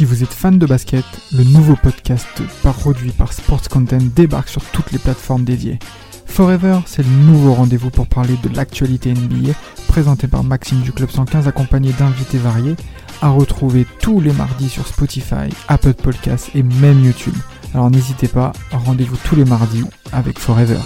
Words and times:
Si 0.00 0.06
vous 0.06 0.22
êtes 0.22 0.32
fan 0.32 0.58
de 0.58 0.64
basket, 0.64 1.04
le 1.30 1.44
nouveau 1.44 1.76
podcast 1.76 2.26
produit 2.62 3.10
par 3.10 3.34
Sports 3.34 3.68
Content 3.68 3.98
débarque 4.16 4.48
sur 4.48 4.64
toutes 4.64 4.92
les 4.92 4.98
plateformes 4.98 5.44
dédiées. 5.44 5.78
Forever, 6.24 6.78
c'est 6.86 7.02
le 7.02 7.10
nouveau 7.10 7.52
rendez-vous 7.52 7.90
pour 7.90 8.06
parler 8.06 8.32
de 8.42 8.48
l'actualité 8.56 9.12
NBA, 9.12 9.52
présenté 9.88 10.26
par 10.26 10.42
Maxime 10.42 10.80
du 10.80 10.92
Club 10.92 11.10
115 11.10 11.46
accompagné 11.48 11.92
d'invités 11.92 12.38
variés, 12.38 12.76
à 13.20 13.28
retrouver 13.28 13.84
tous 14.00 14.22
les 14.22 14.32
mardis 14.32 14.70
sur 14.70 14.86
Spotify, 14.86 15.50
Apple 15.68 15.92
Podcasts 15.92 16.48
et 16.54 16.62
même 16.62 17.04
YouTube. 17.04 17.36
Alors 17.74 17.90
n'hésitez 17.90 18.28
pas, 18.28 18.52
rendez-vous 18.72 19.18
tous 19.28 19.36
les 19.36 19.44
mardis 19.44 19.84
avec 20.14 20.38
Forever. 20.38 20.78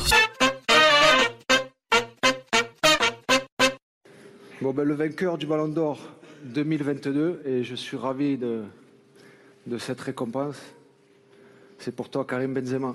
Bon, 4.60 4.72
ben, 4.72 4.82
le 4.82 4.94
vainqueur 4.94 5.38
du 5.38 5.46
Ballon 5.46 5.68
d'Or 5.68 6.00
2022, 6.46 7.42
et 7.46 7.62
je 7.62 7.76
suis 7.76 7.96
ravi 7.96 8.36
de, 8.36 8.64
de 9.66 9.78
cette 9.78 10.00
récompense, 10.00 10.56
c'est 11.78 11.94
pour 11.94 12.08
toi, 12.08 12.24
Karim 12.24 12.54
Benzema. 12.54 12.94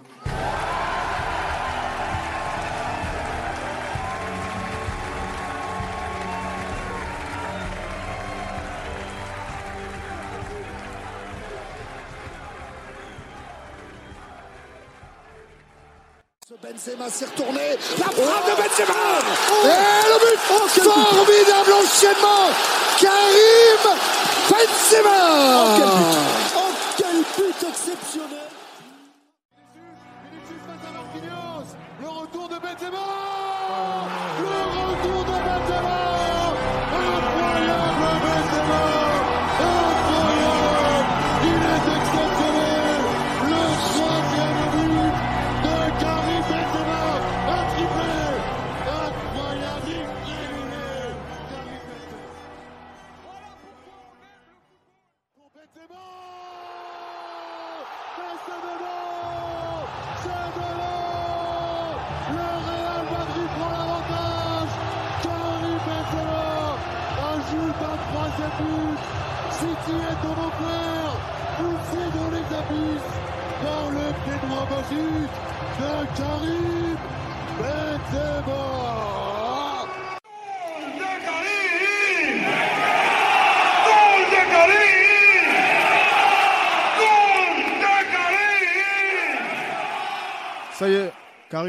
Benzema 16.62 17.10
s'est 17.10 17.26
retourné. 17.26 17.78
La 17.98 18.06
frappe 18.06 18.46
de 18.46 18.56
Benzema. 18.62 18.94
Et 19.64 20.06
le 20.08 20.18
but 20.20 20.40
Formidable 20.84 21.74
enchaînement 21.74 22.46
Karim 23.00 23.84
Benzema. 24.50 25.20
Oh, 25.52 25.78
quel 25.78 25.88
but 25.88 26.49
exceptionnel. 27.92 28.50
Le 32.02 32.08
retour 32.08 32.48
de 32.48 32.60
Benzema 32.60 33.39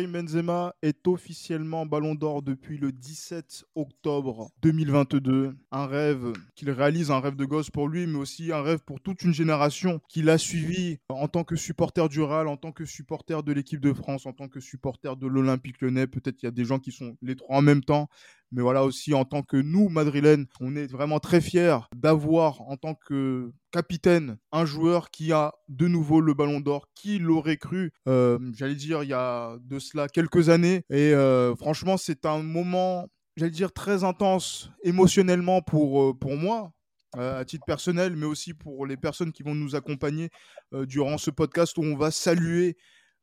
Karim 0.01 0.15
Benzema 0.15 0.73
est 0.83 1.07
officiellement 1.07 1.87
Ballon 1.87 2.15
d'Or 2.15 2.43
depuis 2.43 2.79
le 2.79 2.93
17 2.93 3.65
octobre 3.75 4.51
2022. 4.63 5.57
Un 5.73 5.87
rêve 5.87 6.33
qu'il 6.55 6.71
réalise, 6.71 7.11
un 7.11 7.21
rêve 7.21 7.37
de 7.37 7.45
gosse 7.45 7.71
pour 7.71 7.89
lui, 7.89 8.07
mais 8.07 8.19
aussi 8.19 8.53
un 8.53 8.63
rêve 8.63 8.81
pour 8.85 9.01
toute 9.01 9.23
une 9.23 9.35
génération 9.35 10.01
qui 10.09 10.23
l'a 10.23 10.39
suivi 10.39 10.99
en 11.09 11.29
tant 11.29 11.45
que 11.45 11.57
supporter 11.57 12.09
du 12.09 12.23
Real, 12.23 12.49
en 12.49 12.57
tant 12.57 12.73
que 12.73 12.85
supporter 12.85 13.43
de 13.43 13.53
l'équipe 13.53 13.81
de 13.81 13.93
France, 13.93 14.27
en 14.27 14.33
tant 14.33 14.49
que 14.49 14.61
supporter 14.61 15.17
de 15.17 15.27
l'Olympique 15.27 15.81
lyonnais. 15.81 16.07
Peut-être 16.07 16.37
qu'il 16.37 16.47
y 16.47 16.49
a 16.49 16.53
des 16.53 16.65
gens 16.65 16.79
qui 16.79 16.93
sont 16.93 17.17
les 17.23 17.37
trois 17.37 17.57
en 17.57 17.63
même 17.63 17.83
temps. 17.83 18.09
Mais 18.53 18.63
voilà 18.63 18.85
aussi 18.85 19.15
en 19.15 19.25
tant 19.25 19.43
que 19.43 19.57
nous, 19.57 19.89
Madrilènes, 19.89 20.47
on 20.61 20.75
est 20.75 20.91
vraiment 20.91 21.21
très 21.21 21.41
fiers 21.41 21.79
d'avoir 21.95 22.63
en 22.63 22.77
tant 22.77 22.95
que 22.95 23.53
capitaine 23.71 24.39
un 24.51 24.65
joueur 24.65 25.11
qui 25.11 25.33
a 25.33 25.55
de 25.69 25.87
nouveau 25.87 26.21
le 26.21 26.35
ballon 26.35 26.59
d'or. 26.61 26.89
Qui 26.95 27.19
l'aurait 27.19 27.57
cru 27.57 27.93
Euh, 28.09 28.39
J'allais 28.55 28.75
dire 28.75 29.05
il 29.05 29.11
y 29.11 29.15
a 29.15 29.57
de 29.63 29.79
cela 29.79 30.09
quelques 30.09 30.49
années. 30.49 30.70
Et 30.91 31.13
euh, 31.15 31.55
franchement, 31.57 31.97
c'est 31.97 32.25
un 32.27 32.43
moment, 32.43 33.07
j'allais 33.37 33.51
dire, 33.53 33.73
très 33.73 34.05
intense 34.05 34.71
émotionnellement 34.83 35.63
pour, 35.63 36.03
euh, 36.03 36.15
pour 36.15 36.37
moi. 36.37 36.73
euh, 37.17 37.41
à 37.41 37.45
titre 37.45 37.65
personnel, 37.67 38.15
mais 38.15 38.27
aussi 38.27 38.55
pour 38.55 38.87
les 38.87 38.97
personnes 38.97 39.33
qui 39.33 39.43
vont 39.43 39.55
nous 39.57 39.75
accompagner 39.75 40.31
euh, 40.75 40.87
durant 40.87 41.19
ce 41.19 41.33
podcast 41.33 41.77
où 41.79 41.83
on 41.83 41.97
va 41.97 42.13
saluer, 42.13 42.77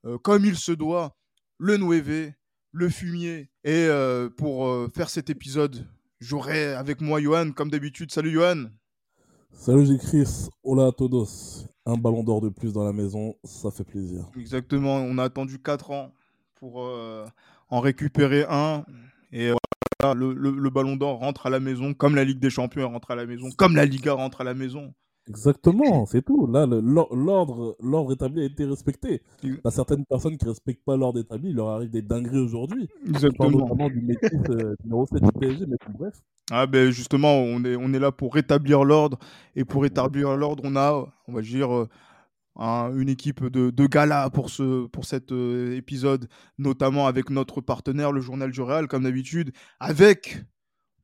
euh, 0.06 0.18
comme 0.18 0.44
il 0.44 0.58
se 0.58 0.74
doit, 0.74 1.16
le 1.58 1.78
Nueve, 1.78 2.34
le 2.74 2.90
fumier. 2.90 3.50
Et 3.64 3.88
pour 4.38 4.68
faire 4.94 5.10
cet 5.10 5.30
épisode, 5.30 5.88
j'aurai 6.20 6.74
avec 6.74 7.00
moi 7.02 7.22
Johan, 7.22 7.52
comme 7.54 7.70
d'habitude. 7.72 8.12
Salut 8.12 8.32
Johan. 8.32 8.66
Salut, 9.54 9.98
Chris. 10.00 10.50
Hola 10.64 10.88
a 10.88 10.92
todos. 10.92 11.66
Un 11.86 11.96
ballon 11.96 12.24
d'or 12.24 12.42
de 12.42 12.50
plus 12.50 12.74
dans 12.74 12.84
la 12.84 12.92
maison, 12.94 13.36
ça 13.46 13.72
fait 13.72 13.86
plaisir. 13.86 14.30
Exactement, 14.38 14.98
on 14.98 15.18
a 15.18 15.24
attendu 15.24 15.60
4 15.60 15.92
ans 15.92 16.12
pour 16.60 16.84
euh, 16.86 17.26
en 17.70 17.80
récupérer 17.80 18.46
un. 18.50 18.86
Et 19.32 19.52
voilà, 20.02 20.14
le, 20.16 20.34
le- 20.34 20.52
le 20.58 20.70
ballon 20.70 20.96
d'or 20.96 21.20
rentre 21.20 21.48
à 21.48 21.50
la 21.50 21.60
maison, 21.60 21.94
comme 21.94 22.16
la 22.16 22.24
Ligue 22.24 22.40
des 22.40 22.50
Champions 22.50 22.90
rentre 22.90 23.12
à 23.12 23.16
la 23.16 23.26
maison, 23.26 23.52
comme 23.52 23.76
la 23.76 23.86
Liga 23.86 24.14
rentre 24.14 24.42
à 24.42 24.44
la 24.44 24.54
maison. 24.54 24.94
Exactement, 25.30 26.06
c'est 26.06 26.22
tout. 26.22 26.48
Là, 26.48 26.66
l'ordre 26.66 27.76
l'ordre 27.82 28.14
établi 28.14 28.42
a 28.42 28.46
été 28.46 28.64
respecté. 28.66 29.22
Il 29.44 29.56
y 29.56 29.68
a 29.68 29.72
certaines 29.72 30.06
personnes 30.06 30.38
qui 30.38 30.46
ne 30.46 30.52
respectent 30.52 30.84
pas 30.86 30.96
l'ordre 30.98 31.20
établi, 31.20 31.50
il 31.50 31.56
leur 31.56 31.68
arrive 31.70 31.90
des 31.90 32.02
dingueries 32.02 32.40
aujourd'hui. 32.40 32.90
Exactement. 33.08 33.50
notamment 33.52 33.90
du 33.90 34.02
métis 34.02 34.40
euh, 34.50 34.76
numéro 34.84 35.06
7 35.06 35.24
du 35.24 35.34
PSG, 35.34 35.66
mais 35.68 35.78
bon, 35.86 35.94
bref. 36.00 36.22
Ah 36.50 36.66
ben 36.66 36.92
justement, 36.92 37.34
on 37.40 37.64
est, 37.66 37.76
on 37.76 37.94
est 37.94 38.00
là 38.00 38.12
pour 38.12 38.34
rétablir 38.34 38.84
l'ordre. 38.86 39.20
Et 39.56 39.66
pour 39.66 39.82
rétablir 39.84 40.36
l'ordre, 40.38 40.64
on 40.66 40.76
a, 40.78 41.06
on 41.28 41.34
va 41.34 41.42
dire, 41.42 41.88
un- 42.58 42.92
une 42.98 43.10
équipe 43.10 43.46
de, 43.46 43.70
de 43.70 43.86
gala 43.88 44.30
pour, 44.30 44.50
ce, 44.50 44.88
pour 44.88 45.06
cet 45.06 45.32
euh, 45.32 45.76
épisode, 45.76 46.28
notamment 46.58 47.08
avec 47.08 47.30
notre 47.30 47.62
partenaire, 47.62 48.12
le 48.12 48.22
Journal 48.22 48.52
du 48.52 48.62
Real, 48.62 48.88
comme 48.88 49.04
d'habitude, 49.04 49.52
avec, 49.80 50.44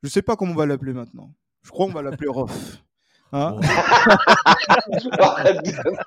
je 0.02 0.10
sais 0.10 0.22
pas 0.22 0.36
comment 0.36 0.52
on 0.54 0.56
va 0.56 0.66
l'appeler 0.66 0.94
maintenant. 0.94 1.32
Je 1.64 1.70
crois 1.72 1.86
qu'on 1.88 1.94
va 1.94 2.02
l'appeler 2.02 2.28
Rof. 2.32 2.84
Hein 3.32 3.56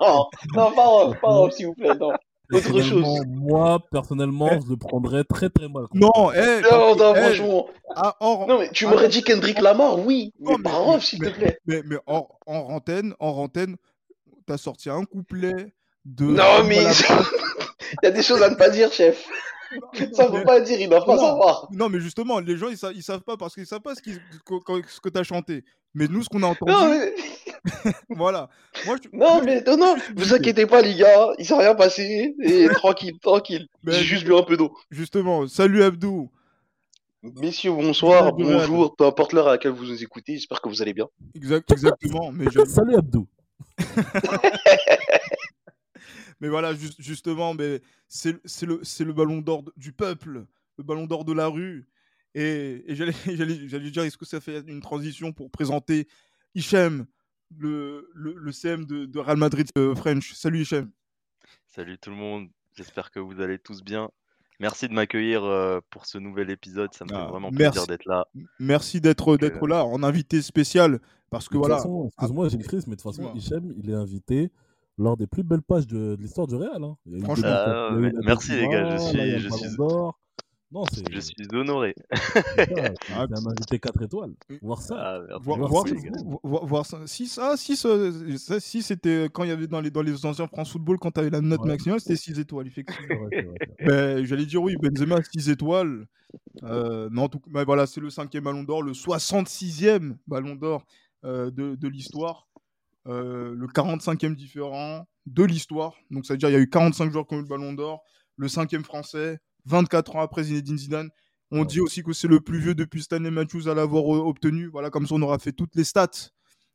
non, 0.01 0.25
non, 0.55 0.71
pas 0.71 0.85
Rof, 0.85 1.19
pas 1.19 1.27
Rof, 1.27 1.51
s'il 1.53 1.67
vous 1.67 1.73
plaît, 1.73 1.95
non. 1.99 2.11
Autre 2.53 2.81
chose. 2.81 3.05
Moi, 3.27 3.79
personnellement, 3.91 4.49
je 4.61 4.69
le 4.69 4.77
prendrais 4.77 5.25
très 5.25 5.49
très 5.49 5.67
mal. 5.67 5.83
non, 5.93 6.11
eh, 6.33 6.61
Non, 6.71 6.95
non, 6.95 7.13
eh, 7.13 7.21
franchement. 7.21 7.67
ah, 7.95 8.15
hors- 8.21 8.47
Non, 8.47 8.59
mais 8.59 8.69
tu 8.71 8.85
ah, 8.85 8.89
m'aurais 8.91 9.09
dit 9.09 9.21
Kendrick 9.21 9.59
Lamar, 9.59 9.99
oui. 9.99 10.31
Mais 10.39 10.51
Non, 10.51 10.57
mais- 10.57 10.63
pas 10.63 10.77
Rof, 10.77 11.03
s'il 11.03 11.19
te 11.19 11.25
mais- 11.25 11.31
plaît. 11.31 11.59
mais, 11.65 11.81
mais 11.85 11.97
en, 12.07 12.25
en 12.45 12.63
rantaine, 12.63 13.13
en 13.19 13.33
rantaine, 13.33 13.75
t'as 14.47 14.57
sorti 14.57 14.89
un 14.89 15.03
couplet 15.03 15.73
de. 16.05 16.25
Non, 16.25 16.63
mais 16.65 16.77
il 17.91 17.97
y 18.03 18.07
a 18.07 18.11
des 18.11 18.23
choses 18.23 18.41
à 18.41 18.49
ne 18.49 18.55
pas 18.55 18.69
dire, 18.69 18.91
chef. 18.91 19.23
Ça 20.13 20.27
faut 20.27 20.41
pas 20.43 20.61
dire, 20.61 20.79
ils 20.79 20.87
doivent 20.89 21.05
pas 21.05 21.17
savoir. 21.17 21.67
Non, 21.71 21.89
mais 21.89 21.99
justement, 21.99 22.39
les 22.39 22.55
gens, 22.55 22.69
ils, 22.69 22.77
sa- 22.77 22.93
ils 22.93 23.03
savent 23.03 23.21
pas 23.21 23.35
parce 23.35 23.53
qu'ils 23.53 23.65
savent 23.67 23.81
pas 23.81 23.95
ce, 23.95 24.01
qu'ils- 24.01 24.21
que, 24.45 24.63
que- 24.63 24.87
ce 24.89 25.01
que 25.01 25.09
tu 25.09 25.19
as 25.19 25.23
chanté. 25.23 25.63
Mais 25.93 26.07
nous, 26.07 26.23
ce 26.23 26.29
qu'on 26.29 26.41
a 26.43 26.47
entendu, 26.47 26.71
Non, 26.71 26.89
mais, 26.89 27.13
voilà. 28.09 28.49
Moi, 28.85 28.95
je- 29.03 29.09
non, 29.11 29.35
moi, 29.35 29.41
mais 29.43 29.61
non, 29.67 29.75
non, 29.77 29.95
vous 30.15 30.33
inquiétez 30.33 30.65
pas, 30.67 30.81
les 30.81 30.95
gars, 30.95 31.33
il 31.37 31.45
s'est 31.45 31.53
rien 31.57 31.75
passé. 31.75 32.33
Et 32.41 32.67
tranquille, 32.75 33.19
tranquille. 33.21 33.67
Ben, 33.83 33.91
J'ai 33.93 34.03
juste 34.03 34.23
bu 34.25 34.33
un 34.35 34.43
peu 34.43 34.55
d'eau. 34.55 34.73
Justement, 34.89 35.45
salut 35.47 35.83
Abdou. 35.83 36.29
Messieurs, 37.23 37.71
bonsoir, 37.71 38.31
bonjour, 38.31 38.95
peu 38.95 39.05
importe 39.05 39.33
l'heure 39.33 39.47
à 39.49 39.51
laquelle 39.53 39.71
vous 39.73 39.85
nous 39.85 40.01
écoutez, 40.01 40.35
j'espère 40.35 40.61
que 40.61 40.69
vous 40.69 40.81
allez 40.81 40.93
bien. 40.93 41.07
Exact, 41.35 41.69
exactement. 41.71 42.31
mais, 42.31 42.45
je- 42.49 42.63
Salut 42.65 42.95
Abdou. 42.95 43.27
mais 46.39 46.49
voilà, 46.49 46.73
juste- 46.73 47.01
justement, 47.01 47.53
mais 47.53 47.81
c'est 48.07 48.39
le, 48.63 49.13
ballon 49.13 49.41
d'or 49.41 49.63
du 49.75 49.91
peuple, 49.91 50.45
le 50.77 50.83
ballon 50.83 51.05
d'or 51.05 51.25
de 51.25 51.33
la 51.33 51.47
rue. 51.47 51.87
Et, 52.35 52.83
j'allais 52.89 53.91
dire, 53.91 54.03
est-ce 54.03 54.17
que 54.17 54.25
ça 54.25 54.39
fait 54.39 54.63
une 54.67 54.81
transition 54.81 55.33
pour 55.33 55.51
présenter 55.51 56.07
Hichem, 56.55 57.05
le 57.55 58.51
CM 58.51 58.85
de, 58.85 59.05
de 59.05 59.19
Real 59.19 59.37
Madrid 59.37 59.67
euh, 59.77 59.95
French? 59.95 60.33
Salut 60.33 60.61
Hichem. 60.61 60.91
Salut 61.67 61.97
tout 61.97 62.09
le 62.09 62.15
monde, 62.15 62.49
j'espère 62.75 63.11
que 63.11 63.19
vous 63.19 63.39
allez 63.39 63.59
tous 63.59 63.83
bien. 63.83 64.09
Merci 64.59 64.87
de 64.87 64.93
m'accueillir 64.93 65.43
euh, 65.43 65.79
pour 65.91 66.05
ce 66.05 66.17
nouvel 66.17 66.49
épisode. 66.49 66.93
Ça 66.93 67.05
me 67.05 67.09
fait 67.09 67.15
Ah, 67.15 67.27
vraiment 67.27 67.49
merci. 67.51 67.71
plaisir 67.79 67.87
d'être 67.87 68.05
là. 68.05 68.25
Merci 68.59 69.01
d'être 69.01 69.37
d'être 69.37 69.63
euh, 69.63 69.67
là 69.67 69.85
en 69.85 70.01
invité 70.03 70.41
spécial 70.41 70.99
parce 71.29 71.47
que 71.47 71.53
De 71.55 71.59
toute 71.59 71.67
voilà. 71.67 71.77
façon, 71.77 72.05
excuse-moi, 72.07 72.49
j'ai 72.49 72.57
Chris, 72.59 72.83
mais 72.87 72.95
de 72.95 73.01
toute 73.01 73.15
façon. 73.15 73.33
Hichem, 73.35 73.73
il 73.77 73.89
est 73.89 73.93
invité 73.93 74.51
lors 74.97 75.15
des 75.15 75.27
plus 75.27 75.43
belles 75.43 75.61
pages 75.61 75.85
de, 75.85 76.15
de 76.15 76.21
l'histoire 76.21 76.47
du 76.47 76.55
Real. 76.55 76.83
hein. 76.83 76.97
Il 77.05 77.11
y 77.11 77.15
a 77.15 77.17
eu 77.19 77.21
Franchement. 77.21 77.91
2004, 77.91 78.17
Ah, 78.17 78.25
merci, 78.25 78.51
les 78.53 78.67
gars, 78.67 78.89
je 78.89 78.97
suis- 78.97 79.39
je 79.39 79.49
suis-. 79.49 79.77
Non, 80.69 80.83
c'est 80.91 81.01
Je 81.13 81.19
suis 81.21 81.33
honoré. 81.53 81.95
c'est 82.13 82.75
ça, 82.75 82.93
c'est 83.07 83.13
Ah, 83.13 83.21
un 83.29 83.45
invité 83.47 83.79
4 83.79 84.01
étoiles. 84.03 84.33
Voir 84.61 84.81
ça. 84.81 85.21
Ah, 85.29 85.37
Voir, 85.39 85.57
merci, 85.59 85.71
voir, 85.71 85.85
les 85.85 86.01
gars. 86.01 86.11
vo- 86.25 86.39
vo- 86.43 86.65
voir 86.65 86.85
ça. 86.85 87.07
Si, 87.07 87.31
ah, 87.39 87.53
si, 87.55 87.77
ce- 87.77 88.35
ça, 88.37 88.59
si 88.59 88.81
c'était 88.81 89.29
quand 89.31 89.43
il 89.45 89.49
y 89.49 89.51
avait 89.51 89.67
dans 89.67 89.79
les, 89.79 89.89
dans 89.91 90.01
les 90.01 90.25
anciens 90.25 90.47
France 90.47 90.71
Football, 90.73 90.97
quand 90.99 91.11
tu 91.11 91.21
avais 91.21 91.29
la 91.29 91.39
note 91.39 91.61
Ouais. 91.61 91.67
maximale, 91.69 92.01
c'était 92.01 92.17
6 92.17 92.37
étoiles, 92.37 92.67
effectivement. 92.67 93.15
Vrai. 93.27 93.47
Ben, 93.85 94.25
J'allais 94.25 94.45
dire 94.45 94.61
oui, 94.61 94.75
Benzema 94.75 95.21
6 95.23 95.49
étoiles. 95.49 96.05
Euh, 96.63 97.07
mais 97.11 97.21
en 97.21 97.29
tout 97.29 97.39
cas, 97.39 97.49
ben 97.51 97.63
voilà, 97.63 97.87
c'est 97.87 98.01
le 98.01 98.09
cinquième 98.09 98.43
ballon 98.43 98.63
d'or, 98.63 98.83
le 98.83 98.91
66e 98.93 100.17
ballon 100.27 100.55
d'or 100.55 100.85
euh, 101.23 101.49
de, 101.51 101.75
de 101.75 101.87
l'histoire, 101.87 102.49
euh, 103.07 103.53
le 103.55 103.67
45e 103.67 104.35
différent 104.35 105.07
de 105.25 105.43
l'histoire. 105.43 105.95
Donc, 106.11 106.25
ça 106.25 106.33
veut 106.33 106.37
dire 106.37 106.49
qu'il 106.49 106.57
y 106.57 106.59
a 106.59 106.61
eu 106.61 106.69
45 106.69 107.11
joueurs 107.11 107.25
qui 107.25 107.35
ont 107.35 107.37
eu 107.37 107.43
le 107.43 107.47
ballon 107.47 107.71
d'or, 107.73 108.03
le 108.35 108.49
cinquième 108.49 108.83
français, 108.83 109.39
24 109.67 110.15
ans 110.15 110.21
après 110.21 110.43
Zinedine 110.45 110.77
Zidane. 110.77 111.09
On 111.51 111.59
Ouais. 111.61 111.65
dit 111.65 111.79
aussi 111.79 112.03
que 112.03 112.11
c'est 112.13 112.27
le 112.27 112.41
plus 112.41 112.59
vieux 112.59 112.75
depuis 112.75 113.01
Stanley 113.03 113.31
Matthews 113.31 113.69
à 113.69 113.73
l'avoir 113.73 114.03
euh, 114.15 114.19
obtenu. 114.19 114.67
Voilà, 114.67 114.89
comme 114.89 115.07
ça, 115.07 115.15
on 115.15 115.21
aura 115.21 115.39
fait 115.39 115.53
toutes 115.53 115.75
les 115.75 115.83
stats 115.85 116.29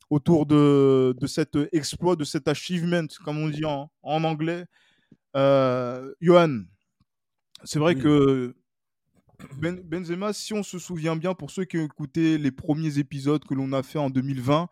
autour 0.09 0.45
de, 0.45 1.15
de 1.19 1.27
cet 1.27 1.57
exploit, 1.71 2.15
de 2.15 2.23
cet 2.23 2.47
achievement, 2.47 3.05
comme 3.23 3.37
on 3.39 3.49
dit 3.49 3.65
en, 3.65 3.91
en 4.01 4.23
anglais. 4.23 4.65
Euh, 5.35 6.13
Johan, 6.21 6.61
c'est 7.63 7.79
vrai 7.79 7.95
Oui. 7.95 8.01
que 8.01 8.55
Ben- 9.59 9.81
Benzema, 9.83 10.31
si 10.33 10.53
on 10.53 10.63
se 10.63 10.79
souvient 10.79 11.15
bien, 11.15 11.33
pour 11.33 11.51
ceux 11.51 11.65
qui 11.65 11.77
ont 11.77 11.85
écouté 11.85 12.37
les 12.37 12.51
premiers 12.51 12.97
épisodes 12.99 13.43
que 13.43 13.53
l'on 13.53 13.73
a 13.73 13.83
fait 13.83 13.99
en 13.99 14.09
2020, 14.09 14.67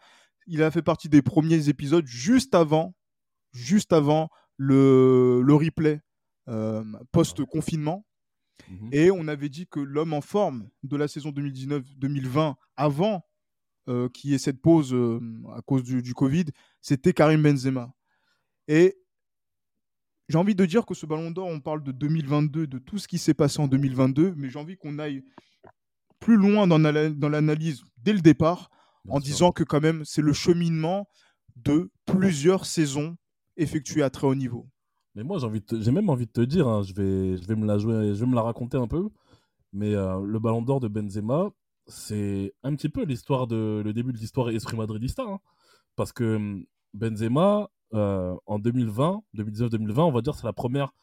il 0.48 0.64
a 0.64 0.72
fait 0.72 0.82
partie 0.82 1.10
des 1.10 1.22
premiers 1.22 1.70
épisodes 1.70 2.06
juste 2.06 2.56
avant, 2.56 2.96
juste 3.54 3.94
avant 3.94 4.30
le, 4.58 5.42
le 5.44 5.54
replay 5.56 6.02
euh, 6.48 6.84
post-confinement. 7.12 8.06
Mhm. 8.70 8.90
Et 8.92 9.12
on 9.12 9.28
avait 9.28 9.50
dit 9.50 9.68
que 9.68 9.80
l'homme 9.80 10.14
en 10.14 10.22
forme 10.22 10.70
de 10.84 10.96
la 10.98 11.08
saison 11.08 11.32
2019-2020, 11.32 12.56
avant 12.76 13.26
euh, 13.90 14.08
qu'il 14.10 14.30
y 14.32 14.34
ait 14.34 14.38
cette 14.38 14.62
pause 14.62 14.94
euh, 14.94 15.20
à 15.56 15.62
cause 15.62 15.84
du, 15.84 16.02
du 16.02 16.14
Covid, 16.14 16.46
c'était 16.82 17.14
Karim 17.14 17.42
Benzema. 17.42 17.94
Et 18.68 18.98
j'ai 20.30 20.38
envie 20.38 20.56
de 20.56 20.66
dire 20.66 20.86
que 20.86 20.94
ce 20.94 21.06
ballon 21.06 21.32
d'or, 21.32 21.48
on 21.48 21.60
parle 21.60 21.84
de 21.84 21.92
2022, 21.92 22.68
de 22.68 22.78
tout 22.78 22.98
ce 22.98 23.08
qui 23.08 23.18
s'est 23.18 23.34
passé 23.34 23.60
en 23.60 23.68
2022, 23.68 24.34
mais 24.38 24.50
j'ai 24.50 24.60
envie 24.60 24.78
qu'on 24.78 25.00
aille 25.00 25.24
plus 26.20 26.38
loin 26.38 26.68
dans, 26.68 26.78
la- 26.78 27.10
dans 27.10 27.30
l'analyse 27.30 27.84
dès 27.98 28.14
le 28.14 28.22
départ, 28.22 28.70
Bien 29.06 29.16
en 29.16 29.20
sûr. 29.20 29.26
disant 29.26 29.52
que 29.52 29.64
quand 29.64 29.82
même 29.82 30.06
c'est 30.06 30.22
le 30.22 30.34
cheminement 30.34 31.08
de 31.56 31.92
plusieurs 32.06 32.66
saisons 32.66 33.18
effectuées 33.58 34.04
à 34.04 34.10
très 34.10 34.28
haut 34.28 34.36
niveau. 34.36 34.70
Mais 35.16 35.24
moi, 35.24 35.38
j'ai 35.72 35.92
même 35.92 36.10
envie 36.10 36.26
de 36.26 36.32
te 36.32 36.42
dire, 36.42 36.68
hein, 36.68 36.84
je, 36.84 36.94
vais, 36.94 37.38
je 37.38 37.48
vais 37.48 37.56
me 37.56 37.66
la 37.66 37.78
jouer, 37.78 38.14
je 38.16 38.20
vais 38.20 38.30
me 38.30 38.36
la 38.36 38.42
raconter 38.42 38.78
un 38.78 38.88
peu. 38.88 39.10
Mais 39.74 39.94
euh, 39.96 40.22
le 40.26 40.40
Ballon 40.40 40.62
d'Or 40.62 40.80
de 40.80 40.88
Benzema, 40.88 41.50
c'est 41.88 42.54
un 42.64 42.76
petit 42.76 42.90
peu 42.90 43.04
l'histoire 43.04 43.48
de 43.48 43.82
le 43.84 43.94
début 43.94 44.14
de 44.14 44.18
l'histoire 44.18 44.50
esprit 44.50 44.78
madridista, 44.78 45.24
hein. 45.24 45.40
parce 45.96 46.14
que 46.14 46.36
hum, 46.36 46.66
Benzema 46.94 47.70
euh, 47.94 48.36
en 48.46 48.60
2020, 48.60 49.24
2019-2020, 49.36 50.00
on 50.02 50.12
va 50.12 50.22
dire 50.22 50.36
c'est 50.36 50.46
la 50.46 50.54
première 50.54 50.94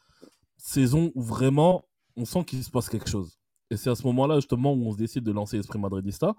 saison 0.57 1.11
où 1.15 1.21
vraiment 1.21 1.83
on 2.15 2.25
sent 2.25 2.43
qu'il 2.45 2.63
se 2.63 2.71
passe 2.71 2.89
quelque 2.89 3.09
chose. 3.09 3.39
Et 3.71 3.77
c'est 3.77 3.89
à 3.89 3.95
ce 3.95 4.03
moment-là 4.07 4.35
justement 4.35 4.73
où 4.73 4.87
on 4.87 4.91
se 4.91 4.97
décide 4.97 5.23
de 5.23 5.31
lancer 5.31 5.57
esprit 5.57 5.79
madridista. 5.79 6.35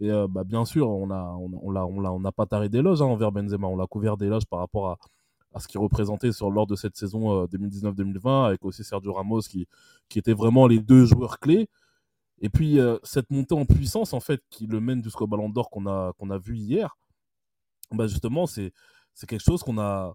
Et 0.00 0.10
euh, 0.10 0.26
bah, 0.28 0.44
bien 0.44 0.64
sûr, 0.64 0.88
on 0.88 1.10
a, 1.10 1.22
on 1.62 1.70
l'a, 1.70 1.86
on 1.86 2.00
l'a, 2.00 2.12
on 2.12 2.20
n'a 2.20 2.32
pas 2.32 2.46
taré 2.46 2.68
d'éloges 2.70 3.02
hein, 3.02 3.06
envers 3.06 3.32
Benzema. 3.32 3.66
On 3.66 3.76
l'a 3.76 3.86
couvert 3.86 4.16
d'éloges 4.16 4.46
par 4.46 4.60
rapport 4.60 4.88
à, 4.88 4.98
à 5.54 5.60
ce 5.60 5.68
qu'il 5.68 5.80
représentait 5.80 6.32
sur, 6.32 6.50
lors 6.50 6.66
de 6.66 6.76
cette 6.76 6.96
saison 6.96 7.42
euh, 7.42 7.46
2019-2020, 7.46 8.46
avec 8.46 8.64
aussi 8.64 8.84
Sergio 8.84 9.12
Ramos 9.12 9.40
qui, 9.42 9.66
qui 10.08 10.18
étaient 10.18 10.32
vraiment 10.34 10.66
les 10.66 10.78
deux 10.80 11.04
joueurs 11.06 11.38
clés. 11.40 11.68
Et 12.40 12.48
puis 12.48 12.78
euh, 12.80 12.98
cette 13.02 13.30
montée 13.30 13.54
en 13.54 13.66
puissance 13.66 14.12
en 14.14 14.20
fait 14.20 14.42
qui 14.50 14.66
le 14.66 14.80
mène 14.80 15.02
jusqu'au 15.04 15.26
Ballon 15.26 15.48
d'Or 15.50 15.70
qu'on 15.70 15.86
a, 15.86 16.12
qu'on 16.18 16.30
a 16.30 16.38
vu 16.38 16.56
hier, 16.56 16.96
bah, 17.92 18.06
justement 18.06 18.46
c'est, 18.46 18.72
c'est 19.14 19.26
quelque 19.28 19.44
chose 19.44 19.62
qu'on 19.62 19.78
a... 19.78 20.14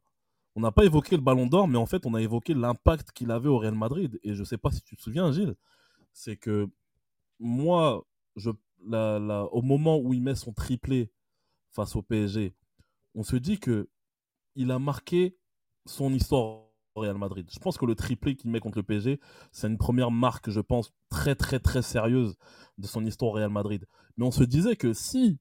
On 0.57 0.61
n'a 0.61 0.71
pas 0.71 0.85
évoqué 0.85 1.17
le 1.17 1.21
Ballon 1.21 1.47
d'Or, 1.47 1.67
mais 1.67 1.77
en 1.77 1.85
fait 1.85 2.05
on 2.05 2.13
a 2.13 2.21
évoqué 2.21 2.53
l'impact 2.53 3.11
qu'il 3.11 3.29
avait 3.31 3.49
au 3.49 3.57
Real 3.59 3.75
Madrid. 3.75 4.19
Et 4.23 4.33
je 4.35 4.39
ne 4.39 4.45
sais 4.45 4.57
pas 4.57 4.71
si 4.71 4.81
tu 4.83 4.95
te 4.95 5.01
souviens 5.01 5.31
Gilles, 5.33 5.55
c'est 6.13 6.37
que 6.37 6.69
moi, 7.39 8.05
je, 8.37 8.51
la- 8.87 9.43
au 9.51 9.61
moment 9.61 9.97
où 9.99 10.13
il 10.13 10.21
met 10.23 10.35
son 10.35 10.53
triplé 10.53 11.11
face 11.71 11.95
au 11.95 12.01
PSG, 12.01 12.55
on 13.15 13.23
se 13.23 13.35
dit 13.35 13.59
que 13.59 13.89
il 14.55 14.71
a 14.71 14.79
marqué 14.79 15.37
son 15.85 16.13
histoire 16.13 16.63
au 16.95 17.01
Real 17.01 17.17
Madrid. 17.17 17.47
Je 17.51 17.59
pense 17.59 17.77
que 17.77 17.85
le 17.85 17.95
triplé 17.95 18.35
qu'il 18.35 18.49
met 18.51 18.59
contre 18.59 18.77
le 18.77 18.83
PSG, 18.83 19.19
c'est 19.51 19.67
une 19.67 19.77
première 19.77 20.11
marque, 20.11 20.49
je 20.49 20.61
pense, 20.61 20.93
très 21.09 21.35
très 21.35 21.59
très 21.59 21.81
sérieuse 21.81 22.35
de 22.77 22.87
son 22.87 23.05
histoire 23.05 23.31
au 23.31 23.35
Real 23.35 23.49
Madrid. 23.51 23.85
Mais 24.17 24.25
on 24.25 24.31
se 24.31 24.43
disait 24.43 24.75
que 24.75 24.93
si, 24.93 25.37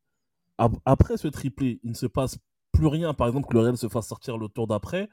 ap- 0.58 0.76
après 0.86 1.16
ce 1.18 1.28
triplé, 1.28 1.80
il 1.84 1.90
ne 1.90 1.96
se 1.96 2.06
passe 2.06 2.38
plus 2.72 2.88
rien, 2.88 3.14
par 3.14 3.28
exemple 3.28 3.48
que 3.48 3.54
le 3.54 3.60
Real 3.60 3.78
se 3.78 3.88
fasse 3.88 4.08
sortir 4.08 4.38
le 4.38 4.48
tour 4.48 4.66
d'après, 4.68 5.08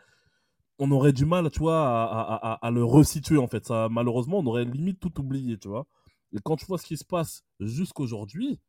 on 0.80 0.92
aurait 0.92 1.14
du 1.14 1.26
mal, 1.26 1.50
tu 1.52 1.60
vois, 1.60 1.80
à, 1.88 2.60
à- 2.62 2.72
le 2.72 2.84
resituer 2.84 3.38
en 3.38 3.48
fait. 3.48 3.70
Malheureusement, 3.92 4.40
on 4.40 4.46
aurait 4.48 4.66
limite 4.66 5.00
tout 5.00 5.20
oublié, 5.20 5.58
tu 5.58 5.68
vois. 5.68 5.88
Et 6.34 6.40
quand 6.44 6.58
tu 6.58 6.66
vois 6.66 6.78
ce 6.78 6.86
qui 6.86 6.98
se 6.98 7.06
passe 7.06 7.44
jusqu'aujourd'hui, 7.60 8.60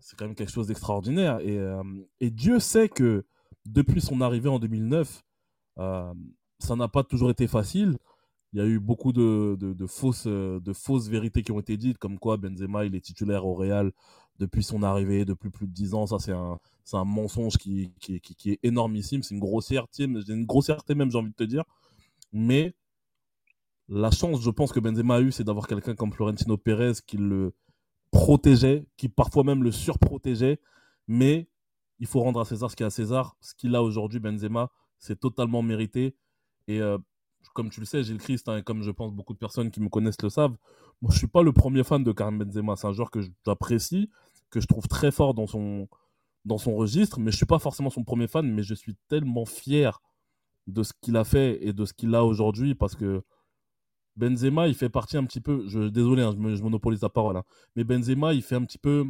c'est 0.00 0.16
quand 0.18 0.26
même 0.26 0.34
quelque 0.34 0.52
chose 0.52 0.68
d'extraordinaire. 0.68 1.40
Et, 1.40 1.58
euh, 1.58 1.82
et 2.20 2.30
Dieu 2.30 2.60
sait 2.60 2.88
que 2.88 3.24
depuis 3.68 4.00
son 4.00 4.20
arrivée 4.20 4.48
en 4.48 4.58
2009, 4.58 5.22
euh, 5.78 6.14
ça 6.58 6.76
n'a 6.76 6.88
pas 6.88 7.04
toujours 7.04 7.30
été 7.30 7.46
facile. 7.46 7.98
Il 8.52 8.58
y 8.58 8.62
a 8.62 8.66
eu 8.66 8.78
beaucoup 8.78 9.12
euh, 9.18 9.56
de 9.56 9.86
fausses 9.86 11.08
vérités 11.08 11.42
qui 11.42 11.52
ont 11.52 11.60
été 11.60 11.76
dites, 11.76 11.98
comme 11.98 12.18
quoi 12.18 12.36
Benzema 12.36 12.84
il 12.84 12.94
est 12.94 13.00
titulaire 13.00 13.46
au 13.46 13.54
Real 13.54 13.92
depuis 14.38 14.62
son 14.62 14.82
arrivée, 14.82 15.24
depuis 15.24 15.50
plus 15.50 15.66
de 15.66 15.72
10 15.72 15.94
ans. 15.94 16.06
Ça, 16.06 16.18
c'est 16.18 16.32
un, 16.32 17.04
mensonge 17.04 17.56
qui 17.58 17.92
est 18.08 18.58
énormissime. 18.62 19.22
C'est 19.22 19.34
une 19.34 19.40
grossièreté, 19.40 20.04
une 20.04 20.46
grossièreté 20.46 20.94
même, 20.94 21.10
j'ai 21.10 21.18
envie 21.18 21.30
de 21.30 21.34
te 21.34 21.44
dire. 21.44 21.64
Mais 22.32 22.74
la 23.88 24.10
chance, 24.10 24.40
je 24.42 24.50
pense, 24.50 24.72
que 24.72 24.80
Benzema 24.80 25.16
a 25.16 25.20
eu, 25.20 25.32
c'est 25.32 25.44
d'avoir 25.44 25.66
quelqu'un 25.66 25.94
comme 25.94 26.12
Florentino 26.12 26.56
Pérez 26.56 26.92
qui 27.06 27.16
le 27.16 27.54
protégeait, 28.10 28.86
qui 28.96 29.08
parfois 29.08 29.44
même 29.44 29.62
le 29.62 29.70
surprotégeait. 29.70 30.60
Mais 31.08 31.48
il 32.00 32.06
faut 32.06 32.20
rendre 32.20 32.40
à 32.40 32.44
César 32.44 32.70
ce 32.70 32.76
qu'il 32.76 32.84
a 32.84 32.88
à 32.88 32.90
César. 32.90 33.36
Ce 33.40 33.54
qu'il 33.54 33.74
a 33.74 33.82
aujourd'hui, 33.82 34.20
Benzema, 34.20 34.70
c'est 34.98 35.18
totalement 35.20 35.62
mérité. 35.62 36.16
Et 36.68 36.80
euh, 36.80 36.98
comme 37.54 37.70
tu 37.70 37.80
le 37.80 37.86
sais, 37.86 38.02
Gilles 38.02 38.18
Christ, 38.18 38.48
hein, 38.48 38.58
et 38.58 38.62
comme 38.62 38.82
je 38.82 38.90
pense 38.90 39.12
beaucoup 39.12 39.32
de 39.32 39.38
personnes 39.38 39.70
qui 39.70 39.80
me 39.80 39.88
connaissent 39.88 40.20
le 40.22 40.28
savent, 40.30 40.56
moi 41.02 41.10
je 41.12 41.18
suis 41.18 41.26
pas 41.28 41.42
le 41.42 41.52
premier 41.52 41.84
fan 41.84 42.02
de 42.04 42.12
Karim 42.12 42.38
Benzema. 42.38 42.76
C'est 42.76 42.86
un 42.86 42.92
joueur 42.92 43.10
que 43.10 43.20
j'apprécie, 43.46 44.10
que 44.50 44.60
je 44.60 44.66
trouve 44.66 44.88
très 44.88 45.10
fort 45.12 45.34
dans 45.34 45.46
son, 45.46 45.88
dans 46.44 46.58
son 46.58 46.76
registre, 46.76 47.20
mais 47.20 47.30
je 47.30 47.36
suis 47.36 47.46
pas 47.46 47.58
forcément 47.58 47.90
son 47.90 48.04
premier 48.04 48.28
fan, 48.28 48.46
mais 48.52 48.62
je 48.62 48.74
suis 48.74 48.96
tellement 49.08 49.44
fier 49.46 50.02
de 50.66 50.82
ce 50.82 50.92
qu'il 51.00 51.16
a 51.16 51.24
fait 51.24 51.64
et 51.66 51.72
de 51.72 51.84
ce 51.84 51.92
qu'il 51.94 52.14
a 52.14 52.24
aujourd'hui 52.24 52.74
parce 52.74 52.94
que 52.96 53.22
Benzema, 54.16 54.68
il 54.68 54.74
fait 54.74 54.88
partie 54.88 55.16
un 55.16 55.24
petit 55.24 55.40
peu, 55.40 55.64
je, 55.68 55.88
désolé, 55.88 56.22
hein, 56.22 56.32
je, 56.32 56.38
me- 56.38 56.54
je 56.56 56.62
monopolise 56.62 57.02
la 57.02 57.08
parole, 57.10 57.36
hein, 57.36 57.44
mais 57.76 57.84
Benzema, 57.84 58.32
il 58.32 58.42
fait 58.42 58.54
un 58.54 58.64
petit 58.64 58.78
peu, 58.78 59.04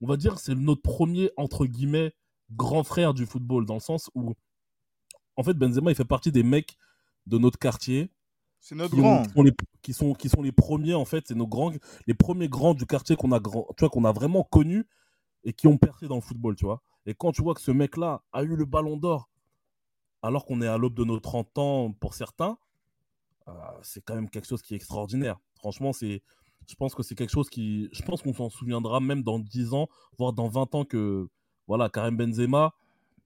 on 0.00 0.06
va 0.06 0.16
dire, 0.16 0.38
c'est 0.38 0.54
notre 0.54 0.82
premier, 0.82 1.30
entre 1.36 1.66
guillemets, 1.66 2.12
grand 2.56 2.84
frère 2.84 3.14
du 3.14 3.26
football, 3.26 3.66
dans 3.66 3.74
le 3.74 3.80
sens 3.80 4.10
où, 4.14 4.34
en 5.36 5.42
fait, 5.42 5.54
Benzema, 5.54 5.90
il 5.90 5.94
fait 5.94 6.04
partie 6.04 6.32
des 6.32 6.42
mecs 6.42 6.76
de 7.26 7.38
notre 7.38 7.58
quartier 7.58 8.10
C'est 8.60 8.74
notre 8.74 8.94
qui, 8.94 9.00
ont- 9.00 9.22
grand. 9.22 9.22
qui 9.22 9.30
sont 9.32 9.42
les, 9.42 9.52
qui, 9.82 9.92
sont, 9.94 10.12
qui 10.14 10.28
sont 10.28 10.42
les 10.42 10.52
premiers, 10.52 10.94
en 10.94 11.04
fait, 11.04 11.24
c'est 11.28 11.34
nos 11.34 11.46
grands, 11.46 11.72
les 12.06 12.14
premiers 12.14 12.48
grands 12.48 12.74
du 12.74 12.86
quartier 12.86 13.16
qu'on 13.16 13.32
a, 13.32 13.40
grand, 13.40 13.66
tu 13.76 13.80
vois, 13.80 13.90
qu'on 13.90 14.04
a 14.04 14.12
vraiment 14.12 14.42
connus 14.44 14.86
et 15.44 15.52
qui 15.52 15.66
ont 15.66 15.78
percé 15.78 16.06
dans 16.08 16.16
le 16.16 16.20
football, 16.20 16.54
tu 16.56 16.64
vois. 16.64 16.82
Et 17.06 17.14
quand 17.14 17.32
tu 17.32 17.42
vois 17.42 17.54
que 17.54 17.60
ce 17.60 17.70
mec-là 17.72 18.22
a 18.32 18.42
eu 18.44 18.54
le 18.54 18.64
ballon 18.64 18.96
d'or, 18.96 19.28
alors 20.22 20.44
qu'on 20.46 20.62
est 20.62 20.68
à 20.68 20.78
l'aube 20.78 20.94
de 20.94 21.04
nos 21.04 21.18
30 21.18 21.58
ans 21.58 21.92
pour 21.92 22.14
certains, 22.14 22.58
euh, 23.48 23.52
c'est 23.82 24.04
quand 24.04 24.14
même 24.14 24.30
quelque 24.30 24.46
chose 24.46 24.62
qui 24.62 24.74
est 24.74 24.76
extraordinaire. 24.76 25.38
Franchement, 25.56 25.92
c'est, 25.92 26.22
je 26.68 26.74
pense 26.76 26.94
que 26.94 27.02
c'est 27.02 27.16
quelque 27.16 27.30
chose 27.32 27.50
qui, 27.50 27.88
je 27.92 28.02
pense 28.02 28.22
qu'on 28.22 28.32
s'en 28.32 28.50
souviendra 28.50 29.00
même 29.00 29.24
dans 29.24 29.40
10 29.40 29.74
ans, 29.74 29.88
voire 30.18 30.32
dans 30.32 30.48
20 30.48 30.74
ans 30.76 30.84
que, 30.84 31.28
voilà, 31.66 31.88
Karim 31.88 32.16
Benzema, 32.16 32.74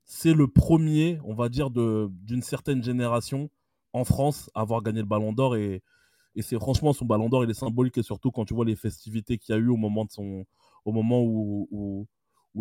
c'est 0.05 0.35
le 0.35 0.47
premier, 0.47 1.19
on 1.25 1.35
va 1.35 1.49
dire, 1.49 1.71
d'une 1.71 2.43
certaine 2.43 2.83
génération 2.83 3.51
en 3.93 4.05
France 4.05 4.51
à 4.55 4.61
avoir 4.61 4.83
gagné 4.83 5.01
le 5.01 5.07
Ballon 5.07 5.33
d'Or 5.33 5.57
et, 5.57 5.83
et 6.35 6.43
c'est 6.43 6.57
franchement 6.57 6.93
son 6.93 7.07
Ballon 7.07 7.29
d'Or, 7.29 7.45
il 7.45 7.51
est 7.51 7.55
symbolique 7.55 7.99
et 7.99 8.03
surtout 8.03 8.31
quand 8.31 8.45
tu 8.45 8.55
vois 8.55 8.65
les 8.65 8.77
festivités 8.77 9.39
qu'il 9.39 9.55
y 9.55 9.59
a 9.59 9.61
eu 9.61 9.69
au 9.69 9.77
moment 9.77 10.05
de 10.05 10.11
son, 10.11 10.45
au 10.85 10.93
moment 10.93 11.23
où, 11.23 12.07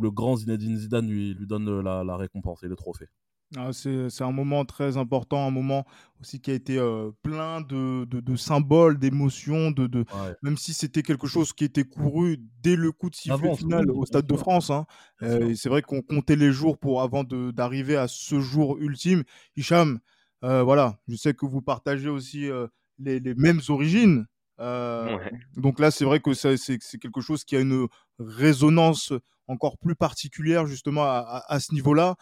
le 0.02 0.12
grand 0.12 0.36
Zinedine 0.36 0.78
Zidane 0.78 1.08
lui, 1.08 1.36
donne 1.40 1.82
la 1.82 2.18
récompense 2.18 2.64
et 2.64 2.68
le 2.68 2.76
trophée. 2.76 3.08
Ah, 3.56 3.72
c'est 3.74 4.22
un 4.22 4.32
moment 4.32 4.66
très 4.66 4.98
important, 4.98 5.48
un 5.48 5.52
moment 5.52 5.86
aussi 6.20 6.42
qui 6.42 6.50
a 6.52 6.56
été 6.56 6.78
euh, 6.78 7.12
plein 7.22 7.62
de, 7.62 8.06
de- 8.06 8.20
de 8.20 8.36
symboles, 8.36 8.98
d'émotions, 8.98 9.70
de, 9.72 9.88
de, 9.88 10.00
Ouais. 10.00 10.36
même 10.42 10.58
si 10.58 10.74
c'était 10.74 11.04
quelque 11.04 11.28
chose 11.28 11.54
qui 11.54 11.64
était 11.64 11.84
couru 11.84 12.38
dès 12.64 12.76
le 12.76 12.92
coup 12.92 13.10
de 13.10 13.16
sifflet 13.16 13.56
final 13.56 13.92
au 13.92 14.06
Stade 14.06 14.26
de 14.28 14.36
France. 14.36 14.72
hein. 14.72 14.86
Euh, 15.22 15.54
c'est 15.56 15.70
vrai 15.70 15.84
qu'on 15.84 16.02
comptait 16.02 16.36
les 16.36 16.52
jours 16.52 16.78
pour 16.80 17.02
avant 17.02 17.24
d'arriver 17.24 17.96
à 17.96 18.08
ce 18.08 18.40
jour 18.40 18.78
ultime. 18.80 19.24
Hicham, 19.56 20.00
euh, 20.44 20.64
voilà, 20.64 20.98
je 21.08 21.16
sais 21.16 21.34
que 21.34 21.46
vous 21.46 21.62
partagez 21.62 22.10
aussi 22.10 22.50
les, 22.98 23.20
les 23.20 23.36
mêmes 23.36 23.62
origines. 23.70 24.26
Ouais. 24.60 25.32
donc 25.56 25.80
là, 25.80 25.92
c'est 25.92 26.06
vrai 26.06 26.20
que 26.20 26.34
c'est 26.34 26.58
c'est 26.58 26.80
quelque 26.98 27.22
chose 27.22 27.44
qui 27.44 27.56
a 27.56 27.60
une 27.60 27.88
résonance 28.20 29.14
encore 29.48 29.78
plus 29.78 29.96
particulière 29.96 30.66
justement 30.66 31.04
à, 31.04 31.20
à- 31.20 31.54
à 31.54 31.60
ce 31.60 31.74
niveau-là. 31.74 32.16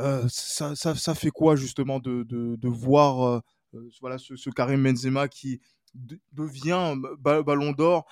Euh, 0.00 0.26
ça, 0.28 1.14
fait 1.14 1.30
quoi 1.30 1.56
justement 1.56 1.98
de, 1.98 2.68
voir 2.68 3.22
euh, 3.22 3.40
euh, 3.74 3.90
voilà, 4.00 4.18
ce, 4.18 4.50
Karim 4.50 4.82
Benzema 4.84 5.28
qui 5.28 5.60
de- 5.94 6.20
devient 6.32 6.94
ba- 7.18 7.42
ballon 7.42 7.72
d'or 7.72 8.06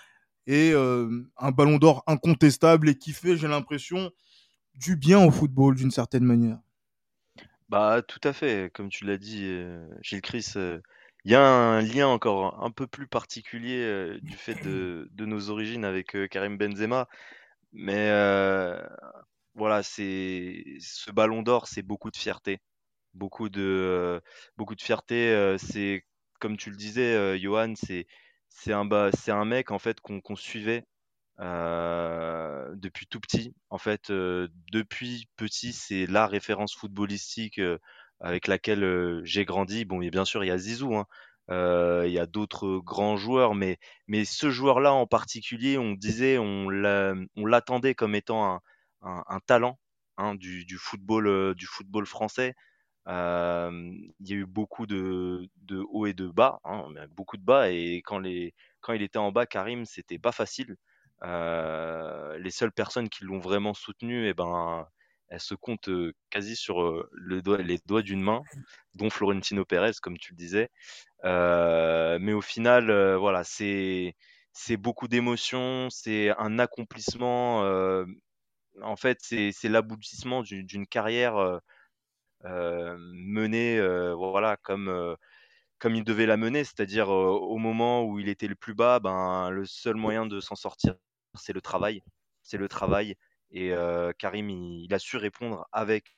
et 0.49 0.73
un 0.75 1.51
ballon 1.51 1.79
d'or 1.79 2.05
incontestable 2.07 2.89
et 2.89 2.97
qui 2.97 3.13
fait, 3.13 3.37
j'ai 3.37 3.49
l'impression, 3.49 4.13
du 4.75 4.95
bien 4.97 5.25
au 5.25 5.31
football 5.31 5.75
d'une 5.75 5.91
certaine 5.91 6.25
manière? 6.25 6.59
Bah, 7.69 8.01
tout 8.07 8.21
à 8.23 8.33
fait. 8.33 8.71
Comme 8.73 8.89
tu 8.89 9.05
l'as 9.05 9.19
dit, 9.19 9.53
Gilles 10.03 10.23
Chris, 10.23 10.53
il 11.25 11.33
y 11.33 11.35
a 11.35 11.43
un 11.43 11.81
lien 11.81 12.07
encore 12.07 12.63
un 12.63 12.71
peu 12.71 12.87
plus 12.87 13.09
particulier 13.09 14.19
du 14.23 14.37
fait 14.37 14.55
de, 14.63 15.09
nos 15.19 15.51
origines 15.51 15.85
avec 15.85 16.17
Karim 16.31 16.57
Benzema. 16.57 17.09
Mais 17.73 18.09
voilà, 19.57 19.83
c'est 19.83 20.65
ce 20.81 21.11
ballon 21.11 21.43
d'or, 21.43 21.67
c'est 21.67 21.83
beaucoup 21.83 22.11
de 22.11 22.17
fierté. 22.17 22.61
Beaucoup 23.15 23.49
de, 23.49 24.21
fierté. 24.79 25.31
euh, 25.31 25.57
c'est, 25.59 26.05
comme 26.41 26.57
tu 26.59 26.71
le 26.71 26.77
disais, 26.77 27.15
euh, 27.15 27.39
Johan, 27.39 27.73
c'est, 27.75 28.07
un, 28.73 29.45
mec 29.45 29.71
en 29.71 29.79
fait 29.79 30.01
qu'on 30.01 30.37
suivait 30.37 30.85
euh, 31.41 32.71
depuis 32.77 33.07
tout 33.07 33.21
petit. 33.21 33.55
En 33.71 33.79
fait, 33.79 34.11
depuis 34.11 35.27
petit, 35.37 35.73
c'est 35.73 36.07
la 36.07 36.27
référence 36.27 36.75
footballistique 36.75 37.61
avec 38.21 38.49
laquelle 38.49 39.23
j'ai 39.25 39.45
grandi. 39.47 39.87
Bon, 39.87 39.99
bien 40.01 40.25
sûr, 40.27 40.45
il 40.45 40.49
y 40.49 40.51
a 40.51 40.59
Zizou, 40.59 40.97
hein. 40.97 41.07
Il 41.49 42.13
y 42.13 42.19
a 42.19 42.27
d'autres 42.27 42.79
grands 42.85 43.17
joueurs, 43.17 43.55
mais, 43.55 43.79
mais 44.07 44.27
ce 44.27 44.51
joueur-là 44.51 44.93
en 44.93 45.07
particulier, 45.07 45.79
on 45.79 45.93
disait, 45.93 46.37
on 46.39 46.69
l'attendait 46.69 47.95
comme 47.95 48.15
étant 48.15 48.45
un, 48.53 48.61
un- 49.07 49.41
talent 49.47 49.79
hein, 50.17 50.35
du, 50.35 50.67
football, 50.79 51.27
euh, 51.29 51.55
du 51.55 51.67
football 51.67 52.07
français. 52.07 52.55
Euh, 53.09 53.71
il 54.21 54.29
y 54.29 54.33
a 54.33 54.37
eu 54.37 54.47
beaucoup 54.47 54.87
de, 54.87 55.49
hauts 55.91 56.07
et 56.07 56.13
de 56.15 56.29
bas, 56.29 56.61
hein, 56.65 56.89
beaucoup 57.11 57.37
de 57.37 57.45
bas, 57.45 57.71
et 57.71 58.03
quand, 58.05 58.19
les, 58.19 58.53
quand 58.81 58.93
il 58.95 59.03
était 59.03 59.19
en 59.19 59.31
bas, 59.33 59.47
Karim, 59.47 59.85
c'était 59.87 60.19
pas 60.19 60.33
facile. 60.33 60.77
Euh, 61.23 62.37
les 62.39 62.51
seules 62.51 62.73
personnes 62.73 63.09
qui 63.09 63.25
l'ont 63.25 63.39
vraiment 63.39 63.75
soutenu, 63.75 64.27
eh 64.29 64.35
ben, 64.35 64.87
elles 65.29 65.41
se 65.41 65.55
comptent 65.55 65.91
quasi 66.31 66.57
sur 66.57 67.07
le 67.13 67.43
doigt, 67.43 67.59
les 67.59 67.79
doigts 67.87 68.03
d'une 68.03 68.23
main, 68.23 68.43
dont 68.95 69.11
Florentino 69.11 69.65
Pérez, 69.65 69.93
comme 70.03 70.19
tu 70.19 70.33
le 70.33 70.37
disais. 70.39 70.69
Mais 71.25 72.33
au 72.33 72.41
final, 72.43 72.91
voilà, 73.17 73.43
c'est 73.45 74.15
beaucoup 74.79 75.09
d'émotions, 75.09 75.89
c'est 75.91 76.31
un 76.39 76.59
accomplissement. 76.59 77.63
En 78.83 78.97
fait, 78.97 79.19
c'est 79.21 79.69
l'aboutissement 79.69 80.43
d'une 80.43 80.87
carrière 80.87 81.37
euh, 81.37 81.59
euh, 82.45 82.97
menée, 82.99 83.79
euh, 83.79 84.15
voilà, 84.15 84.57
comme 84.59 85.17
il 85.85 86.05
devait 86.05 86.27
la 86.27 86.37
mener, 86.37 86.65
c'est-à-dire 86.65 87.09
au 87.09 87.59
moment 87.59 88.05
où 88.05 88.19
il 88.19 88.29
était 88.29 88.49
le 88.49 88.55
plus 88.55 88.75
bas, 88.75 89.01
ben, 89.01 89.51
le 89.51 89.67
seul 89.67 89.97
moyen 89.97 90.27
de 90.27 90.41
s'en 90.41 90.57
sortir, 90.57 90.97
c'est 91.35 91.53
le 91.53 91.61
travail. 91.61 92.03
C'est 92.43 92.59
le 92.59 92.69
travail. 92.69 93.17
Et 93.51 93.73
Karim, 94.19 94.51
il 94.51 94.93
a 94.95 94.99
su 94.99 95.17
répondre 95.17 95.67
avec 95.73 96.17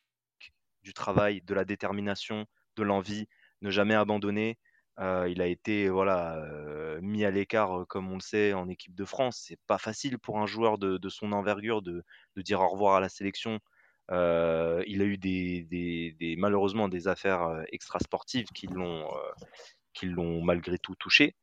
du 0.83 0.93
travail, 0.95 1.43
de 1.43 1.55
la 1.55 1.65
détermination, 1.65 2.47
de 2.77 2.83
l'envie, 2.83 3.29
ne 3.63 3.71
jamais 3.71 3.95
abandonner. 3.95 4.59
Euh, 5.01 5.29
il 5.29 5.41
a 5.41 5.47
été 5.47 5.89
voilà, 5.89 6.37
euh, 6.45 6.99
mis 7.01 7.25
à 7.25 7.31
l'écart, 7.31 7.81
euh, 7.81 7.85
comme 7.85 8.11
on 8.11 8.15
le 8.17 8.21
sait, 8.21 8.53
en 8.53 8.69
équipe 8.69 8.95
de 8.97 9.05
France. 9.05 9.45
C'est 9.47 9.61
pas 9.67 9.79
facile 9.79 10.19
pour 10.19 10.39
un 10.41 10.47
joueur 10.47 10.77
de, 10.79 10.97
de 10.99 11.09
son 11.09 11.31
envergure 11.33 11.83
de, 11.83 12.03
de 12.37 12.43
dire 12.43 12.61
au 12.61 12.69
revoir 12.69 12.97
à 12.97 13.01
la 13.01 13.09
sélection. 13.09 13.61
Euh, 14.11 14.83
il 14.87 15.01
a 15.03 15.05
eu 15.05 15.17
des, 15.19 15.63
des, 15.71 16.17
des- 16.19 16.35
malheureusement 16.37 16.89
des 16.89 17.07
affaires 17.09 17.63
extrasportives 17.73 18.49
qui 18.55 18.67
l'ont 18.67 19.07
qui 19.95 20.07
l'ont 20.07 20.43
malgré 20.43 20.79
tout 20.79 20.95
touché. 20.97 21.35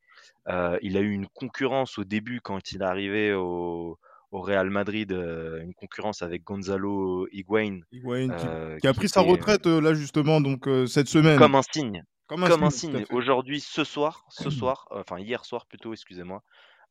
Il 0.47 0.97
a 0.97 0.99
eu 1.01 1.11
une 1.11 1.27
concurrence 1.27 1.97
au 1.97 2.03
début 2.03 2.41
quand 2.41 2.71
il 2.71 2.81
est 2.81 2.85
arrivé 2.85 3.33
au, 3.33 3.97
au 4.31 4.41
Real 4.41 4.69
Madrid, 4.69 5.11
une 5.11 5.73
concurrence 5.75 6.21
avec 6.21 6.43
Gonzalo 6.43 7.27
Higuain, 7.31 7.79
Higuain 7.91 8.27
qui, 8.27 8.79
qui 8.81 8.87
a 8.87 8.91
qui 8.91 8.97
pris 8.99 9.09
sa 9.09 9.21
retraite 9.21 9.65
là 9.67 9.93
justement 9.93 10.41
donc 10.41 10.67
cette 10.87 11.07
semaine. 11.07 11.37
comme 11.37 11.55
un 11.55 11.61
signe. 11.61 12.03
Comme 12.27 12.43
un 12.43 12.49
Comme 12.49 12.63
un 12.63 12.69
signe. 12.69 13.05
Aujourd'hui, 13.11 13.59
ce 13.59 13.83
soir, 13.83 14.25
ce 14.29 14.49
soir, 14.49 14.87
euh, 14.91 15.01
enfin 15.01 15.19
hier 15.19 15.45
soir 15.45 15.65
plutôt, 15.65 15.93
excusez-moi. 15.93 16.43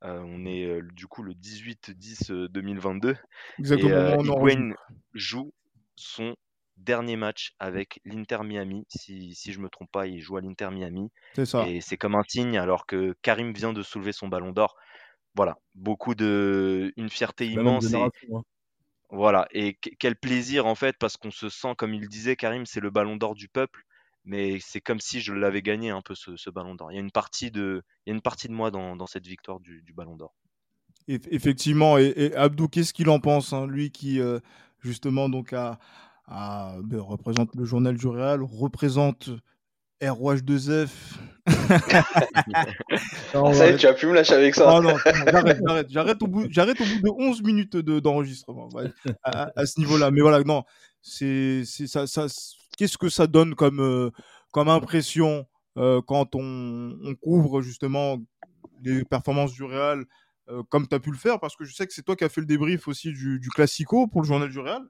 euh, 0.05 0.21
on 0.25 0.45
est 0.47 0.65
euh, 0.65 0.83
du 0.93 1.07
coup 1.07 1.23
le 1.23 1.35
18-10-2022 1.35 3.17
Exact 3.59 3.85
au 3.85 3.89
et 3.89 3.93
euh. 3.93 4.17
Higuain 4.23 4.75
joue 5.15 5.53
son 5.97 6.37
dernier 6.77 7.17
match 7.17 7.55
avec 7.59 8.01
l'Inter 8.05 8.39
Miami. 8.45 8.85
Si, 8.89 9.35
si 9.35 9.53
je 9.53 9.61
me 9.61 9.69
trompe 9.69 9.91
pas, 9.91 10.07
il 10.07 10.21
joue 10.21 10.37
à 10.37 10.41
l'Inter 10.41 10.71
Miami. 10.71 11.11
C'est 11.35 11.47
ça. 11.47 11.67
Et 11.69 11.81
c'est 11.81 11.97
comme 11.97 12.15
un 12.17 12.25
signe 12.27 12.59
alors 12.59 12.87
que 12.87 13.15
Karim 13.23 13.53
vient 13.53 13.73
de 13.73 13.83
soulever 13.83 14.13
son 14.13 14.29
ballon 14.29 14.53
d'or. 14.53 14.77
Voilà, 15.37 15.57
beaucoup 15.75 16.15
de. 16.15 16.93
Une 16.97 17.11
fierté 17.11 17.47
immense. 17.47 17.93
Et, 17.93 17.97
hein. 17.97 18.11
voilà, 19.11 19.47
et 19.53 19.75
que- 19.75 19.91
quel 19.99 20.17
plaisir 20.17 20.67
en 20.67 20.75
fait, 20.75 20.97
parce 20.99 21.17
qu'on 21.17 21.31
se 21.31 21.49
sent, 21.49 21.75
comme 21.77 21.95
il 21.95 22.09
disait, 22.09 22.37
Karim, 22.37 22.67
c'est 22.67 22.81
le 22.81 22.91
ballon 22.91 23.17
d'or 23.17 23.35
du 23.35 23.49
peuple. 23.49 23.83
Mais 24.25 24.59
c'est 24.61 24.81
comme 24.81 25.01
si 25.01 25.21
je 25.21 25.33
l'avais 25.35 25.61
gagné 25.63 25.91
un 25.91 26.01
peu 26.01 26.15
ce, 26.15 26.37
ce 26.37 26.49
ballon 26.51 26.75
d'or. 26.75 26.91
Il 26.91 26.95
y 26.95 26.99
a 26.99 27.01
une 27.03 27.11
partie 27.11 27.51
de, 27.51 27.83
il 28.07 28.11
y 28.11 28.13
a 28.13 28.15
une 28.17 28.23
partie 28.23 28.49
de 28.49 28.53
moi 28.55 28.71
dans, 28.71 28.97
dans 28.97 29.07
cette 29.07 29.27
victoire 29.27 29.61
du, 29.61 29.83
du 29.83 29.93
ballon 29.93 30.17
d'or. 30.17 30.35
Eff- 31.09 31.29
Effectivement, 31.31 31.99
et, 31.99 32.13
et 32.17 32.35
Abdou, 32.35 32.67
qu'est-ce 32.69 32.95
qu'il 32.95 33.11
en 33.11 33.21
pense 33.21 33.53
hein, 33.53 33.67
Lui 33.67 33.91
qui, 33.91 34.21
euh, 34.21 34.39
justement, 34.81 35.29
donc 35.29 35.53
a, 35.53 35.79
a- 36.27 36.77
ben, 36.83 37.01
représente 37.01 37.55
le 37.55 37.65
journal 37.67 37.97
du 37.99 38.07
Real, 38.07 38.43
représente 38.43 39.29
ROH2F. 40.03 40.89
Non, 43.35 43.53
ça 43.53 43.67
y 43.67 43.71
est, 43.71 43.77
tu 43.77 43.87
vas 43.87 43.95
plus 43.95 44.07
me 44.07 44.15
lâcher 44.15 44.35
avec 44.35 44.55
ça. 44.55 44.81
Non, 44.81 44.83
bon, 44.93 44.97
j'arrête, 45.05 45.59
j'arrête, 45.67 45.87
j'arrête 45.91 46.23
au 46.23 46.27
bout, 46.27 46.47
j'arrête 46.51 46.81
au 46.81 46.85
bout 46.85 47.01
de 47.01 47.11
11 47.11 47.43
minutes 47.43 47.77
de- 47.77 48.01
d'enregistrement 48.01 48.69
à, 49.25 49.43
à- 49.45 49.53
à 49.57 49.67
ce 49.67 49.79
niveau-là. 49.81 50.11
Mais 50.11 50.21
voilà, 50.21 50.43
non, 50.45 50.63
c'est, 51.03 51.65
c'est 51.65 51.87
ça, 51.87 52.07
ça, 52.07 52.27
qu'est-ce 52.77 52.99
que 52.99 53.09
ça 53.09 53.27
donne 53.27 53.55
comme, 53.55 53.81
euh, 53.81 54.11
comme 54.53 54.69
impression 54.69 55.47
euh, 55.77 56.01
quand 56.07 56.35
on, 56.35 56.97
on 57.03 57.15
couvre 57.15 57.63
justement 57.63 58.19
les 58.83 59.05
performances 59.05 59.53
du 59.53 59.65
Real 59.65 60.05
euh, 60.49 60.63
comme 60.69 60.87
tu 60.87 60.95
as 60.95 61.01
pu 61.01 61.11
le 61.11 61.17
faire? 61.17 61.41
Parce 61.41 61.57
que 61.57 61.65
je 61.65 61.75
sais 61.75 61.87
que 61.87 61.93
c'est 61.95 62.03
toi 62.03 62.17
qui 62.17 62.25
as 62.25 62.29
fait 62.29 62.41
le 62.41 62.47
débrief 62.47 62.87
aussi 62.89 63.13
du, 63.13 63.41
du 63.41 63.49
Classico 63.51 64.07
pour 64.07 64.21
le 64.23 64.27
journal 64.27 64.51
du 64.51 64.59
Real. 64.59 64.83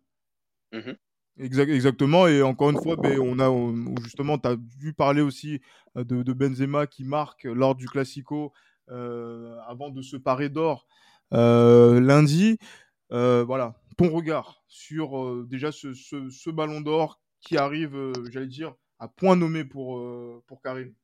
Exact- 1.36 1.70
exactement, 1.70 2.28
et 2.28 2.42
encore 2.42 2.70
une 2.70 2.78
fois, 2.80 2.94
ben, 2.96 3.18
on 3.18 3.40
a 3.40 3.48
on- 3.50 3.96
justement, 4.02 4.38
tu 4.38 4.48
as 4.48 4.56
dû 4.56 4.92
parler 4.92 5.20
aussi 5.20 5.60
de, 5.96 6.22
de 6.22 6.32
Benzema 6.32 6.86
qui 6.86 7.02
marque 7.04 7.44
lors 7.44 7.74
du 7.74 7.88
Classico 7.88 8.52
euh, 8.90 9.58
avant 9.66 9.90
de 9.90 10.00
se 10.00 10.16
parer 10.16 10.48
d'or 10.48 10.86
euh, 11.32 12.00
lundi. 12.00 12.58
Euh, 13.12 13.42
voilà, 13.44 13.74
ton 13.96 14.10
regard 14.10 14.62
sur 14.68 15.44
déjà 15.46 15.72
ce, 15.72 15.92
ce- 15.92 16.30
ce 16.30 16.50
ballon 16.50 16.80
d'or 16.80 17.20
qui 17.44 17.56
arrive, 17.56 17.94
euh, 17.96 18.12
j'allais 18.30 18.46
dire, 18.46 18.74
à 18.98 19.08
point 19.08 19.36
nommé 19.36 19.64
pour, 19.64 19.98
euh, 19.98 20.42
pour 20.46 20.60
Karim. 20.62 20.94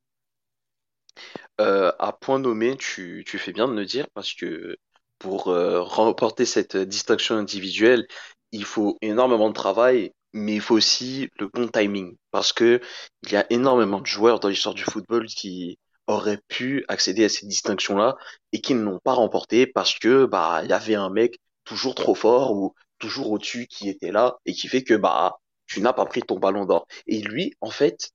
Euh, 1.61 1.93
à 1.99 2.13
point 2.13 2.39
nommé, 2.39 2.77
tu, 2.77 3.25
tu 3.27 3.39
fais 3.39 3.53
bien 3.53 3.69
de 3.69 3.73
me 3.75 3.85
dire 3.85 4.07
parce 4.15 4.35
que 4.35 4.77
pour 5.19 5.45
remporter 5.45 6.47
cette 6.47 6.77
distinction 6.79 7.37
individuelle, 7.37 8.07
il 8.53 8.65
faut 8.65 8.97
énormément 9.03 9.49
de 9.51 9.55
travail, 9.55 10.13
mais 10.33 10.55
il 10.55 10.61
faut 10.63 10.75
aussi 10.77 11.29
le 11.39 11.49
bon 11.49 11.69
timing 11.69 12.17
parce 12.31 12.53
que 12.55 12.81
il 13.25 13.33
y 13.33 13.37
a 13.37 13.47
énormément 13.51 14.01
de 14.01 14.07
joueurs 14.07 14.41
dans 14.41 14.49
l'histoire 14.49 14.75
du 14.75 14.83
football 14.85 15.27
qui 15.27 15.79
auraient 16.07 16.41
pu 16.49 16.85
accéder 16.89 17.25
à 17.25 17.29
cette 17.29 17.49
distinction-là 17.49 18.17
et 18.53 18.63
qui 18.63 18.75
ne 18.75 18.83
l'ont 18.83 18.99
pas 18.99 19.13
remporté 19.13 19.67
parce 19.67 19.99
que 19.99 20.25
bah 20.25 20.61
il 20.65 20.71
y 20.71 20.73
avait 20.73 20.95
un 20.95 21.11
mec 21.11 21.39
toujours 21.65 21.95
trop 21.95 22.15
fort 22.15 22.53
ou 22.57 22.75
toujours 22.99 23.31
au-dessus 23.31 23.67
qui 23.67 23.89
était 23.91 24.11
là 24.13 24.39
et 24.47 24.55
qui 24.55 24.69
fait 24.69 24.83
que 24.83 24.95
bah 24.95 25.39
tu 25.71 25.81
n'as 25.81 25.93
pas 25.95 26.07
pris 26.07 26.23
ton 26.23 26.39
ballon 26.39 26.65
d'or. 26.67 26.87
Et 27.07 27.21
lui, 27.23 27.55
en 27.61 27.71
fait, 27.71 28.11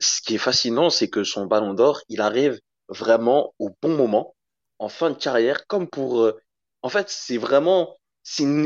ce 0.00 0.20
qui 0.22 0.34
est 0.36 0.38
fascinant, 0.38 0.90
c'est 0.90 1.08
que 1.10 1.24
son 1.24 1.46
ballon 1.46 1.74
d'or, 1.74 2.00
il 2.08 2.20
arrive 2.20 2.60
vraiment 2.88 3.54
au 3.58 3.70
bon 3.82 3.96
moment, 3.96 4.34
en 4.78 4.88
fin 4.88 5.10
de 5.10 5.16
carrière, 5.16 5.66
comme 5.66 5.88
pour... 5.88 6.20
euh, 6.22 6.38
En 6.82 6.88
fait, 6.90 7.08
c'est 7.10 7.38
vraiment... 7.38 7.96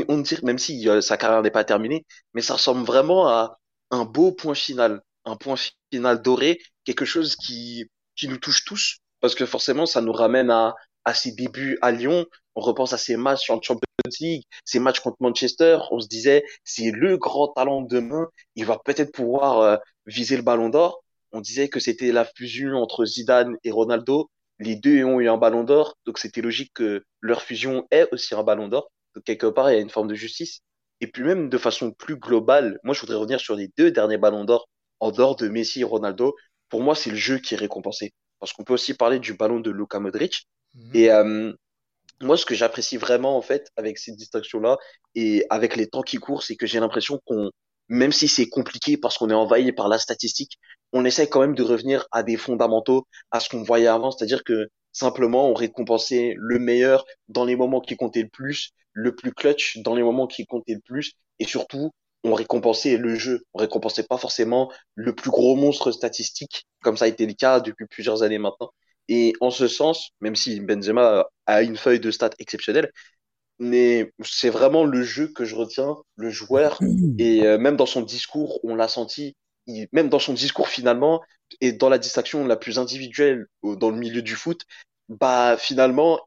On 0.09 0.17
dirait, 0.19 0.41
même 0.43 0.57
si 0.57 0.89
euh, 0.89 1.01
sa 1.01 1.17
carrière 1.17 1.41
n'est 1.43 1.51
pas 1.51 1.63
terminée, 1.63 2.05
mais 2.33 2.41
ça 2.41 2.53
ressemble 2.55 2.83
vraiment 2.85 3.27
à 3.27 3.59
un 3.91 4.05
beau 4.05 4.31
point 4.31 4.55
final, 4.55 5.01
un 5.25 5.35
point 5.35 5.55
final 5.91 6.21
doré, 6.21 6.59
quelque 6.83 7.05
chose 7.05 7.35
qui, 7.35 7.85
qui 8.15 8.27
nous 8.27 8.37
touche 8.37 8.65
tous, 8.65 8.97
parce 9.19 9.35
que 9.35 9.45
forcément, 9.45 9.85
ça 9.85 10.01
nous 10.01 10.13
ramène 10.13 10.49
à, 10.49 10.75
à 11.05 11.13
ses 11.13 11.31
débuts 11.33 11.77
à 11.83 11.91
Lyon. 11.91 12.25
On 12.55 12.61
repense 12.61 12.93
à 12.93 12.97
ses 12.97 13.17
matchs 13.17 13.49
en 13.49 13.61
Champions 13.61 13.85
League, 14.19 14.43
ses 14.65 14.79
matchs 14.79 14.99
contre 14.99 15.17
Manchester. 15.19 15.79
On 15.91 15.99
se 15.99 16.07
disait, 16.07 16.43
c'est 16.63 16.91
le 16.91 17.17
grand 17.17 17.49
talent 17.49 17.81
de 17.81 17.95
demain. 17.95 18.27
Il 18.55 18.65
va 18.65 18.79
peut-être 18.83 19.11
pouvoir 19.11 19.59
euh, 19.59 19.77
viser 20.05 20.35
le 20.35 20.43
ballon 20.43 20.69
d'or. 20.69 21.03
On 21.31 21.41
disait 21.41 21.69
que 21.69 21.79
c'était 21.79 22.11
la 22.11 22.25
fusion 22.25 22.77
entre 22.77 23.05
Zidane 23.05 23.55
et 23.63 23.71
Ronaldo. 23.71 24.29
Les 24.59 24.75
deux 24.75 25.03
ont 25.05 25.19
eu 25.19 25.29
un 25.29 25.37
ballon 25.37 25.63
d'or, 25.63 25.97
donc 26.05 26.19
c'était 26.19 26.41
logique 26.41 26.71
que 26.75 27.03
leur 27.19 27.41
fusion 27.41 27.87
ait 27.89 28.07
aussi 28.11 28.35
un 28.35 28.43
ballon 28.43 28.67
d'or. 28.67 28.91
Donc 29.15 29.23
quelque 29.23 29.47
part, 29.47 29.71
il 29.71 29.75
y 29.75 29.77
a 29.77 29.81
une 29.81 29.89
forme 29.89 30.07
de 30.07 30.15
justice. 30.15 30.59
Et 30.99 31.07
puis 31.07 31.23
même 31.23 31.49
de 31.49 31.57
façon 31.57 31.91
plus 31.91 32.17
globale, 32.17 32.79
moi 32.83 32.93
je 32.93 33.01
voudrais 33.01 33.15
revenir 33.15 33.39
sur 33.39 33.55
les 33.55 33.69
deux 33.77 33.91
derniers 33.91 34.19
ballons 34.19 34.45
d'or 34.45 34.67
en 34.99 35.11
dehors 35.11 35.35
de 35.35 35.47
Messi 35.47 35.81
et 35.81 35.83
Ronaldo. 35.83 36.35
Pour 36.69 36.81
moi, 36.81 36.95
c'est 36.95 37.09
le 37.09 37.15
jeu 37.15 37.39
qui 37.39 37.55
est 37.55 37.57
récompensé. 37.57 38.13
Parce 38.39 38.53
qu'on 38.53 38.63
peut 38.63 38.73
aussi 38.73 38.93
parler 38.93 39.19
du 39.19 39.33
ballon 39.33 39.59
de 39.59 39.71
Luka 39.71 39.99
Modric. 39.99 40.47
Mhm. 40.75 40.91
Et 40.93 41.11
euh, 41.11 41.53
moi, 42.21 42.37
ce 42.37 42.45
que 42.45 42.55
j'apprécie 42.55 42.97
vraiment 42.97 43.37
en 43.37 43.41
fait 43.41 43.69
avec 43.75 43.97
cette 43.97 44.15
distinction-là 44.15 44.77
et 45.15 45.45
avec 45.49 45.75
les 45.75 45.87
temps 45.87 46.01
qui 46.01 46.17
courent, 46.17 46.43
c'est 46.43 46.55
que 46.55 46.65
j'ai 46.65 46.79
l'impression 46.79 47.19
qu'on, 47.25 47.49
même 47.89 48.11
si 48.11 48.27
c'est 48.27 48.47
compliqué 48.49 48.97
parce 48.97 49.17
qu'on 49.17 49.29
est 49.29 49.33
envahi 49.33 49.71
par 49.71 49.89
la 49.89 49.97
statistique, 49.99 50.57
on 50.93 51.05
essaie 51.05 51.27
quand 51.27 51.41
même 51.41 51.55
de 51.55 51.63
revenir 51.63 52.05
à 52.11 52.23
des 52.23 52.37
fondamentaux, 52.37 53.05
à 53.31 53.39
ce 53.39 53.49
qu'on 53.49 53.63
voyait 53.63 53.87
avant, 53.87 54.11
c'est-à-dire 54.11 54.43
que 54.43 54.67
simplement 54.91 55.49
on 55.49 55.53
récompensait 55.53 56.33
le 56.37 56.59
meilleur 56.59 57.05
dans 57.27 57.45
les 57.45 57.55
moments 57.55 57.81
qui 57.81 57.95
comptaient 57.95 58.23
le 58.23 58.29
plus, 58.29 58.71
le 58.93 59.15
plus 59.15 59.33
clutch 59.33 59.77
dans 59.79 59.95
les 59.95 60.03
moments 60.03 60.27
qui 60.27 60.45
comptaient 60.45 60.73
le 60.73 60.81
plus, 60.81 61.13
et 61.39 61.45
surtout 61.45 61.91
on 62.23 62.33
récompensait 62.33 62.97
le 62.97 63.15
jeu, 63.15 63.43
on 63.53 63.59
récompensait 63.59 64.03
pas 64.03 64.17
forcément 64.17 64.71
le 64.95 65.15
plus 65.15 65.31
gros 65.31 65.55
monstre 65.55 65.91
statistique, 65.91 66.65
comme 66.81 66.97
ça 66.97 67.05
a 67.05 67.07
été 67.07 67.25
le 67.25 67.33
cas 67.33 67.59
depuis 67.59 67.87
plusieurs 67.87 68.23
années 68.23 68.37
maintenant. 68.37 68.71
Et 69.11 69.33
en 69.41 69.51
ce 69.51 69.67
sens, 69.69 70.11
même 70.21 70.35
si 70.37 70.61
Benzema 70.61 71.27
a 71.47 71.63
une 71.63 71.77
feuille 71.77 72.01
de 72.01 72.11
stats 72.11 72.31
exceptionnelle, 72.39 72.91
mais 73.59 74.13
c'est 74.23 74.49
vraiment 74.49 74.85
le 74.85 75.03
jeu 75.03 75.27
que 75.29 75.45
je 75.45 75.55
retiens, 75.55 75.97
le 76.15 76.29
joueur, 76.31 76.85
et 77.17 77.45
euh, 77.45 77.57
même 77.57 77.77
dans 77.77 77.85
son 77.85 78.01
discours, 78.01 78.59
on 78.63 78.75
l'a 78.75 78.87
senti, 78.87 79.35
il- 79.67 79.87
même 79.93 80.09
dans 80.09 80.19
son 80.19 80.33
discours 80.33 80.69
finalement, 80.69 81.21
et 81.61 81.73
dans 81.73 81.89
la 81.89 81.99
distraction 81.99 82.45
la 82.47 82.57
plus 82.57 82.79
individuelle 82.79 83.47
dans 83.63 83.89
le 83.91 83.97
milieu 83.97 84.21
du 84.21 84.35
foot, 84.35 84.63
bah 85.09 85.57
finalement, 85.59 86.19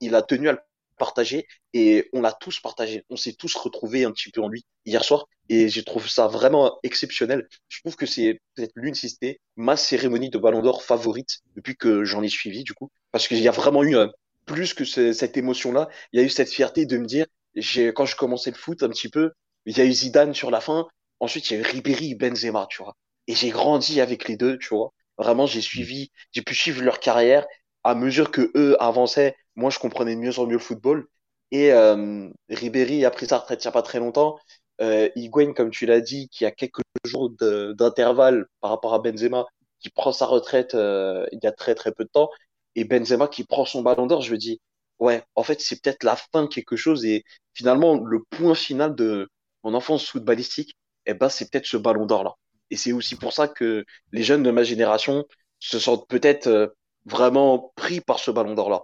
il 0.00 0.14
a 0.14 0.22
tenu 0.22 0.48
à 0.48 0.52
le 0.52 0.58
partager 0.96 1.46
et 1.72 2.08
on 2.12 2.20
l'a 2.22 2.32
tous 2.32 2.60
partagé. 2.60 3.04
On 3.10 3.16
s'est 3.16 3.34
tous 3.34 3.54
retrouvés 3.54 4.04
un 4.04 4.12
petit 4.12 4.30
peu 4.30 4.40
en 4.42 4.48
lui 4.48 4.64
hier 4.84 5.04
soir 5.04 5.26
et 5.48 5.68
j'ai 5.68 5.84
trouvé 5.84 6.08
ça 6.08 6.26
vraiment 6.28 6.78
exceptionnel. 6.82 7.46
Je 7.68 7.80
trouve 7.80 7.96
que 7.96 8.06
c'est 8.06 8.40
peut-être 8.54 8.72
l'une, 8.76 8.94
si 8.94 9.08
c'était 9.10 9.40
ma 9.56 9.76
cérémonie 9.76 10.30
de 10.30 10.38
Ballon 10.38 10.62
d'Or 10.62 10.82
favorite 10.82 11.38
depuis 11.56 11.76
que 11.76 12.04
j'en 12.04 12.22
ai 12.22 12.28
suivi 12.28 12.64
du 12.64 12.74
coup, 12.74 12.90
parce 13.12 13.28
qu'il 13.28 13.38
y 13.40 13.48
a 13.48 13.52
vraiment 13.52 13.82
eu 13.84 13.96
euh, 13.96 14.08
plus 14.46 14.74
que 14.74 14.84
ce- 14.84 15.12
cette 15.12 15.36
émotion-là, 15.36 15.88
il 16.12 16.20
y 16.20 16.22
a 16.22 16.26
eu 16.26 16.30
cette 16.30 16.50
fierté 16.50 16.86
de 16.86 16.98
me 16.98 17.06
dire, 17.06 17.26
j'ai 17.54 17.92
quand 17.92 18.06
je 18.06 18.16
commençais 18.16 18.50
le 18.50 18.56
foot 18.56 18.82
un 18.82 18.88
petit 18.88 19.08
peu, 19.08 19.32
il 19.66 19.76
y 19.76 19.80
a 19.80 19.84
eu 19.84 19.92
Zidane 19.92 20.34
sur 20.34 20.50
la 20.50 20.60
fin, 20.60 20.86
ensuite 21.20 21.50
il 21.50 21.54
y 21.54 21.56
a 21.56 21.60
eu 21.60 21.62
Ribéry, 21.64 22.14
Benzema, 22.14 22.66
tu 22.70 22.82
vois. 22.82 22.96
Et 23.26 23.34
j'ai 23.34 23.50
grandi 23.50 24.00
avec 24.00 24.28
les 24.28 24.36
deux, 24.36 24.58
tu 24.58 24.68
vois. 24.68 24.92
Vraiment, 25.18 25.46
j'ai 25.46 25.60
suivi, 25.62 26.10
j'ai 26.32 26.42
pu 26.42 26.54
suivre 26.54 26.82
leur 26.82 27.00
carrière 27.00 27.46
à 27.86 27.94
mesure 27.94 28.32
que 28.32 28.50
eux 28.56 28.76
avançaient. 28.82 29.36
Moi, 29.54 29.70
je 29.70 29.78
comprenais 29.78 30.16
mieux 30.16 30.38
en 30.40 30.46
mieux 30.46 30.54
le 30.54 30.58
football. 30.58 31.06
Et 31.52 31.72
euh, 31.72 32.28
Ribéry 32.50 33.04
a 33.04 33.10
pris 33.12 33.26
sa 33.26 33.38
retraite 33.38 33.62
il 33.64 33.68
n'y 33.68 33.70
a 33.70 33.72
pas 33.72 33.82
très 33.82 34.00
longtemps. 34.00 34.38
Euh, 34.80 35.08
comme 35.54 35.70
tu 35.70 35.86
l'as 35.86 36.00
dit, 36.00 36.28
qui 36.28 36.44
a 36.44 36.50
quelques 36.50 36.80
jours 37.04 37.30
d'intervalle 37.30 38.46
par 38.60 38.70
rapport 38.70 38.92
à 38.92 38.98
Benzema, 38.98 39.46
qui 39.78 39.90
prend 39.90 40.12
sa 40.12 40.26
retraite 40.26 40.74
euh, 40.74 41.26
il 41.32 41.38
y 41.42 41.46
a 41.46 41.52
très 41.52 41.74
très 41.76 41.92
peu 41.92 42.04
de 42.04 42.10
temps, 42.10 42.30
et 42.74 42.84
Benzema 42.84 43.28
qui 43.28 43.44
prend 43.44 43.64
son 43.64 43.82
ballon 43.82 44.06
d'or, 44.06 44.20
je 44.22 44.32
me 44.32 44.38
dis, 44.38 44.60
ouais, 44.98 45.22
en 45.36 45.44
fait, 45.44 45.60
c'est 45.60 45.80
peut-être 45.80 46.02
la 46.02 46.16
fin 46.16 46.42
de 46.42 46.48
quelque 46.48 46.76
chose, 46.76 47.04
et 47.04 47.24
finalement, 47.54 47.94
le 47.96 48.22
point 48.30 48.54
final 48.56 48.94
de 48.96 49.28
mon 49.62 49.74
enfance 49.74 50.08
footballistique, 50.08 50.76
eh 51.06 51.14
ben, 51.14 51.28
c'est 51.28 51.50
peut-être 51.50 51.66
ce 51.66 51.76
ballon 51.76 52.06
d'or-là. 52.06 52.34
Et 52.70 52.76
c'est 52.76 52.92
aussi 52.92 53.14
pour 53.16 53.32
ça 53.32 53.46
que 53.48 53.84
les 54.12 54.22
jeunes 54.24 54.42
de 54.42 54.50
ma 54.50 54.64
génération 54.64 55.24
se 55.60 55.78
sentent 55.78 56.08
peut-être 56.08 56.48
euh, 56.48 56.66
vraiment 57.06 57.72
pris 57.76 58.00
par 58.00 58.18
ce 58.18 58.30
ballon 58.30 58.54
d'or-là. 58.54 58.82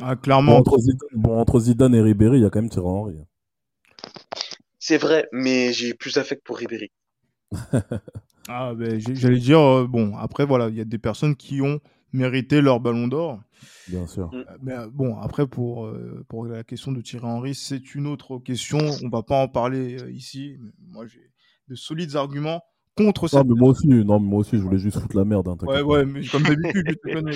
Ah, 0.00 0.14
Bon, 0.14 0.20
clairement, 0.20 0.56
entre 0.56 0.78
Zidane, 0.78 1.08
bon, 1.14 1.38
entre 1.38 1.60
Zidane 1.60 1.94
et 1.94 2.00
Ribéry, 2.02 2.38
il 2.38 2.42
y 2.42 2.46
a 2.46 2.50
quand 2.50 2.60
même 2.60 2.70
Thierry 2.70 2.86
Henry. 2.88 3.16
C'est 4.78 4.98
vrai, 4.98 5.28
mais 5.32 5.72
j'ai 5.72 5.94
plus 5.94 6.14
d'affect 6.14 6.44
pour 6.44 6.58
Ribéry. 6.58 6.90
Ah, 8.48 8.74
ben, 8.74 8.98
j'allais 8.98 9.38
dire, 9.38 9.60
euh, 9.60 9.86
bon, 9.86 10.16
après, 10.16 10.44
voilà, 10.44 10.68
il 10.68 10.74
y 10.74 10.80
a 10.80 10.84
des 10.84 10.98
personnes 10.98 11.36
qui 11.36 11.62
ont 11.62 11.80
mérité 12.12 12.60
leur 12.60 12.80
ballon 12.80 13.06
d'or. 13.06 13.40
Bien 13.86 14.06
sûr. 14.06 14.34
Euh, 14.34 14.44
Mais 14.62 14.72
euh, 14.72 14.88
bon, 14.92 15.16
après, 15.18 15.46
pour, 15.46 15.86
euh, 15.86 16.24
pour 16.28 16.44
la 16.46 16.64
question 16.64 16.92
de 16.92 17.00
Thierry 17.00 17.24
Henry, 17.24 17.54
c'est 17.54 17.94
une 17.94 18.06
autre 18.06 18.38
question. 18.38 18.78
On 19.04 19.08
va 19.08 19.22
pas 19.22 19.40
en 19.40 19.48
parler 19.48 20.02
euh, 20.02 20.10
ici. 20.10 20.56
Mais 20.60 20.72
Moi, 20.90 21.06
j'ai 21.06 21.30
de 21.68 21.74
solides 21.76 22.16
arguments 22.16 22.62
contre 22.96 23.22
Non, 23.22 23.28
cette. 23.28 23.46
mais 23.46 23.54
moi 23.54 23.68
aussi, 23.70 23.86
non, 23.88 24.20
mais 24.20 24.26
moi 24.28 24.38
aussi, 24.40 24.56
je 24.56 24.62
voulais 24.62 24.78
juste 24.78 24.98
foutre 24.98 25.16
la 25.16 25.24
merde. 25.24 25.48
Hein, 25.48 25.56
Ouais, 25.62 25.82
ouais, 25.82 26.04
mais 26.04 26.24
comme 26.26 26.42
d'habitude, 26.42 26.84
je 26.88 26.92
te 26.94 27.12
connais. 27.14 27.32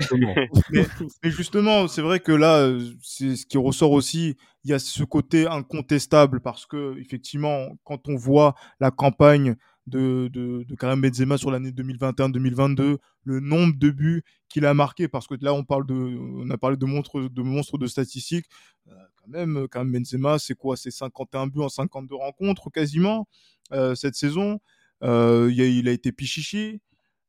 Justement. 0.00 0.34
mais, 0.70 0.86
mais 1.22 1.30
justement, 1.30 1.88
c'est 1.88 2.02
vrai 2.02 2.20
que 2.20 2.32
là, 2.32 2.58
euh, 2.58 2.80
c'est 3.02 3.36
ce 3.36 3.46
qui 3.46 3.58
ressort 3.58 3.92
aussi. 3.92 4.36
Il 4.64 4.70
y 4.70 4.74
a 4.74 4.78
ce 4.78 5.04
côté 5.04 5.46
incontestable 5.46 6.40
parce 6.40 6.66
que, 6.66 6.98
effectivement, 6.98 7.68
quand 7.84 8.08
on 8.08 8.16
voit 8.16 8.54
la 8.80 8.90
campagne 8.90 9.56
de, 9.86 10.28
de, 10.32 10.64
de 10.64 10.74
Karim 10.74 11.00
Benzema 11.00 11.38
sur 11.38 11.50
l'année 11.50 11.70
2021-2022, 11.70 12.98
le 13.24 13.40
nombre 13.40 13.74
de 13.76 13.90
buts 13.90 14.24
qu'il 14.48 14.66
a 14.66 14.74
marqué, 14.74 15.08
parce 15.08 15.26
que 15.26 15.34
là, 15.40 15.54
on 15.54 15.64
parle 15.64 15.86
de, 15.86 15.94
on 15.94 16.48
a 16.50 16.58
parlé 16.58 16.76
de 16.76 16.86
monstres 16.86 17.20
de, 17.20 17.42
monstres 17.42 17.78
de 17.78 17.86
statistiques. 17.86 18.46
Euh, 18.88 18.92
quand 19.16 19.28
même, 19.28 19.68
Karim 19.68 19.92
Benzema, 19.92 20.38
c'est 20.38 20.54
quoi? 20.54 20.76
C'est 20.76 20.90
51 20.90 21.46
buts 21.48 21.60
en 21.60 21.68
52 21.68 22.14
rencontres 22.14 22.70
quasiment 22.70 23.28
euh, 23.72 23.94
cette 23.94 24.14
saison. 24.14 24.60
Euh, 25.02 25.50
il, 25.52 25.60
a, 25.60 25.66
il 25.66 25.88
a 25.88 25.92
été 25.92 26.12
pichichi. 26.12 26.80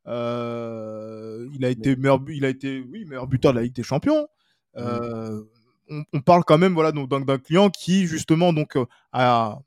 Il 0.05 0.11
a 0.11 1.69
été 1.69 1.95
meilleur, 1.95 2.19
il 2.29 2.45
a 2.45 2.49
été, 2.49 2.81
oui, 2.81 3.05
meilleur 3.05 3.27
buteur 3.27 3.51
de 3.53 3.57
la 3.57 3.63
Ligue 3.63 3.75
des 3.75 3.83
Champions. 3.83 4.27
Euh, 4.77 5.43
on, 5.89 6.03
on 6.13 6.21
parle 6.21 6.43
quand 6.45 6.57
même, 6.57 6.73
voilà, 6.73 6.91
d'un 6.91 7.37
client 7.39 7.69
qui 7.69 8.07
justement 8.07 8.53
donc 8.53 8.77
a 9.11 9.59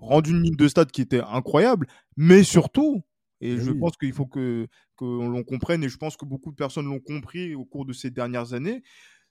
rendu 0.00 0.30
une 0.30 0.42
ligne 0.42 0.56
de 0.56 0.68
stade 0.68 0.90
qui 0.90 1.02
était 1.02 1.20
incroyable, 1.20 1.86
mais 2.16 2.42
surtout, 2.44 3.02
et 3.40 3.56
je 3.58 3.70
pense 3.70 3.96
qu'il 3.96 4.12
faut 4.12 4.26
que 4.26 4.66
qu'on 4.96 5.28
l'on 5.28 5.44
comprenne, 5.44 5.84
et 5.84 5.88
je 5.88 5.96
pense 5.96 6.16
que 6.16 6.24
beaucoup 6.24 6.50
de 6.50 6.56
personnes 6.56 6.86
l'ont 6.86 7.00
compris 7.00 7.54
au 7.54 7.64
cours 7.64 7.84
de 7.84 7.92
ces 7.92 8.10
dernières 8.10 8.52
années, 8.52 8.82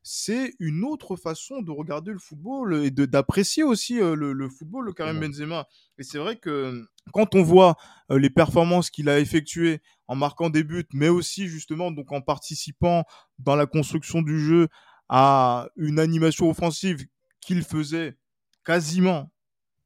c'est 0.04 0.54
une 0.60 0.86
autre 0.86 1.18
façon 1.18 1.62
de 1.62 1.70
regarder 1.72 2.12
le 2.14 2.20
football 2.20 2.86
et 2.86 2.92
d'apprécier 2.92 3.64
aussi 3.64 4.00
euh, 4.00 4.16
le, 4.16 4.32
le 4.32 4.48
football, 4.48 4.86
le 4.86 4.94
Karim. 4.94 5.20
Benzema. 5.20 5.68
Et 5.98 6.04
c'est 6.04 6.18
vrai 6.18 6.38
que 6.38 6.86
quand 7.12 7.36
on 7.36 7.44
voit 7.44 7.76
euh, 8.12 8.18
les 8.18 8.30
performances 8.30 8.90
qu'il 8.90 9.10
a 9.10 9.20
effectuées 9.20 9.82
en 10.08 10.16
marquant 10.16 10.50
des 10.50 10.64
buts, 10.64 10.88
mais 10.94 11.10
aussi 11.10 11.48
justement 11.50 11.92
donc 11.92 12.14
en 12.14 12.22
participant 12.22 13.04
dans 13.40 13.58
la 13.58 13.66
construction 13.66 14.22
du 14.22 14.40
jeu 14.40 14.70
à 15.10 15.68
une 15.76 16.00
animation 16.00 16.50
offensive 16.50 17.06
qu'il 17.42 17.64
faisait 17.64 18.18
quasiment. 18.64 19.30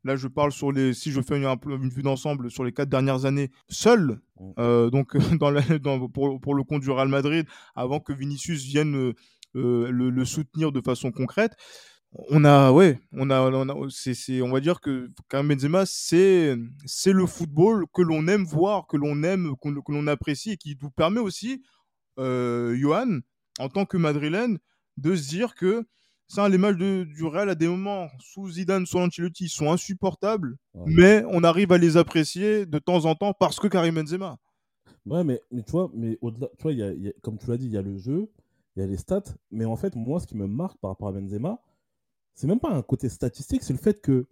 Là, 0.04 0.16
je 0.16 0.28
parle 0.28 0.52
sur 0.52 0.72
les. 0.72 0.94
Si 0.94 1.12
je 1.12 1.22
fais 1.22 1.38
une, 1.38 1.90
vue 1.90 2.02
d'ensemble 2.02 2.50
sur 2.50 2.64
les 2.64 2.72
quatre 2.74 2.90
dernières 2.90 3.26
années, 3.26 3.52
seul, 3.70 4.20
Mm. 4.40 4.52
euh, 4.60 4.90
donc 4.90 5.14
dans 5.42 5.52
la- 5.52 5.78
dans- 5.80 6.08
pour, 6.10 6.40
pour 6.42 6.56
le 6.56 6.64
compte 6.64 6.82
du 6.82 6.90
Real 6.90 7.08
Madrid, 7.08 7.46
avant 7.76 8.00
que 8.00 8.12
Vinicius 8.14 8.64
vienne 8.66 8.96
euh, 8.96 9.14
euh, 9.56 9.92
le, 9.92 10.10
le 10.10 10.26
soutenir 10.26 10.72
de 10.72 10.82
façon 10.82 11.12
concrète. 11.12 11.54
On 12.30 12.44
a, 12.44 12.72
ouais, 12.72 13.00
on 13.14 13.30
a, 13.30 13.40
on 13.42 13.70
a- 13.70 13.88
c'est, 13.90 14.14
c'est- 14.14 14.42
on 14.42 14.52
va 14.52 14.60
dire 14.60 14.82
que 14.82 15.10
Karim 15.30 15.48
Benzema, 15.48 15.86
c'est, 15.86 16.56
c'est 16.86 17.14
le 17.14 17.26
football 17.26 17.86
que 17.94 18.02
l'on 18.02 18.28
aime 18.28 18.44
voir, 18.44 18.88
que 18.88 18.98
l'on 18.98 19.24
aime, 19.24 19.54
que 19.62 19.70
l'on 19.92 20.08
apprécie 20.08 20.52
et 20.52 20.58
qui 20.58 20.78
nous 20.82 20.90
permet 20.92 21.22
aussi, 21.22 21.64
euh, 22.20 22.76
Johan, 22.78 23.20
en 23.60 23.70
tant 23.70 23.86
que 23.86 23.96
Madrilène, 23.98 24.58
de 24.98 25.16
se 25.16 25.30
dire 25.30 25.56
que 25.56 25.86
ça, 26.34 26.48
les 26.48 26.58
matchs 26.58 26.78
de- 26.78 27.04
du 27.04 27.26
Real 27.26 27.50
à 27.50 27.56
des 27.56 27.68
moments 27.68 28.08
sous 28.20 28.50
Zidane, 28.52 28.86
sous 28.86 28.98
Ancelotti, 29.00 29.50
sont 29.50 29.72
insupportables, 29.72 30.56
Ouais. 30.74 30.84
mais 30.88 31.24
on 31.30 31.44
arrive 31.44 31.72
à 31.74 31.78
les 31.78 31.98
apprécier 31.98 32.66
de 32.66 32.80
temps 32.80 33.06
en 33.06 33.16
temps 33.16 33.34
parce 33.34 33.60
que 33.60 33.68
Karim 33.68 33.96
Benzema. 33.96 34.38
Ouais, 35.06 35.24
mais, 35.24 35.42
mais 35.52 35.64
tu 35.64 35.72
vois, 35.72 35.90
mais 35.94 36.18
au-delà, 36.22 36.48
tu 36.58 36.64
vois, 36.64 36.72
a- 36.72 36.94
y 36.94 37.10
a- 37.10 37.14
comme 37.22 37.38
tu 37.38 37.48
l'as 37.50 37.58
dit, 37.58 37.66
il 37.66 37.72
y 37.74 37.78
a 37.78 37.82
le 37.82 37.98
jeu, 37.98 38.30
il 38.76 38.80
y 38.82 38.84
a 38.84 38.88
les 38.88 38.98
stats, 38.98 39.24
mais 39.52 39.66
en 39.66 39.76
fait, 39.76 39.96
moi, 39.96 40.20
ce 40.20 40.28
qui 40.28 40.38
me 40.38 40.48
marque 40.48 40.78
par 40.78 40.92
rapport 40.92 41.10
à 41.10 41.12
Benzema, 41.12 41.60
c'est 42.34 42.48
même 42.48 42.60
pas 42.60 42.70
un 42.72 42.82
côté 42.82 43.10
statistique, 43.10 43.64
c'est 43.64 43.74
le 43.74 43.80
fait 43.80 44.00
que 44.00 44.26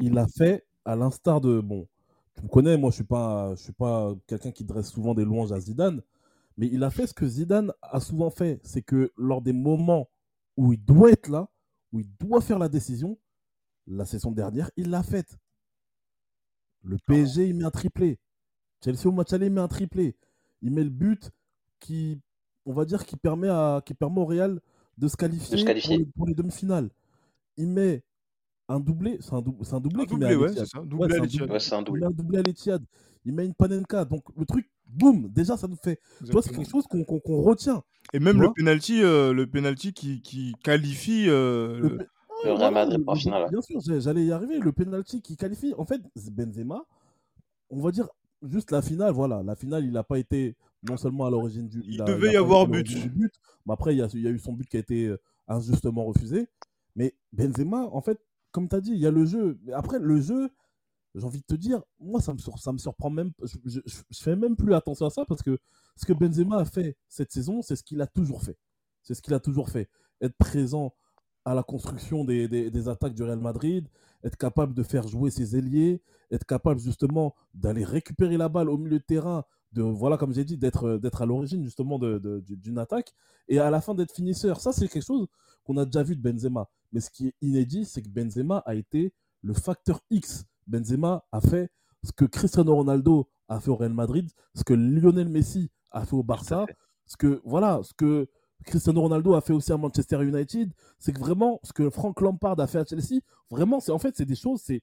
il 0.00 0.16
a 0.18 0.26
fait, 0.28 0.64
à 0.84 0.94
l'instar 0.94 1.40
de, 1.40 1.60
bon, 1.60 1.88
tu 2.36 2.42
me 2.44 2.48
connais, 2.48 2.76
moi, 2.76 2.90
je 2.90 2.96
suis 2.96 3.04
pas, 3.04 3.54
je 3.56 3.62
suis 3.62 3.72
pas 3.72 4.14
quelqu'un 4.28 4.52
qui 4.52 4.62
dresse 4.64 4.90
souvent 4.90 5.14
des 5.14 5.24
louanges 5.24 5.50
à 5.50 5.58
Zidane, 5.58 6.00
mais 6.56 6.68
il 6.70 6.84
a 6.84 6.90
fait 6.90 7.06
ce 7.08 7.14
que 7.14 7.26
Zidane 7.26 7.72
a 7.82 7.98
souvent 7.98 8.30
fait, 8.30 8.60
c'est 8.62 8.82
que 8.82 9.10
lors 9.16 9.42
des 9.42 9.52
moments 9.52 10.08
où 10.58 10.72
il 10.72 10.84
doit 10.84 11.12
être 11.12 11.28
là, 11.28 11.48
où 11.92 12.00
il 12.00 12.10
doit 12.18 12.40
faire 12.40 12.58
la 12.58 12.68
décision, 12.68 13.16
la 13.86 14.04
saison 14.04 14.32
dernière, 14.32 14.70
il 14.76 14.90
l'a 14.90 15.04
faite. 15.04 15.38
Le 16.82 16.96
PSG, 17.06 17.48
il 17.48 17.54
met 17.54 17.64
un 17.64 17.70
triplé. 17.70 18.18
Chelsea 18.84 19.06
au 19.06 19.12
match 19.12 19.32
aller, 19.32 19.46
il 19.46 19.52
met 19.52 19.60
un 19.60 19.68
triplé. 19.68 20.16
Il 20.60 20.72
met 20.72 20.82
le 20.82 20.90
but 20.90 21.30
qui, 21.78 22.20
on 22.66 22.72
va 22.72 22.84
dire, 22.84 23.06
qui 23.06 23.16
permet, 23.16 23.48
à, 23.48 23.80
qui 23.86 23.94
permet 23.94 24.20
au 24.20 24.26
Real 24.26 24.60
de 24.96 25.06
se 25.06 25.16
qualifier, 25.16 25.52
De 25.54 25.60
se 25.60 25.64
qualifier. 25.64 25.96
Pour, 25.98 26.06
les, 26.06 26.12
pour 26.12 26.26
les 26.26 26.34
demi-finales. 26.34 26.90
Il 27.56 27.68
met 27.68 28.02
un 28.68 28.80
doublé, 28.80 29.18
c'est 29.20 29.32
un, 29.34 29.40
dou- 29.42 29.58
c'est 29.62 29.74
un 29.74 29.80
doublé 29.80 30.06
qu'il 30.06 30.18
met 30.18 30.26
doublé, 30.36 30.46
à 30.48 30.48
l'Etihad. 30.48 30.66
c'est. 30.66 30.78
Ouais, 30.98 31.08
un. 31.18 31.20
Ouais, 31.92 31.98
Il 31.98 32.00
met 32.00 32.06
un 32.06 32.10
doublé 32.10 32.38
à 32.38 32.42
l'Etihad. 32.42 32.84
Il 33.24 33.32
met 33.32 33.46
une 33.46 33.54
panenka. 33.54 34.04
Donc 34.04 34.24
le 34.36 34.44
truc, 34.44 34.68
boum, 34.88 35.28
déjà 35.28 35.56
ça 35.56 35.68
nous 35.68 35.76
fait. 35.76 36.00
Tu 36.24 36.32
vois, 36.32 36.42
c'est 36.42 36.50
quelque 36.54 36.70
chose 36.70 36.86
qu'on 36.86 37.04
qu'on- 37.04 37.20
qu'on 37.20 37.42
retient. 37.42 37.82
Et 38.12 38.18
même 38.20 38.40
le 38.40 38.48
penalty, 38.54 39.02
euh, 39.02 39.32
le 39.32 39.46
penalty 39.46 39.92
qui, 39.92 40.22
qui 40.22 40.54
qualifie 40.64 41.26
euh, 41.28 41.78
Le 41.80 41.88
le- 41.88 42.06
Le 42.44 42.52
Real 42.52 42.72
Madrid 42.72 43.04
pour 43.04 43.16
finale. 43.16 43.48
Bien 43.50 43.60
sûr, 43.60 43.80
j'allais 43.80 44.24
y 44.24 44.32
arriver. 44.32 44.58
Le 44.60 44.72
penalty 44.72 45.20
qui 45.20 45.36
qualifie. 45.36 45.74
En 45.76 45.84
fait, 45.84 46.00
Benzema, 46.30 46.84
on 47.70 47.80
va 47.80 47.90
dire 47.90 48.08
juste 48.42 48.70
la 48.70 48.80
finale. 48.82 49.12
Voilà, 49.12 49.42
la 49.42 49.56
finale, 49.56 49.84
il 49.84 49.92
n'a 49.92 50.04
pas 50.04 50.18
été 50.18 50.54
non 50.88 50.96
seulement 50.96 51.26
à 51.26 51.30
l'origine 51.30 51.68
du. 51.68 51.82
Il 51.86 52.00
a- 52.00 52.04
devait 52.04 52.32
y 52.32 52.36
avoir 52.36 52.66
but. 52.68 52.86
but. 53.08 53.32
Mais 53.66 53.72
après, 53.72 53.94
il 53.94 53.98
y 53.98 54.02
a, 54.02 54.08
il 54.14 54.20
y 54.22 54.26
a 54.26 54.30
eu 54.30 54.38
son 54.38 54.52
but 54.52 54.68
qui 54.68 54.76
a 54.76 54.80
été 54.80 55.06
euh, 55.06 55.18
injustement 55.48 56.04
refusé. 56.04 56.46
Mais 56.96 57.12
Benzema, 57.32 57.88
en 57.92 58.00
fait, 58.00 58.18
comme 58.52 58.68
tu 58.68 58.76
as 58.76 58.80
dit, 58.80 58.92
il 58.92 58.98
y 59.00 59.06
a 59.06 59.10
le 59.10 59.26
jeu. 59.26 59.58
Après, 59.74 59.98
le 59.98 60.20
jeu, 60.20 60.48
j'ai 61.18 61.24
envie 61.26 61.40
de 61.40 61.46
te 61.46 61.54
dire, 61.54 61.82
moi, 61.98 62.20
ça 62.20 62.32
me, 62.32 62.38
ça 62.38 62.72
me 62.72 62.78
surprend 62.78 63.10
même. 63.10 63.32
Je, 63.42 63.80
je 63.84 64.22
fais 64.22 64.36
même 64.36 64.56
plus 64.56 64.74
attention 64.74 65.06
à 65.06 65.10
ça 65.10 65.24
parce 65.26 65.42
que 65.42 65.58
ce 65.96 66.06
que 66.06 66.12
Benzema 66.12 66.58
a 66.58 66.64
fait 66.64 66.96
cette 67.08 67.32
saison, 67.32 67.62
c'est 67.62 67.76
ce 67.76 67.82
qu'il 67.82 68.00
a 68.00 68.06
toujours 68.06 68.42
fait. 68.42 68.56
C'est 69.02 69.14
ce 69.14 69.22
qu'il 69.22 69.34
a 69.34 69.40
toujours 69.40 69.68
fait. 69.70 69.88
Être 70.20 70.36
présent 70.36 70.94
à 71.44 71.54
la 71.54 71.62
construction 71.62 72.24
des, 72.24 72.46
des- 72.48 72.88
attaques 72.88 73.14
du 73.14 73.22
Real 73.22 73.38
Madrid, 73.40 73.88
être 74.22 74.36
capable 74.36 74.74
de 74.74 74.82
faire 74.82 75.08
jouer 75.08 75.30
ses 75.30 75.56
ailiers, 75.56 76.02
être 76.30 76.44
capable 76.44 76.78
justement 76.80 77.34
d'aller 77.54 77.84
récupérer 77.84 78.36
la 78.36 78.48
balle 78.48 78.68
au 78.68 78.76
milieu 78.76 78.98
de 78.98 79.04
terrain, 79.04 79.44
de 79.72 79.82
voilà 79.82 80.16
comme 80.18 80.32
j'ai 80.34 80.44
dit 80.44 80.56
d'être 80.58 80.96
d'être 80.98 81.22
à 81.22 81.26
l'origine 81.26 81.62
justement 81.64 81.98
d'une 81.98 82.78
attaque 82.78 83.12
et 83.48 83.58
à 83.58 83.70
la 83.70 83.80
fin 83.80 83.94
d'être 83.94 84.14
finisseur. 84.14 84.60
Ça 84.60 84.72
c'est 84.72 84.88
quelque 84.88 85.04
chose 85.04 85.26
qu'on 85.64 85.76
a 85.78 85.84
déjà 85.86 86.02
vu 86.02 86.16
de 86.16 86.22
Benzema. 86.22 86.68
Mais 86.92 87.00
ce 87.00 87.10
qui 87.10 87.28
est 87.28 87.34
inédit, 87.42 87.84
c'est 87.84 88.02
que 88.02 88.08
Benzema 88.08 88.58
a 88.66 88.74
été 88.74 89.12
le 89.42 89.52
facteur 89.54 90.00
X. 90.10 90.44
Benzema 90.68 91.24
a 91.32 91.40
fait 91.40 91.70
ce 92.04 92.12
que 92.12 92.24
Cristiano 92.24 92.74
Ronaldo 92.74 93.28
a 93.48 93.60
fait 93.60 93.70
au 93.70 93.76
Real 93.76 93.92
Madrid, 93.92 94.30
ce 94.54 94.62
que 94.62 94.74
Lionel 94.74 95.28
Messi 95.28 95.70
a 95.90 96.04
fait 96.04 96.14
au 96.14 96.22
Barça, 96.22 96.66
fait. 96.66 96.76
ce 97.06 97.16
que 97.16 97.40
voilà, 97.44 97.80
ce 97.82 97.92
que 97.94 98.28
Cristiano 98.64 99.00
Ronaldo 99.00 99.34
a 99.34 99.40
fait 99.40 99.52
aussi 99.52 99.72
à 99.72 99.76
Manchester 99.76 100.22
United, 100.22 100.72
c'est 100.98 101.12
que 101.12 101.20
vraiment 101.20 101.60
ce 101.62 101.72
que 101.72 101.90
Frank 101.90 102.20
Lampard 102.20 102.60
a 102.60 102.66
fait 102.66 102.78
à 102.78 102.84
Chelsea, 102.84 103.20
vraiment 103.50 103.80
c'est 103.80 103.92
en 103.92 103.98
fait 103.98 104.16
c'est 104.16 104.26
des 104.26 104.34
choses, 104.34 104.60
c'est 104.62 104.82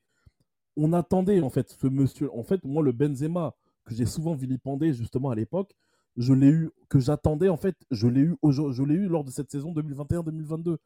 on 0.75 0.91
attendait 0.93 1.41
en 1.41 1.49
fait 1.49 1.69
ce 1.69 1.87
monsieur, 1.87 2.33
en 2.33 2.43
fait 2.43 2.63
moi 2.65 2.83
le 2.83 2.91
Benzema 2.91 3.55
que 3.85 3.93
j'ai 3.93 4.05
souvent 4.05 4.33
vilipendé 4.33 4.93
justement 4.93 5.29
à 5.29 5.35
l'époque, 5.35 5.75
je 6.17 6.33
l'ai 6.33 6.49
eu 6.49 6.71
que 6.89 6.99
j'attendais 6.99 7.49
en 7.49 7.57
fait, 7.57 7.75
je 7.91 8.07
l'ai 8.07 8.21
eu 8.21 8.35
je 8.43 8.83
l'ai 8.83 8.95
eu 8.95 9.07
lors 9.07 9.23
de 9.23 9.31
cette 9.31 9.51
saison 9.51 9.73
2021-2022. 9.73 10.77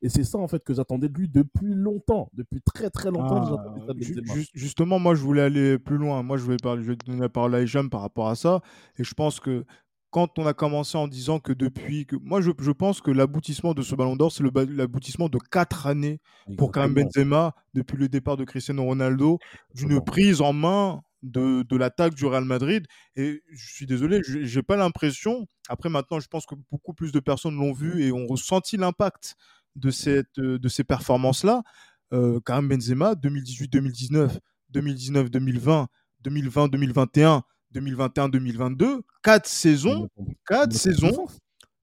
Et 0.00 0.08
c'est 0.08 0.22
ça 0.24 0.38
en 0.38 0.46
fait 0.46 0.62
que 0.62 0.72
j'attendais 0.74 1.08
de 1.08 1.18
lui 1.18 1.28
depuis 1.28 1.74
longtemps, 1.74 2.30
depuis 2.32 2.60
très 2.62 2.88
très 2.90 3.10
longtemps. 3.10 3.42
Ah, 3.42 3.48
j'attendais 3.50 3.86
ça 3.86 3.92
de 3.94 4.00
ju- 4.00 4.14
Benzema. 4.14 4.34
ju- 4.34 4.46
justement, 4.54 4.98
moi, 5.00 5.14
je 5.16 5.22
voulais 5.22 5.42
aller 5.42 5.78
plus 5.78 5.96
loin. 5.96 6.22
Moi, 6.22 6.36
je 6.36 6.44
voulais 6.44 6.56
parler, 6.62 6.82
je 6.84 6.88
vais 6.92 6.96
donner 6.96 7.20
la 7.20 7.28
parole 7.28 7.54
à 7.54 7.62
Hicham 7.62 7.90
par 7.90 8.02
rapport 8.02 8.28
à 8.28 8.36
ça. 8.36 8.60
Et 8.96 9.04
je 9.04 9.12
pense 9.14 9.40
que 9.40 9.64
quand 10.10 10.38
on 10.38 10.46
a 10.46 10.54
commencé 10.54 10.96
en 10.96 11.08
disant 11.08 11.40
que 11.40 11.52
depuis 11.52 12.06
que. 12.06 12.14
Moi, 12.22 12.40
je, 12.40 12.52
je 12.60 12.70
pense 12.70 13.00
que 13.00 13.10
l'aboutissement 13.10 13.74
de 13.74 13.82
ce 13.82 13.94
ballon 13.96 14.14
d'or, 14.16 14.30
c'est 14.30 14.44
l'aboutissement 14.44 15.28
de 15.28 15.38
quatre 15.50 15.86
années 15.88 16.20
pour 16.56 16.70
Karim. 16.70 16.94
Benzema 16.94 17.54
depuis 17.74 17.96
le 17.98 18.08
départ 18.08 18.36
de 18.36 18.44
Cristiano 18.44 18.84
Ronaldo, 18.84 19.38
d'une 19.74 20.00
prise 20.02 20.40
en 20.40 20.52
main 20.52 21.02
de, 21.24 21.62
de 21.64 21.76
l'attaque 21.76 22.14
du 22.14 22.24
Real 22.24 22.44
Madrid. 22.44 22.86
Et 23.16 23.42
je 23.50 23.72
suis 23.74 23.84
désolé, 23.86 24.20
je 24.24 24.44
j'ai 24.44 24.62
pas 24.62 24.76
l'impression. 24.76 25.44
Après, 25.68 25.88
maintenant, 25.90 26.20
je 26.20 26.28
pense 26.28 26.46
que 26.46 26.54
beaucoup 26.70 26.94
plus 26.94 27.10
de 27.10 27.18
personnes 27.20 27.56
l'ont 27.56 27.72
vu 27.72 28.02
et 28.04 28.12
ont 28.12 28.26
ressenti 28.28 28.76
l'impact 28.76 29.34
de, 29.78 29.90
cette, 29.90 30.38
euh, 30.38 30.58
de 30.58 30.68
ces 30.68 30.84
performances-là. 30.84 31.62
Euh, 32.12 32.40
Karim 32.44 32.68
Benzema, 32.68 33.14
2018-2019, 33.14 34.38
2019-2020, 34.72 35.86
2020-2021, 36.24 37.42
2021-2022, 37.74 39.00
quatre 39.22 39.46
saisons, 39.48 40.08
quatre 40.46 40.72
saisons, 40.72 41.26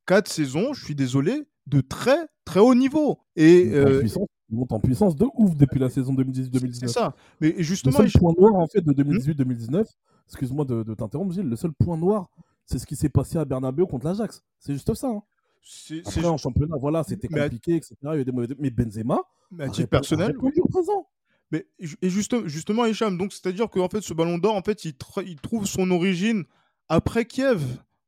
quatre 0.06 0.28
saisons, 0.32 0.74
je 0.74 0.84
suis 0.84 0.96
désolé, 0.96 1.48
de 1.68 1.82
très 1.82 2.28
très 2.44 2.60
haut 2.60 2.76
niveau. 2.76 3.20
Et 3.36 3.62
Il 3.62 3.70
monte 3.72 3.76
en 3.88 3.90
euh, 3.92 4.00
puissance- 4.00 4.28
il 4.50 4.56
monte 4.56 4.72
en 4.72 4.80
puissance 4.80 5.16
de 5.16 5.26
ouf 5.36 5.56
depuis 5.56 5.80
la 5.80 5.90
saison 5.90 6.16
c'est 6.16 6.24
2018-2019. 6.24 6.88
ça. 6.88 7.16
Mais 7.42 7.52
Le 7.54 7.64
justement, 7.64 7.98
seul 7.98 8.08
je- 8.08 8.18
point 8.20 8.34
noir 8.38 8.54
en 8.56 8.68
fait 8.68 8.82
de 8.82 8.94
2018-2019, 8.94 9.88
excuse-moi 10.28 10.66
de, 10.66 10.84
de 10.84 10.94
t'interrompre, 10.94 11.34
Gilles, 11.34 11.50
le 11.50 11.56
seul 11.56 11.72
point 11.74 11.98
noir, 11.98 12.30
c'est 12.66 12.78
ce 12.80 12.86
qui 12.86 12.96
s'est 12.96 13.10
passé 13.10 13.38
à 13.38 13.46
Bernabeu 13.46 13.86
contre 13.86 14.06
l'Ajax. 14.06 14.44
C'est 14.60 14.74
juste 14.74 14.94
ça. 14.94 15.08
hein. 15.08 15.22
C'est 15.66 16.26
en 16.26 16.38
championnat, 16.38 16.78
voilà, 16.80 17.04
c'était 17.04 17.28
Mais 17.32 17.40
à- 17.40 17.44
compliqué, 17.46 17.76
etc. 17.76 17.96
Il 18.04 18.08
y 18.08 18.10
avait 18.12 18.26
des 18.26 18.32
mauvais... 18.32 18.54
Mais 18.60 18.70
Benzema, 18.70 19.20
mais 19.52 19.64
à 19.64 19.68
a 19.68 19.70
titre 19.72 19.86
a 19.86 19.88
personnel, 19.88 20.38
au 20.38 20.68
présent. 20.68 21.10
Mais 21.52 21.66
et 22.02 22.10
juste, 22.10 22.48
justement, 22.48 22.86
Hicham, 22.86 23.18
donc 23.18 23.34
c'est-à-dire 23.34 23.70
qu'en 23.70 23.90
fait, 23.90 24.02
ce 24.02 24.14
ballon 24.14 24.38
d'or, 24.38 24.56
en 24.56 24.62
fait, 24.64 24.86
il, 24.86 24.94
il 25.26 25.42
trouve 25.42 25.66
son 25.66 25.90
origine 25.92 26.44
après 26.90 27.26
Kiev, 27.26 27.62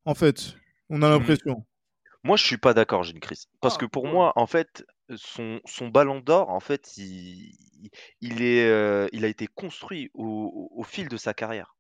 en 0.05 0.13
fait. 0.15 0.55
On 0.89 1.01
a 1.01 1.09
l'impression. 1.09 1.65
Moi, 2.23 2.35
je 2.37 2.43
suis 2.45 2.57
pas 2.57 2.73
d'accord, 2.73 3.03
Gilles 3.03 3.19
Chris. 3.19 3.45
Parce 3.61 3.75
Ah, 3.75 3.79
que 3.79 3.85
pour 3.85 4.03
ouais. 4.05 4.11
moi, 4.11 4.33
en 4.35 4.47
fait, 4.47 4.85
son, 5.15 5.59
son 5.65 5.87
ballon 5.87 6.19
d'or, 6.19 6.49
en 6.49 6.59
fait, 6.59 6.97
il, 6.97 7.55
il 8.21 8.41
est, 8.41 8.67
euh, 8.67 9.07
il 9.13 9.23
a 9.23 9.27
été 9.27 9.47
construit 9.47 10.09
au, 10.13 10.25
au- 10.73 10.79
au 10.79 10.83
fil 10.83 11.07
de 11.07 11.17
sa 11.17 11.33
carrière. 11.33 11.75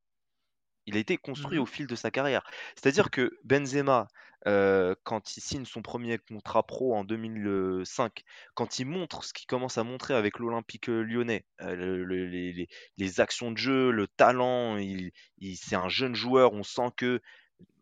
Il 0.87 0.97
a 0.97 0.99
été 0.99 1.17
construit 1.17 1.57
Mhm. 1.57 1.63
au 1.63 1.65
fil 1.67 1.85
de 1.87 1.95
sa 1.95 2.09
carrière. 2.11 2.43
C'est-à-dire 2.75 3.11
que 3.11 3.31
Benzema, 3.43 4.07
euh, 4.47 4.95
quand 5.03 5.35
il 5.37 5.41
signe 5.41 5.65
son 5.65 5.81
premier 5.81 6.17
contrat 6.17 6.63
pro 6.63 6.95
en 6.95 7.03
2005, 7.03 8.23
quand 8.55 8.79
il 8.79 8.85
montre 8.85 9.23
ce 9.23 9.33
qu'il 9.33 9.47
commence 9.47 9.77
à 9.77 9.83
montrer 9.83 10.13
avec 10.15 10.39
l'Olympique 10.39 10.87
lyonnais, 10.87 11.45
euh, 11.61 11.75
le- 11.75 12.03
le- 12.05 12.27
les, 12.97 13.19
actions 13.19 13.51
de 13.51 13.57
jeu, 13.57 13.91
le 13.91 14.07
talent, 14.07 14.77
il, 14.77 15.11
il- 15.39 15.57
c'est 15.57 15.75
un 15.75 15.89
jeune 15.89 16.15
joueur, 16.15 16.53
on 16.53 16.63
sent 16.63 16.89
que 16.97 17.21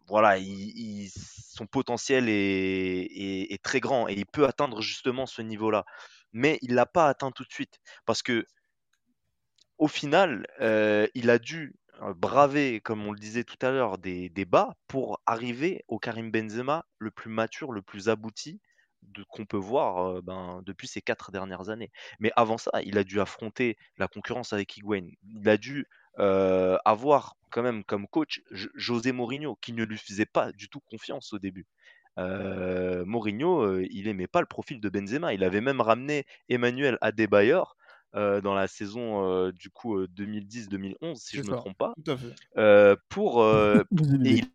voilà, 0.07 0.37
il- 0.37 0.47
il- 0.77 1.09
son 1.11 1.65
potentiel 1.67 2.29
est, 2.29 2.33
est- 2.33 3.53
est 3.53 3.63
très 3.63 3.79
grand 3.79 4.07
et 4.07 4.13
il 4.13 4.25
peut 4.25 4.45
atteindre 4.47 4.81
justement 4.81 5.25
ce 5.25 5.41
niveau-là. 5.41 5.85
Mais 6.33 6.59
il 6.61 6.73
l'a 6.75 6.85
pas 6.85 7.07
atteint 7.09 7.31
tout 7.31 7.43
de 7.43 7.51
suite 7.51 7.79
parce 8.05 8.21
que 8.23 8.45
au 9.77 9.87
final, 9.87 10.47
euh, 10.61 11.07
il 11.15 11.29
a 11.29 11.37
dû 11.39 11.75
braver, 12.15 12.81
comme 12.81 13.05
on 13.05 13.11
le 13.11 13.19
disait 13.19 13.43
tout 13.43 13.57
à 13.61 13.71
l'heure, 13.71 13.97
des, 13.97 14.29
bas 14.45 14.75
pour 14.87 15.21
arriver 15.25 15.83
au 15.87 15.99
Karim 15.99 16.31
Benzema 16.31 16.85
le 16.99 17.11
plus 17.11 17.29
mature, 17.29 17.71
le 17.71 17.81
plus 17.81 18.09
abouti 18.09 18.59
qu'on 19.29 19.45
peut 19.45 19.57
voir 19.57 19.99
euh, 19.99 20.21
ben, 20.21 20.63
depuis 20.65 20.87
ces 20.87 21.01
quatre 21.01 21.31
dernières 21.31 21.69
années. 21.69 21.91
Mais 22.19 22.31
avant 22.35 22.57
ça, 22.57 22.71
il 22.83 22.97
a 22.97 23.03
dû 23.03 23.21
affronter 23.21 23.77
la 23.97 24.07
concurrence 24.07 24.51
avec 24.51 24.75
Higuain. 24.77 25.07
Il 25.23 25.47
a 25.47 25.57
dû 25.57 25.87
euh, 26.17 26.77
avoir 26.85 27.35
quand 27.51 27.61
même 27.61 27.83
comme 27.83 28.07
coach 28.07 28.41
José 28.51 29.11
Mourinho, 29.11 29.57
qui 29.61 29.73
ne 29.73 29.83
lui 29.83 29.97
faisait 29.97 30.25
pas 30.25 30.51
du 30.51 30.69
tout 30.69 30.79
confiance 30.79 31.33
au 31.33 31.39
début. 31.39 31.67
Euh, 32.17 33.03
Mourinho, 33.05 33.61
euh, 33.61 33.87
il 33.91 34.07
aimait 34.07 34.27
pas 34.27 34.39
le 34.39 34.45
profil 34.45 34.79
de 34.79 34.89
Benzema. 34.89 35.33
Il 35.33 35.43
avait 35.43 35.61
même 35.61 35.81
ramené 35.81 36.25
Emmanuel 36.49 36.97
Adebayor 37.01 37.75
euh, 38.15 38.41
dans 38.41 38.53
la 38.55 38.67
saison 38.67 39.25
euh, 39.27 39.51
du 39.51 39.69
coup 39.69 39.97
euh, 39.97 40.07
2010-2011, 40.07 41.21
si 41.23 41.37
C'est 41.37 41.39
je 41.39 41.45
me 41.45 41.53
ça. 41.53 41.55
trompe 41.55 41.77
pas, 41.77 41.95
Tout 41.95 42.11
à 42.11 42.17
fait. 42.17 42.35
euh, 42.57 42.95
pour 43.09 43.41
euh, 43.43 43.83
Il 43.91 44.25
et 44.25 44.33
est 44.33 44.45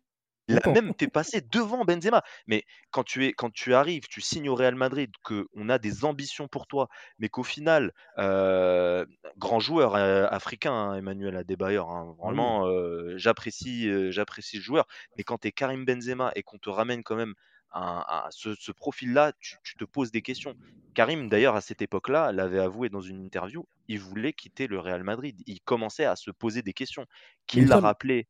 il 0.47 0.55
il 0.55 0.55
l'a 0.55 0.61
content. 0.61 0.81
même 0.81 0.93
fait 0.99 1.07
passer 1.07 1.39
devant 1.41 1.85
Benzema. 1.85 2.23
Mais 2.47 2.65
quand 2.91 3.03
tu, 3.03 3.25
es, 3.25 3.33
quand 3.33 3.51
tu 3.53 3.73
arrives, 3.73 4.07
tu 4.09 4.19
signes 4.21 4.49
au 4.49 4.55
Real 4.55 4.75
Madrid, 4.75 5.11
qu'on 5.23 5.69
a 5.69 5.77
des 5.79 6.03
ambitions 6.03 6.47
pour 6.49 6.67
toi, 6.67 6.89
mais 7.19 7.29
qu'au 7.29 7.43
final, 7.43 7.93
euh, 8.17 9.05
grand 9.37 9.59
joueur 9.61 9.95
euh, 9.95 10.27
africain, 10.29 10.73
hein, 10.73 10.95
Emmanuel 10.95 11.37
Adebayor, 11.37 11.89
hein, 11.91 12.15
vraiment, 12.19 12.67
euh, 12.67 13.13
j'apprécie 13.17 13.87
euh, 13.89 14.11
j'apprécie 14.11 14.57
le 14.57 14.63
joueur, 14.63 14.87
mais 15.15 15.23
quand 15.23 15.37
tu 15.39 15.47
es 15.47 15.51
Karim 15.53 15.85
Benzema 15.85 16.31
et 16.35 16.43
qu'on 16.43 16.57
te 16.57 16.69
ramène 16.69 17.03
quand 17.03 17.15
même 17.15 17.33
un- 17.73 18.03
un- 18.07 18.27
ce, 18.31 18.55
ce 18.55 18.71
profil-là, 18.71 19.33
tu, 19.39 19.57
tu 19.63 19.75
te 19.75 19.83
poses 19.85 20.11
des 20.11 20.21
questions. 20.21 20.55
Karim, 20.93 21.29
d'ailleurs, 21.29 21.55
à 21.55 21.61
cette 21.61 21.81
époque-là, 21.81 22.31
l'avait 22.31 22.59
avoué 22.59 22.89
dans 22.89 22.99
une 23.01 23.23
interview, 23.23 23.65
il 23.87 23.99
voulait 23.99 24.33
quitter 24.33 24.67
le 24.67 24.79
Real 24.79 25.03
Madrid. 25.03 25.41
Il 25.47 25.61
commençait 25.61 26.05
à 26.05 26.15
se 26.15 26.31
poser 26.31 26.61
des 26.61 26.73
questions. 26.73 27.05
Qui 27.47 27.61
Mais 27.61 27.67
l'a 27.67 27.79
rappelé 27.79 28.27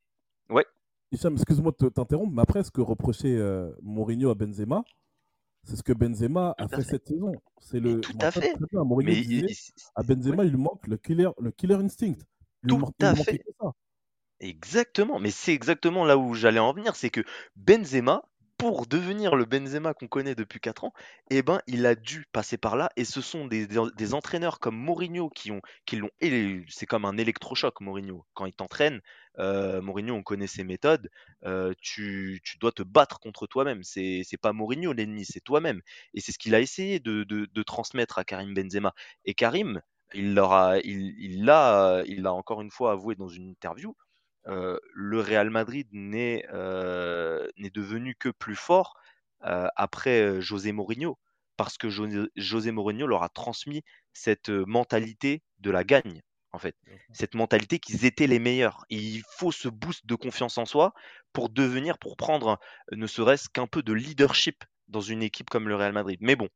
Ouais. 0.50 0.66
Hicham, 1.12 1.34
excuse-moi 1.34 1.72
de 1.72 1.78
te- 1.88 1.94
t'interrompre, 1.94 2.32
mais 2.34 2.42
après, 2.42 2.64
ce 2.64 2.72
que 2.72 2.82
reprochait 2.82 3.36
euh, 3.36 3.72
Mourinho 3.82 4.30
à 4.30 4.36
Benzema, 4.36 4.84
c'est 5.64 5.76
ce 5.76 5.84
que 5.84 5.94
Benzema 5.94 6.56
a 6.58 6.64
Tout 6.68 6.70
fait 6.70 6.76
fait. 6.84 6.90
cette 6.92 7.08
saison. 7.08 7.34
C'est 7.60 7.80
le, 7.80 8.00
tout 8.00 8.18
à 8.22 8.32
fait. 8.32 8.54
bien, 8.72 8.84
Mourinho 8.84 9.12
Mais 9.12 9.18
il- 9.18 9.28
disait, 9.28 9.46
il- 9.50 9.84
à 9.96 10.04
Benzema, 10.04 10.44
il 10.46 10.52
lui 10.52 10.58
manque 10.58 10.88
le 10.88 10.98
killer, 10.98 11.30
le 11.40 11.52
killer 11.52 11.76
instinct. 11.76 12.14
Il 12.64 12.70
Tout 12.70 12.88
il 13.00 13.06
à 13.06 13.16
fait. 13.16 13.44
ça. 13.60 13.72
Exactement, 14.40 15.20
mais 15.20 15.30
c'est 15.32 15.54
exactement 15.54 16.04
là 16.06 16.18
où 16.18 16.34
j'allais 16.34 16.60
en 16.60 16.74
venir, 16.74 16.96
c'est 16.96 17.10
que 17.12 17.22
Benzema, 17.56 18.24
pour 18.62 18.86
devenir 18.86 19.36
le 19.36 19.46
Benzema 19.46 19.96
qu'on 19.96 20.08
connaît 20.08 20.36
depuis 20.36 20.60
4 20.60 20.84
ans, 20.84 20.94
eh 21.32 21.42
ben, 21.42 21.62
il 21.66 21.84
a 21.88 21.96
dû 21.96 22.28
passer 22.32 22.58
par 22.60 22.76
là. 22.76 22.92
Et 22.96 23.06
ce 23.06 23.20
sont 23.20 23.48
des, 23.48 24.14
entraîneurs 24.14 24.60
comme 24.60 24.76
Mourinho 24.76 25.32
qui 25.32 25.50
ont, 25.50 25.62
qui 25.88 25.96
l'ont. 25.96 26.12
C'est 26.70 26.86
comme 26.86 27.06
un 27.06 27.18
électrochoc, 27.18 27.82
Mourinho. 27.82 28.24
Quand 28.36 28.46
il 28.46 28.54
t'entraîne, 28.54 29.02
euh, 29.40 29.82
Mourinho, 29.82 30.14
on 30.14 30.22
connaît 30.22 30.46
ses 30.46 30.64
méthodes. 30.64 31.10
euh, 31.44 31.74
tu, 31.82 32.40
dois 32.60 32.72
te 32.72 32.84
battre 32.84 33.20
contre 33.20 33.48
toi-même. 33.48 33.82
C'est 33.82 34.24
pas 34.40 34.54
Mourinho 34.54 34.94
l'ennemi, 34.94 35.26
c'est 35.26 35.42
toi-même. 35.42 35.82
Et 36.14 36.22
c'est 36.22 36.32
ce 36.32 36.38
qu'il 36.38 36.54
a 36.54 36.60
essayé 36.60 37.00
de, 37.00 37.64
transmettre 37.64 38.20
à 38.20 38.24
Karim 38.24 38.54
Benzema. 38.54 38.94
Et 39.26 39.34
Karim, 39.34 39.82
il 40.14 40.40
il, 40.84 41.16
il 41.18 41.46
l'a, 41.46 42.04
il 42.06 42.22
l'a 42.22 42.34
encore 42.34 42.62
une 42.62 42.70
fois 42.70 42.92
avoué 42.92 43.16
dans 43.16 43.28
une 43.28 43.50
interview. 43.50 43.96
Euh, 44.48 44.78
le 44.94 45.20
Real 45.20 45.50
Madrid 45.50 45.88
n'est 45.92 46.46
euh, 46.54 47.48
n'est 47.58 47.70
devenu 47.70 48.16
que 48.16 48.30
plus 48.30 48.56
fort 48.56 48.96
euh, 49.46 49.68
après 49.76 50.42
José 50.42 50.72
Mourinho, 50.72 51.18
parce 51.58 51.78
que 51.78 51.90
Jo- 51.90 52.28
José 52.36 52.72
Mourinho 52.72 53.08
leur 53.08 53.24
a 53.24 53.30
transmis 53.30 53.84
cette 54.14 54.50
mentalité 54.50 55.42
de 55.60 55.72
la 55.72 55.84
gagne, 55.84 56.22
en 56.52 56.60
fait, 56.60 56.76
cette 57.14 57.36
mentalité 57.36 57.80
qu'ils 57.80 58.06
étaient 58.06 58.28
les 58.28 58.40
meilleurs. 58.40 58.86
Et 58.90 58.98
il 58.98 59.24
faut 59.38 59.52
ce 59.52 59.70
boost 59.70 60.06
de 60.06 60.16
confiance 60.16 60.58
en 60.58 60.66
soi 60.66 60.94
pour 61.34 61.50
devenir, 61.50 61.98
pour 61.98 62.18
prendre 62.18 62.60
ne 62.92 63.08
serait-ce 63.08 63.50
qu'un 63.50 63.68
peu 63.68 63.84
de 63.84 63.94
leadership 63.94 64.64
dans 64.88 65.02
une 65.02 65.24
équipe 65.24 65.50
comme 65.50 65.70
le 65.70 65.76
Real 65.76 65.94
Madrid. 65.94 66.20
Mais 66.22 66.36
bon, 66.36 66.50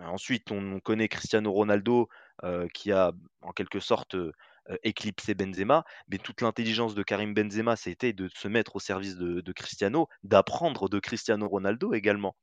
ensuite 0.00 0.50
on, 0.50 0.74
on 0.74 0.80
connaît 0.80 1.08
Cristiano 1.08 1.52
Ronaldo 1.52 2.08
euh, 2.44 2.66
qui 2.74 2.92
a 2.92 3.12
en 3.42 3.52
quelque 3.52 3.80
sorte 3.80 4.14
euh, 4.14 4.32
euh, 4.70 4.76
éclipsé 4.82 5.34
Benzema, 5.34 5.84
mais 6.08 6.18
toute 6.18 6.40
l'intelligence 6.40 6.94
de 6.94 7.02
Karim 7.02 7.34
Benzema, 7.34 7.76
c'était 7.76 8.12
de 8.12 8.28
se 8.28 8.48
mettre 8.48 8.76
au 8.76 8.80
service 8.80 9.16
de, 9.16 9.52
Cristiano, 9.52 10.08
d'apprendre 10.22 10.88
de 10.88 10.98
Cristiano 10.98 11.48
Ronaldo 11.48 11.94
également, 11.94 12.36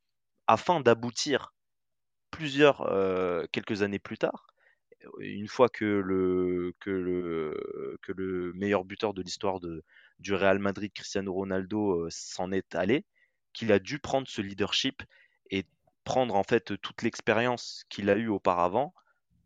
afin 0.47 0.81
d'aboutir 0.81 1.53
plusieurs, 2.31 2.87
quelques 3.51 3.81
années 3.81 3.99
plus 3.99 4.17
tard, 4.17 4.47
une 5.19 5.47
fois 5.47 5.69
que 5.69 5.85
le, 5.85 6.73
que 6.79 6.89
le, 6.91 8.53
meilleur 8.55 8.85
buteur 8.85 9.13
de 9.13 9.21
l'histoire 9.21 9.59
du 10.19 10.33
Real 10.33 10.59
Madrid, 10.59 10.91
Cristiano 10.93 11.33
Ronaldo, 11.33 12.07
s'en 12.09 12.51
est 12.51 12.75
allé, 12.75 13.05
qu'il 13.53 13.71
a 13.71 13.79
dû 13.79 13.99
prendre 13.99 14.27
ce 14.27 14.41
leadership 14.41 15.03
et 15.49 15.65
prendre 16.03 16.35
en 16.35 16.43
fait 16.43 16.79
toute 16.81 17.01
l'expérience 17.01 17.83
qu'il 17.89 18.09
a 18.09 18.15
eue 18.15 18.27
auparavant 18.27 18.93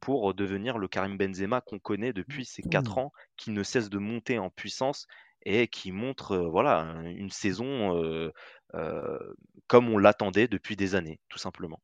pour 0.06 0.36
devenir 0.36 0.78
le 0.78 0.88
Karim 0.88 1.18
Benzema 1.18 1.62
qu'on 1.62 1.80
connaît 1.80 2.14
depuis 2.14 2.46
ces 2.46 2.62
4 2.62 3.00
ans, 3.00 3.12
qui 3.38 3.50
ne 3.50 3.64
cesse 3.64 3.90
de 3.90 3.98
monter 3.98 4.38
en 4.38 4.52
puissance 4.52 5.08
et 5.48 5.68
qui 5.68 5.92
montre 5.92 6.34
euh, 6.34 6.48
voilà, 6.48 6.82
un- 6.82 7.06
une 7.06 7.32
saison 7.32 7.98
euh, 8.04 8.30
euh, 8.76 9.18
comme 9.66 9.90
on 9.90 9.98
l'attendait 9.98 10.48
depuis 10.48 10.76
des 10.76 10.94
années, 10.94 11.20
tout 11.28 11.40
simplement. 11.40 11.82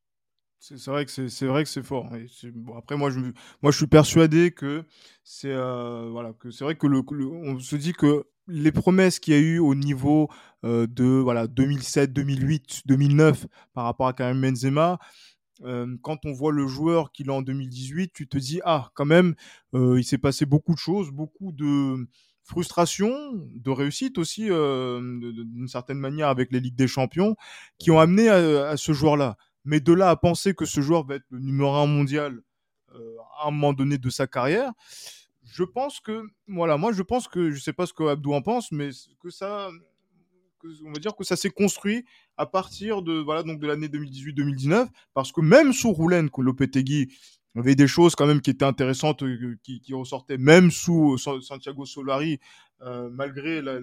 C'est 0.60 0.76
vrai 0.86 1.06
que 1.08 1.28
c'est 1.30 1.46
vrai 1.48 1.64
que 1.64 1.70
c'est 1.72 1.82
fort. 1.82 2.16
Et 2.16 2.28
bon, 2.52 2.78
après, 2.78 2.96
moi 2.96 3.10
je, 3.10 3.20
moi, 3.64 3.72
je 3.72 3.78
suis 3.78 3.88
persuadé 3.88 4.52
que 4.52 4.86
c'est 5.24 5.52
euh, 5.52 6.08
voilà, 6.12 6.34
que 6.34 6.52
c'est 6.52 6.64
vrai 6.64 6.76
que 6.76 6.86
le, 6.86 7.02
le- 7.14 7.26
on 7.26 7.58
se 7.60 7.76
dit 7.76 7.94
que 7.94 8.28
les 8.48 8.72
promesses 8.72 9.20
qu'il 9.20 9.34
y 9.34 9.38
a 9.38 9.40
eu 9.40 9.58
au 9.58 9.74
niveau 9.74 10.30
euh, 10.64 10.86
de 10.86 11.06
voilà, 11.06 11.48
2007, 11.48 12.14
2008, 12.14 12.82
2009 12.86 13.48
par 13.74 13.86
rapport 13.86 14.08
à 14.08 14.14
Karim 14.14 14.40
Benzema, 14.40 15.00
quand 16.02 16.26
on 16.26 16.34
voit 16.34 16.52
le 16.52 16.68
joueur 16.68 17.12
qu'il 17.12 17.30
a 17.30 17.34
en 17.34 17.42
2018, 17.42 18.12
tu 18.14 18.28
te 18.28 18.38
dis, 18.38 18.62
ah, 18.66 18.92
quand 18.94 19.06
même, 19.06 19.36
il 19.74 20.04
s'est 20.04 20.18
passé 20.18 20.46
beaucoup 20.46 20.74
de 20.74 20.80
choses, 20.80 21.12
beaucoup 21.12 21.52
de 21.52 22.08
frustration, 22.44 23.12
de 23.56 23.70
réussite 23.70 24.18
aussi, 24.18 24.48
d'une 24.48 25.68
certaine 25.68 26.00
manière, 26.00 26.30
avec 26.30 26.52
les 26.52 26.60
Ligues 26.60 26.76
des 26.76 26.88
Champions, 26.88 27.36
qui 27.78 27.92
ont 27.92 28.00
amené 28.00 28.30
à, 28.30 28.76
ce 28.78 28.92
joueur-là. 28.92 29.38
Mais 29.64 29.80
de 29.80 29.94
là 29.94 30.10
à 30.10 30.16
penser 30.16 30.54
que 30.56 30.66
ce 30.66 30.82
joueur 30.82 31.06
va 31.06 31.16
être 31.16 31.26
le 31.30 31.40
numéro 31.40 31.76
un 31.76 31.86
mondial 31.86 32.42
à 33.42 33.48
un 33.48 33.52
moment 33.52 33.74
donné 33.74 33.98
de 33.98 34.10
sa 34.10 34.28
carrière, 34.28 34.72
je 35.44 35.64
pense 35.64 36.00
que, 36.00 36.28
voilà, 36.48 36.78
moi 36.78 36.92
je 36.94 37.04
pense 37.04 37.28
que, 37.28 37.52
je 37.52 37.60
sais 37.60 37.74
pas 37.74 37.86
ce 37.86 37.94
que 37.94 38.04
Abdou 38.04 38.34
en 38.34 38.42
pense, 38.42 38.72
mais 38.72 38.90
que 39.22 39.30
ça, 39.30 39.70
on 40.86 40.92
va 40.92 41.00
dire 41.00 41.16
que 41.16 41.24
ça 41.24 41.36
s'est 41.36 41.50
construit 41.50 42.06
à 42.38 42.46
partir 42.46 43.02
de 43.02 43.14
voilà 43.14 43.44
donc 43.44 43.60
de 43.60 43.68
l'année 43.68 43.88
2018-2019 43.88 44.88
parce 45.14 45.32
que 45.32 45.42
même 45.42 45.74
sous 45.74 45.92
Roulen 45.92 46.30
Lopetegui 46.38 47.14
avait 47.56 47.76
des 47.76 47.88
choses 47.88 48.16
quand 48.16 48.26
même 48.28 48.42
qui 48.42 48.50
étaient 48.50 48.66
intéressantes 48.66 49.24
euh, 49.24 49.58
qui, 49.64 49.82
qui 49.82 49.94
ressortaient 49.94 50.38
même 50.38 50.72
sous 50.72 51.18
Sa- 51.18 51.42
Santiago 51.42 51.86
Solari 51.86 52.40
euh, 52.82 53.10
malgré 53.12 53.62
la- 53.62 53.80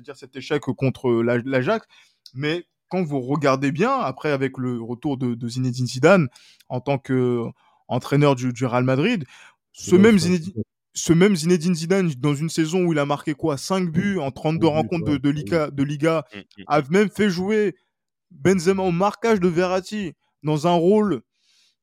dire 0.00 0.16
cet 0.16 0.34
échec 0.36 0.60
contre 0.62 1.10
la- 1.22 1.38
l'Ajax. 1.38 1.86
Mais 2.34 2.64
quand 2.88 3.02
vous 3.04 3.20
regardez 3.20 3.72
bien 3.72 3.92
après 3.98 4.30
avec 4.30 4.58
le 4.58 4.80
retour 4.80 5.16
de, 5.16 5.34
de 5.34 5.48
Zinedine 5.48 5.86
Zidane 5.86 6.28
en 6.68 6.80
tant 6.80 6.98
que 6.98 7.42
entraîneur 7.88 8.34
du, 8.34 8.52
du 8.52 8.66
Real 8.66 8.84
Madrid 8.84 9.24
ce 9.72 9.94
même 9.94 10.18
Zinedine 10.18 10.62
ce 10.96 11.12
même 11.12 11.36
Zinedine 11.36 11.74
Zidane, 11.74 12.10
dans 12.18 12.34
une 12.34 12.48
saison 12.48 12.84
où 12.84 12.92
il 12.92 12.98
a 12.98 13.06
marqué 13.06 13.34
quoi 13.34 13.56
5 13.56 13.90
buts 13.90 14.18
en 14.18 14.30
32 14.32 14.58
buts, 14.58 14.66
rencontres 14.66 15.18
de, 15.18 15.30
Liga, 15.30 15.70
de 15.70 15.82
Liga 15.84 16.24
Mm, 16.34 16.38
mm, 16.38 16.64
a 16.66 16.82
même 16.90 17.10
fait 17.10 17.30
jouer 17.30 17.76
Benzema 18.30 18.82
au 18.82 18.90
marquage 18.90 19.38
de 19.38 19.48
Verratti 19.48 20.14
dans 20.42 20.66
un 20.66 20.74
rôle 20.74 21.20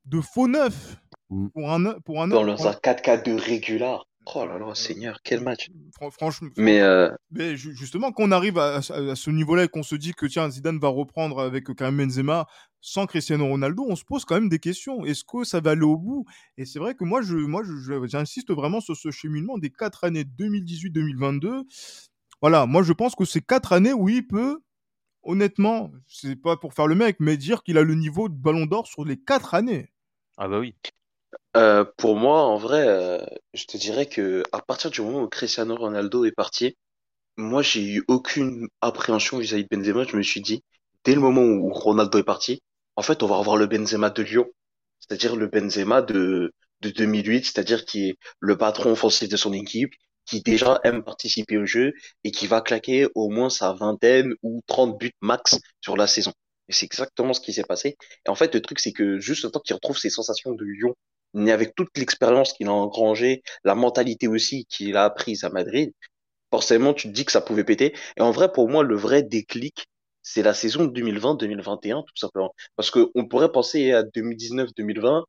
de 0.05 0.19
faux 0.19 0.47
neuf 0.47 0.97
Mm. 1.33 1.47
pour 1.49 1.71
un 1.71 1.99
pour 2.01 2.21
un 2.21 2.27
Dans 2.27 2.67
un 2.67 2.73
4-4 2.73 3.25
de 3.25 3.33
régular. 3.33 4.05
Oh 4.25 4.45
là 4.45 4.57
là, 4.57 4.73
Seigneur, 4.73 5.19
quel 5.23 5.41
match. 5.41 5.69
Fran- 5.93 6.11
franchement 6.11 6.49
Mais 6.57 6.79
euh, 6.81 7.09
mais 7.31 7.57
ju- 7.57 7.75
justement 7.75 8.11
quand 8.11 8.23
on 8.23 8.31
arrive 8.31 8.57
à, 8.57 8.75
à- 8.77 8.77
à 9.11 9.15
ce 9.15 9.29
niveau-là 9.29 9.65
et 9.65 9.67
qu'on 9.67 9.83
se 9.83 9.95
dit 9.95 10.13
que 10.13 10.25
tiens 10.25 10.49
Zidane 10.49 10.79
va 10.79 10.87
reprendre 10.87 11.41
avec 11.41 11.65
Karim 11.75 11.97
Benzema 11.97 12.47
sans 12.79 13.05
Cristiano 13.05 13.45
Ronaldo 13.47 13.85
on 13.87 13.95
se 13.95 14.05
pose 14.05 14.23
quand 14.25 14.35
même 14.35 14.49
des 14.49 14.59
questions 14.59 15.03
est-ce 15.05 15.23
que 15.25 15.43
ça 15.43 15.59
va 15.59 15.71
aller 15.71 15.81
au 15.81 15.97
bout? 15.97 16.25
Et 16.57 16.65
c'est 16.65 16.79
vrai 16.79 16.95
que 16.95 17.03
moi 17.03 17.21
je 17.21 17.35
moi 17.35 17.63
je- 17.65 17.75
je- 17.77 18.07
j'insiste 18.07 18.51
vraiment 18.51 18.79
sur 18.81 18.95
ce 18.95 19.11
cheminement 19.11 19.57
des 19.57 19.69
quatre 19.71 20.03
années 20.05 20.23
2018-2022 20.23 21.63
voilà 22.41 22.65
moi 22.65 22.83
je 22.83 22.93
pense 22.93 23.15
que 23.15 23.25
c'est 23.25 23.41
quatre 23.45 23.73
années 23.73 23.93
où 23.93 24.07
il 24.09 24.25
peut 24.25 24.59
honnêtement 25.23 25.91
c'est 26.07 26.35
pas 26.35 26.55
pour 26.57 26.73
faire 26.73 26.87
le 26.87 26.95
mec 26.95 27.17
mais 27.19 27.35
dire 27.37 27.63
qu'il 27.63 27.77
a 27.77 27.83
le 27.83 27.95
niveau 27.95 28.29
de 28.29 28.35
Ballon 28.35 28.65
d'Or 28.65 28.87
sur 28.87 29.05
les 29.05 29.17
quatre 29.17 29.53
années 29.53 29.89
Ah 30.37 30.47
bah 30.47 30.59
oui. 30.59 30.75
Euh, 31.55 31.85
pour 31.97 32.15
moi, 32.15 32.41
en 32.43 32.57
vrai, 32.57 32.87
euh, 32.87 33.23
je 33.53 33.65
te 33.65 33.77
dirais 33.77 34.07
que 34.07 34.43
à 34.51 34.61
partir 34.61 34.91
du 34.91 35.01
moment 35.01 35.23
où 35.23 35.27
Cristiano 35.27 35.75
Ronaldo 35.75 36.25
est 36.25 36.31
parti, 36.31 36.77
moi, 37.37 37.61
j'ai 37.61 37.83
eu 37.83 38.03
aucune 38.07 38.67
appréhension 38.81 39.39
vis-à-vis 39.39 39.63
de 39.65 39.75
Benzema. 39.75 40.05
Je 40.05 40.17
me 40.17 40.23
suis 40.23 40.41
dit, 40.41 40.63
dès 41.03 41.15
le 41.15 41.21
moment 41.21 41.43
où 41.43 41.71
Ronaldo 41.73 42.19
est 42.19 42.23
parti, 42.23 42.61
en 42.95 43.01
fait, 43.03 43.23
on 43.23 43.27
va 43.27 43.37
revoir 43.37 43.57
le 43.57 43.67
Benzema 43.67 44.09
de 44.09 44.23
Lyon, 44.23 44.47
c'est-à-dire 44.99 45.35
le 45.35 45.47
Benzema 45.47 46.01
de, 46.01 46.53
de 46.81 46.89
2008, 46.89 47.45
c'est-à-dire 47.45 47.85
qui 47.85 48.09
est 48.09 48.17
le 48.39 48.57
patron 48.57 48.91
offensif 48.91 49.29
de 49.29 49.37
son 49.37 49.53
équipe, 49.53 49.93
qui 50.25 50.41
déjà 50.41 50.79
aime 50.83 51.03
participer 51.03 51.57
au 51.57 51.65
jeu 51.65 51.93
et 52.23 52.31
qui 52.31 52.47
va 52.47 52.61
claquer 52.61 53.07
au 53.15 53.29
moins 53.29 53.49
sa 53.49 53.73
vingtaine 53.73 54.33
ou 54.43 54.61
30 54.67 54.97
buts 54.97 55.11
max 55.21 55.59
sur 55.81 55.97
la 55.97 56.07
saison. 56.07 56.33
Et 56.69 56.73
c'est 56.73 56.85
exactement 56.85 57.33
ce 57.33 57.41
qui 57.41 57.53
s'est 57.53 57.63
passé. 57.63 57.97
Et 58.25 58.29
en 58.29 58.35
fait, 58.35 58.53
le 58.53 58.61
truc, 58.61 58.79
c'est 58.79 58.93
que 58.93 59.19
juste 59.19 59.43
le 59.43 59.51
temps 59.51 59.59
qu'il 59.59 59.75
retrouve 59.75 59.97
ses 59.97 60.09
sensations 60.09 60.53
de 60.53 60.63
Lyon, 60.63 60.95
mais 61.33 61.51
avec 61.51 61.75
toute 61.75 61.97
l'expérience 61.97 62.53
qu'il 62.53 62.67
a 62.67 62.71
engrangée, 62.73 63.43
la 63.63 63.75
mentalité 63.75 64.27
aussi 64.27 64.65
qu'il 64.65 64.95
a 64.97 65.03
apprise 65.05 65.43
à 65.43 65.49
Madrid, 65.49 65.91
forcément, 66.51 66.93
tu 66.93 67.07
te 67.07 67.13
dis 67.13 67.25
que 67.25 67.31
ça 67.31 67.41
pouvait 67.41 67.63
péter. 67.63 67.95
Et 68.17 68.21
en 68.21 68.31
vrai, 68.31 68.51
pour 68.51 68.69
moi, 68.69 68.83
le 68.83 68.95
vrai 68.95 69.23
déclic, 69.23 69.87
c'est 70.21 70.43
la 70.43 70.53
saison 70.53 70.85
2020-2021, 70.85 72.03
tout 72.05 72.13
simplement. 72.15 72.53
Parce 72.75 72.91
que 72.91 73.09
on 73.15 73.25
pourrait 73.25 73.51
penser 73.51 73.91
à 73.91 74.03
2019-2020, 74.03 75.23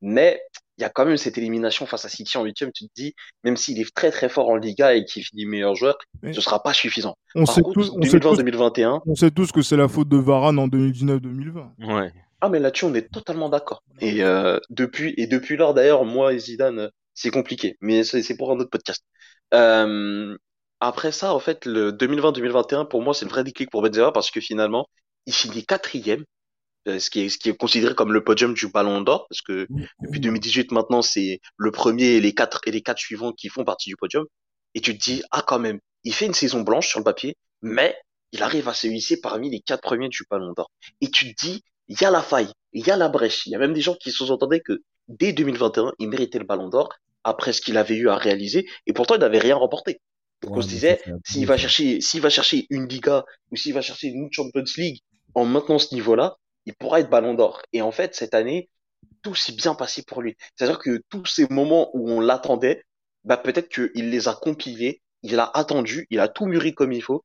mais 0.00 0.40
il 0.78 0.82
y 0.82 0.84
a 0.84 0.88
quand 0.90 1.04
même 1.04 1.16
cette 1.16 1.36
élimination 1.36 1.86
face 1.86 2.04
à 2.04 2.08
City 2.08 2.38
en 2.38 2.44
huitième. 2.44 2.70
Tu 2.72 2.84
te 2.86 2.92
dis, 2.94 3.12
même 3.42 3.56
s'il 3.56 3.80
est 3.80 3.92
très 3.92 4.12
très 4.12 4.28
fort 4.28 4.48
en 4.48 4.54
Liga 4.56 4.94
et 4.94 5.04
qu'il 5.04 5.24
finit 5.24 5.44
meilleur 5.44 5.74
joueur, 5.74 5.98
Mais- 6.22 6.32
ce 6.32 6.40
sera 6.40 6.62
pas 6.62 6.72
suffisant. 6.72 7.16
on 7.34 7.44
Par 7.44 7.54
sait, 7.56 7.62
contre, 7.62 7.74
tous, 7.80 7.90
on, 7.96 8.02
sait 8.02 8.20
tous, 8.20 8.36
2020-2021, 8.38 9.00
on 9.04 9.14
sait 9.16 9.30
tous 9.32 9.50
que 9.50 9.60
c'est 9.62 9.76
la 9.76 9.88
faute 9.88 10.08
de 10.08 10.16
Varane 10.16 10.58
en 10.60 10.68
2019-2020 10.68 11.72
Ouais. 11.80 12.12
Ah, 12.40 12.48
mais 12.48 12.60
là-dessus, 12.60 12.84
on 12.84 12.94
est 12.94 13.10
totalement 13.12 13.48
d'accord. 13.48 13.82
Et 14.00 14.22
euh, 14.22 14.58
depuis 14.70 15.14
et 15.16 15.26
depuis 15.26 15.56
lors, 15.56 15.74
d'ailleurs, 15.74 16.04
moi 16.04 16.32
et 16.32 16.38
Zidane, 16.38 16.78
euh, 16.78 16.88
c'est 17.14 17.30
compliqué, 17.30 17.76
mais 17.80 18.04
c'est 18.04 18.36
pour 18.36 18.52
un 18.52 18.56
autre 18.58 18.70
podcast. 18.70 19.04
Euh, 19.54 20.36
après 20.80 21.10
ça, 21.12 21.34
en 21.34 21.40
fait, 21.40 21.66
le 21.66 21.90
2020-2021, 21.92 22.86
pour 22.88 23.02
moi, 23.02 23.12
c'est 23.14 23.24
le 23.24 23.30
vrai 23.30 23.42
déclic 23.44 23.70
pour 23.70 23.82
Benzema 23.82 24.12
parce 24.12 24.30
que 24.30 24.40
finalement, 24.40 24.88
il 25.26 25.34
finit 25.34 25.64
quatrième, 25.66 26.24
euh, 26.88 27.00
ce 27.00 27.10
qui 27.10 27.20
est 27.22 27.28
ce 27.30 27.38
qui 27.38 27.50
est 27.50 27.56
considéré 27.56 27.94
comme 27.94 28.12
le 28.12 28.24
podium 28.24 28.54
du 28.54 28.68
Ballon 28.68 29.00
d'Or, 29.02 29.26
parce 29.28 29.42
que 29.42 29.66
depuis 30.02 30.20
2018 30.20 30.72
maintenant, 30.72 31.02
c'est 31.02 31.40
le 31.56 31.70
premier 31.72 32.16
et 32.16 32.20
les 32.20 32.34
quatre 32.34 32.60
et 32.66 32.70
les 32.72 32.82
quatre 32.82 32.98
suivants 32.98 33.32
qui 33.32 33.48
font 33.48 33.64
partie 33.64 33.90
du 33.90 33.96
podium. 33.96 34.26
Et 34.74 34.80
tu 34.80 34.96
te 34.96 35.02
dis, 35.04 35.22
ah, 35.32 35.42
quand 35.46 35.58
même, 35.58 35.80
il 36.04 36.14
fait 36.14 36.26
une 36.26 36.34
saison 36.34 36.62
blanche 36.62 36.88
sur 36.88 37.00
le 37.00 37.04
papier, 37.04 37.36
mais 37.62 37.96
il 38.32 38.42
arrive 38.42 38.68
à 38.68 38.74
se 38.74 38.86
hisser 38.86 39.20
parmi 39.20 39.50
les 39.50 39.60
quatre 39.60 39.82
premiers 39.82 40.08
du 40.08 40.24
Ballon 40.30 40.52
d'Or. 40.56 40.70
Et 41.00 41.10
tu 41.10 41.34
te 41.34 41.46
dis, 41.46 41.62
il 41.88 42.00
y 42.00 42.04
a 42.04 42.10
la 42.10 42.22
faille, 42.22 42.50
il 42.72 42.86
y 42.86 42.90
a 42.90 42.96
la 42.96 43.08
brèche. 43.08 43.46
Il 43.46 43.52
y 43.52 43.54
a 43.54 43.58
même 43.58 43.72
des 43.72 43.80
gens 43.80 43.94
qui 43.94 44.10
se 44.10 44.18
sous-entendaient 44.18 44.60
que 44.60 44.82
dès 45.08 45.32
2021, 45.32 45.92
il 45.98 46.08
méritait 46.08 46.38
le 46.38 46.44
Ballon 46.44 46.68
d'Or 46.68 46.90
après 47.24 47.52
ce 47.52 47.60
qu'il 47.60 47.76
avait 47.76 47.96
eu 47.96 48.08
à 48.08 48.16
réaliser. 48.16 48.66
Et 48.86 48.92
pourtant, 48.92 49.14
il 49.14 49.20
n'avait 49.20 49.38
rien 49.38 49.56
remporté. 49.56 50.00
Donc 50.42 50.52
Ouais, 50.52 50.58
on 50.58 50.62
se 50.62 50.68
disait, 50.68 51.00
s'il 51.24 51.46
va 51.46 51.56
chercher, 51.56 52.00
s'il 52.00 52.20
va 52.20 52.30
chercher 52.30 52.66
une 52.70 52.86
Liga 52.86 53.24
ou 53.50 53.56
s'il 53.56 53.74
va 53.74 53.80
chercher 53.80 54.08
une 54.08 54.28
Champions 54.30 54.64
League, 54.76 55.00
en 55.34 55.44
maintenant 55.44 55.78
ce 55.78 55.94
niveau-là, 55.94 56.36
il 56.66 56.74
pourra 56.74 57.00
être 57.00 57.10
Ballon 57.10 57.34
d'Or. 57.34 57.62
Et 57.72 57.82
en 57.82 57.90
fait, 57.90 58.14
cette 58.14 58.34
année, 58.34 58.68
tout 59.22 59.34
s'est 59.34 59.52
bien 59.52 59.74
passé 59.74 60.02
pour 60.02 60.22
lui. 60.22 60.36
C'est-à-dire 60.54 60.78
que 60.78 61.02
tous 61.08 61.26
ces 61.26 61.46
moments 61.48 61.90
où 61.94 62.10
on 62.10 62.20
l'attendait, 62.20 62.84
bah 63.24 63.36
peut-être 63.36 63.68
qu'il 63.68 64.10
les 64.10 64.28
a 64.28 64.34
compilés, 64.34 65.00
il 65.22 65.38
a 65.40 65.50
attendu, 65.54 66.06
il 66.10 66.20
a 66.20 66.28
tout 66.28 66.46
mûri 66.46 66.74
comme 66.74 66.92
il 66.92 67.02
faut. 67.02 67.24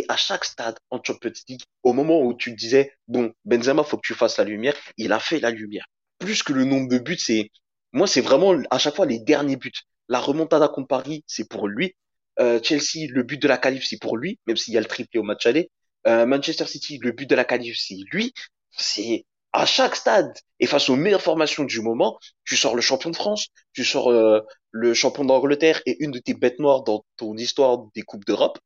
Et 0.00 0.06
à 0.08 0.16
chaque 0.16 0.46
stade 0.46 0.78
en 0.88 0.98
Champions 1.02 1.30
League, 1.46 1.60
au 1.82 1.92
moment 1.92 2.22
où 2.22 2.32
tu 2.32 2.52
disais, 2.52 2.94
bon, 3.06 3.34
Benzema, 3.44 3.84
faut 3.84 3.98
que 3.98 4.06
tu 4.06 4.14
fasses 4.14 4.38
la 4.38 4.44
lumière, 4.44 4.74
il 4.96 5.12
a 5.12 5.20
fait 5.20 5.40
la 5.40 5.50
lumière. 5.50 5.84
Plus 6.18 6.42
que 6.42 6.54
le 6.54 6.64
nombre 6.64 6.88
de 6.88 6.96
buts, 6.96 7.18
c'est, 7.18 7.50
moi, 7.92 8.06
c'est 8.06 8.22
vraiment 8.22 8.54
à 8.70 8.78
chaque 8.78 8.96
fois 8.96 9.04
les 9.04 9.18
derniers 9.18 9.56
buts. 9.56 9.72
La 10.08 10.18
remontada 10.18 10.68
contre 10.68 10.88
Paris, 10.88 11.22
c'est 11.26 11.46
pour 11.46 11.68
lui. 11.68 11.94
Euh, 12.38 12.60
Chelsea, 12.62 13.08
le 13.10 13.24
but 13.24 13.42
de 13.42 13.46
la 13.46 13.58
qualif, 13.58 13.84
c'est 13.86 13.98
pour 13.98 14.16
lui, 14.16 14.38
même 14.46 14.56
s'il 14.56 14.72
y 14.72 14.78
a 14.78 14.80
le 14.80 14.86
triplé 14.86 15.20
au 15.20 15.22
match 15.22 15.44
aller. 15.44 15.70
Euh, 16.06 16.24
Manchester 16.24 16.64
City, 16.64 16.98
le 17.02 17.12
but 17.12 17.28
de 17.28 17.34
la 17.34 17.44
qualif, 17.44 17.76
c'est 17.78 17.98
lui. 18.10 18.32
C'est 18.70 19.26
à 19.52 19.66
chaque 19.66 19.96
stade 19.96 20.32
et 20.60 20.66
face 20.66 20.88
aux 20.88 20.96
meilleures 20.96 21.20
formations 21.20 21.64
du 21.64 21.82
moment, 21.82 22.18
tu 22.44 22.56
sors 22.56 22.74
le 22.74 22.80
champion 22.80 23.10
de 23.10 23.16
France, 23.16 23.48
tu 23.74 23.84
sors 23.84 24.10
euh, 24.10 24.40
le 24.70 24.94
champion 24.94 25.26
d'Angleterre 25.26 25.82
et 25.84 26.02
une 26.02 26.10
de 26.10 26.20
tes 26.20 26.32
bêtes 26.32 26.58
noires 26.58 26.84
dans 26.84 27.04
ton 27.18 27.36
histoire 27.36 27.84
des 27.94 28.02
coupes 28.02 28.24
d'Europe. 28.24 28.58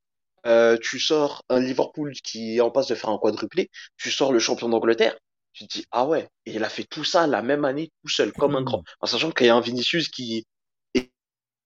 Euh, 0.47 0.77
tu 0.81 0.99
sors 1.01 1.43
un 1.49 1.61
Liverpool 1.61 2.13
qui 2.13 2.57
est 2.57 2.61
en 2.61 2.71
passe 2.71 2.89
de 2.89 2.95
faire 2.95 3.11
un 3.11 3.19
quadruplé, 3.19 3.71
tu 3.97 4.11
sors 4.11 4.33
le 4.33 4.39
champion 4.39 4.69
d'Angleterre, 4.69 5.17
tu 5.53 5.67
te 5.67 5.79
dis 5.79 5.87
ah 5.91 6.07
ouais, 6.07 6.29
et 6.47 6.55
il 6.55 6.65
a 6.65 6.69
fait 6.69 6.85
tout 6.85 7.05
ça 7.05 7.27
la 7.27 7.43
même 7.43 7.65
année 7.65 7.91
tout 8.03 8.11
seul 8.11 8.33
comme 8.33 8.57
un 8.57 8.63
grand, 8.63 8.83
en 9.01 9.07
sachant 9.07 9.31
qu'il 9.31 9.47
y 9.47 9.51
a 9.51 9.55
un 9.57 9.61
Vinicius 9.61 10.09
qui 10.09 10.47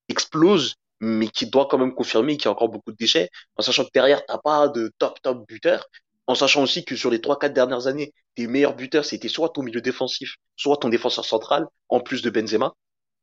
explose 0.09 0.75
mais 1.01 1.29
qui 1.29 1.47
doit 1.47 1.67
quand 1.67 1.79
même 1.79 1.95
confirmer 1.95 2.37
qu'il 2.37 2.47
y 2.47 2.49
a 2.49 2.51
encore 2.53 2.69
beaucoup 2.71 2.91
de 2.91 2.97
déchets, 2.97 3.31
en 3.57 3.63
sachant 3.63 3.85
que 3.85 3.91
derrière 3.95 4.25
t'as 4.27 4.39
pas 4.39 4.67
de 4.69 4.91
top 4.99 5.21
top 5.23 5.47
buteur, 5.47 5.87
en 6.27 6.35
sachant 6.35 6.63
aussi 6.65 6.85
que 6.85 6.97
sur 6.97 7.11
les 7.11 7.21
trois 7.21 7.39
quatre 7.39 7.53
dernières 7.55 7.87
années, 7.87 8.13
tes 8.35 8.49
meilleurs 8.49 8.75
buteurs 8.75 9.05
c'était 9.05 9.29
soit 9.29 9.51
ton 9.51 9.63
milieu 9.63 9.81
défensif, 9.81 10.35
soit 10.57 10.77
ton 10.79 10.89
défenseur 10.89 11.25
central, 11.25 11.67
en 11.89 12.01
plus 12.01 12.21
de 12.23 12.31
Benzema. 12.31 12.75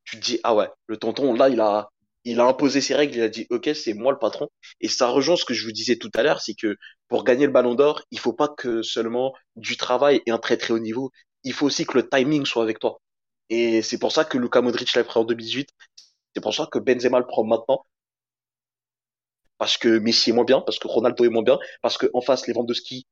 Tu 0.06 0.20
te 0.20 0.26
dis 0.26 0.40
ah 0.44 0.56
ouais, 0.56 0.70
le 0.88 0.98
tonton 0.98 1.34
là 1.34 1.50
il 1.50 1.60
a 1.60 1.90
il 2.26 2.40
a 2.40 2.46
imposé 2.46 2.82
ses 2.82 2.96
règles, 2.96 3.16
il 3.16 3.22
a 3.22 3.30
dit 3.30 3.48
ok 3.50 3.70
c'est 3.76 3.94
moi 3.94 4.12
le 4.12 4.20
patron. 4.20 4.50
Et 4.82 4.90
ça 4.90 5.08
rejoint 5.08 5.36
ce 5.38 5.46
que 5.46 5.54
je 5.54 5.66
vous 5.66 5.72
disais 5.72 5.98
tout 5.98 6.12
à 6.16 6.24
l'heure, 6.24 6.42
c'est 6.42 6.56
que 6.56 6.76
pour 7.08 7.24
gagner 7.24 7.46
le 7.46 7.52
Ballon 7.52 7.76
d'Or, 7.76 8.02
il 8.12 8.20
faut 8.20 8.34
pas 8.34 8.50
que 8.50 8.82
seulement 8.82 9.34
du 9.56 9.78
travail 9.78 10.22
et 10.26 10.32
un 10.32 10.40
très 10.40 10.58
très 10.58 10.74
haut 10.74 10.80
niveau, 10.80 11.12
il 11.44 11.54
faut 11.54 11.68
aussi 11.68 11.86
que 11.86 11.98
le 11.98 12.10
timing 12.10 12.46
soit 12.46 12.64
avec 12.64 12.80
toi. 12.80 13.00
Et 13.50 13.82
c'est 13.84 14.00
pour 14.00 14.12
ça 14.12 14.26
que 14.26 14.38
Luka 14.38 14.62
Modric 14.62 14.94
l'a 14.96 15.04
pris 15.04 15.20
en 15.20 15.24
2018. 15.26 15.70
C'est 16.36 16.42
pour 16.42 16.54
ça 16.56 16.68
que 16.72 16.80
Benzema 16.80 17.20
le 17.20 17.28
prend 17.28 17.44
maintenant. 17.46 17.86
Parce 19.58 19.78
que 19.78 20.00
Messi 20.00 20.32
est 20.32 20.34
moins 20.34 20.44
bien, 20.46 20.62
parce 20.62 20.80
que 20.80 20.88
Ronaldo 20.88 21.24
est 21.26 21.30
moins 21.30 21.44
bien, 21.44 21.60
parce 21.82 21.98
que 21.98 22.08
en 22.14 22.22
face 22.22 22.48
Lewandowski, 22.48 23.08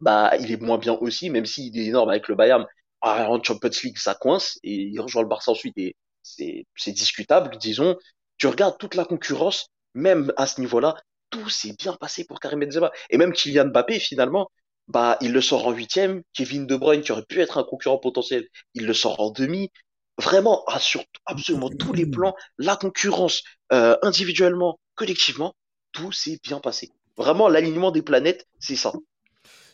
bah 0.00 0.32
il 0.40 0.52
est 0.52 0.60
moins 0.62 0.78
bien 0.78 0.94
aussi, 0.94 1.30
même 1.30 1.46
s'il 1.46 1.76
est 1.78 1.86
énorme 1.86 2.10
avec 2.10 2.28
le 2.28 2.34
Bayern. 2.36 2.66
Ah, 3.02 3.30
en 3.30 3.42
Champions 3.42 3.70
League, 3.84 3.98
ça 3.98 4.14
coince 4.14 4.58
et 4.62 4.74
il 4.74 5.00
rejoint 5.00 5.22
le 5.22 5.28
Barça 5.28 5.52
ensuite 5.52 5.76
et 5.78 5.96
c'est 6.22 6.92
discutable, 6.92 7.56
disons 7.58 7.96
tu 8.38 8.46
regardes 8.46 8.78
toute 8.78 8.94
la 8.94 9.04
concurrence, 9.04 9.68
même 9.94 10.32
à 10.36 10.46
ce 10.46 10.60
niveau-là, 10.60 10.94
tout 11.30 11.48
s'est 11.48 11.74
bien 11.78 11.94
passé 11.94 12.24
pour 12.24 12.40
Karim 12.40 12.60
Benzema. 12.60 12.90
Et 13.10 13.18
même 13.18 13.32
Kylian 13.32 13.66
Mbappé, 13.66 13.98
finalement, 13.98 14.50
bah, 14.88 15.18
il 15.20 15.32
le 15.32 15.40
sort 15.40 15.66
en 15.66 15.72
huitième. 15.72 16.22
Kevin 16.32 16.66
De 16.66 16.76
Bruyne, 16.76 17.02
qui 17.02 17.12
aurait 17.12 17.24
pu 17.24 17.40
être 17.40 17.58
un 17.58 17.64
concurrent 17.64 17.98
potentiel, 17.98 18.46
il 18.74 18.86
le 18.86 18.94
sort 18.94 19.20
en 19.20 19.30
demi. 19.30 19.70
Vraiment, 20.18 20.64
sur 20.78 21.04
absolument 21.26 21.68
tous 21.68 21.92
les 21.92 22.06
plans, 22.06 22.34
la 22.58 22.76
concurrence, 22.76 23.42
euh, 23.72 23.96
individuellement, 24.02 24.78
collectivement, 24.94 25.54
tout 25.92 26.12
s'est 26.12 26.38
bien 26.42 26.60
passé. 26.60 26.90
Vraiment, 27.16 27.48
l'alignement 27.48 27.90
des 27.90 28.02
planètes, 28.02 28.46
c'est 28.58 28.76
ça. 28.76 28.92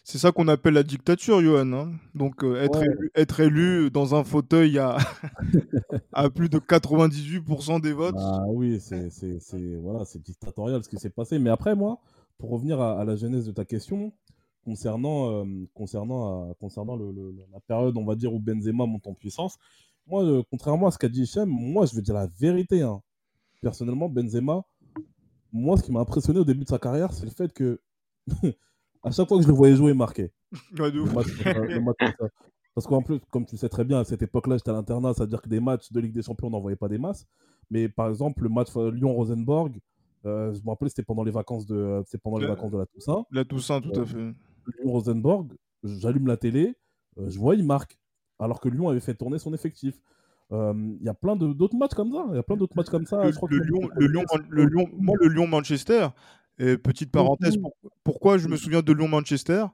C'est 0.05 0.19
ça 0.19 0.33
qu'on 0.33 0.49
appelle 0.49 0.75
la 0.75 0.83
dictature, 0.83 1.41
Johan. 1.41 1.73
Hein. 1.73 1.93
Donc, 2.15 2.43
euh, 2.43 2.61
être, 2.61 2.83
élu, 2.83 3.11
être, 3.15 3.41
élu, 3.41 3.91
dans 3.91 4.17
un 4.17 4.25
fauteuil 4.25 4.79
à, 4.79 4.97
à 6.13 6.29
plus 6.29 6.49
de 6.49 6.59
98% 6.59 7.81
des 7.81 7.93
votes. 7.93 8.17
Ah 8.19 8.45
oui, 8.49 8.81
c'est 8.81 9.09
voilà, 9.81 10.05
dictatorial 10.17 10.83
ce 10.83 10.89
qui 10.89 10.97
s'est 10.97 11.11
passé. 11.11 11.39
Mais 11.39 11.51
après, 11.51 11.77
moi, 11.77 12.01
pour 12.39 12.51
revenir 12.51 12.81
à, 12.81 13.01
à, 13.01 13.05
la 13.05 13.15
genèse 13.15 13.47
de 13.47 13.53
ta 13.53 13.65
question, 13.65 14.13
concernant, 14.65 15.31
euh, 15.31 15.45
concernant, 15.73 16.51
euh, 16.51 16.53
concernant 16.59 16.97
le, 16.97 17.13
le, 17.13 17.35
la 17.53 17.61
période, 17.61 17.97
on 17.97 18.05
va 18.05 18.17
dire, 18.17 18.35
où 18.35 18.41
Benzema 18.41 18.87
monte 18.87 19.07
en 19.07 19.15
puissance, 19.15 19.57
moi, 20.09 20.25
contrairement 20.51 20.89
à 20.89 20.91
ce 20.91 20.99
qu'a 20.99 21.09
dit 21.09 21.23
Hichem, 21.23 21.49
moi, 21.49 21.87
je 21.87 21.95
vais 21.95 22.03
dire 22.03 22.15
la 22.15 22.27
vérité. 22.27 22.83
Hein. 22.83 23.01
Personnellement, 23.61 24.09
Benzema, 24.09 24.65
moi, 25.53 25.77
ce 25.77 25.85
qui 25.85 25.93
m'a 25.93 26.01
impressionné 26.01 26.41
au 26.41 26.45
début 26.45 26.65
de 26.65 26.69
sa 26.69 26.81
carrière, 26.81 27.13
c'est 27.13 27.25
le 27.25 27.31
fait 27.31 27.53
que 27.53 27.81
à 29.03 29.11
chaque 29.11 29.29
fois 29.29 29.39
que 29.39 29.43
je 29.43 29.49
le 29.49 29.55
voyais 29.55 29.77
jouer, 29.77 29.93
il 29.93 29.97
marquait. 29.97 30.33
Parce 32.75 32.87
qu'en 32.87 33.03
plus, 33.03 33.21
comme 33.31 33.45
tu 33.45 33.57
sais 33.57 33.69
très 33.69 33.85
bien, 33.85 34.01
à 34.01 34.05
cette 34.05 34.23
époque-là, 34.23 34.57
j'étais 34.57 34.71
à 34.71 34.75
l'internat, 34.75 35.13
c'est-à-dire 35.15 35.43
que 35.43 35.49
des 35.49 35.61
matchs 35.61 35.93
de 35.93 36.01
Ligue 36.01 36.15
des 36.15 36.23
Champions, 36.23 36.47
on 36.47 36.51
n'en 36.51 36.61
voyait 36.61 36.77
pas 36.77 36.89
des 36.89 36.99
masses. 36.99 37.27
Mais 37.71 37.89
par 37.89 38.09
exemple, 38.09 38.43
le 38.43 38.49
match 38.49 38.75
Lyon-Rosenborg, 38.75 39.79
euh, 40.25 40.53
je 40.55 40.63
me 40.63 40.71
rappelle, 40.71 40.89
c'était 40.89 41.03
pendant 41.03 41.25
les 41.25 41.33
vacances 41.33 41.67
de, 41.67 42.03
c'est 42.07 42.21
pendant 42.21 42.39
les 42.39 42.47
vacances 42.47 42.71
de 42.71 42.79
la 42.79 42.87
Toussaint. 42.87 43.25
La 43.31 43.45
Toussaint, 43.45 43.81
tout 43.81 44.01
à 44.01 44.07
fait. 44.07 44.33
Lyon-Rosenborg, 44.79 45.53
j'allume 45.83 46.29
la 46.29 46.37
télé, 46.37 46.77
euh, 47.19 47.29
je 47.29 47.39
vois, 47.39 47.57
il 47.57 47.67
marque. 47.67 47.99
Alors 48.39 48.61
que 48.61 48.69
Lyon 48.69 48.89
avait 48.89 49.01
fait 49.01 49.15
tourner 49.15 49.39
son 49.39 49.53
effectif. 49.53 50.01
Il 50.51 50.99
y 51.01 51.09
a 51.09 51.15
plein 51.15 51.35
d'autres 51.35 51.77
matchs 51.77 51.95
comme 51.95 52.13
ça. 52.13 52.27
Il 52.31 52.37
y 52.37 52.39
a 52.39 52.43
plein 52.43 52.57
d'autres 52.57 52.77
matchs 52.77 52.91
comme 52.91 53.07
ça. 53.07 53.25
Le, 53.25 53.31
le, 53.31 53.65
Lyon, 53.65 53.89
le, 53.97 54.07
Lyon, 54.07 54.25
le 54.51 54.67
Lyon, 54.67 54.89
moi, 54.99 55.17
le 55.19 55.29
Lyon-Manchester, 55.29 56.09
et 56.63 56.79
petite 56.79 57.11
parenthèse, 57.11 57.57
pour, 57.57 57.75
pourquoi 58.05 58.39
je 58.39 58.47
me 58.47 58.57
souviens 58.57 58.83
de 58.83 58.93
Lyon-Manchester 58.93 59.67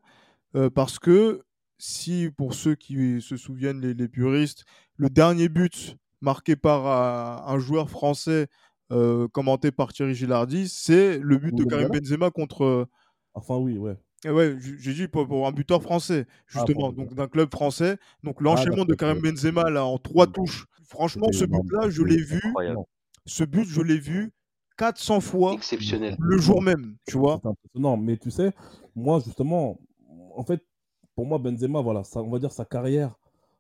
euh, 0.57 0.71
Parce 0.71 0.99
que 0.99 1.43
si, 1.77 2.31
pour 2.37 2.55
ceux 2.55 2.75
qui 2.75 3.21
se 3.21 3.37
souviennent, 3.37 3.81
les, 3.81 3.93
les 3.93 4.09
puristes, 4.09 4.65
le 4.97 5.11
dernier 5.11 5.49
but 5.49 5.97
marqué 6.23 6.57
par 6.57 6.87
un, 6.87 7.55
un 7.55 7.59
joueur 7.59 7.91
français 7.91 8.49
euh, 8.91 9.29
commenté 9.29 9.71
par 9.71 9.93
Thierry 9.93 10.15
Gilardi, 10.15 10.69
c'est 10.69 11.19
le 11.19 11.37
but 11.37 11.55
de 11.55 11.65
Karim 11.65 11.89
Benzema 11.89 12.31
contre. 12.31 12.89
Enfin, 13.35 13.57
oui, 13.57 13.77
ouais. 13.77 13.97
Ouais, 14.25 14.57
j'ai 14.79 14.95
dit 14.95 15.07
pour, 15.07 15.29
pour, 15.29 15.47
un 15.47 15.53
buteur 15.53 15.81
français, 15.83 16.27
justement, 16.47 16.89
ah, 16.91 16.97
donc 16.97 17.15
d'un 17.15 17.29
club 17.29 17.53
français. 17.53 17.99
Donc 18.25 18.41
l'enchaînement 18.41 18.83
ah, 18.83 18.91
de 18.91 18.95
Karim 18.95 19.21
Benzema 19.21 19.71
là 19.71 19.85
en 19.85 19.99
trois 19.99 20.27
touches. 20.27 20.67
Franchement, 20.85 21.29
ce 21.33 21.45
but-là, 21.45 21.91
je 21.91 22.03
l'ai 22.03 22.17
vu. 22.17 22.41
Ce 23.27 23.45
but, 23.45 23.69
je 23.69 23.83
l'ai 23.83 23.99
vu 23.99 24.33
400 24.79 25.21
fois 25.21 25.53
Exceptionnel. 25.53 26.17
le 26.19 26.39
jour 26.39 26.63
même, 26.63 26.97
tu 27.07 27.19
vois. 27.19 27.41
Non, 27.75 27.97
mais 27.97 28.17
tu 28.17 28.31
sais, 28.31 28.53
moi 28.95 29.21
justement, 29.21 29.79
en 30.35 30.45
fait, 30.45 30.65
pour 31.15 31.27
moi, 31.27 31.39
Benzema, 31.39 31.81
voilà, 31.81 32.05
ça, 32.05 32.23
on 32.23 32.31
va 32.31 32.39
dire 32.39 32.53
sa 32.53 32.65
carrière, 32.65 33.15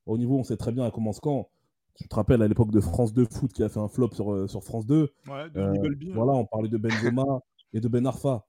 au 0.06 0.16
niveau, 0.16 0.38
on 0.38 0.44
sait 0.44 0.56
très 0.56 0.72
bien, 0.72 0.86
elle 0.86 0.92
commence 0.92 1.18
quand 1.18 1.50
tu 1.94 2.06
te 2.06 2.14
rappelles 2.14 2.40
à 2.42 2.46
l'époque 2.46 2.70
de 2.70 2.80
France 2.80 3.12
2 3.12 3.24
Foot 3.24 3.52
qui 3.52 3.64
a 3.64 3.68
fait 3.68 3.80
un 3.80 3.88
flop 3.88 4.10
sur, 4.12 4.32
euh, 4.32 4.46
sur 4.46 4.62
France 4.62 4.86
2. 4.86 5.12
Ouais, 5.26 5.50
de 5.50 5.58
euh, 5.58 6.12
voilà, 6.14 6.32
on 6.34 6.46
parlait 6.46 6.68
de 6.68 6.76
Benzema 6.76 7.24
et 7.72 7.80
de 7.80 7.88
Ben 7.88 8.06
Arfa. 8.06 8.46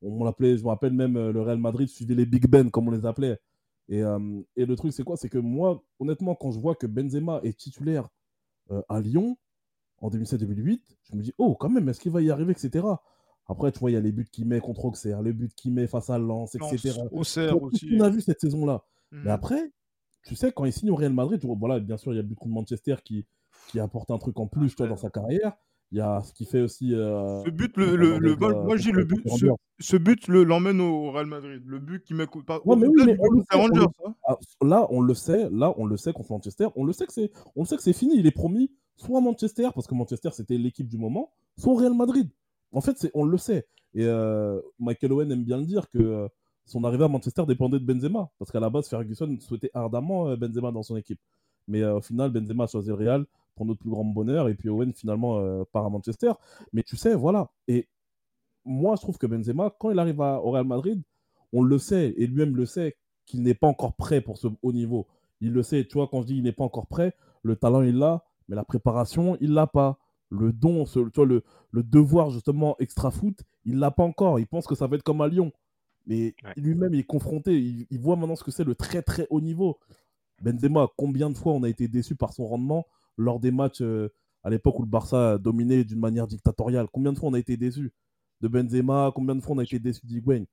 On, 0.00 0.22
l'appelait, 0.22 0.56
je 0.56 0.62
me 0.62 0.68
rappelle 0.68 0.92
même, 0.92 1.16
euh, 1.16 1.32
le 1.32 1.42
Real 1.42 1.58
Madrid 1.58 1.88
suivait 1.88 2.14
les 2.14 2.24
Big 2.24 2.46
Ben, 2.46 2.70
comme 2.70 2.86
on 2.86 2.92
les 2.92 3.04
appelait. 3.04 3.40
Et, 3.88 4.02
euh, 4.02 4.40
et 4.54 4.64
le 4.64 4.76
truc, 4.76 4.92
c'est 4.92 5.02
quoi? 5.02 5.16
C'est 5.16 5.28
que 5.28 5.38
moi, 5.38 5.82
honnêtement, 5.98 6.36
quand 6.36 6.52
je 6.52 6.60
vois 6.60 6.76
que 6.76 6.86
Benzema 6.86 7.40
est 7.42 7.58
titulaire 7.58 8.08
à 8.88 9.00
Lyon, 9.00 9.36
en 10.02 10.10
2007-2008, 10.10 10.80
je 11.10 11.16
me 11.16 11.22
dis, 11.22 11.32
oh, 11.38 11.54
quand 11.54 11.70
même, 11.70 11.88
est-ce 11.88 12.00
qu'il 12.00 12.12
va 12.12 12.20
y 12.20 12.30
arriver, 12.30 12.52
etc. 12.52 12.84
Après, 13.46 13.72
tu 13.72 13.78
vois, 13.78 13.90
il 13.90 13.94
y 13.94 13.96
a 13.96 14.00
les 14.00 14.12
buts 14.12 14.26
qu'il 14.30 14.46
met 14.46 14.60
contre 14.60 14.84
Auxerre, 14.84 15.22
les 15.22 15.32
buts 15.32 15.50
qu'il 15.56 15.72
met 15.72 15.86
face 15.86 16.10
à 16.10 16.18
Lens, 16.18 16.54
etc. 16.54 17.00
Auxerre 17.12 17.62
aussi. 17.62 17.88
On 17.96 18.00
a 18.00 18.10
vu 18.10 18.20
cette 18.20 18.40
saison-là. 18.40 18.84
Mais 19.12 19.24
mmh. 19.24 19.28
après, 19.28 19.72
tu 20.26 20.34
sais, 20.34 20.52
quand 20.52 20.64
il 20.64 20.72
signe 20.72 20.90
au 20.90 20.96
Real 20.96 21.12
Madrid, 21.12 21.40
tu 21.40 21.46
vois, 21.46 21.56
voilà, 21.58 21.80
bien 21.80 21.96
sûr, 21.96 22.12
il 22.12 22.16
y 22.16 22.18
a 22.18 22.22
le 22.22 22.28
but 22.28 22.34
contre 22.34 22.54
Manchester 22.54 22.96
qui, 23.04 23.26
qui 23.68 23.78
apporte 23.80 24.10
un 24.10 24.18
truc 24.18 24.38
en 24.40 24.46
plus 24.46 24.74
toi, 24.74 24.86
dans 24.86 24.96
sa 24.96 25.10
carrière. 25.10 25.52
Il 25.92 25.98
y 25.98 26.00
a 26.00 26.22
ce 26.22 26.32
qui 26.32 26.46
fait 26.46 26.62
aussi. 26.62 26.94
Euh, 26.94 27.44
ce 27.44 27.50
but, 27.50 27.76
le, 27.76 27.96
le, 27.96 28.18
le 28.18 28.34
moi 28.36 28.78
je 28.78 28.84
dis 28.84 28.92
le 28.92 29.04
but, 29.04 29.28
ce, 29.28 29.44
ce 29.78 29.96
but 29.98 30.26
l'emmène 30.26 30.80
au 30.80 31.12
Real 31.12 31.26
Madrid. 31.26 31.62
Le 31.66 31.78
but 31.78 32.02
qui 32.02 32.14
met 32.14 32.26
pas. 32.46 32.60
Ouais, 32.64 32.76
mais 32.76 32.86
oui, 32.86 33.02
mais 33.04 33.16
on 33.20 33.30
le 33.30 33.42
sait, 33.42 33.58
Rangers, 33.58 33.86
on 34.02 34.08
le... 34.08 34.14
Ah, 34.26 34.36
là, 34.62 34.86
on 34.88 35.02
le 35.02 35.12
sait, 35.12 35.50
là, 35.50 35.74
on 35.76 35.84
le 35.84 35.98
sait 35.98 36.14
contre 36.14 36.32
Manchester. 36.32 36.68
On 36.76 36.84
le 36.84 36.94
sait 36.94 37.04
que 37.04 37.12
c'est, 37.12 37.30
on 37.56 37.66
sait 37.66 37.76
que 37.76 37.82
c'est 37.82 37.92
fini. 37.92 38.18
Il 38.18 38.26
est 38.26 38.30
promis 38.30 38.70
soit 38.96 39.20
Manchester, 39.20 39.68
parce 39.74 39.86
que 39.86 39.94
Manchester 39.94 40.30
c'était 40.32 40.58
l'équipe 40.58 40.88
du 40.88 40.98
moment, 40.98 41.32
soit 41.56 41.78
Real 41.78 41.94
Madrid. 41.94 42.30
En 42.72 42.80
fait, 42.80 43.10
on 43.14 43.24
le 43.24 43.38
sait. 43.38 43.66
Et 43.94 44.04
euh, 44.04 44.60
Michael 44.78 45.12
Owen 45.12 45.30
aime 45.32 45.44
bien 45.44 45.58
le 45.58 45.66
dire 45.66 45.88
que 45.90 45.98
euh, 45.98 46.28
son 46.64 46.84
arrivée 46.84 47.04
à 47.04 47.08
Manchester 47.08 47.44
dépendait 47.46 47.78
de 47.78 47.84
Benzema, 47.84 48.30
parce 48.38 48.50
qu'à 48.50 48.60
la 48.60 48.70
base, 48.70 48.88
Ferguson 48.88 49.36
souhaitait 49.40 49.70
ardemment 49.74 50.28
euh, 50.28 50.36
Benzema 50.36 50.72
dans 50.72 50.82
son 50.82 50.96
équipe. 50.96 51.20
Mais 51.68 51.84
au 51.84 52.00
final, 52.00 52.30
Benzema 52.30 52.64
a 52.64 52.66
choisi 52.66 52.88
le 52.88 52.94
Real 52.94 53.24
pour 53.54 53.66
notre 53.66 53.80
plus 53.80 53.90
grand 53.90 54.04
bonheur, 54.04 54.48
et 54.48 54.54
puis 54.54 54.68
Owen 54.68 54.92
finalement 54.92 55.64
part 55.66 55.86
à 55.86 55.90
Manchester. 55.90 56.32
Mais 56.72 56.82
tu 56.82 56.96
sais, 56.96 57.14
voilà. 57.14 57.50
Et 57.68 57.88
moi, 58.64 58.96
je 58.96 59.02
trouve 59.02 59.16
que 59.18 59.26
Benzema, 59.26 59.72
quand 59.78 59.90
il 59.90 59.98
arrive 59.98 60.18
au 60.18 60.50
Real 60.50 60.66
Madrid, 60.66 61.00
on 61.52 61.62
le 61.62 61.78
sait, 61.78 62.14
et 62.16 62.26
lui-même 62.26 62.56
le 62.56 62.66
sait, 62.66 62.96
qu'il 63.26 63.42
n'est 63.42 63.54
pas 63.54 63.66
encore 63.68 63.94
prêt 63.94 64.20
pour 64.20 64.38
ce 64.38 64.48
haut 64.62 64.72
niveau. 64.72 65.06
Il 65.40 65.52
le 65.52 65.62
sait, 65.62 65.84
tu 65.84 65.94
vois, 65.94 66.08
quand 66.08 66.22
je 66.22 66.28
dis 66.28 66.36
il 66.36 66.42
n'est 66.42 66.52
pas 66.52 66.64
encore 66.64 66.86
prêt, 66.86 67.14
le 67.42 67.56
talent 67.56 67.82
il 67.82 67.96
l'a, 67.96 68.24
mais 68.48 68.56
la 68.56 68.64
préparation, 68.64 69.36
il 69.40 69.52
l'a 69.52 69.66
pas. 69.66 69.98
Le 70.30 70.52
don, 70.52 70.84
tu 70.84 71.00
vois, 71.14 71.26
le, 71.26 71.42
le 71.72 71.82
devoir 71.82 72.30
justement 72.30 72.74
extra 72.78 73.10
foot, 73.10 73.38
il 73.64 73.78
l'a 73.78 73.90
pas 73.90 74.02
encore. 74.04 74.38
Il 74.40 74.46
pense 74.46 74.66
que 74.66 74.74
ça 74.74 74.86
va 74.86 74.96
être 74.96 75.02
comme 75.02 75.20
à 75.20 75.28
Lyon. 75.28 75.52
Mais 76.06 76.34
Ouais. 76.44 76.52
lui-même, 76.56 76.94
il 76.94 77.00
est 77.00 77.04
confronté. 77.04 77.60
Il, 77.60 77.86
il 77.90 78.00
voit 78.00 78.16
maintenant 78.16 78.36
ce 78.36 78.42
que 78.44 78.50
c'est 78.50 78.64
le 78.64 78.74
très 78.74 79.02
très 79.02 79.26
haut 79.30 79.40
niveau. 79.42 79.78
Benzema, 80.42 80.88
combien 80.96 81.30
de 81.30 81.36
fois 81.36 81.52
on 81.52 81.62
a 81.62 81.68
été 81.68 81.86
déçu 81.88 82.16
par 82.16 82.32
son 82.32 82.46
rendement 82.46 82.86
lors 83.16 83.40
des 83.40 83.50
matchs 83.50 83.82
euh, 83.82 84.08
à 84.42 84.50
l'époque 84.50 84.78
où 84.78 84.82
le 84.82 84.88
Barça 84.88 85.38
dominait 85.38 85.84
d'une 85.84 86.00
manière 86.00 86.26
dictatoriale? 86.26 86.88
Combien 86.92 87.12
de 87.12 87.18
fois 87.18 87.28
on 87.28 87.34
a 87.34 87.38
été 87.38 87.56
déçu 87.56 87.92
de 88.40 88.48
Benzema? 88.48 89.12
Combien 89.14 89.36
de 89.36 89.40
fois 89.40 89.54
on 89.54 89.58
a 89.58 89.62
été 89.64 89.78
déçu 89.78 90.04
d'Higuain? 90.06 90.44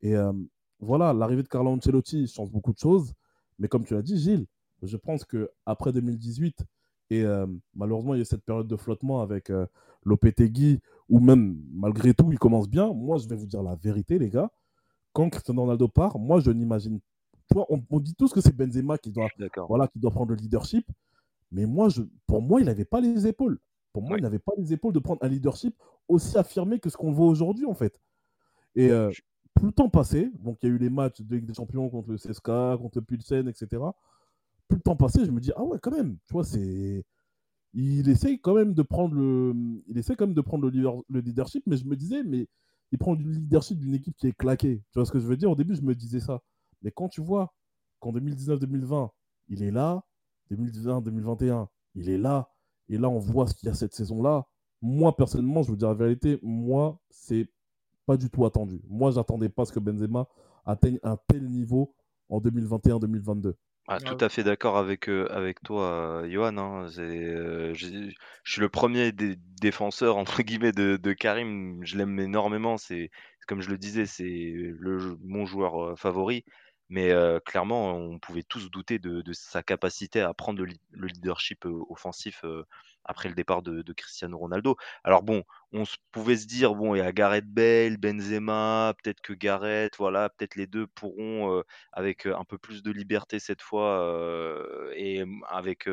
Et 0.00 0.16
euh, 0.16 0.32
voilà, 0.80 1.12
l'arrivée 1.12 1.42
de 1.42 1.48
Carlo 1.48 1.70
Ancelotti 1.70 2.26
change 2.26 2.50
beaucoup 2.50 2.72
de 2.72 2.78
choses. 2.78 3.12
Mais 3.58 3.68
comme 3.68 3.84
tu 3.84 3.94
l'as 3.94 4.02
dit, 4.02 4.18
Gilles, 4.18 4.46
je 4.82 4.96
pense 4.96 5.24
que 5.24 5.50
après 5.64 5.92
2018, 5.92 6.64
et 7.10 7.22
euh, 7.22 7.46
malheureusement, 7.74 8.14
il 8.14 8.18
y 8.18 8.22
a 8.22 8.24
cette 8.24 8.44
période 8.44 8.66
de 8.66 8.76
flottement 8.76 9.20
avec 9.22 9.50
euh, 9.50 9.66
Lopetegui, 10.04 10.80
où 11.08 11.20
même, 11.20 11.60
malgré 11.72 12.14
tout, 12.14 12.30
il 12.32 12.38
commence 12.38 12.68
bien. 12.68 12.92
Moi, 12.92 13.18
je 13.18 13.28
vais 13.28 13.36
vous 13.36 13.46
dire 13.46 13.62
la 13.62 13.76
vérité, 13.76 14.18
les 14.18 14.30
gars. 14.30 14.50
Quand 15.12 15.30
Cristiano 15.30 15.62
Ronaldo 15.62 15.88
part, 15.88 16.18
moi, 16.18 16.40
je 16.40 16.50
n'imagine 16.50 17.00
vois, 17.52 17.66
on, 17.70 17.80
on 17.90 18.00
dit 18.00 18.14
tous 18.14 18.32
que 18.32 18.40
c'est 18.40 18.54
Benzema 18.54 18.98
qui 18.98 19.12
doit, 19.12 19.28
voilà, 19.68 19.86
qui 19.88 19.98
doit 20.00 20.10
prendre 20.10 20.30
le 20.30 20.36
leadership. 20.36 20.86
Mais 21.52 21.64
moi, 21.64 21.88
je, 21.88 22.02
pour 22.26 22.42
moi, 22.42 22.60
il 22.60 22.66
n'avait 22.66 22.84
pas 22.84 23.00
les 23.00 23.26
épaules. 23.26 23.58
Pour 23.92 24.02
moi, 24.02 24.12
Ouais. 24.12 24.18
il 24.18 24.22
n'avait 24.22 24.40
pas 24.40 24.52
les 24.58 24.72
épaules 24.72 24.92
de 24.92 24.98
prendre 24.98 25.22
un 25.24 25.28
leadership 25.28 25.74
aussi 26.08 26.36
affirmé 26.36 26.80
que 26.80 26.90
ce 26.90 26.96
qu'on 26.96 27.12
voit 27.12 27.26
aujourd'hui, 27.26 27.64
en 27.66 27.74
fait. 27.74 27.98
Et 28.74 28.90
euh, 28.90 29.10
plus 29.54 29.66
le 29.68 29.72
temps 29.72 29.88
passait, 29.88 30.30
donc 30.40 30.58
il 30.62 30.68
y 30.68 30.72
a 30.72 30.74
eu 30.74 30.78
les 30.78 30.90
matchs 30.90 31.22
de 31.22 31.34
Ligue 31.36 31.46
des 31.46 31.54
Champions 31.54 31.88
contre 31.88 32.10
le 32.10 32.16
CSKA, 32.18 32.76
contre 32.80 32.98
le 32.98 33.04
Pilsen, 33.04 33.48
etc. 33.48 33.82
Plus 34.68 34.76
le 34.76 34.82
temps 34.82 34.96
passait, 34.96 35.24
je 35.24 35.30
me 35.30 35.40
dis, 35.40 35.52
ah 35.56 35.62
ouais, 35.64 35.78
quand 35.80 35.90
même, 35.92 36.16
tu 36.26 36.32
vois, 36.32 36.44
c'est. 36.44 37.04
Il 37.74 38.08
essaye 38.08 38.40
quand 38.40 38.54
même 38.54 38.74
de 38.74 38.82
prendre 38.82 39.14
le. 39.14 39.54
Il 39.88 39.98
essaie 39.98 40.16
quand 40.16 40.26
même 40.26 40.34
de 40.34 40.40
prendre 40.40 40.64
le, 40.64 40.70
leader- 40.70 41.02
le 41.08 41.20
leadership, 41.20 41.62
mais 41.66 41.76
je 41.76 41.86
me 41.86 41.96
disais, 41.96 42.22
mais 42.24 42.48
il 42.92 42.98
prend 42.98 43.14
le 43.14 43.22
leadership 43.22 43.78
d'une 43.78 43.94
équipe 43.94 44.16
qui 44.16 44.28
est 44.28 44.32
claquée. 44.36 44.82
Tu 44.92 44.98
vois 44.98 45.04
ce 45.06 45.12
que 45.12 45.18
je 45.18 45.26
veux 45.26 45.36
dire? 45.36 45.50
Au 45.50 45.56
début, 45.56 45.74
je 45.74 45.82
me 45.82 45.94
disais 45.94 46.20
ça. 46.20 46.42
Mais 46.82 46.90
quand 46.90 47.08
tu 47.08 47.20
vois 47.20 47.54
qu'en 48.00 48.12
2019-2020, 48.12 49.10
il 49.48 49.62
est 49.62 49.70
là, 49.70 50.04
2020-2021, 50.50 51.66
il 51.94 52.08
est 52.08 52.18
là, 52.18 52.50
et 52.88 52.98
là, 52.98 53.08
on 53.08 53.18
voit 53.18 53.46
ce 53.46 53.54
qu'il 53.54 53.68
y 53.68 53.70
a 53.70 53.74
cette 53.74 53.94
saison-là. 53.94 54.46
Moi, 54.82 55.14
personnellement, 55.16 55.62
je 55.62 55.68
vous 55.70 55.76
dire 55.76 55.88
la 55.88 55.94
vérité, 55.94 56.38
moi, 56.42 57.00
c'est 57.10 57.48
pas 58.06 58.16
du 58.16 58.30
tout 58.30 58.44
attendu. 58.44 58.80
Moi, 58.88 59.10
j'attendais 59.10 59.48
pas 59.48 59.64
ce 59.64 59.72
que 59.72 59.80
Benzema 59.80 60.28
atteigne 60.64 60.98
un 61.02 61.16
tel 61.26 61.48
niveau 61.48 61.94
en 62.28 62.40
2021-2022. 62.40 63.54
Ah, 63.88 64.00
tout 64.00 64.16
à 64.20 64.28
fait 64.28 64.42
d'accord 64.42 64.78
avec, 64.78 65.08
euh, 65.08 65.28
avec 65.30 65.62
toi, 65.62 66.22
euh, 66.24 66.30
Johan. 66.30 66.56
hein. 66.58 66.88
C'est, 66.90 67.00
euh, 67.02 67.72
je 67.72 67.86
suis 68.44 68.60
le 68.60 68.68
premier 68.68 69.12
des 69.12 69.36
défenseurs 69.60 70.16
entre 70.16 70.42
guillemets 70.42 70.72
de, 70.72 70.96
de 70.96 71.12
Karim. 71.12 71.80
Je 71.84 71.96
l'aime 71.96 72.18
énormément. 72.18 72.78
C'est 72.78 73.10
comme 73.46 73.60
je 73.60 73.70
le 73.70 73.78
disais, 73.78 74.06
c'est 74.06 74.24
le, 74.24 75.16
mon 75.22 75.46
joueur 75.46 75.90
euh, 75.92 75.96
favori. 75.96 76.44
Mais 76.88 77.10
euh, 77.12 77.40
clairement, 77.40 77.94
on 77.96 78.18
pouvait 78.18 78.42
tous 78.42 78.70
douter 78.70 78.98
de, 78.98 79.22
de 79.22 79.32
sa 79.32 79.62
capacité 79.62 80.20
à 80.20 80.34
prendre 80.34 80.64
le, 80.64 81.06
leadership 81.06 81.64
euh, 81.66 81.80
offensif 81.88 82.40
euh, 82.44 82.64
après 83.06 83.28
le 83.28 83.34
départ 83.34 83.62
de, 83.62 83.82
Cristiano 83.92 84.36
Ronaldo. 84.38 84.76
Alors 85.04 85.22
bon, 85.22 85.42
on 85.72 85.84
pouvait 86.12 86.36
se 86.36 86.46
dire 86.46 86.74
bon, 86.74 86.94
il 86.94 86.98
y 86.98 87.00
a 87.00 87.12
Gareth 87.12 87.46
Bale, 87.46 87.96
Benzema, 87.98 88.94
peut-être 89.02 89.20
que 89.20 89.32
Gareth, 89.32 89.96
voilà, 89.96 90.28
peut-être 90.30 90.56
les 90.56 90.66
deux 90.66 90.86
pourront 90.88 91.62
avec 91.92 92.26
un 92.26 92.44
peu 92.44 92.58
plus 92.58 92.82
de 92.82 92.90
liberté 92.90 93.38
cette 93.38 93.62
fois 93.62 94.90
et 94.94 95.24
avec 95.48 95.88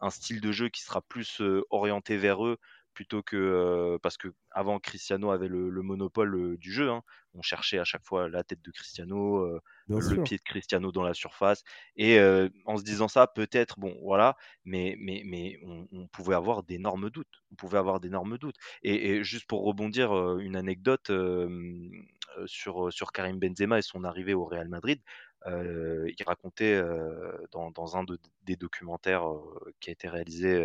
un 0.00 0.10
style 0.10 0.40
de 0.40 0.52
jeu 0.52 0.68
qui 0.68 0.82
sera 0.82 1.00
plus 1.02 1.42
orienté 1.70 2.16
vers 2.16 2.44
eux 2.46 2.58
plutôt 2.94 3.22
que 3.22 3.98
parce 4.02 4.16
que 4.16 4.28
avant 4.50 4.78
Cristiano 4.78 5.30
avait 5.30 5.48
le, 5.48 5.70
le 5.70 5.82
monopole 5.82 6.56
du 6.58 6.72
jeu. 6.72 6.90
hein. 6.90 7.02
On 7.34 7.42
cherchait 7.42 7.78
à 7.78 7.84
chaque 7.84 8.04
fois 8.04 8.28
la 8.28 8.44
tête 8.44 8.62
de 8.62 8.70
Cristiano, 8.70 9.38
euh, 9.38 9.60
le 9.88 10.18
sûr. 10.18 10.18
pied 10.18 10.36
de 10.38 10.42
Cristiano 10.42 10.92
dans 10.92 11.02
la 11.02 11.14
surface. 11.14 11.62
Et 11.96 12.18
euh, 12.18 12.48
en 12.66 12.76
se 12.76 12.82
disant 12.82 13.08
ça, 13.08 13.26
peut-être, 13.26 13.78
bon, 13.78 13.96
voilà, 14.02 14.36
mais, 14.64 14.96
mais, 14.98 15.22
mais 15.26 15.58
on, 15.64 15.86
on 15.92 16.06
pouvait 16.08 16.34
avoir 16.34 16.62
d'énormes 16.62 17.10
doutes. 17.10 17.42
On 17.52 17.54
pouvait 17.56 17.78
avoir 17.78 18.00
d'énormes 18.00 18.38
doutes. 18.38 18.56
Et, 18.82 19.10
et 19.16 19.24
juste 19.24 19.46
pour 19.46 19.64
rebondir, 19.64 20.12
euh, 20.16 20.38
une 20.38 20.56
anecdote 20.56 21.10
sur, 22.46 22.92
sur 22.92 23.12
Karim 23.12 23.38
Benzema 23.38 23.78
et 23.78 23.82
son 23.82 24.04
arrivée 24.04 24.34
au 24.34 24.44
Real 24.44 24.68
Madrid. 24.68 25.00
Il 25.46 26.14
racontait 26.26 26.80
dans, 27.52 27.70
dans 27.70 27.96
un 27.96 28.04
de- 28.04 28.18
des 28.42 28.56
documentaires 28.56 29.24
qui 29.80 29.90
a 29.90 29.92
été 29.92 30.08
réalisé 30.08 30.64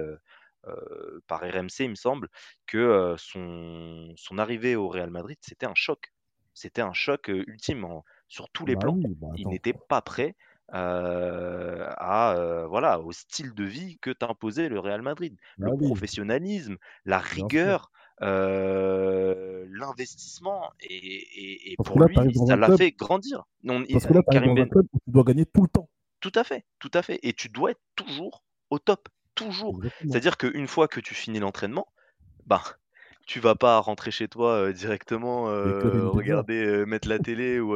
euh, 0.68 1.22
par 1.28 1.42
RMC, 1.42 1.86
il 1.86 1.92
me 1.92 1.96
semble, 1.96 2.30
que 2.68 2.78
euh, 2.78 3.18
son, 3.18 4.14
son 4.18 4.38
arrivée 4.40 4.76
au 4.76 4.90
Real 4.90 5.12
Madrid, 5.12 5.38
c'était 5.42 5.68
un 5.68 5.76
choc. 5.76 6.14
C'était 6.56 6.82
un 6.82 6.94
choc 6.94 7.28
ultime 7.28 7.86
en- 7.86 8.04
sur 8.28 8.50
tous 8.50 8.66
les 8.66 8.74
Bah 8.74 8.82
plans. 8.82 8.96
oui, 8.96 9.16
bah 9.22 9.28
Il 9.38 9.48
n'était 9.50 9.74
pas 9.74 10.02
prêt 10.02 10.36
euh, 10.74 11.88
à, 11.98 12.36
euh, 12.38 12.66
voilà, 12.66 13.00
au 13.00 13.12
style 13.12 13.54
de 13.54 13.64
vie 13.64 14.00
que 14.02 14.10
t'imposait 14.10 14.68
le 14.68 14.80
Real 14.80 15.04
Madrid. 15.04 15.38
Bah 15.60 15.68
Le 15.70 15.78
oui, 15.78 15.86
professionnalisme, 15.86 16.78
la 17.06 17.20
rigueur, 17.20 17.92
euh, 18.24 19.68
l'investissement, 19.70 20.72
et, 20.82 21.76
pour 21.84 22.00
là, 22.00 22.08
lui, 22.08 22.34
ça 22.48 22.56
l'a 22.56 22.76
fait 22.76 22.92
grandir. 22.92 23.44
Non, 23.64 23.84
il- 23.88 23.94
parce 23.94 24.08
que 24.08 24.14
là, 24.14 24.24
Karim 24.24 24.56
Ben- 24.56 24.68
club 24.68 24.88
tu 24.92 25.12
dois 25.12 25.24
gagner 25.24 25.46
tout 25.46 25.62
le 25.62 25.68
temps. 25.68 25.88
tout 26.20 26.32
à 26.34 26.44
fait, 26.44 26.66
tout 26.80 26.92
à 26.96 27.04
fait. 27.04 27.20
Et 27.22 27.34
tu 27.34 27.50
dois 27.50 27.72
être 27.72 27.82
toujours 27.96 28.44
au 28.72 28.80
top, 28.80 29.08
toujours. 29.36 29.80
C'est-à-dire 30.08 30.38
qu'une 30.38 30.68
fois 30.68 30.88
que 30.88 31.00
tu 31.00 31.14
finis 31.14 31.40
l'entraînement, 31.40 31.88
bah, 32.48 32.64
tu 33.26 33.40
vas 33.40 33.56
pas 33.56 33.80
rentrer 33.80 34.12
chez 34.12 34.28
toi 34.28 34.52
euh, 34.54 34.74
directement, 34.74 35.50
euh, 35.50 36.08
regarder, 36.10 36.64
euh, 36.64 36.86
mettre 36.86 37.08
la 37.08 37.20
télé 37.20 37.60
ou, 37.60 37.76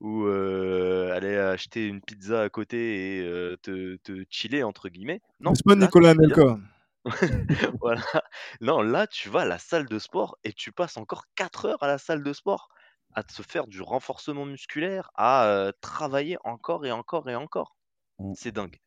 ou 0.00 0.26
aller 0.26 1.36
acheter 1.36 1.86
une 1.86 2.00
pizza 2.00 2.42
à 2.42 2.48
côté 2.48 3.18
et 3.18 3.56
te, 3.62 3.96
te 3.96 4.24
chiller, 4.30 4.62
entre 4.62 4.88
guillemets. 4.88 5.20
Non, 5.40 5.50
N'est-ce 5.50 5.62
pas 5.62 5.76
Nicolas 5.76 6.10
Anelka 6.10 6.58
voilà. 7.80 8.00
Non, 8.62 8.80
là, 8.80 9.06
tu 9.06 9.28
vas 9.28 9.40
à 9.42 9.44
la 9.44 9.58
salle 9.58 9.86
de 9.86 9.98
sport 9.98 10.38
et 10.42 10.54
tu 10.54 10.72
passes 10.72 10.96
encore 10.96 11.24
4 11.34 11.66
heures 11.66 11.82
à 11.82 11.86
la 11.86 11.98
salle 11.98 12.22
de 12.22 12.32
sport 12.32 12.68
à 13.14 13.22
te 13.22 13.42
faire 13.42 13.66
du 13.66 13.82
renforcement 13.82 14.46
musculaire, 14.46 15.10
à 15.14 15.70
travailler 15.82 16.38
encore 16.44 16.86
et 16.86 16.92
encore 16.92 17.28
et 17.28 17.36
encore. 17.36 17.76
Mm. 18.18 18.32
C'est 18.34 18.52
dingue. 18.52 18.80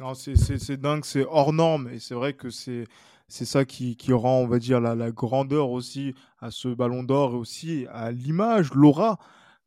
Non, 0.00 0.14
c'est- 0.14 0.36
c'est 0.36 0.58
c'est 0.58 0.78
dingue, 0.78 1.04
c'est 1.04 1.24
hors 1.26 1.52
norme. 1.52 1.88
Et 1.90 1.98
c'est 1.98 2.14
vrai 2.14 2.32
que 2.32 2.48
c'est 2.50 2.84
c'est 3.30 3.44
ça 3.44 3.64
qui, 3.64 3.96
rend, 4.12 4.40
on 4.40 4.46
va 4.46 4.58
dire, 4.58 4.80
la, 4.80 5.10
grandeur 5.10 5.70
aussi 5.70 6.14
à 6.40 6.50
ce 6.50 6.68
ballon 6.68 7.02
d'or 7.02 7.32
et 7.32 7.36
aussi 7.36 7.86
à 7.90 8.10
l'image, 8.10 8.74
l'aura 8.74 9.18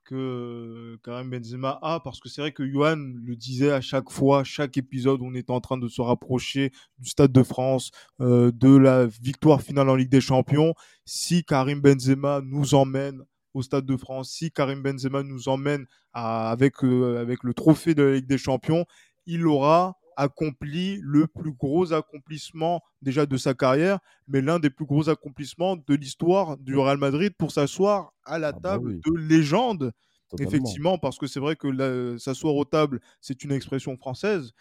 que 0.03 0.99
Karim 1.03 1.29
Benzema 1.29 1.79
a. 1.81 2.01
Parce 2.01 2.19
que 2.19 2.29
c'est 2.29 2.41
vrai 2.41 2.51
que 2.51 2.69
Johan 2.69 2.97
le 2.97 3.35
disait 3.35 3.71
à 3.71 3.81
chaque 3.81 4.09
fois, 4.09 4.43
chaque 4.43 4.77
épisode, 4.77 5.21
on 5.21 5.33
est 5.33 5.49
en 5.49 5.61
train 5.61 5.77
de 5.77 5.87
se 5.87 6.01
rapprocher 6.01 6.71
du 6.99 7.09
Stade 7.09 7.31
de 7.31 7.43
France, 7.43 7.91
euh, 8.19 8.51
de 8.51 8.75
la 8.75 9.07
victoire 9.07 9.61
finale 9.61 9.89
en 9.89 9.95
Ligue 9.95 10.11
des 10.11 10.21
Champions. 10.21 10.73
Si 11.05 11.43
Karim 11.45 11.79
Benzema 11.79 12.41
nous 12.43 12.75
emmène 12.75 13.23
au 13.53 13.61
Stade 13.61 13.85
de 13.85 13.97
France, 13.97 14.29
si 14.29 14.51
Karim 14.51 14.81
Benzema 14.81 15.23
nous 15.23 15.47
emmène 15.47 15.85
avec, 16.11 16.83
euh, 16.83 17.21
avec 17.21 17.43
le 17.43 17.53
trophée 17.53 17.95
de 17.95 18.03
la 18.03 18.13
Ligue 18.15 18.27
des 18.27 18.37
Champions, 18.37 18.85
il 19.25 19.47
aura 19.47 19.97
accompli 20.17 20.99
le 21.01 21.27
plus 21.27 21.51
gros 21.53 21.93
accomplissement 21.93 22.81
déjà 23.01 23.25
de 23.25 23.37
sa 23.37 23.53
carrière, 23.53 23.99
mais 24.27 24.41
l'un 24.41 24.59
des 24.59 24.69
plus 24.69 24.85
gros 24.85 25.09
accomplissements 25.09 25.75
de 25.77 25.95
l'histoire 25.95 26.57
du 26.57 26.77
Real 26.77 26.97
Madrid 26.97 27.33
pour 27.37 27.51
s'asseoir 27.51 28.13
à 28.25 28.39
la 28.39 28.53
Ah 28.53 28.59
bah 28.59 28.77
table 28.77 28.93
oui. 28.93 29.03
de 29.05 29.11
légende. 29.17 29.91
Totalement. 30.29 30.49
Effectivement, 30.49 30.97
parce 30.97 31.17
que 31.19 31.27
c'est 31.27 31.39
vrai 31.39 31.55
que 31.55 32.17
s'asseoir 32.17 32.55
aux 32.55 32.65
tables, 32.65 32.99
c'est 33.21 33.43
une 33.43 33.51
expression 33.51 33.95
française. 33.97 34.51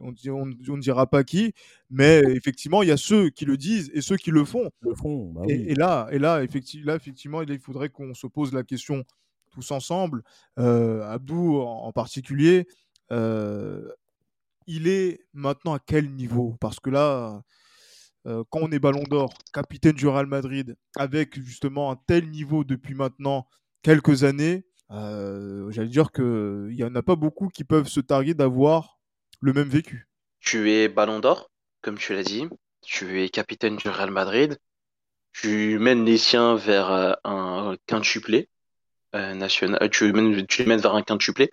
On 0.00 0.12
ne 0.12 0.80
dira 0.80 1.06
pas 1.06 1.22
qui, 1.24 1.52
mais 1.90 2.20
effectivement, 2.34 2.82
il 2.82 2.88
y 2.88 2.92
a 2.92 2.96
ceux 2.96 3.28
qui 3.30 3.44
le 3.44 3.56
disent 3.56 3.90
et 3.94 4.00
ceux 4.00 4.16
qui 4.16 4.30
le 4.30 4.44
font. 4.44 4.70
Le 4.80 4.94
fond, 4.94 5.32
bah 5.32 5.46
Et, 5.48 5.54
oui. 5.54 5.72
et 5.72 5.74
là, 5.74 6.08
et 6.12 6.18
là, 6.18 6.42
effectivement, 6.42 6.86
là, 6.86 6.96
effectivement, 6.96 7.42
il 7.42 7.58
faudrait 7.58 7.90
qu'on 7.90 8.14
se 8.14 8.26
pose 8.26 8.52
la 8.52 8.62
question 8.62 9.04
tous 9.50 9.70
ensemble, 9.70 10.22
euh, 10.58 11.02
Abdou 11.10 11.60
en, 11.60 11.84
en 11.86 11.92
particulier. 11.92 12.66
euh, 13.12 13.90
il 14.66 14.88
est 14.88 15.20
maintenant 15.32 15.74
à 15.74 15.78
quel 15.78 16.10
niveau? 16.10 16.56
Parce 16.60 16.80
que 16.80 16.90
là, 16.90 17.42
euh, 18.26 18.44
quand 18.50 18.60
on 18.62 18.70
est 18.70 18.78
Ballon 18.78 19.02
d'Or, 19.04 19.32
capitaine 19.52 19.94
du 19.94 20.06
Real 20.06 20.26
Madrid, 20.26 20.76
avec 20.96 21.40
justement 21.40 21.90
un 21.90 21.96
tel 22.06 22.30
niveau 22.30 22.64
depuis 22.64 22.94
maintenant 22.94 23.48
quelques 23.82 24.24
années, 24.24 24.64
euh, 24.90 25.70
j'allais 25.70 25.88
dire 25.88 26.12
qu'il 26.12 26.74
n'y 26.74 26.84
en 26.84 26.94
a 26.94 27.02
pas 27.02 27.16
beaucoup 27.16 27.48
qui 27.48 27.64
peuvent 27.64 27.88
se 27.88 28.00
targuer 28.00 28.34
d'avoir 28.34 29.00
le 29.40 29.52
même 29.52 29.68
vécu. 29.68 30.08
Tu 30.40 30.70
es 30.70 30.88
Ballon 30.88 31.18
d'Or, 31.18 31.50
comme 31.80 31.98
tu 31.98 32.14
l'as 32.14 32.22
dit. 32.22 32.48
Tu 32.82 33.22
es 33.22 33.28
capitaine 33.28 33.76
du 33.76 33.88
Real 33.88 34.10
Madrid. 34.10 34.58
Tu 35.32 35.78
mènes 35.78 36.04
les 36.04 36.18
siens 36.18 36.56
vers 36.56 36.90
euh, 36.90 37.12
un 37.24 37.76
quintuplé 37.86 38.48
national. 39.14 39.90
Tu 39.90 40.12
mènes, 40.12 40.46
mènes 40.66 40.80
vers 40.80 40.94
un 40.94 41.02
quintuplé. 41.02 41.50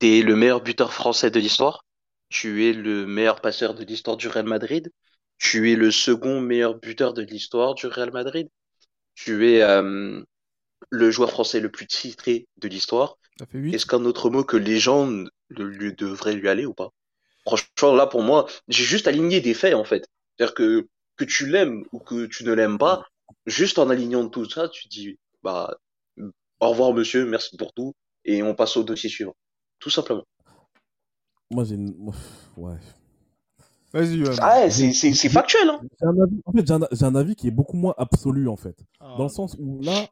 Tu 0.00 0.18
es 0.18 0.22
le 0.22 0.34
meilleur 0.34 0.62
buteur 0.62 0.92
français 0.92 1.30
de 1.30 1.38
l'histoire. 1.38 1.85
Tu 2.28 2.68
es 2.68 2.72
le 2.72 3.06
meilleur 3.06 3.40
passeur 3.40 3.74
de 3.74 3.84
l'histoire 3.84 4.16
du 4.16 4.28
Real 4.28 4.46
Madrid. 4.46 4.90
Tu 5.38 5.70
es 5.70 5.76
le 5.76 5.90
second 5.90 6.40
meilleur 6.40 6.78
buteur 6.78 7.12
de 7.12 7.22
l'histoire 7.22 7.74
du 7.74 7.86
Real 7.86 8.12
Madrid. 8.12 8.48
Tu 9.14 9.48
es 9.50 9.62
euh, 9.62 10.22
le 10.90 11.10
joueur 11.10 11.30
français 11.30 11.60
le 11.60 11.70
plus 11.70 11.86
titré 11.86 12.46
de 12.58 12.68
l'histoire. 12.68 13.18
Ça 13.38 13.46
fait 13.46 13.58
8. 13.58 13.74
Est-ce 13.74 13.86
qu'un 13.86 14.04
autre 14.04 14.30
mot 14.30 14.44
que 14.44 14.56
légende 14.56 15.30
lui 15.50 15.94
devrait 15.94 16.34
lui 16.34 16.48
aller 16.48 16.66
ou 16.66 16.74
pas? 16.74 16.90
Franchement, 17.46 17.94
là, 17.94 18.06
pour 18.06 18.22
moi, 18.22 18.46
j'ai 18.68 18.84
juste 18.84 19.06
aligné 19.06 19.40
des 19.40 19.54
faits, 19.54 19.74
en 19.74 19.84
fait. 19.84 20.06
C'est-à-dire 20.36 20.54
que, 20.54 20.88
que 21.16 21.24
tu 21.24 21.46
l'aimes 21.46 21.84
ou 21.92 22.00
que 22.00 22.26
tu 22.26 22.44
ne 22.44 22.52
l'aimes 22.52 22.78
pas, 22.78 23.04
juste 23.46 23.78
en 23.78 23.88
alignant 23.88 24.28
tout 24.28 24.48
ça, 24.50 24.68
tu 24.68 24.88
dis, 24.88 25.18
bah, 25.42 25.76
au 26.60 26.70
revoir, 26.70 26.92
monsieur, 26.92 27.24
merci 27.26 27.56
pour 27.56 27.72
tout, 27.72 27.94
et 28.24 28.42
on 28.42 28.54
passe 28.54 28.76
au 28.76 28.82
dossier 28.82 29.08
suivant. 29.08 29.36
Tout 29.78 29.90
simplement. 29.90 30.24
Moi, 31.50 31.64
j'ai 31.64 31.74
une. 31.76 31.94
Ouais. 32.56 32.76
Vas-y, 33.92 34.18
Johan. 34.18 34.34
Ah 34.40 34.60
ouais, 34.60 34.70
c'est, 34.70 34.92
c'est, 34.92 35.28
factuel, 35.28 35.68
hein. 35.70 35.80
J'ai 36.00 36.06
un 36.06 36.20
avis- 36.20 36.42
En 36.44 36.52
fait, 36.52 36.66
j'ai 36.66 36.72
un, 36.74 36.80
j'ai 36.90 37.04
un 37.04 37.14
avis 37.14 37.34
qui 37.36 37.48
est 37.48 37.52
beaucoup 37.52 37.76
moins 37.76 37.94
absolu, 37.96 38.48
en 38.48 38.56
fait. 38.56 38.84
Ah. 39.00 39.14
Dans 39.16 39.24
le 39.24 39.28
sens 39.30 39.56
où 39.58 39.80
là, 39.80 40.06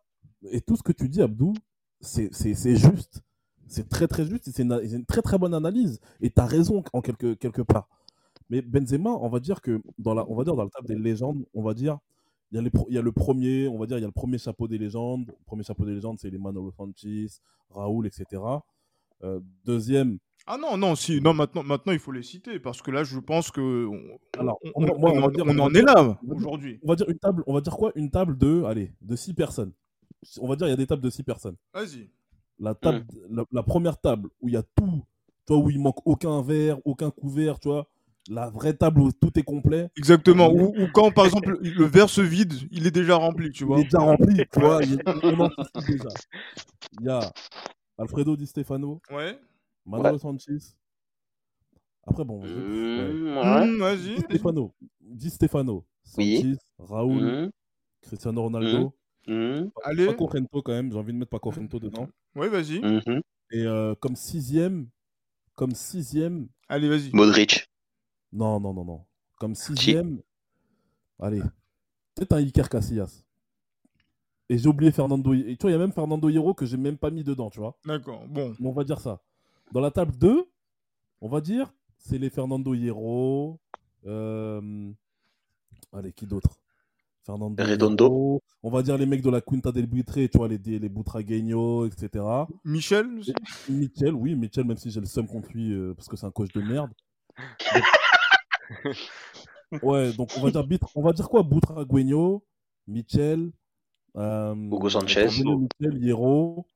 et 0.51 0.61
tout 0.61 0.77
ce 0.77 0.83
que 0.83 0.93
tu 0.93 1.09
dis, 1.09 1.21
Abdou, 1.23 1.55
c'est 2.01 2.31
juste. 2.77 3.21
C'est 3.67 3.89
très 3.89 4.07
très 4.07 4.27
juste 4.27 4.51
c'est 4.53 4.63
une, 4.63 5.05
très 5.07 5.23
très 5.23 5.39
bonne 5.39 5.55
analyse. 5.55 5.99
Et 6.21 6.31
tu 6.31 6.41
as 6.41 6.47
raison 6.47 6.85
en 6.93 7.01
quelque, 7.01 7.35
quelque 7.35 7.63
part. 7.63 7.89
Mais 8.51 8.61
Benzema, 8.61 9.11
on 9.11 9.29
va 9.29 9.41
dire 9.41 9.61
que 9.63 9.81
dans 9.99 10.15
la, 10.15 10.25
on 10.29 10.37
va 10.37 10.45
dire 10.45 10.55
dans 10.55 10.65
le 10.65 10.71
table 10.71 10.87
des 10.87 10.97
légendes, 10.99 11.45
on 11.55 11.63
va 11.63 11.73
dire, 11.75 11.99
il 12.53 12.57
y, 12.57 12.59
a 12.59 12.63
les 12.63 12.71
pro- 12.71 12.87
il 12.91 12.95
y 12.95 12.99
a 12.99 13.03
le 13.03 13.11
premier, 13.11 13.67
on 13.69 13.79
va 13.79 13.87
dire, 13.87 13.97
il 13.99 14.03
y 14.03 14.05
a 14.05 14.07
le 14.09 14.13
premier 14.13 14.39
chapeau 14.39 14.69
des 14.69 14.79
légendes. 14.79 15.27
Le 15.29 15.45
premier 15.47 15.65
chapeau 15.65 15.85
des 15.87 15.95
légendes, 15.95 16.19
c'est 16.21 16.31
les 16.31 16.39
Manolo 16.39 16.71
Sanchez, 16.77 17.27
Raoul, 17.71 18.07
etc. 18.07 18.43
Euh, 19.25 19.41
deuxième, 19.65 20.19
Ah 20.47 20.59
non, 20.59 20.77
non, 20.77 20.95
si, 20.95 21.21
non, 21.23 21.33
maintenant, 21.33 21.63
maintenant 21.63 21.93
il 21.95 21.99
faut 21.99 22.13
les 22.13 22.23
citer 22.23 22.59
parce 22.59 22.83
que 22.83 22.91
là, 22.91 23.03
je 23.03 23.19
pense 23.19 23.51
que 23.51 23.87
on, 23.87 24.19
Alors, 24.39 24.59
on, 24.63 24.71
on- 24.75 24.99
moi, 24.99 25.11
on 25.15 25.19
on 25.19 25.23
en- 25.25 25.29
dire- 25.31 25.45
on 25.47 25.51
on 25.51 25.59
en 25.59 25.69
va 25.71 25.79
est 25.79 25.83
là 25.83 26.19
on 26.29 26.35
aujourd'hui. 26.37 26.79
on 26.83 26.89
va 26.89 26.97
dire 26.97 27.09
une 27.09 27.19
table, 27.19 27.43
on 27.47 27.55
va 27.55 27.61
dire 27.63 27.73
quoi? 27.77 27.93
Une 27.95 28.11
table 28.11 28.37
de, 28.37 28.63
allez, 28.65 28.93
de 29.01 29.17
six 29.17 29.33
personnes. 29.33 29.73
On 30.41 30.49
va 30.49 30.57
dire 30.57 30.67
il 30.67 30.71
y 30.71 30.75
a 30.75 30.77
des 30.77 30.87
tables 30.87 31.03
de 31.03 31.09
six 31.11 31.23
personnes. 31.23 31.57
Vas-y. 31.73 32.11
La, 32.59 32.75
table, 32.75 33.05
la, 33.31 33.45
la 33.53 33.63
première 33.63 33.99
table 33.99 34.29
où 34.41 34.49
il 34.49 34.55
y 34.55 34.57
a 34.57 34.63
tout, 34.63 35.03
tu 35.47 35.53
vois, 35.55 35.59
où 35.59 35.71
il 35.71 35.81
manque 35.81 36.07
aucun 36.07 36.41
verre, 36.43 36.79
aucun 36.85 37.11
couvert, 37.11 37.59
tu 37.59 37.69
vois. 37.69 37.89
La 38.29 38.49
vraie 38.49 38.75
table 38.75 39.01
où 39.01 39.13
tout 39.13 39.39
est 39.39 39.43
complet. 39.43 39.89
Exactement. 39.97 40.51
Ou, 40.51 40.73
ou 40.79 40.89
quand, 40.93 41.11
par 41.11 41.25
exemple, 41.27 41.59
le 41.61 41.85
verre 41.85 42.09
se 42.09 42.21
vide, 42.23 42.55
il 42.71 42.87
est 42.87 42.91
déjà 42.91 43.17
rempli, 43.17 43.51
tu 43.51 43.65
vois. 43.65 43.79
Il 43.79 43.83
est 43.83 43.85
déjà 43.85 43.99
rempli, 43.99 44.35
tu 44.51 44.61
vois. 44.61 44.83
il- 44.83 45.03
on 45.25 45.41
anticipe 45.41 45.75
déjà. 45.89 46.09
Il 47.01 47.07
y 47.07 47.09
a 47.11 47.21
Alfredo 47.99 48.37
Di 48.37 48.47
Stefano, 48.47 49.01
Ouais. 49.11 49.39
Manolo 49.87 50.19
Sanchez. 50.19 50.59
Après, 52.07 52.25
bon. 52.25 52.43
Mmh, 52.43 53.37
ouais. 53.37 53.67
Di 53.67 53.79
vas-y. 53.79 54.21
Stefano, 54.21 54.75
Di 55.01 55.31
Stefano, 55.31 55.85
Oui. 56.19 56.37
Sanchez, 56.37 56.59
Raoul, 56.79 57.23
Mmh, 57.23 57.51
Cristiano 58.03 58.43
Ronaldo. 58.43 58.95
mmh, 59.27 59.69
Allez. 59.85 60.07
Paco 60.07 60.29
Gento 60.31 60.63
quand 60.63 60.73
même, 60.73 60.93
j'ai 60.93 60.99
envie 60.99 61.13
de 61.13 61.19
mettre 61.19 61.31
Paco 61.31 61.51
Gento 61.53 61.79
dedans. 61.79 62.09
Ouais, 62.35 62.49
vas-y. 62.49 62.81
mmh. 62.81 63.21
Et 63.53 63.63
euh, 63.67 63.95
comme 63.95 64.17
sixième, 64.17 64.89
comme 65.55 65.73
sixième, 65.75 66.49
Allez, 66.69 66.89
vas-y. 66.89 67.11
Modric. 67.15 67.67
non, 68.33 68.61
non, 68.61 68.75
non, 68.75 68.85
non. 68.85 69.05
Comme 69.39 69.55
sixième, 69.55 70.21
allez, 71.21 71.41
peut-être 72.15 72.33
un 72.33 72.39
Iker 72.39 72.69
Casillas. 72.69 73.23
Et 74.51 74.59
j'ai 74.59 74.69
oublié 74.69 74.93
Fernando. 74.93 75.33
Et 75.33 75.57
tu 75.57 75.63
vois, 75.63 75.71
il 75.71 75.73
y 75.73 75.77
a 75.77 75.79
même 75.79 75.93
Fernando 75.93 76.29
Hierro 76.29 76.53
que 76.55 76.67
j'ai 76.67 76.77
même 76.77 76.99
pas 76.99 77.11
mis 77.11 77.25
dedans, 77.25 77.49
tu 77.49 77.61
vois. 77.61 77.79
D'accord. 77.87 78.27
Bon. 78.29 78.55
Mais 78.61 78.69
on 78.69 78.73
va 78.73 78.85
dire 78.85 79.01
ça. 79.01 79.23
Dans 79.73 79.81
la 79.81 79.91
table 79.91 80.17
2, 80.17 80.45
on 81.21 81.29
va 81.29 81.41
dire, 81.41 81.73
c'est 81.99 82.19
les 82.19 82.31
Fernando 82.31 82.75
Hierro. 82.75 83.59
euh, 84.07 84.91
Allez, 85.93 86.13
qui 86.13 86.27
d'autre? 86.27 86.59
Fernando 87.25 87.63
Redondo. 87.63 88.05
Hierro. 88.05 88.43
On 88.63 88.71
va 88.71 88.83
dire 88.83 88.99
les 88.99 89.07
mecs 89.07 89.23
de 89.23 89.31
la 89.31 89.41
Quinta 89.41 89.73
del 89.73 89.87
Buitre, 89.87 90.15
tu 90.27 90.39
vois, 90.39 90.49
les, 90.49 90.59
les 90.59 90.89
Butragueño, 90.89 91.87
etc. 91.87 92.25
Michel 92.65 93.19
aussi? 93.19 93.33
Mitchell, 93.69 94.15
oui, 94.15 94.35
Mitchell, 94.35 94.65
même 94.65 94.77
si 94.77 94.91
j'ai 94.91 95.01
le 95.01 95.07
seum 95.07 95.27
contre 95.27 95.51
lui 95.53 95.73
euh, 95.73 95.95
parce 95.95 96.09
que 96.09 96.17
c'est 96.17 96.27
un 96.27 96.31
coach 96.31 96.53
de 96.53 96.61
merde. 96.63 96.91
ouais, 99.83 100.13
donc 100.13 100.31
on 100.37 100.43
va 100.43 100.51
dire, 100.51 100.65
on 100.95 101.03
va 101.03 101.13
dire 101.13 101.29
quoi? 101.29 101.43
Butragueño, 101.43 102.45
Mitchell, 102.87 103.51
euh, 104.17 104.55
Hugo 104.55 104.89
Sanchez. 104.91 105.27
Mitchell, 105.27 105.99
Hierro. 106.03 106.67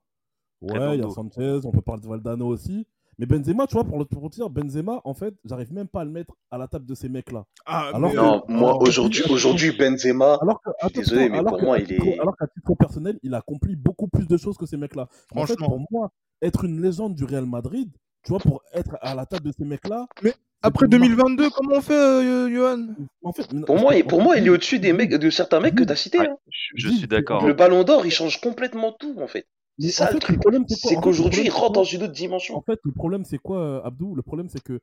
Ouais, 0.61 0.97
il 0.97 1.03
y 1.03 1.07
a. 1.07 1.11
Sanchez, 1.11 1.61
on 1.65 1.71
peut 1.71 1.81
parler 1.83 2.03
de 2.03 2.09
Valdano 2.09 2.47
aussi. 2.47 2.87
Mais 3.21 3.27
Benzema, 3.27 3.67
tu 3.67 3.75
vois, 3.75 3.83
pour 3.83 3.99
le 3.99 4.05
pour 4.05 4.31
te 4.31 4.37
dire, 4.37 4.49
Benzema, 4.49 5.01
en 5.05 5.13
fait, 5.13 5.35
j'arrive 5.45 5.73
même 5.73 5.89
pas 5.89 6.03
à 6.03 6.05
le 6.05 6.11
mettre 6.13 6.35
à 6.53 6.59
la 6.59 6.69
table 6.69 6.87
de 6.87 6.95
ces 6.95 7.09
mecs-là. 7.09 7.45
Ah, 7.67 7.91
Alors 7.93 8.11
mais- 8.11 8.15
que- 8.17 8.21
Non, 8.21 8.43
moi, 8.47 8.81
aujourd'hui, 8.81 9.25
aujourd'hui, 9.29 9.73
Benzema, 9.77 10.39
Alors 10.41 10.61
que, 10.63 10.71
attends, 10.81 11.01
désolé, 11.01 11.29
mais 11.29 11.39
alors 11.39 11.51
pour 11.53 11.59
que- 11.59 11.65
moi, 11.65 11.77
à 11.77 11.79
il 11.81 11.87
titre- 11.89 12.07
est- 12.07 12.21
Alors 12.21 12.37
qu'à 12.37 12.47
titre 12.47 12.75
personnel, 12.77 13.19
il 13.25 13.35
accomplit 13.35 13.75
beaucoup 13.75 14.07
plus 14.07 14.29
de 14.29 14.37
choses 14.37 14.57
que 14.57 14.67
ces 14.67 14.77
mecs-là. 14.77 15.09
En 15.35 15.47
fait, 15.47 15.55
Franchement. 15.57 15.67
pour 15.67 15.87
moi, 15.91 16.11
être 16.43 16.65
une 16.65 16.81
légende 16.81 17.17
du 17.17 17.25
Real 17.25 17.45
Madrid, 17.47 17.91
tu 18.23 18.29
vois, 18.31 18.39
pour 18.39 18.63
être 18.73 18.97
à 19.01 19.17
la 19.17 19.27
table 19.27 19.47
de 19.47 19.53
ces 19.53 19.65
mecs-là. 19.65 20.07
Mais 20.23 20.33
Après 20.63 20.87
de 20.87 20.97
mar- 20.97 21.09
2022, 21.09 21.51
comment 21.51 21.77
on 21.77 21.81
fait, 21.81 21.95
euh, 21.95 22.49
Johan? 22.55 22.87
En 23.25 23.33
fait, 23.33 23.49
pour 23.67 23.79
moi, 23.81 23.97
il- 23.97 24.05
pour 24.05 24.23
moi, 24.23 24.37
il 24.37 24.47
est 24.47 24.51
au-dessus 24.51 24.79
des 24.79 24.93
mecs, 24.93 25.11
de 25.13 25.31
certains 25.31 25.59
mecs 25.59 25.75
que 25.75 25.83
t'as 25.83 25.97
cités. 25.97 26.19
Ouais, 26.21 26.29
hein. 26.29 26.37
je, 26.77 26.89
suis 26.89 27.09
d'accord. 27.09 27.45
Le 27.45 27.53
Ballon 27.53 27.83
d'Or, 27.83 28.07
il 28.07 28.13
change 28.13 28.41
complètement 28.41 28.93
tout, 28.93 29.17
en 29.21 29.27
fait. 29.27 29.49
C'est 29.79 29.91
ça 29.91 30.05
en 30.05 30.07
le 30.09 30.13
fait, 30.15 30.19
truc. 30.21 30.41
problème, 30.41 30.65
c'est 30.69 30.97
qu'aujourd'hui, 30.97 31.43
il 31.45 31.51
rentre 31.51 31.73
dans 31.73 31.85
une 31.85 32.03
autre 32.03 32.13
dimension. 32.13 32.57
En 32.57 32.63
fait, 32.63 32.81
le 32.83 32.93
problème, 32.93 33.25
c'est 33.25 33.39
quoi, 33.39 33.59
euh, 33.61 33.81
Abdou? 33.85 34.15
Le 34.15 34.23
problème, 34.23 34.49
c'est 34.49 34.63
que 34.63 34.81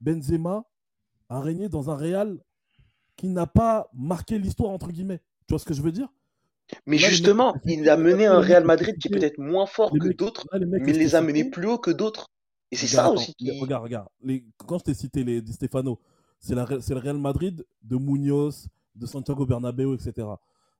Benzema 0.00 0.64
a 1.30 1.40
régné 1.40 1.68
dans 1.68 1.90
un 1.90 1.96
Real 1.96 2.38
qui 3.16 3.28
n'a 3.28 3.46
pas 3.46 3.88
marqué 3.94 4.38
l'histoire, 4.38 4.70
entre 4.70 4.88
guillemets. 4.88 5.20
Tu 5.46 5.52
vois 5.54 5.58
ce 5.58 5.64
que 5.64 5.72
je 5.74 5.80
veux 5.82 5.92
dire? 5.92 6.08
Mais 6.86 6.98
Là, 6.98 7.08
justement, 7.08 7.52
mecs- 7.54 7.62
il 7.66 7.88
a 7.88 7.96
mené 7.96 8.26
un 8.26 8.40
Real 8.40 8.64
Madrid 8.64 8.96
qui 8.98 9.08
est 9.08 9.10
peut-être 9.10 9.38
moins 9.38 9.66
fort 9.66 9.90
que 9.92 10.12
d'autres, 10.12 10.46
mais 10.52 10.78
il 10.86 10.98
les 10.98 11.14
a 11.14 11.20
menés 11.20 11.44
plus 11.48 11.66
haut 11.66 11.78
que 11.78 11.90
d'autres. 11.90 12.26
Et 12.70 12.76
c'est 12.76 12.86
ça 12.86 13.10
aussi 13.10 13.34
qui. 13.34 13.50
Regarde, 13.60 13.84
regarde. 13.84 14.08
Les... 14.22 14.44
Quand 14.66 14.78
je 14.78 14.84
t'ai 14.84 14.94
cité 14.94 15.22
les 15.24 15.40
Di 15.40 15.52
Stefano, 15.52 16.00
c'est 16.40 16.54
la... 16.54 16.66
c'est 16.80 16.94
le 16.94 17.00
Real 17.00 17.18
Madrid 17.18 17.64
de 17.82 17.96
Munoz, 17.96 18.66
de 18.94 19.06
Santiago 19.06 19.46
Bernabéu, 19.46 19.94
etc. 19.94 20.26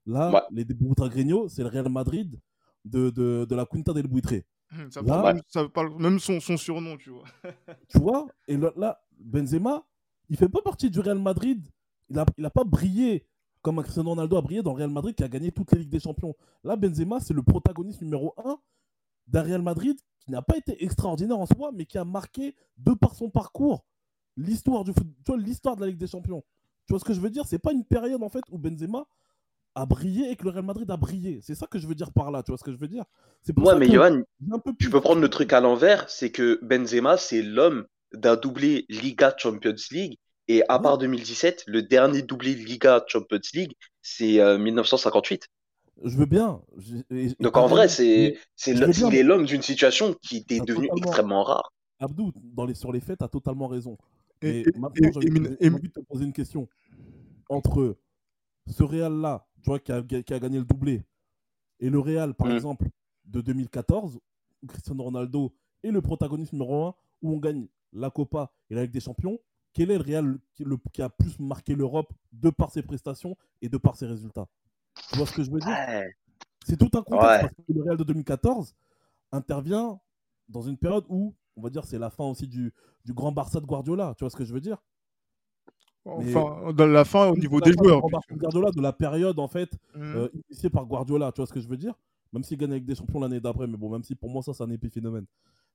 Là, 0.07 0.31
Ouais. 0.33 0.41
les 0.51 0.65
Butragueño, 0.65 1.49
c'est 1.49 1.63
le 1.63 1.69
Real 1.69 1.89
Madrid 1.89 2.39
de, 2.85 3.11
de, 3.11 3.47
de 3.49 3.55
la 3.55 3.67
Quinta 3.67 3.93
del 3.93 4.07
Buitre. 4.09 4.35
Hum, 4.73 4.91
Ça 4.91 5.01
Là- 5.03 5.07
parle, 5.07 5.35
même, 5.35 5.43
ça 5.49 5.69
parle 5.69 5.97
même 6.01 6.19
son, 6.19 6.41
son 6.41 6.57
surnom, 6.57 6.97
tu 6.97 7.11
vois. 7.11 7.25
Tu 7.89 7.99
vois 7.99 8.27
Et 8.49 8.57
là, 8.57 8.73
là, 8.77 9.01
Benzema, 9.19 9.85
il 10.29 10.37
fait 10.37 10.49
pas 10.49 10.63
partie 10.63 10.91
du 10.91 11.01
Real 11.01 11.19
Madrid. 11.19 11.67
Il 12.11 12.19
a, 12.19 12.27
il 12.37 12.45
a 12.45 12.51
pas 12.51 12.65
brillé 12.65 13.27
comme 13.63 13.81
Cristiano 13.83 14.11
Ronaldo 14.11 14.37
a 14.37 14.43
brillé 14.43 14.63
dans 14.63 14.73
le 14.73 14.77
Real 14.79 14.91
Madrid 14.91 15.15
qui 15.15 15.25
a 15.25 15.29
gagné 15.29 15.51
toutes 15.51 15.73
les 15.73 15.79
Ligues 15.79 15.91
des 15.91 16.01
Champions. 16.01 16.35
Là, 16.65 16.77
Benzema, 16.77 17.19
c'est 17.21 17.33
le 17.33 17.43
protagoniste 17.43 18.03
numéro 18.03 18.35
un 18.45 18.59
d'un 19.27 19.43
Real 19.43 19.63
Madrid 19.63 19.99
qui 20.21 20.31
n'a 20.31 20.43
pas 20.43 20.57
été 20.59 20.83
extraordinaire 20.85 21.39
en 21.39 21.47
soi, 21.47 21.71
mais 21.73 21.87
qui 21.87 21.97
a 21.97 22.05
marqué, 22.05 22.55
de 22.77 22.93
par 22.93 23.15
son 23.15 23.31
parcours, 23.31 23.87
l'histoire 24.37 24.85
du 24.85 24.93
foot, 24.93 25.07
tu 25.25 25.33
vois, 25.33 25.39
l'histoire 25.39 25.77
de 25.77 25.81
la 25.83 25.87
Ligue 25.87 25.97
des 25.99 26.07
Champions. 26.07 26.43
Tu 26.87 26.93
vois 26.93 27.01
ce 27.01 27.05
que 27.07 27.15
je 27.15 27.21
veux 27.21 27.31
dire? 27.31 27.47
C'est 27.47 27.59
pas 27.59 27.73
une 27.73 27.85
période 27.87 28.23
en 28.23 28.29
fait 28.29 28.43
où 28.51 28.59
Benzema 28.59 29.07
a 29.75 29.87
brillé 29.87 30.31
et 30.31 30.37
que 30.37 30.45
le 30.45 30.51
Real 30.51 30.65
Madrid 30.65 30.91
a 30.91 30.97
brillé. 30.97 31.41
C'est 31.43 31.55
ça 31.55 31.67
que 31.67 31.79
je 31.79 31.87
veux 31.87 31.95
dire 31.95 32.13
par 32.13 32.31
là. 32.31 32.43
Tu 32.43 32.51
vois 32.51 32.59
ce 32.59 32.65
que 32.65 32.73
je 32.73 32.77
veux 32.79 32.89
dire? 32.89 33.05
C'est 33.43 33.53
pour 33.53 33.67
Ouais, 33.67 33.73
ça 33.73 33.79
mais 33.79 33.91
Johan, 33.91 34.23
tu 34.79 34.91
peux 34.91 35.01
prendre 35.01 35.21
le 35.21 35.29
truc 35.29 35.53
à 35.53 35.61
l'envers, 35.61 36.09
c'est 36.09 36.31
que 36.31 36.59
Benzema, 36.63 37.17
c'est 37.17 37.43
l'homme 37.43 37.87
d'un 38.13 38.37
doublé 38.37 38.87
Liga 38.89 39.35
Champions 39.37 39.75
League. 39.91 40.19
Et 40.47 40.63
à 40.69 40.79
part 40.79 40.99
2017, 40.99 41.65
le 41.67 41.83
dernier 41.83 42.23
doublé 42.23 42.55
Liga 42.55 43.03
Champions 43.09 43.39
League, 43.55 43.73
c'est 44.03 44.41
euh, 44.41 44.59
1958. 44.59 45.49
Je 46.05 46.17
veux 46.17 46.27
bien. 46.27 46.61
J'ai- 46.77 47.05
et- 47.11 47.25
et 47.27 47.37
Donc 47.41 47.57
en 47.57 47.67
vrai, 47.67 47.89
c'est, 47.89 48.37
l'homme 49.23 49.47
d'une 49.47 49.63
situation 49.63 50.15
qui 50.23 50.39
était 50.39 50.61
Ah, 50.61 50.65
devenue 50.65 50.87
totalement. 50.87 51.07
extrêmement 51.07 51.45
rare. 51.45 51.73
Abdou, 52.01 52.33
dans 52.43 52.67
les, 52.67 52.75
sur 52.75 52.93
les 52.93 53.01
faits, 53.01 53.19
tu 53.19 53.25
as 53.25 53.29
totalement 53.29 53.69
raison. 53.69 53.97
Et- 54.43 54.61
et- 54.61 54.65
maintenant, 54.79 55.11
j'ai 55.13 55.69
envie 55.71 55.89
de 55.89 55.93
te 55.93 56.01
poser 56.01 56.25
une 56.25 56.33
question. 56.33 56.69
Entre 57.49 57.97
ce 58.67 58.83
Real-là, 58.83 59.47
tu 59.63 59.71
vois, 59.71 59.79
qui 59.79 59.93
a, 59.93 60.03
qui 60.03 60.35
a 60.35 60.39
gagné 60.39 60.59
le 60.59 60.65
doublé, 60.65 61.05
et 61.81 61.91
le 61.91 61.99
Real, 61.99 62.35
par 62.35 62.49
Mm. 62.49 62.53
exemple, 62.53 62.89
de 63.25 63.41
2014, 63.41 64.19
où 64.63 64.67
Cristiano 64.67 65.03
Ronaldo 65.03 65.55
est 65.83 65.91
le 65.91 66.01
protagoniste 66.01 66.53
numéro 66.53 66.87
un, 66.87 66.95
où 67.23 67.33
on 67.33 67.39
gagne 67.39 67.67
la 67.93 68.11
Copa 68.11 68.51
et 68.71 68.75
la 68.75 68.83
Ligue 68.83 68.93
des 68.93 69.01
Champions, 69.01 69.39
quel 69.73 69.91
est 69.91 69.99
le 69.99 70.05
Real 70.05 70.39
qui, 70.55 70.65
le- 70.65 70.79
qui 70.93 71.03
a 71.03 71.09
plus 71.09 71.39
marqué 71.39 71.75
l'Europe 71.75 72.13
de 72.33 72.51
par 72.51 72.71
ses 72.71 72.83
prestations 72.83 73.37
et 73.61 73.69
de 73.69 73.77
par 73.77 73.97
ses 73.97 74.07
résultats? 74.07 74.49
Tu 75.11 75.17
vois 75.17 75.27
ce 75.27 75.33
que 75.33 75.43
je 75.43 75.51
veux 75.51 75.61
dire? 75.61 75.69
Ouais. 75.69 76.15
c'est 76.67 76.77
tout 76.79 76.91
un 76.97 77.03
contexte 77.03 77.11
Ouais. 77.13 77.41
parce 77.43 77.53
que 77.55 77.73
le 77.73 77.83
Real 77.83 77.97
de 77.99 78.05
2014 78.05 78.75
intervient 79.33 80.01
dans 80.49 80.63
une 80.63 80.77
période 80.79 81.05
où, 81.09 81.35
on 81.57 81.63
va 81.63 81.71
dire, 81.71 81.85
c'est 81.85 81.99
la 81.99 82.09
fin 82.11 82.25
aussi 82.25 82.47
du, 82.47 82.73
du 83.05 83.13
grand 83.13 83.33
Barça 83.33 83.61
de 83.61 83.67
Guardiola. 83.67 84.15
Tu 84.17 84.25
vois 84.25 84.31
ce 84.31 84.37
que 84.37 84.45
je 84.45 84.55
veux 84.55 84.61
dire? 84.61 84.83
Mais- 86.07 86.37
Enfin, 86.37 86.73
dans 86.73 86.87
la 86.87 87.05
fin, 87.05 87.29
au 87.29 87.37
niveau 87.37 87.61
des 87.61 87.73
joueurs. 87.73 88.03
de 88.03 88.35
Guardiola, 88.37 88.71
de 88.71 88.81
la 88.83 88.93
période, 88.93 89.39
en 89.39 89.49
fait, 89.49 89.71
Hum. 89.95 90.03
euh, 90.03 90.29
initiée 90.49 90.71
par 90.71 90.85
Guardiola. 90.87 91.33
Tu 91.33 91.41
vois 91.41 91.47
ce 91.47 91.53
que 91.53 91.61
je 91.61 91.69
veux 91.69 91.77
dire? 91.79 91.95
Même 92.33 92.43
s'il 92.43 92.59
gagne 92.59 92.73
avec 92.73 92.85
des 92.85 92.95
champions 92.95 93.21
l'année 93.21 93.41
d'après, 93.41 93.67
mais 93.67 93.77
bon, 93.77 93.91
même 93.91 94.03
si 94.03 94.15
pour 94.15 94.29
moi, 94.31 94.43
ça, 94.43 94.53
c'est 94.53 94.63
un 94.65 94.71
épiphénomène. 94.71 95.25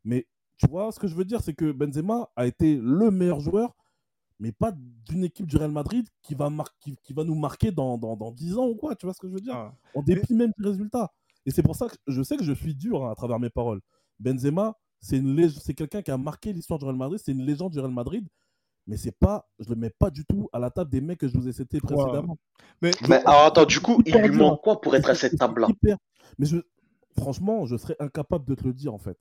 Mais 0.03 0.27
tu 0.57 0.67
vois, 0.67 0.91
ce 0.91 0.99
que 0.99 1.07
je 1.07 1.15
veux 1.15 1.25
dire, 1.25 1.41
c'est 1.41 1.53
que 1.53 1.71
Benzema 1.71 2.29
a 2.35 2.45
été 2.45 2.75
le 2.75 3.09
meilleur 3.11 3.39
joueur, 3.39 3.75
mais 4.39 4.51
pas 4.51 4.71
d'une 5.07 5.23
équipe 5.23 5.47
du 5.47 5.57
Real 5.57 5.71
Madrid 5.71 6.07
qui 6.21 6.35
va, 6.35 6.49
qui, 6.79 6.95
qui 7.01 7.13
va 7.13 7.23
nous 7.23 7.35
marquer 7.35 7.71
dans, 7.71 7.97
dans, 7.97 8.15
dans 8.15 8.31
10 8.31 8.57
ans 8.57 8.67
ou 8.67 8.75
quoi. 8.75 8.95
Tu 8.95 9.05
vois 9.05 9.13
ce 9.13 9.19
que 9.19 9.27
je 9.27 9.33
veux 9.33 9.41
dire? 9.41 9.55
Ah. 9.55 9.73
En 9.95 10.03
dépit 10.03 10.33
même 10.33 10.51
du 10.57 10.65
résultat. 10.67 11.11
Et 11.45 11.51
c'est 11.51 11.63
pour 11.63 11.75
ça 11.75 11.87
que 11.87 11.95
je 12.07 12.21
sais 12.21 12.37
que 12.37 12.43
je 12.43 12.53
suis 12.53 12.75
dur 12.75 13.05
hein, 13.05 13.11
à 13.11 13.15
travers 13.15 13.39
mes 13.39 13.49
paroles. 13.49 13.79
Benzema, 14.19 14.75
c'est 14.99 15.17
une 15.17 15.33
lég- 15.35 15.57
c'est 15.59 15.73
quelqu'un 15.73 16.01
qui 16.01 16.11
a 16.11 16.17
marqué 16.17 16.51
l'histoire 16.53 16.77
du 16.77 16.85
Real 16.85 16.97
Madrid, 16.97 17.19
c'est 17.23 17.31
une 17.31 17.41
légende 17.45 17.71
du 17.71 17.79
Real 17.79 17.91
Madrid, 17.91 18.27
mais 18.89 18.97
c'est 18.97 19.11
pas, 19.17 19.47
je 19.59 19.69
le 19.69 19.75
mets 19.75 19.89
pas 19.91 20.09
du 20.09 20.25
tout 20.25 20.49
à 20.51 20.59
la 20.59 20.69
table 20.71 20.89
des 20.89 20.99
mecs 20.99 21.19
que 21.19 21.27
je 21.27 21.37
vous 21.37 21.47
ai 21.47 21.53
cités 21.53 21.79
précédemment. 21.79 22.37
Mais 22.81 22.91
Mais 23.07 23.23
alors 23.25 23.45
attends, 23.45 23.65
du 23.65 23.79
coup, 23.79 24.01
il 24.05 24.13
lui 24.17 24.35
manque 24.35 24.61
quoi 24.61 24.81
pour 24.81 24.95
être 24.95 25.09
à 25.09 25.15
cette 25.15 25.37
table-là 25.37 25.67
hyper- 25.69 25.97
Mais 26.37 26.45
je, 26.45 26.57
franchement, 27.17 27.65
je 27.65 27.77
serais 27.77 27.95
incapable 27.99 28.45
de 28.45 28.55
te 28.55 28.63
le 28.65 28.73
dire 28.73 28.93
en 28.93 28.97
fait. 28.97 29.17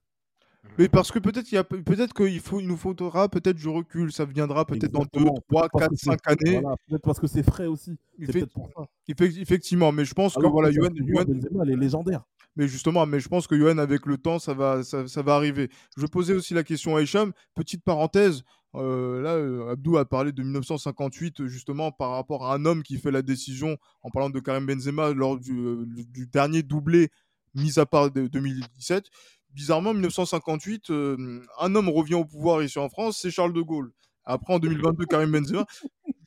Mais 0.76 0.88
parce 0.88 1.10
que 1.12 1.18
peut-être 1.18 1.50
il 1.50 1.54
y 1.54 1.58
a 1.58 1.64
peut-être 1.64 2.12
qu'il 2.12 2.40
faut, 2.40 2.60
il 2.60 2.66
nous 2.66 2.76
faudra 2.76 3.28
peut-être 3.28 3.56
du 3.56 3.68
recul, 3.68 4.12
ça 4.12 4.24
viendra 4.24 4.64
peut-être 4.64 4.90
dans 4.92 5.00
2, 5.00 5.08
Exactement. 5.20 5.34
3, 5.48 5.68
Parce 5.68 5.82
4, 5.84 5.90
que 5.90 5.96
c'est- 5.96 6.06
5 6.06 6.20
années. 6.26 6.60
Voilà, 6.60 6.76
peut-être 6.88 7.02
parce 7.02 7.20
que 7.20 7.26
c'est 7.26 7.42
frais 7.42 7.66
aussi. 7.66 7.96
C'est 8.18 8.24
Effect- 8.24 8.32
peut-être 8.32 8.52
pour 8.52 8.68
ça. 8.76 8.82
effect- 9.08 9.38
Effectivement, 9.38 9.92
mais 9.92 10.04
je 10.04 10.14
pense 10.14 10.34
que 10.34 10.40
Alors 10.40 10.52
voilà, 10.52 10.70
que 10.70 10.78
Benzema, 10.78 11.06
Johan- 11.06 11.24
Benzema, 11.24 11.62
elle 11.64 11.70
est 11.70 11.76
légendaire. 11.76 12.22
Mais 12.56 12.66
justement, 12.68 13.06
mais 13.06 13.20
je 13.20 13.28
pense 13.28 13.46
que 13.46 13.56
Johan, 13.58 13.78
avec 13.78 14.06
le 14.06 14.18
temps, 14.18 14.38
ça 14.38 14.54
va, 14.54 14.82
ça, 14.82 15.06
ça 15.06 15.22
va 15.22 15.34
arriver. 15.34 15.68
Je 15.96 16.06
posais 16.06 16.34
aussi 16.34 16.54
la 16.54 16.64
question 16.64 16.96
à 16.96 17.02
Hicham. 17.02 17.32
Petite 17.54 17.84
parenthèse, 17.84 18.42
euh, 18.74 19.22
là, 19.22 19.30
euh, 19.36 19.70
Abdou 19.72 19.96
a 19.96 20.04
parlé 20.04 20.32
de 20.32 20.42
1958, 20.42 21.46
justement, 21.46 21.92
par 21.92 22.10
rapport 22.12 22.46
à 22.46 22.54
un 22.54 22.64
homme 22.64 22.82
qui 22.82 22.98
fait 22.98 23.10
la 23.10 23.22
décision, 23.22 23.76
en 24.02 24.10
parlant 24.10 24.30
de 24.30 24.40
Karim 24.40 24.66
Benzema, 24.66 25.12
lors 25.12 25.38
du, 25.38 25.52
euh, 25.58 25.84
du 25.86 26.26
dernier 26.26 26.62
doublé, 26.62 27.10
mis 27.54 27.78
à 27.78 27.86
part 27.86 28.10
de 28.10 28.26
2017. 28.26 29.04
Bizarrement, 29.54 29.94
1958, 29.94 30.90
euh, 30.90 31.40
un 31.60 31.74
homme 31.74 31.88
revient 31.88 32.14
au 32.14 32.24
pouvoir 32.24 32.62
ici 32.62 32.78
en 32.78 32.88
France, 32.88 33.18
c'est 33.22 33.30
Charles 33.30 33.52
de 33.54 33.62
Gaulle. 33.62 33.90
Après, 34.24 34.52
en 34.52 34.58
2022, 34.58 35.06
Karim 35.06 35.30
Benzema. 35.32 35.64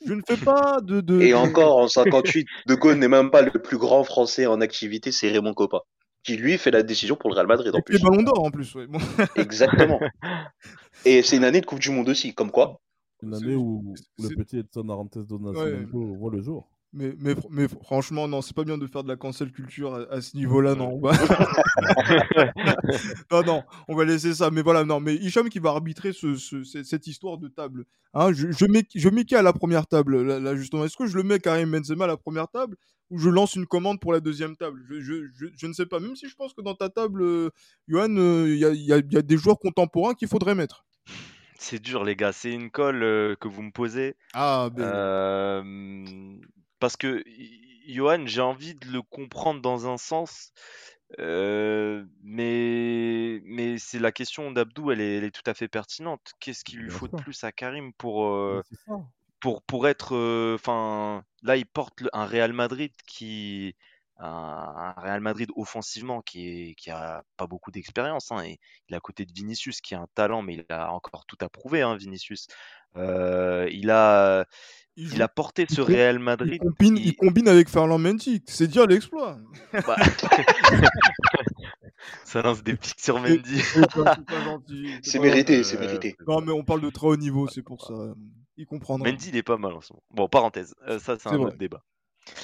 Je 0.03 0.13
ne 0.13 0.21
fais 0.27 0.37
pas 0.37 0.79
de. 0.81 1.01
de- 1.01 1.21
Et 1.21 1.35
encore, 1.35 1.77
en 1.77 1.87
58, 1.87 2.47
De 2.65 2.73
Gaulle 2.73 2.95
n'est 2.95 3.07
même 3.07 3.29
pas 3.29 3.43
le 3.43 3.51
plus 3.51 3.77
grand 3.77 4.03
français 4.03 4.47
en 4.47 4.59
activité, 4.59 5.11
c'est 5.11 5.29
Raymond 5.29 5.53
Coppa. 5.53 5.81
Qui 6.23 6.37
lui 6.37 6.57
fait 6.57 6.71
la 6.71 6.83
décision 6.83 7.15
pour 7.15 7.29
le 7.29 7.35
Real 7.35 7.47
Madrid 7.47 7.73
en 7.73 7.79
Et 7.79 7.81
plus. 7.81 8.01
ballons 8.01 8.21
d'or 8.21 8.43
en 8.43 8.51
plus. 8.51 8.75
ouais. 8.75 8.87
Bon. 8.87 8.99
Exactement. 9.35 9.99
Et 11.05 11.23
c'est 11.23 11.37
une 11.37 11.43
année 11.43 11.61
de 11.61 11.65
Coupe 11.65 11.79
du 11.79 11.89
Monde 11.89 12.09
aussi, 12.09 12.33
comme 12.33 12.51
quoi. 12.51 12.79
Une 13.23 13.33
année 13.33 13.55
où 13.55 13.93
le 14.19 14.35
petit 14.35 14.59
Edson 14.59 14.87
Arantes 14.89 15.17
do 15.19 15.39
Nascimento 15.39 16.15
voit 16.15 16.31
le 16.31 16.41
jour. 16.41 16.69
Mais, 16.93 17.13
mais, 17.19 17.33
fr- 17.33 17.47
mais 17.49 17.65
fr- 17.67 17.81
franchement, 17.83 18.27
non, 18.27 18.41
c'est 18.41 18.53
pas 18.55 18.65
bien 18.65 18.77
de 18.77 18.85
faire 18.85 19.03
de 19.03 19.07
la 19.07 19.15
cancel 19.15 19.51
culture 19.53 19.95
à, 19.95 20.01
à 20.13 20.21
ce 20.21 20.35
niveau-là, 20.35 20.75
non. 20.75 20.89
on 20.95 20.99
va- 20.99 21.13
non, 23.31 23.43
non, 23.43 23.63
on 23.87 23.95
va 23.95 24.05
laisser 24.05 24.33
ça. 24.33 24.51
Mais 24.51 24.61
voilà, 24.61 24.83
non, 24.83 24.99
mais 24.99 25.15
Hicham 25.15 25.49
qui 25.49 25.59
va 25.59 25.69
arbitrer 25.69 26.13
ce, 26.13 26.35
ce- 26.35 26.63
ce- 26.63 26.83
cette 26.83 27.07
histoire 27.07 27.37
de 27.37 27.47
table. 27.47 27.85
Hein, 28.13 28.33
je, 28.33 28.51
je, 28.51 28.65
mets, 28.65 28.83
je 28.93 29.09
mets 29.09 29.23
qui 29.23 29.35
à 29.35 29.41
la 29.41 29.53
première 29.53 29.87
table, 29.87 30.21
là, 30.21 30.39
là, 30.39 30.55
justement? 30.55 30.83
Est-ce 30.85 30.97
que 30.97 31.05
je 31.05 31.15
le 31.15 31.23
mets 31.23 31.39
Karim 31.39 31.71
Benzema 31.71 32.03
à 32.03 32.07
la 32.07 32.17
première 32.17 32.49
table 32.49 32.75
ou 33.09 33.17
je 33.19 33.29
lance 33.29 33.55
une 33.55 33.67
commande 33.67 33.99
pour 34.01 34.11
la 34.11 34.19
deuxième 34.19 34.57
table? 34.57 34.81
Je, 34.89 34.99
je, 34.99 35.27
je, 35.33 35.45
je 35.55 35.67
ne 35.67 35.73
sais 35.73 35.85
pas. 35.85 35.99
Même 36.01 36.15
si 36.17 36.27
je 36.27 36.35
pense 36.35 36.53
que 36.53 36.61
dans 36.61 36.75
ta 36.75 36.89
table, 36.89 37.21
euh, 37.23 37.49
Johan, 37.87 38.13
euh, 38.17 38.47
il 38.49 38.57
y, 38.57 38.65
a, 38.65 38.69
il 38.71 38.81
y 38.83 38.91
a- 38.93 38.97
il 38.97 39.13
y 39.13 39.17
a 39.17 39.21
des 39.21 39.37
joueurs 39.37 39.59
contemporains 39.59 40.13
qu'il 40.13 40.27
faudrait 40.27 40.55
mettre. 40.55 40.83
C'est 41.57 41.81
dur, 41.81 42.03
les 42.03 42.15
gars. 42.17 42.33
C'est 42.33 42.51
une 42.51 42.69
colle 42.71 43.03
euh, 43.03 43.35
que 43.39 43.47
vous 43.47 43.61
me 43.61 43.71
posez. 43.71 44.15
Ah, 44.33 44.69
ben, 44.75 44.83
Euh, 44.83 45.63
parce 46.81 46.97
que 46.97 47.23
Johan, 47.87 48.25
j'ai 48.27 48.41
envie 48.41 48.75
de 48.75 48.87
le 48.87 49.01
comprendre 49.01 49.61
dans 49.61 49.87
un 49.87 49.97
sens, 49.97 50.51
euh, 51.19 52.05
mais, 52.23 53.41
mais 53.45 53.77
c'est 53.77 53.99
la 53.99 54.11
question 54.11 54.51
d'Abdou, 54.51 54.91
elle 54.91 55.01
est, 55.01 55.17
elle 55.17 55.23
est 55.25 55.31
tout 55.31 55.49
à 55.49 55.53
fait 55.53 55.69
pertinente. 55.69 56.33
Qu'est-ce 56.39 56.63
qu'il 56.65 56.79
lui 56.79 56.89
Bien 56.89 56.97
faut 56.97 57.07
de 57.07 57.15
plus 57.15 57.43
à 57.43 57.51
Karim 57.53 57.93
pour, 57.93 58.25
euh, 58.27 58.61
pour, 59.39 59.61
pour 59.63 59.87
être. 59.87 60.15
Enfin, 60.55 61.23
là, 61.43 61.57
il 61.57 61.65
porte 61.65 62.01
le- 62.01 62.09
un 62.13 62.25
Real 62.25 62.53
Madrid 62.53 62.91
qui. 63.07 63.75
Un, 64.23 64.93
un 64.97 65.01
Real 65.01 65.19
Madrid 65.19 65.49
offensivement 65.55 66.21
qui, 66.21 66.47
est, 66.47 66.75
qui 66.75 66.91
a 66.91 67.23
pas 67.37 67.47
beaucoup 67.47 67.71
d'expérience. 67.71 68.31
hein, 68.31 68.43
et 68.43 68.59
il 68.87 68.93
est 68.93 68.97
à 68.97 68.99
côté 68.99 69.25
de 69.25 69.31
Vinicius 69.33 69.81
qui 69.81 69.95
a 69.95 69.99
un 69.99 70.07
talent, 70.13 70.43
mais 70.43 70.53
il 70.55 70.65
a 70.69 70.93
encore 70.93 71.25
tout 71.25 71.37
à 71.41 71.49
prouver, 71.49 71.81
hein, 71.81 71.95
Vinicius. 71.97 72.47
Euh, 72.97 73.67
il, 73.71 73.89
a, 73.89 74.45
il, 74.97 75.21
a 75.21 75.27
porté 75.27 75.65
ce 75.67 75.75
il 75.75 75.81
Real 75.81 76.15
il 76.17 76.21
Madrid. 76.21 76.61
combine, 76.61 76.97
il 76.97 77.05
il- 77.07 77.15
combine 77.15 77.47
avec 77.47 77.69
Ferland 77.69 77.97
Mendy. 77.99 78.43
C'est 78.47 78.67
dire 78.67 78.85
l'exploit. 78.85 79.39
bah, 79.87 79.95
Ça 82.25 82.41
lance 82.41 82.63
des 82.63 82.75
pics 82.75 82.99
sur 82.99 83.19
Mendy. 83.19 83.61
C'est 85.03 85.19
mérité, 85.19 85.63
c'est 85.63 85.79
mérité. 85.79 86.15
Non, 86.27 86.41
mais 86.41 86.51
on 86.51 86.63
parle 86.63 86.81
de 86.81 86.89
très 86.89 87.07
haut 87.07 87.17
niveau, 87.17 87.47
c'est 87.47 87.63
pour 87.63 87.85
ça. 87.85 87.93
Il 88.57 88.65
comprendra. 88.65 89.09
Mendy, 89.09 89.29
il 89.29 89.35
est 89.37 89.43
pas 89.43 89.57
mal 89.57 89.73
en 89.73 89.81
ce 89.81 89.93
moment. 89.93 90.03
Bon, 90.11 90.27
parenthèse, 90.27 90.75
euh, 90.87 90.99
ça 90.99 91.15
c'est 91.17 91.23
C'est 91.23 91.29
un 91.29 91.37
vrai. 91.37 91.47
autre 91.47 91.57
débat. 91.57 91.83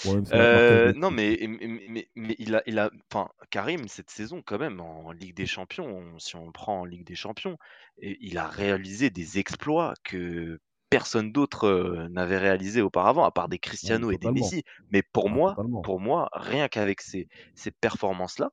Ouais, 0.03 0.21
Euh, 0.33 0.93
non, 0.93 1.11
mais, 1.11 1.37
mais, 1.47 1.87
mais, 1.89 2.07
mais 2.15 2.35
il 2.39 2.55
a, 2.55 2.63
il 2.65 2.79
a, 2.79 2.89
enfin, 3.11 3.29
Karim, 3.49 3.87
cette 3.87 4.09
saison, 4.09 4.41
quand 4.45 4.57
même, 4.59 4.79
en 4.79 5.11
Ligue 5.11 5.35
des 5.35 5.45
Champions, 5.45 5.85
on- 5.87 6.19
si 6.19 6.35
on 6.35 6.51
prend 6.51 6.81
en 6.81 6.85
Ligue 6.85 7.05
des 7.05 7.15
Champions, 7.15 7.57
et 7.99 8.17
il 8.21 8.37
a 8.37 8.47
réalisé 8.47 9.09
des 9.09 9.39
exploits 9.39 9.93
que 10.03 10.59
personne 10.89 11.31
d'autre 11.31 11.65
euh, 11.67 12.07
n'avait 12.09 12.37
réalisé 12.37 12.81
auparavant, 12.81 13.23
à 13.25 13.31
part 13.31 13.49
des 13.49 13.59
Cristiano 13.59 14.11
et 14.11 14.17
des. 14.17 14.31
Messi. 14.31 14.63
Mais 14.91 15.03
pour 15.03 15.29
Ah, 15.29 15.33
moi, 15.35 15.55
totalement. 15.55 15.81
pour 15.81 15.99
moi, 15.99 16.29
rien 16.33 16.67
qu'avec 16.67 17.01
ces, 17.01 17.27
ces 17.55 17.71
performances-là, 17.71 18.49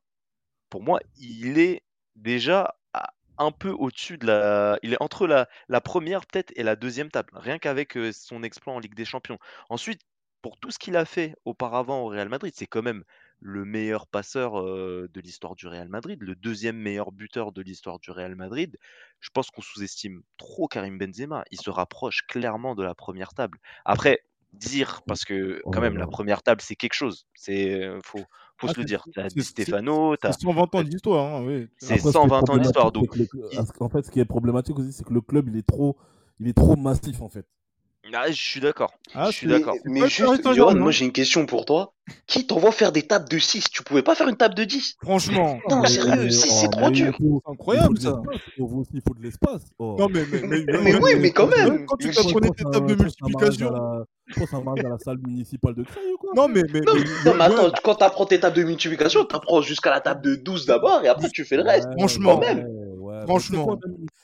pour 0.69 0.83
moi, 0.83 0.99
il 1.17 1.59
est 1.59 1.83
déjà 2.15 2.75
un 3.37 3.51
peu 3.51 3.71
au-dessus 3.71 4.17
de 4.17 4.27
la. 4.27 4.79
Il 4.83 4.93
est 4.93 5.01
entre 5.01 5.27
la, 5.27 5.47
la 5.67 5.81
première 5.81 6.25
peut-être 6.25 6.51
et 6.55 6.63
la 6.63 6.75
deuxième 6.75 7.09
table, 7.11 7.29
rien 7.33 7.59
qu'avec 7.59 7.97
euh, 7.97 8.11
son 8.13 8.43
exploit 8.43 8.73
en 8.73 8.79
Ligue 8.79 8.95
des 8.95 9.05
Champions. 9.05 9.37
Ensuite, 9.69 10.01
pour 10.45 10.59
tout 10.59 10.69
ce 10.69 10.77
qu'il 10.77 10.95
a 10.95 11.05
fait 11.05 11.35
auparavant 11.43 12.01
au 12.03 12.05
Real 12.05 12.29
Madrid, 12.29 12.53
c'est 12.55 12.67
quand 12.67 12.83
même 12.83 13.03
le 13.39 13.65
meilleur 13.65 14.05
passeur 14.05 14.59
euh, 14.61 15.09
de 15.11 15.19
l'histoire 15.19 15.55
du 15.55 15.65
Real 15.65 15.89
Madrid, 15.89 16.19
le 16.21 16.35
deuxième 16.35 16.77
meilleur 16.77 17.11
buteur 17.11 17.51
de 17.51 17.63
l'histoire 17.63 17.97
du 17.97 18.11
Real 18.11 18.35
Madrid. 18.35 18.77
Je 19.21 19.31
pense 19.31 19.49
qu'on 19.49 19.63
sous-estime 19.63 20.21
trop 20.37 20.67
Karim 20.67 20.99
Benzema. 20.99 21.43
Il 21.49 21.59
se 21.59 21.71
rapproche 21.71 22.27
clairement 22.27 22.75
de 22.75 22.83
la 22.83 22.93
première 22.93 23.33
table. 23.33 23.57
Après, 23.85 24.19
dire, 24.53 25.01
parce 25.07 25.25
que 25.25 25.63
Oh 25.65 25.71
quand 25.71 25.81
même, 25.81 25.97
la 25.97 26.05
première 26.05 26.43
table, 26.43 26.61
c'est 26.61 26.75
quelque 26.75 26.93
chose. 26.93 27.25
C'est 27.33 27.89
faut, 28.03 28.19
faut 28.59 28.67
Ah, 28.69 28.73
se 28.73 28.77
le 28.77 28.85
dire. 28.85 29.03
T'as 29.15 29.29
Di 29.29 29.41
Stefano, 29.41 30.15
C'est 30.15 30.31
120 30.31 30.75
ans 30.75 30.83
d'histoire, 30.83 31.37
hein, 31.37 31.43
oui. 31.43 31.67
c'est 31.79 31.95
Après, 31.95 31.97
ce 31.97 32.01
qui 32.03 32.07
est 32.07 32.11
120 32.11 32.49
ans 32.51 32.57
d'histoire. 32.59 32.91
Donc, 32.91 33.09
que 33.09 33.17
le- 33.17 33.27
il- 33.51 33.59
En 33.79 33.89
fait, 33.89 34.05
ce 34.05 34.11
qui 34.11 34.19
est 34.19 34.25
problématique 34.25 34.77
aussi, 34.77 34.93
c'est 34.93 35.05
que 35.05 35.13
le 35.13 35.21
club, 35.21 35.49
il 35.49 35.57
est 35.57 35.65
trop, 35.67 35.97
il 36.39 36.47
est 36.47 36.53
trop 36.53 36.75
massif 36.75 37.19
en 37.23 37.29
fait. 37.29 37.47
Ah, 38.13 38.27
je 38.29 38.33
suis 38.33 38.59
d'accord. 38.59 38.93
Ah, 39.13 39.27
je 39.31 39.35
suis 39.37 39.47
Mais, 39.47 39.53
d'accord. 39.59 39.75
mais 39.85 40.07
juste, 40.07 40.53
Johan, 40.53 40.75
moi 40.75 40.91
j'ai 40.91 41.05
une 41.05 41.11
question 41.11 41.45
pour 41.45 41.65
toi. 41.65 41.91
Qui 42.27 42.45
t'envoie 42.45 42.71
faire 42.71 42.91
des 42.91 43.01
tables 43.01 43.27
de 43.27 43.39
6 43.39 43.69
Tu 43.71 43.81
pouvais 43.81 44.03
pas 44.03 44.13
faire 44.13 44.27
une 44.27 44.35
table 44.37 44.53
de 44.53 44.63
10 44.63 44.95
Franchement, 45.01 45.59
Non, 45.69 45.81
Mais- 45.81 45.87
sérieux, 45.87 46.23
mais- 46.25 46.29
si, 46.29 46.47
oh, 46.51 46.53
c'est 46.61 46.69
trop 46.69 46.89
dur. 46.91 47.15
c'est 47.17 47.51
incroyable 47.51 47.99
ça. 47.99 48.21
Oh, 48.59 48.67
vous 48.67 48.79
aussi, 48.81 48.91
il 48.93 49.01
faut 49.07 49.15
de 49.15 49.23
l'espace. 49.23 49.63
Oh. 49.79 49.95
Non, 49.97 50.07
mais, 50.07 50.23
mais, 50.31 50.41
mais, 50.41 50.63
Mais 50.67 50.81
mais- 50.83 50.95
oui, 51.01 51.11
mais 51.19 51.31
quand 51.31 51.47
même. 51.47 51.85
Quand 51.87 51.97
tu 51.97 52.07
Mais 52.07 52.13
t'as 52.13 52.21
je 52.21 52.27
prenais 52.29 52.47
pense 52.49 52.57
tes 52.57 52.63
tables 52.65 52.87
de 52.95 53.03
multiplication. 53.03 53.73
Je 54.27 54.39
pense 54.39 54.53
à 54.53 54.57
un 54.57 54.61
mariage 54.61 54.85
à 54.85 54.89
la 54.89 54.97
salle 54.99 55.17
municipale 55.25 55.73
de 55.73 55.83
Creil 55.83 56.11
ou 56.13 56.17
quoi 56.17 56.31
Non, 56.35 56.47
mais. 56.47 56.61
mais, 56.71 56.81
Non, 56.81 56.93
mais- 56.93 56.99
non, 56.99 57.05
mais 57.37 57.45
Johan, 57.49 57.63
attends, 57.65 57.71
quand 57.83 57.95
t'apprends 57.95 58.25
tes 58.27 58.39
tables 58.39 58.55
de 58.57 58.63
multiplication, 58.63 59.25
t'apprends 59.25 59.61
jusqu'à 59.61 59.89
la 59.89 60.01
table 60.01 60.21
de 60.21 60.35
12 60.35 60.67
d'abord 60.67 61.03
et 61.03 61.07
après 61.07 61.29
tu 61.31 61.43
fais 61.43 61.57
le 61.57 61.63
reste. 61.63 61.87
Franchement. 61.97 62.39
Franchement. 63.25 63.79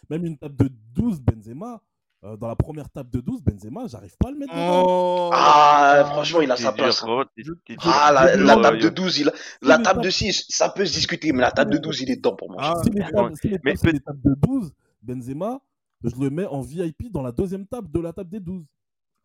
même 0.10 0.26
une 0.26 0.38
table 0.38 0.56
de 0.66 0.70
12, 0.94 1.20
Benzema, 1.22 1.82
euh, 2.24 2.38
dans 2.38 2.48
la 2.48 2.56
première 2.56 2.90
table 2.90 3.10
de 3.10 3.20
12, 3.20 3.42
Benzema, 3.44 3.88
j'arrive 3.88 4.16
pas 4.18 4.28
à 4.30 4.32
le 4.32 4.38
mettre 4.38 4.54
dedans. 4.54 4.84
Oh. 4.86 5.30
Ah, 5.34 6.04
franchement, 6.12 6.42
il 6.42 6.52
a 6.52 6.56
sa 6.58 6.72
place. 6.72 7.04
dur. 7.04 7.56
Ah, 7.84 8.12
la, 8.38 8.56
table 8.62 8.78
de 8.78 8.84
Yo. 8.86 8.90
12, 8.92 9.20
il 9.20 9.30
a- 9.30 9.34
la 9.62 9.80
table 9.80 10.02
de 10.04 10.10
6, 10.10 10.46
ça 10.50 10.70
peut 10.70 10.86
se 10.86 10.94
discuter, 10.94 11.32
mais 11.32 11.42
la 11.42 11.52
table 11.52 11.72
de 11.74 11.78
12, 11.80 12.02
il 12.02 12.12
est 12.12 12.18
dedans 12.18 12.36
pour 12.36 12.52
moi. 12.52 12.60
Ah, 12.62 12.82
si 12.84 12.90
les 12.92 13.02
attends, 13.02 13.24
tables, 13.24 13.36
si 13.42 13.48
les 13.50 13.60
mais 13.64 13.74
tables, 13.76 14.00
tables 14.02 14.22
de 14.24 14.36
12, 14.36 14.72
Benzema, 15.02 15.60
je 16.04 16.16
le 16.20 16.30
mets 16.30 16.46
en 16.46 16.62
VIP 16.62 17.12
dans 17.12 17.22
la 17.24 17.32
deuxième 17.32 17.66
table 17.66 17.90
de 17.92 18.00
la 18.00 18.14
table 18.14 18.30
des 18.30 18.40
12. 18.40 18.66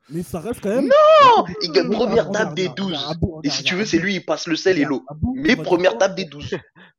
Mais 0.08 0.22
ça 0.22 0.38
reste 0.40 0.60
quand 0.62 0.68
même. 0.68 0.84
Non 0.86 1.44
Il 1.62 1.72
gagne 1.72 1.90
première 1.90 2.30
table 2.30 2.54
des 2.54 2.68
regarde, 2.68 2.76
12. 2.78 2.86
regarde, 2.92 3.16
Abou, 3.16 3.40
Et 3.42 3.50
si 3.50 3.64
tu 3.64 3.74
veux, 3.74 3.84
c'est 3.84 3.98
lui, 3.98 4.14
il 4.14 4.24
passe 4.24 4.46
le 4.46 4.54
sel 4.54 4.78
et 4.78 4.84
l'eau. 4.84 5.04
Mais 5.34 5.56
première 5.56 5.98
table 5.98 6.14
des 6.14 6.26
12. 6.26 6.54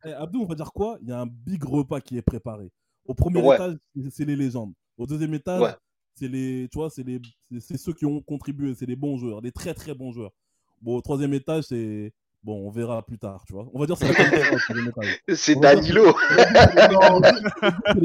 Eh, 0.05 0.11
Abdou, 0.11 0.41
on 0.43 0.45
va 0.45 0.55
dire 0.55 0.71
quoi? 0.73 0.97
Il 1.01 1.07
y 1.09 1.11
a 1.13 1.19
un 1.21 1.25
big 1.25 1.63
repas 1.63 2.01
qui 2.01 2.17
est 2.17 2.21
préparé. 2.21 2.69
Au 3.05 3.13
premier 3.13 3.41
Ouais. 3.41 3.55
étage, 3.55 3.75
c'est- 3.95 4.09
c'est 4.11 4.25
les 4.25 4.35
légendes. 4.35 4.73
Au 4.97 5.05
deuxième 5.05 5.33
étage, 5.33 5.61
Ouais. 5.61 5.73
C'est 6.17 6.27
les, 6.27 6.67
tu 6.71 6.77
vois, 6.77 6.89
c'est 6.89 7.03
les, 7.03 7.19
c'est- 7.59 7.77
ceux 7.77 7.93
qui 7.93 8.05
ont 8.05 8.21
contribué, 8.21 8.73
c'est 8.75 8.85
les 8.85 8.95
bons 8.95 9.17
joueurs, 9.17 9.41
les 9.41 9.51
très 9.51 9.73
très 9.73 9.93
bons 9.93 10.11
joueurs. 10.11 10.31
Bon, 10.81 10.97
au 10.97 11.01
troisième 11.01 11.33
étage, 11.33 11.65
c'est 11.65 12.11
bon, 12.43 12.67
on 12.67 12.71
verra 12.71 13.03
plus 13.05 13.17
tard, 13.17 13.43
tu 13.47 13.53
vois. 13.53 13.67
On 13.73 13.79
va 13.79 13.85
dire 13.85 13.97
c'est. 13.97 14.07
C'est 15.35 15.55
Danilo. 15.59 16.13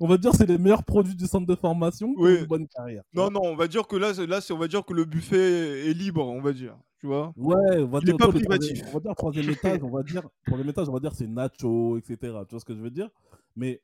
on 0.00 0.06
va 0.06 0.16
dire 0.16 0.34
c'est 0.34 0.46
les- 0.46 0.58
meilleurs 0.58 0.84
produits 0.84 1.14
du 1.14 1.26
centre 1.26 1.46
de 1.46 1.54
formation 1.54 2.12
Oui. 2.16 2.38
une 2.40 2.46
bonne 2.46 2.66
carrière. 2.68 3.02
Non, 3.12 3.30
non, 3.30 3.40
on 3.44 3.56
va 3.56 3.68
dire 3.68 3.86
que 3.86 3.96
là, 3.96 4.12
là 4.26 4.40
c'est- 4.40 4.52
on 4.52 4.58
va 4.58 4.68
dire 4.68 4.84
que 4.84 4.92
le 4.92 5.04
buffet 5.04 5.88
est 5.90 5.94
libre, 5.94 6.26
on 6.26 6.40
va 6.40 6.52
dire. 6.52 6.76
Tu 7.00 7.06
vois 7.06 7.32
Ouais, 7.36 7.78
on 7.80 7.86
va 7.86 7.98
Il 8.00 8.06
dire, 8.06 8.16
pas 8.16 8.24
toi, 8.26 8.34
le 8.34 8.40
privatif. 8.40 8.82
troisième- 8.82 8.88
on 8.88 8.92
va 8.94 9.00
dire 9.00 9.14
troisième 9.14 9.50
étage, 9.50 9.80
on 9.82 9.90
va 9.90 10.02
dire 10.02 10.22
troisième 10.46 10.68
étage, 10.70 10.88
on 10.88 10.92
va 10.92 11.00
dire 11.00 11.12
c'est 11.14 11.26
Nacho, 11.26 11.98
etc. 11.98 12.16
Tu 12.20 12.28
vois 12.50 12.60
ce 12.60 12.64
que 12.64 12.74
je 12.74 12.80
veux 12.80 12.90
dire 12.90 13.08
Mais 13.56 13.80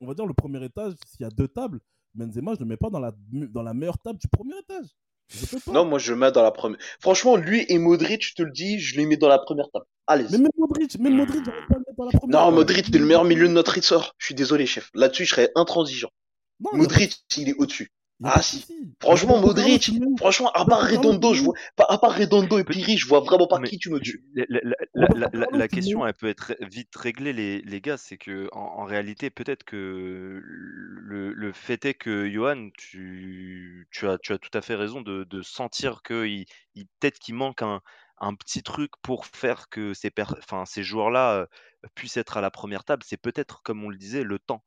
on 0.00 0.06
va 0.06 0.14
dire 0.14 0.26
le 0.26 0.34
premier 0.34 0.64
étage, 0.64 0.94
s'il 1.06 1.22
y 1.22 1.24
a 1.24 1.30
deux 1.30 1.48
tables, 1.48 1.80
Benzema, 2.14 2.54
je 2.54 2.60
le 2.60 2.66
mets 2.66 2.76
pas 2.76 2.90
dans 2.90 3.00
la 3.00 3.12
dans 3.32 3.62
la 3.62 3.74
meilleure 3.74 3.98
table 3.98 4.18
du 4.18 4.28
premier 4.28 4.58
étage. 4.58 4.86
Non, 5.68 5.84
moi 5.84 5.98
je 5.98 6.12
le 6.12 6.18
mets 6.18 6.32
dans 6.32 6.42
la 6.42 6.50
première. 6.50 6.78
Franchement, 7.00 7.36
lui 7.36 7.64
et 7.68 7.78
Modric, 7.78 8.26
je 8.26 8.34
te 8.34 8.42
le 8.42 8.50
dis, 8.50 8.80
je 8.80 8.96
les 8.96 9.06
mets 9.06 9.16
dans 9.16 9.28
la 9.28 9.38
première 9.38 9.70
table. 9.70 9.84
Allez. 10.06 10.26
Mais 10.30 10.38
même 10.38 10.50
Modric, 10.58 10.98
même 10.98 11.16
Modric, 11.16 11.44
j'arrive 11.44 11.66
pas 11.68 11.74
le 11.74 11.80
mettre 11.86 11.96
dans 11.96 12.04
la 12.04 12.18
première. 12.18 12.40
Non, 12.40 12.52
Modric, 12.52 12.86
c'est 12.86 12.98
le 12.98 13.06
meilleur 13.06 13.24
milieu 13.24 13.46
de 13.46 13.52
notre 13.52 13.78
histoire. 13.78 14.14
Je 14.18 14.26
suis 14.26 14.34
désolé, 14.34 14.66
chef. 14.66 14.90
Là-dessus, 14.94 15.24
je 15.24 15.30
serais 15.30 15.52
intransigeant. 15.54 16.10
Non, 16.60 16.70
Modric, 16.74 17.16
il 17.36 17.48
est 17.48 17.54
au-dessus. 17.54 17.92
Ah 18.22 18.42
si. 18.42 18.66
Franchement, 19.00 19.40
Modric, 19.40 19.90
franchement, 20.18 20.50
à 20.52 20.66
part 20.66 20.82
Redondo, 20.82 21.32
je 21.32 21.42
vois, 21.42 21.54
à 21.88 21.96
part 21.96 22.14
Redondo 22.14 22.58
et 22.58 22.64
Piri, 22.64 22.98
je 22.98 23.06
vois 23.08 23.20
vraiment 23.20 23.46
pas 23.46 23.58
Mais 23.60 23.68
qui 23.68 23.78
tu 23.78 23.88
me 23.90 23.98
tues. 23.98 24.22
la, 25.54 25.68
question, 25.68 26.06
elle 26.06 26.14
peut 26.14 26.28
être 26.28 26.54
vite 26.60 26.94
réglée, 26.94 27.32
les, 27.32 27.62
les 27.62 27.80
gars. 27.80 27.96
C'est 27.96 28.18
que 28.18 28.48
en, 28.52 28.80
en 28.80 28.84
réalité, 28.84 29.30
peut-être 29.30 29.64
que 29.64 30.42
le, 30.44 31.32
le 31.32 31.52
fait 31.52 31.84
est 31.86 31.94
que 31.94 32.28
Johan, 32.30 32.68
tu, 32.76 33.88
tu 33.90 34.06
as, 34.06 34.18
tu 34.18 34.32
as 34.32 34.38
tout 34.38 34.50
à 34.52 34.60
fait 34.60 34.74
raison 34.74 35.00
de, 35.00 35.24
de 35.24 35.42
sentir 35.42 36.02
que 36.02 36.26
il, 36.26 36.44
il- 36.74 36.86
peut-être 37.00 37.18
qu'il 37.18 37.34
manque 37.34 37.62
un, 37.62 37.80
un 38.18 38.34
petit 38.34 38.62
truc 38.62 38.90
pour 39.02 39.26
faire 39.26 39.68
que 39.70 39.94
ces, 39.94 40.10
per- 40.10 40.24
enfin, 40.38 40.64
ces 40.66 40.82
joueurs-là 40.82 41.34
euh, 41.40 41.46
puissent 41.94 42.16
être 42.16 42.36
à 42.36 42.40
la 42.40 42.50
première 42.50 42.84
table. 42.84 43.02
C'est 43.06 43.16
peut-être, 43.20 43.62
comme 43.62 43.82
on 43.84 43.88
le 43.88 43.96
disait, 43.96 44.24
le 44.24 44.38
temps. 44.38 44.62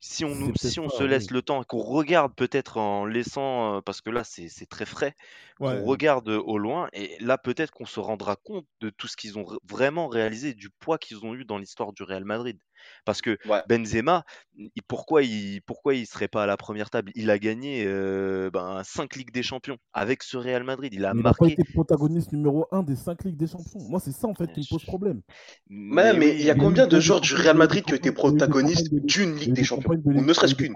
Si 0.00 0.24
on, 0.24 0.34
nous, 0.34 0.54
si 0.54 0.78
on 0.80 0.88
se 0.88 1.02
laisse 1.02 1.30
oui. 1.30 1.30
le 1.30 1.42
temps 1.42 1.62
et 1.62 1.64
qu'on 1.66 1.80
regarde 1.82 2.34
peut-être 2.34 2.76
en 2.78 3.04
laissant, 3.06 3.80
parce 3.82 4.00
que 4.02 4.10
là 4.10 4.24
c'est 4.24 4.48
très 4.68 4.84
frais, 4.86 5.14
qu'on 5.62 5.82
Ouais. 5.82 5.84
regarde 5.84 6.28
au 6.28 6.58
loin 6.58 6.88
et 6.92 7.16
là 7.20 7.38
peut-être 7.38 7.70
qu'on 7.72 7.86
se 7.86 8.00
rendra 8.00 8.36
compte 8.36 8.66
de 8.80 8.90
tout 8.90 9.08
ce 9.08 9.16
qu'ils 9.16 9.38
ont 9.38 9.46
vraiment 9.64 10.08
réalisé, 10.08 10.54
du 10.54 10.70
poids 10.70 10.98
qu'ils 10.98 11.24
ont 11.24 11.34
eu 11.34 11.44
dans 11.44 11.58
l'histoire 11.58 11.92
du 11.92 12.02
Real 12.02 12.24
Madrid. 12.24 12.58
Parce 13.04 13.20
que 13.22 13.38
Ouais. 13.44 13.62
Benzema, 13.68 14.24
il- 14.56 14.70
pourquoi 14.88 15.22
il 15.22 15.60
pourquoi 15.62 15.94
il 15.94 16.06
serait 16.06 16.28
pas 16.28 16.42
à 16.44 16.46
la 16.46 16.56
première 16.56 16.90
table? 16.90 17.12
Il 17.14 17.30
a 17.30 17.38
gagné 17.38 17.84
euh, 17.86 18.50
ben, 18.50 18.82
5 18.84 19.16
Ligues 19.16 19.32
des 19.32 19.42
Champions 19.42 19.76
avec 19.92 20.22
ce 20.22 20.36
Real 20.36 20.64
Madrid. 20.64 20.92
Il 20.94 21.04
a 21.04 21.12
Mais 21.12 21.20
il 21.20 21.24
n'a 21.24 21.34
pas 21.34 21.46
marqué. 21.46 21.52
été 21.60 21.64
protagoniste 21.64 22.32
numéro 22.32 22.66
1 22.72 22.82
des 22.82 22.96
5 22.96 23.24
Ligues 23.24 23.36
des 23.36 23.46
Champions. 23.46 23.80
Moi, 23.88 24.00
c'est 24.00 24.12
ça 24.12 24.26
en 24.26 24.34
fait 24.34 24.52
qui 24.52 24.60
me 24.60 24.66
pose 24.68 24.84
problème. 24.84 25.22
Mais 25.68 26.14
il 26.36 26.42
y 26.42 26.50
a 26.50 26.54
combien 26.54 26.84
il 26.84 26.86
a 26.86 26.86
de 26.86 26.98
eu 26.98 27.00
joueurs 27.00 27.20
du 27.20 27.34
Real 27.34 27.44
il 27.44 27.48
a 27.50 27.54
Madrid 27.54 27.84
qui 27.84 27.92
ont 27.92 27.96
été 27.96 28.08
il 28.08 28.12
a 28.12 28.14
protagonistes 28.14 28.92
d'une 28.92 29.36
il 29.36 29.36
a 29.36 29.40
Ligue 29.40 29.52
des 29.54 29.60
des 29.60 29.64
Champions? 29.64 29.90
Ou 30.04 30.12
ne 30.12 30.32
serait-ce 30.32 30.54
il 30.54 30.64
a 30.64 30.68
qu'une. 30.68 30.74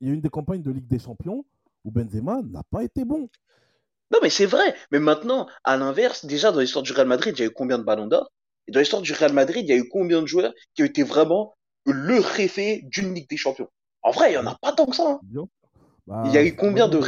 Il 0.00 0.08
y 0.08 0.10
a 0.10 0.14
eu 0.14 0.20
des 0.20 0.28
campagnes 0.28 0.62
de 0.62 0.70
Ligue 0.70 0.86
des 0.86 0.98
Champions 0.98 1.44
où 1.84 1.90
Benzema 1.90 2.42
n'a 2.42 2.62
pas 2.70 2.82
été 2.84 3.04
bon. 3.04 3.28
Non, 4.12 4.18
mais 4.22 4.30
c'est 4.30 4.46
vrai. 4.46 4.74
Mais 4.92 5.00
maintenant, 5.00 5.46
à 5.64 5.76
l'inverse, 5.76 6.24
déjà 6.26 6.52
dans 6.52 6.60
l'histoire 6.60 6.82
du 6.82 6.92
Real 6.92 7.06
Madrid, 7.08 7.34
il 7.36 7.40
y 7.40 7.42
a 7.44 7.46
eu 7.46 7.50
combien 7.50 7.78
de 7.78 7.84
ballons 7.84 8.06
d'or? 8.06 8.32
Et 8.68 8.72
dans 8.72 8.80
l'histoire 8.80 9.02
du 9.02 9.12
Real 9.12 9.32
Madrid, 9.32 9.64
il 9.66 9.70
y 9.70 9.72
a 9.72 9.76
eu 9.76 9.88
combien 9.88 10.20
de 10.22 10.26
joueurs 10.26 10.52
qui 10.74 10.82
ont 10.82 10.86
été 10.86 11.02
vraiment 11.02 11.54
le 11.84 12.18
réfé 12.18 12.82
d'une 12.84 13.14
Ligue 13.14 13.28
des 13.28 13.36
Champions? 13.36 13.68
En 14.02 14.10
vrai, 14.10 14.32
il 14.32 14.34
y 14.34 14.38
en 14.38 14.46
a 14.46 14.56
pas 14.60 14.72
tant 14.72 14.86
que 14.86 14.96
ça. 14.96 15.08
hein. 15.08 15.20
Bien. 15.22 15.46
Il 16.24 16.32
y 16.32 16.38
a 16.38 16.42
Bah, 16.42 16.44
eu 16.44 16.54
combien 16.54 16.88
de, 16.88 17.00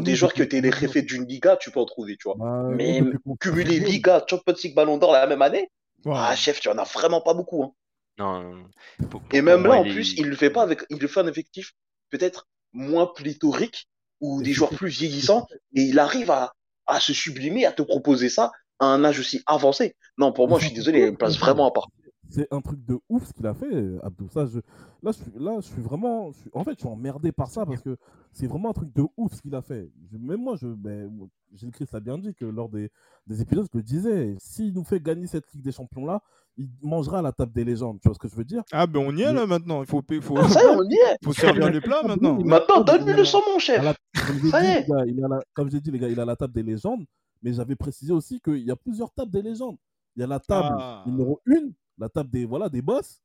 des 0.00 0.14
joueurs 0.14 0.32
qui 0.32 0.42
ont 0.42 0.44
été 0.44 0.60
les 0.60 0.70
réfés 0.70 1.02
d'une 1.02 1.26
Liga, 1.26 1.56
tu 1.56 1.70
peux 1.70 1.80
en 1.80 1.86
trouver, 1.86 2.16
tu 2.16 2.28
vois. 2.28 2.36
bah, 2.36 2.62
Mais 2.70 3.02
cumuler 3.40 3.80
Liga, 3.80 4.24
Champions 4.28 4.54
League, 4.62 4.74
Ballon 4.74 4.96
d'Or 4.98 5.12
la 5.12 5.26
même 5.26 5.42
année, 5.42 5.70
Ouais. 6.04 6.12
ah 6.14 6.36
chef, 6.36 6.60
tu 6.60 6.68
en 6.68 6.78
as 6.78 6.84
vraiment 6.84 7.20
pas 7.20 7.34
beaucoup. 7.34 7.64
Hein. 7.64 7.72
Non, 8.18 8.42
non, 8.42 8.54
non. 8.54 8.68
Pour- 9.10 9.20
pour- 9.22 9.36
Et 9.36 9.42
même 9.42 9.62
moi, 9.62 9.74
là, 9.74 9.80
en 9.80 9.84
il 9.84 9.92
plus, 9.92 10.14
il 10.16 10.26
le 10.28 10.36
fait 10.36 10.50
pas 10.50 10.62
avec, 10.62 10.84
il 10.90 10.98
le 10.98 11.08
fait 11.08 11.20
un 11.20 11.26
effectif 11.26 11.72
peut-être 12.10 12.46
moins 12.72 13.06
pléthorique 13.06 13.88
ou 14.20 14.42
des 14.42 14.52
joueurs 14.52 14.70
plus 14.70 14.88
vieillissants, 14.88 15.46
et 15.74 15.82
il 15.82 15.98
arrive 15.98 16.30
à, 16.30 16.52
à 16.86 17.00
se 17.00 17.12
sublimer, 17.12 17.66
à 17.66 17.72
te 17.72 17.82
proposer 17.82 18.28
ça 18.28 18.52
à 18.80 18.86
un 18.86 19.04
âge 19.04 19.18
aussi 19.20 19.42
avancé. 19.46 19.94
Non, 20.16 20.32
pour 20.32 20.48
moi, 20.48 20.58
je 20.58 20.66
suis 20.66 20.74
désolé, 20.74 21.00
il 21.00 21.04
a 21.04 21.06
une 21.08 21.16
place 21.16 21.38
vraiment 21.38 21.68
à 21.68 21.70
part. 21.70 21.88
C'est 22.30 22.46
un 22.52 22.60
truc 22.60 22.84
de 22.84 22.98
ouf 23.08 23.26
ce 23.26 23.32
qu'il 23.32 23.46
a 23.46 23.54
fait, 23.54 23.72
Abdou. 24.02 24.28
Ça, 24.28 24.44
je... 24.44 24.58
Là, 25.02 25.12
je 25.12 25.12
suis... 25.12 25.32
là, 25.38 25.56
je 25.60 25.66
suis 25.66 25.80
vraiment. 25.80 26.30
je 26.32 26.36
suis- 26.40 26.50
En 26.52 26.62
fait, 26.62 26.72
je 26.72 26.80
suis 26.80 26.88
emmerdé 26.88 27.32
par 27.32 27.48
ça 27.48 27.64
parce 27.64 27.80
que 27.80 27.96
c'est 28.32 28.46
vraiment 28.46 28.68
un 28.68 28.72
truc 28.74 28.94
de 28.94 29.02
ouf 29.16 29.32
ce 29.32 29.40
qu'il 29.40 29.54
a 29.54 29.62
fait. 29.62 29.88
Je- 30.12 30.18
Même 30.18 30.42
moi, 30.42 30.54
je... 30.60 30.66
ben, 30.66 31.10
Gilles 31.54 31.70
Christ 31.70 31.90
l'a 31.94 32.00
bien 32.00 32.18
dit 32.18 32.34
que 32.34 32.44
lors 32.44 32.68
des, 32.68 32.90
des 33.26 33.40
épisodes, 33.40 33.66
je 33.72 33.78
le 33.78 33.82
disais, 33.82 34.36
s'il 34.38 34.74
nous 34.74 34.84
fait 34.84 35.00
gagner 35.00 35.26
cette 35.26 35.50
Ligue 35.54 35.62
des 35.64 35.72
Champions-là, 35.72 36.20
il 36.58 36.68
mangera 36.82 37.20
à 37.20 37.22
la 37.22 37.32
table 37.32 37.52
des 37.54 37.64
légendes. 37.64 37.98
Tu 38.02 38.08
vois 38.08 38.14
ce 38.14 38.18
que 38.18 38.28
je 38.28 38.36
veux 38.36 38.44
dire? 38.44 38.62
Ah, 38.72 38.86
ben 38.86 39.00
on 39.00 39.16
y 39.16 39.22
est 39.22 39.26
Mais- 39.28 39.32
là 39.32 39.46
maintenant. 39.46 39.80
Il 39.80 39.86
faut, 39.88 40.02
il 40.10 40.20
faut, 40.20 40.36
Ah, 40.36 40.46
ça 40.50 40.60
y 40.62 40.66
est, 40.66 40.68
on 40.68 40.82
y 40.82 40.92
est. 40.94 41.16
faut 41.24 41.32
servir 41.32 41.70
les 41.70 41.80
plats 41.80 42.02
maintenant. 42.06 42.36
Il 42.38 42.44
a- 42.44 42.58
Maintenant, 42.58 42.82
donne-lui 42.82 43.12
a- 43.14 43.16
le 43.16 43.24
sang, 43.24 43.40
mon 43.50 43.58
chef. 43.58 43.82
la- 43.82 43.94
Comme 44.26 44.38
j'ai 44.42 44.50
Ça 44.50 44.60
dit, 44.60 44.66
y 44.66 44.70
est. 44.70 44.80
les 44.82 44.86
gars, 44.86 45.04
il 45.06 45.18
est 45.18 45.24
à 45.24 45.28
la- 45.28 45.42
comme 45.54 45.70
j'ai 45.70 45.80
dit, 45.80 45.90
les 45.90 45.98
gars, 45.98 46.08
il 46.08 46.20
à 46.20 46.26
la 46.26 46.36
table 46.36 46.52
des 46.52 46.62
légendes, 46.62 47.06
mais 47.42 47.52
j'avais 47.52 47.76
précisé 47.76 48.12
aussi 48.12 48.40
qu'il 48.40 48.58
y 48.66 48.70
a 48.70 48.76
plusieurs 48.76 49.10
tables 49.12 49.30
des 49.30 49.42
légendes. 49.42 49.76
Il 50.16 50.20
y 50.20 50.22
a 50.24 50.26
la 50.26 50.40
table 50.40 50.76
Ah. 50.80 51.04
numéro 51.06 51.40
1, 51.46 51.70
la 51.98 52.08
table 52.08 52.30
des, 52.30 52.44
voilà, 52.44 52.68
des 52.68 52.82
boss, 52.82 53.20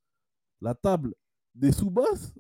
la 0.62 0.74
table 0.76 1.14
des 1.56 1.72
sous-boss, 1.72 2.34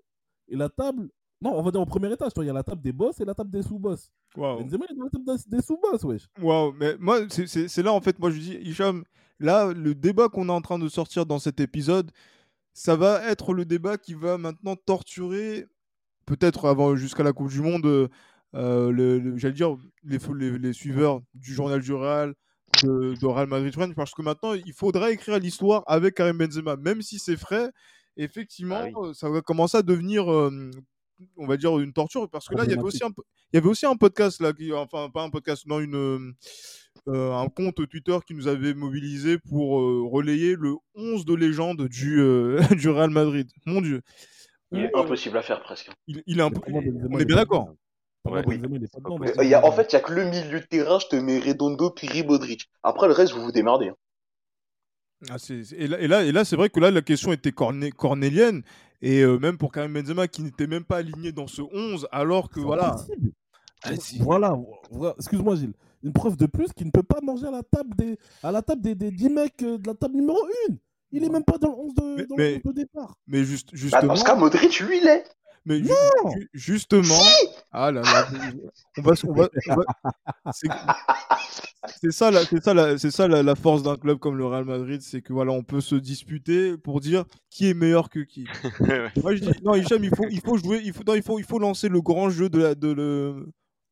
et 0.48 0.56
la 0.56 0.70
table. 0.70 1.10
Non, 1.42 1.58
on 1.58 1.62
va 1.62 1.72
dire 1.72 1.82
au 1.82 1.86
premier 1.86 2.12
étage, 2.12 2.32
il 2.38 2.46
y 2.46 2.50
a 2.50 2.54
la 2.54 2.64
table 2.64 2.82
des 2.82 2.94
boss 2.94 3.20
et 3.20 3.26
la 3.26 3.34
table 3.36 3.50
des 3.52 3.64
sous-boss. 3.64 4.12
Waouh. 4.36 4.60
Benzema, 4.64 4.86
il 4.90 4.94
est 4.94 4.98
dans 4.98 5.04
la 5.06 5.10
table 5.10 5.26
des- 5.48 5.62
sous-boss, 5.62 6.04
wesh. 6.04 6.28
Waouh, 6.42 6.72
mais 6.74 6.96
moi, 7.00 7.20
c'est- 7.30 7.78
là 7.84 7.92
en 7.94 8.02
fait, 8.02 8.18
moi 8.20 8.32
je 8.32 8.40
dis, 8.40 8.56
Hicham, 8.56 9.04
là, 9.40 9.74
le 9.74 9.94
débat 9.94 10.30
qu'on 10.30 10.48
est 10.50 10.52
en 10.54 10.62
train 10.62 10.80
de 10.80 10.88
sortir 10.88 11.26
dans 11.26 11.40
cet 11.40 11.60
épisode, 11.60 12.12
ça 12.74 12.96
va 12.96 13.24
être 13.30 13.54
le 13.54 13.66
débat 13.66 13.98
qui 13.98 14.14
va 14.14 14.38
maintenant 14.38 14.76
torturer, 14.76 15.68
peut-être 16.26 16.66
avant 16.66 16.96
jusqu'à 16.96 17.24
la 17.24 17.34
Coupe 17.34 17.50
du 17.50 17.62
Monde, 17.62 18.10
euh, 18.56 18.92
le- 18.92 19.20
le- 19.20 19.38
j'allais 19.38 19.54
dire, 19.54 19.76
les, 20.04 20.18
les, 20.38 20.58
les 20.60 20.74
suiveurs 20.74 21.22
du 21.34 21.54
journal 21.54 21.82
du 21.82 21.94
Real, 21.94 22.34
de, 22.84 23.14
de 23.20 23.26
Real 23.28 23.48
Madrid 23.48 23.74
parce 23.96 24.14
que 24.14 24.22
maintenant, 24.22 24.54
il 24.54 24.74
faudra 24.74 25.12
écrire 25.12 25.38
l'histoire 25.40 25.84
avec 25.88 26.16
Karim 26.16 26.38
Benzema, 26.38 26.76
même 26.76 27.02
si 27.02 27.20
c'est 27.20 27.38
frais, 27.38 27.70
effectivement, 28.18 28.82
Ah 28.84 29.00
oui. 29.00 29.16
ça 29.16 29.30
va 29.30 29.42
commencer 29.42 29.78
à 29.78 29.82
devenir, 29.84 30.32
euh, 30.32 30.72
on 31.38 31.46
va 31.48 31.58
dire, 31.58 31.80
une 31.80 31.94
torture, 31.94 32.28
parce 32.30 32.48
que 32.48 32.56
là, 32.56 32.64
il 32.66 32.72
y 32.72 32.74
avait 32.74 32.82
aussi 32.82 33.04
un, 33.04 33.10
il 33.52 33.56
y 33.56 33.58
avait 33.58 33.70
aussi 33.70 33.86
un 33.86 33.96
podcast, 33.96 34.42
là, 34.42 34.54
qui, 34.54 34.74
enfin, 34.74 35.10
pas 35.14 35.22
un 35.24 35.30
podcast, 35.30 35.66
non, 35.68 35.80
une, 35.80 36.34
euh, 37.08 37.32
un 37.32 37.48
compte 37.50 37.88
Twitter 37.88 38.18
qui 38.26 38.34
nous 38.34 38.48
avait 38.48 38.74
mobilisé 38.74 39.38
pour 39.38 39.80
euh, 39.80 40.04
relayer 40.12 40.56
le 40.56 40.74
11 40.96 41.26
de 41.26 41.34
légende 41.36 41.88
du, 41.88 42.20
euh, 42.22 42.60
du 42.76 42.90
Real 42.90 43.10
Madrid. 43.12 43.50
Mon 43.66 43.82
Dieu. 43.82 44.02
Il 44.72 44.80
est 44.80 44.96
impossible 44.96 45.38
à 45.38 45.44
faire 45.44 45.62
presque. 45.62 45.92
il, 46.08 46.24
il 46.26 46.40
est 46.40 46.44
Benzema, 46.44 47.08
on 47.12 47.20
est 47.20 47.26
bien 47.26 47.36
d'accord. 47.36 47.70
Dedans. 48.26 48.32
Pour 48.32 48.32
moi, 48.32 48.40
Ouais. 48.42 48.58
Benzema, 48.58 48.76
il 48.78 48.84
est 48.84 48.88
pas 48.92 49.00
dedans. 49.00 49.18
Oui. 49.20 49.28
dans 49.28 49.34
ce 49.34 49.44
Il 49.44 49.50
y 49.50 49.54
a, 49.54 49.66
en 49.66 49.72
fait, 49.72 49.92
il 49.92 49.94
y 49.94 49.96
a 49.98 50.02
que 50.02 50.14
le 50.14 50.26
milieu 50.26 50.60
de 50.60 50.66
terrain, 50.66 51.00
je 51.00 51.08
te 51.08 51.16
mets 51.16 51.40
Redondo, 51.40 51.90
Piri, 51.92 52.24
Modric. 52.26 52.70
Après, 52.84 53.08
le 53.08 53.14
reste, 53.14 53.34
vous 53.34 53.42
vous 53.44 53.52
démerdez. 53.52 53.90
hein. 53.90 53.96
Ah, 55.30 55.38
et 55.78 55.88
là, 55.88 56.00
et 56.02 56.08
là, 56.08 56.24
et 56.26 56.32
là, 56.34 56.44
c'est 56.44 56.58
vrai 56.58 56.70
que 56.70 56.80
là, 56.82 56.92
la 56.92 57.02
question 57.02 57.32
était 57.32 57.52
corné- 57.52 57.92
cornélienne. 57.92 58.62
Et 59.02 59.22
euh, 59.22 59.38
même 59.38 59.58
pour 59.58 59.72
Karim 59.72 59.94
Benzema, 59.94 60.28
qui 60.28 60.44
n'était 60.44 60.68
même 60.68 60.84
pas 60.84 60.98
aligné 60.98 61.32
dans 61.32 61.48
ce 61.48 61.62
11, 61.62 62.08
alors 62.12 62.50
que 62.50 62.60
C'est 62.60 62.66
voilà. 62.66 62.90
impossible. 62.94 63.32
Ah, 63.84 63.96
si. 63.98 64.20
Voilà, 64.20 64.58
voilà. 64.92 65.16
excuse-moi 65.18 65.56
Gilles. 65.56 65.74
Une 66.04 66.12
preuve 66.14 66.36
de 66.38 66.46
plus 66.46 66.72
qu'il 66.74 66.88
ne 66.88 66.92
peut 66.92 67.04
pas 67.04 67.20
manger 67.22 67.48
à 67.48 67.52
la 67.52 67.64
table 67.64 67.96
des, 67.96 68.18
à 68.42 68.52
la 68.52 68.62
table 68.62 68.82
des, 68.82 68.96
des 68.96 69.12
10 69.12 69.30
mecs 69.30 69.62
euh, 69.64 69.78
de 69.78 69.88
la 69.88 69.94
table 69.94 70.16
numéro 70.16 70.38
1. 70.70 70.74
Il 71.12 71.24
est 71.24 71.30
même 71.30 71.44
pas 71.44 71.58
dans 71.58 71.70
le 71.70 71.76
11 71.76 71.94
de, 71.96 72.02
Mais- 72.18 72.26
dans 72.26 72.36
mais- 72.36 72.52
le 72.52 72.56
11 72.58 72.64
de 72.64 72.72
départ. 72.82 73.16
Mais 73.28 73.44
juste, 73.46 73.70
Bah, 73.72 73.78
justement. 73.78 74.08
dans 74.08 74.16
ce 74.18 74.24
cas, 74.26 74.36
Modric, 74.36 74.80
lui, 74.82 74.98
il 75.02 75.08
est. 75.08 75.24
Mais 75.66 75.80
ju- 75.80 75.88
ju- 76.36 76.50
justement. 76.54 77.22
Ah 77.72 77.92
là 77.92 78.02
là. 78.02 78.28
on 78.98 79.02
va, 79.02 79.14
on 79.28 79.34
va, 79.34 79.50
on 79.70 79.76
va- 79.76 80.52
c'est- 80.52 80.68
c'est 82.02 82.12
ça, 82.12 82.32
la, 82.32 82.44
c'est 82.46 82.64
ça, 82.64 82.74
la, 82.74 82.98
c'est 82.98 83.12
ça 83.12 83.28
la, 83.28 83.44
la 83.44 83.56
force 83.56 83.84
d'un 83.84 83.96
club 83.98 84.18
comme 84.20 84.38
le 84.38 84.46
Real 84.46 84.66
Madrid, 84.66 85.02
c'est 85.02 85.22
que 85.22 85.34
voilà, 85.34 85.52
on 85.52 85.64
peut 85.64 85.82
se 85.82 85.96
disputer 85.96 86.78
pour 86.78 87.00
dire 87.02 87.26
qui 87.50 87.70
est 87.70 87.74
meilleur 87.74 88.10
que 88.10 88.20
qui. 88.20 88.46
Moi 89.24 89.36
je 89.36 89.42
dis 89.44 89.64
non, 89.64 89.76
Hicham, 89.76 90.04
il 90.04 90.14
faut, 90.16 90.28
il 90.30 90.42
faut 90.42 90.58
jouer, 90.58 90.82
il 90.84 90.94
faut, 90.94 91.04
non, 91.06 91.16
il 91.16 91.24
faut, 91.24 91.40
il 91.40 91.46
faut 91.46 91.60
lancer 91.60 91.90
le 91.90 92.02
grand 92.02 92.30
jeu 92.30 92.50
de 92.50 92.60
la, 92.60 92.76
de 92.76 92.92
le, 92.92 93.48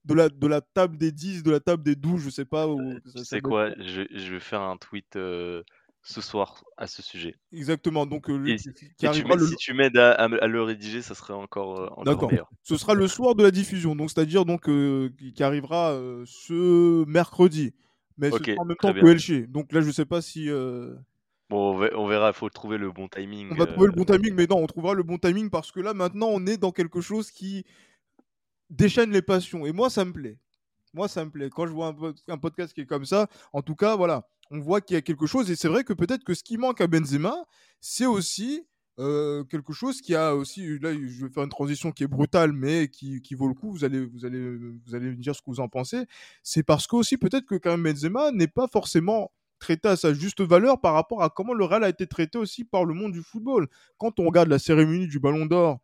de 0.05 0.13
la, 0.13 0.29
de 0.29 0.47
la 0.47 0.61
table 0.61 0.97
des 0.97 1.11
10, 1.11 1.43
de 1.43 1.51
la 1.51 1.59
table 1.59 1.83
des 1.83 1.95
12, 1.95 2.21
je 2.23 2.29
sais 2.29 2.45
pas. 2.45 2.67
Où, 2.67 2.79
ça- 3.23 3.39
doit- 3.39 3.49
quoi, 3.49 3.69
je, 3.79 4.01
je 4.13 4.33
vais 4.33 4.39
faire 4.39 4.61
un 4.61 4.77
tweet 4.77 5.15
euh, 5.15 5.63
ce 6.03 6.21
soir 6.21 6.63
à 6.77 6.87
ce 6.87 7.01
sujet. 7.01 7.35
Exactement. 7.53 8.05
Donc 8.05 8.29
euh, 8.29 8.45
Et, 8.47 8.57
qui, 8.57 8.69
et 8.69 9.09
tu 9.11 9.23
le, 9.23 9.45
si 9.45 9.55
tu 9.55 9.73
m'aides 9.73 9.97
à, 9.97 10.13
à 10.13 10.27
me- 10.27 10.43
à 10.43 10.47
le 10.47 10.63
rédiger, 10.63 11.01
ça 11.01 11.13
serait 11.15 11.33
encore, 11.33 11.79
euh, 11.79 11.85
encore 11.87 12.05
D'accord. 12.05 12.29
meilleur. 12.29 12.49
Ce 12.63 12.75
sera 12.77 12.93
le 12.93 13.07
soir 13.07 13.35
de 13.35 13.43
la 13.43 13.51
diffusion, 13.51 13.95
donc 13.95 14.09
c'est-à-dire 14.09 14.45
donc 14.45 14.67
euh, 14.67 15.11
qui 15.35 15.43
arrivera 15.43 15.91
euh, 15.91 16.23
ce 16.25 17.05
mercredi, 17.05 17.73
mais 18.17 18.31
ce 18.31 18.35
Ok, 18.37 18.45
sera 18.45 18.61
en 18.61 18.65
même 18.65 18.77
temps 18.77 18.93
bien. 18.93 19.03
que 19.03 19.07
Elche. 19.07 19.47
Donc 19.47 19.71
là, 19.73 19.81
je 19.81 19.91
sais 19.91 20.05
pas 20.05 20.21
si 20.21 20.49
Bon, 21.49 21.73
on 21.73 21.79
ve- 21.79 21.91
on 21.95 22.07
verra, 22.07 22.29
il 22.29 22.33
faut 22.33 22.49
trouver 22.49 22.77
le 22.77 22.91
bon 22.91 23.07
timing. 23.09 23.49
on 23.51 23.55
va 23.55 23.65
trouver 23.67 23.87
le 23.87 23.93
bon 23.93 24.05
timing, 24.05 24.33
mais 24.33 24.47
non, 24.47 24.57
on 24.63 24.67
trouvera 24.67 24.93
le 24.93 25.03
bon 25.03 25.17
timing 25.17 25.49
parce 25.49 25.71
que 25.71 25.81
là 25.81 25.93
maintenant, 25.93 26.29
on 26.31 26.45
est 26.45 26.57
dans 26.57 26.71
quelque 26.71 27.01
chose 27.01 27.29
qui 27.29 27.65
déchaîne 28.69 29.11
les 29.11 29.21
passions. 29.21 29.65
Et 29.65 29.71
moi, 29.71 29.89
ça 29.89 30.05
me 30.05 30.13
plaît. 30.13 30.37
Moi, 30.93 31.07
ça 31.07 31.23
me 31.25 31.29
plaît. 31.29 31.49
Quand 31.49 31.67
je 31.67 31.73
vois 31.73 31.93
un 32.27 32.37
podcast 32.37 32.73
qui 32.73 32.81
est 32.81 32.85
comme 32.85 33.05
ça, 33.05 33.27
en 33.53 33.61
tout 33.61 33.75
cas, 33.75 33.95
voilà, 33.95 34.27
on 34.51 34.59
voit 34.59 34.81
qu'il 34.81 34.95
y 34.95 34.97
a 34.97 35.01
quelque 35.01 35.25
chose. 35.25 35.49
Et 35.49 35.55
c'est 35.55 35.67
vrai 35.67 35.83
que 35.83 35.93
peut-être 35.93 36.23
que 36.23 36.33
ce 36.33 36.43
qui 36.43 36.57
manque 36.57 36.81
à 36.81 36.87
Benzema, 36.87 37.35
c'est 37.79 38.05
aussi 38.05 38.67
euh, 38.99 39.43
quelque 39.45 39.73
chose 39.73 40.01
qui 40.01 40.13
a 40.13 40.35
aussi. 40.35 40.77
Là, 40.79 40.93
je 40.93 41.25
vais 41.25 41.31
faire 41.31 41.43
une 41.43 41.49
transition 41.49 41.91
qui 41.91 42.03
est 42.03 42.07
brutale, 42.07 42.51
mais 42.51 42.89
qui, 42.89 43.21
qui 43.21 43.33
vaut 43.33 43.47
le 43.47 43.53
coup. 43.53 43.71
Vous 43.71 43.85
allez, 43.85 43.99
me 43.99 45.15
dire 45.15 45.35
ce 45.35 45.41
que 45.41 45.49
vous 45.49 45.61
en 45.61 45.69
pensez. 45.69 46.05
C'est 46.43 46.63
parce 46.63 46.85
que 46.85 46.97
aussi, 46.97 47.17
peut-être 47.17 47.45
que 47.45 47.55
quand 47.55 47.71
même 47.71 47.83
Benzema 47.83 48.31
n'est 48.31 48.47
pas 48.47 48.67
forcément 48.67 49.31
traité 49.59 49.89
à 49.89 49.95
sa 49.95 50.13
juste 50.13 50.41
valeur 50.41 50.81
par 50.81 50.93
rapport 50.93 51.23
à 51.23 51.29
comment 51.29 51.53
le 51.53 51.63
Real 51.63 51.83
a 51.83 51.89
été 51.89 52.07
traité 52.07 52.37
aussi 52.37 52.65
par 52.65 52.83
le 52.83 52.93
monde 52.93 53.13
du 53.13 53.21
football. 53.21 53.67
Quand 53.97 54.19
on 54.19 54.25
regarde 54.25 54.49
la 54.49 54.59
cérémonie 54.59 55.07
du 55.07 55.19
Ballon 55.19 55.45
d'Or 55.45 55.79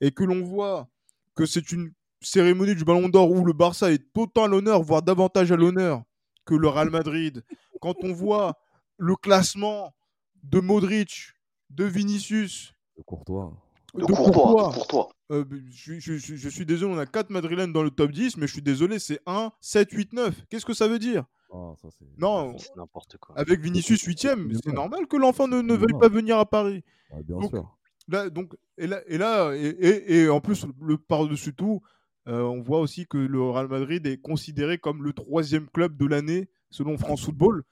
et 0.00 0.10
que 0.10 0.24
l'on 0.24 0.42
voit 0.42 0.88
que 1.36 1.46
c'est 1.46 1.72
une 1.72 1.92
cérémonie 2.20 2.74
du 2.74 2.84
Ballon 2.84 3.08
d'Or 3.08 3.30
où 3.30 3.44
le 3.44 3.52
Barça 3.52 3.92
est 3.92 4.04
autant 4.16 4.44
à 4.44 4.48
l'honneur, 4.48 4.82
voire 4.82 5.02
davantage 5.02 5.52
à 5.52 5.56
l'honneur 5.56 6.02
que 6.50 6.54
le 6.56 6.66
Real 6.68 6.90
Madrid, 6.90 7.44
quand 7.80 7.94
on 8.02 8.12
voit 8.12 8.58
le 8.98 9.14
classement 9.14 9.94
de 10.42 10.58
Modric, 10.58 11.32
de 11.70 11.84
Vinicius, 11.84 12.74
De 12.98 13.02
Courtois. 13.04 13.52
De 13.94 14.04
Courtois, 14.04 14.68
de 14.70 14.74
Courtois. 14.74 15.08
euh, 15.30 15.44
je, 15.70 15.98
je- 16.00 16.16
je- 16.18 16.34
je 16.34 16.48
suis 16.48 16.66
désolé, 16.66 16.92
on 16.92 16.98
a 16.98 17.06
4 17.06 17.30
Madrilènes 17.30 17.72
dans 17.72 17.84
le 17.84 17.90
top 17.90 18.10
10, 18.10 18.36
mais 18.36 18.48
je 18.48 18.52
suis 18.54 18.62
désolé, 18.62 18.98
c'est 18.98 19.20
1, 19.26 19.52
7, 19.60 19.92
8, 19.92 20.12
9. 20.12 20.34
Qu'est-ce 20.48 20.66
que 20.66 20.74
ça 20.74 20.88
veut 20.88 20.98
dire? 20.98 21.24
Ah, 21.52 21.72
ça, 21.80 21.88
c'est- 21.96 22.04
Non, 22.18 22.56
C'est 22.58 22.74
n'importe 22.76 23.16
quoi. 23.18 23.38
avec 23.38 23.60
Vinicius 23.60 24.02
8ème, 24.02 24.52
c'est 24.64 24.72
normal 24.72 25.06
que 25.06 25.16
l'enfant 25.16 25.46
ne, 25.46 25.74
veuille 25.74 25.98
pas 26.00 26.08
venir 26.08 26.36
à 26.38 26.46
Paris. 26.46 26.82
Ouais, 27.12 27.22
bien 27.22 27.38
Donc, 27.38 27.50
sûr. 27.50 27.76
Là, 28.08 28.28
donc, 28.28 28.54
et 28.76 28.88
là, 28.88 29.00
et, 29.06 29.18
là, 29.18 29.52
et, 29.54 29.66
et- 29.68 30.14
et 30.22 30.28
en 30.28 30.40
plus, 30.40 30.66
le 30.80 30.96
par-dessus 30.98 31.54
tout, 31.54 31.80
euh, 32.28 32.42
on 32.42 32.60
voit 32.60 32.80
aussi 32.80 33.06
que 33.06 33.18
le 33.18 33.42
Real 33.42 33.68
Madrid 33.68 34.06
est 34.06 34.18
considéré 34.20 34.78
comme 34.78 35.02
le 35.02 35.12
troisième 35.12 35.68
club 35.68 35.96
de 35.96 36.06
l'année 36.06 36.48
selon 36.70 36.98
France 36.98 37.24
Football. 37.24 37.64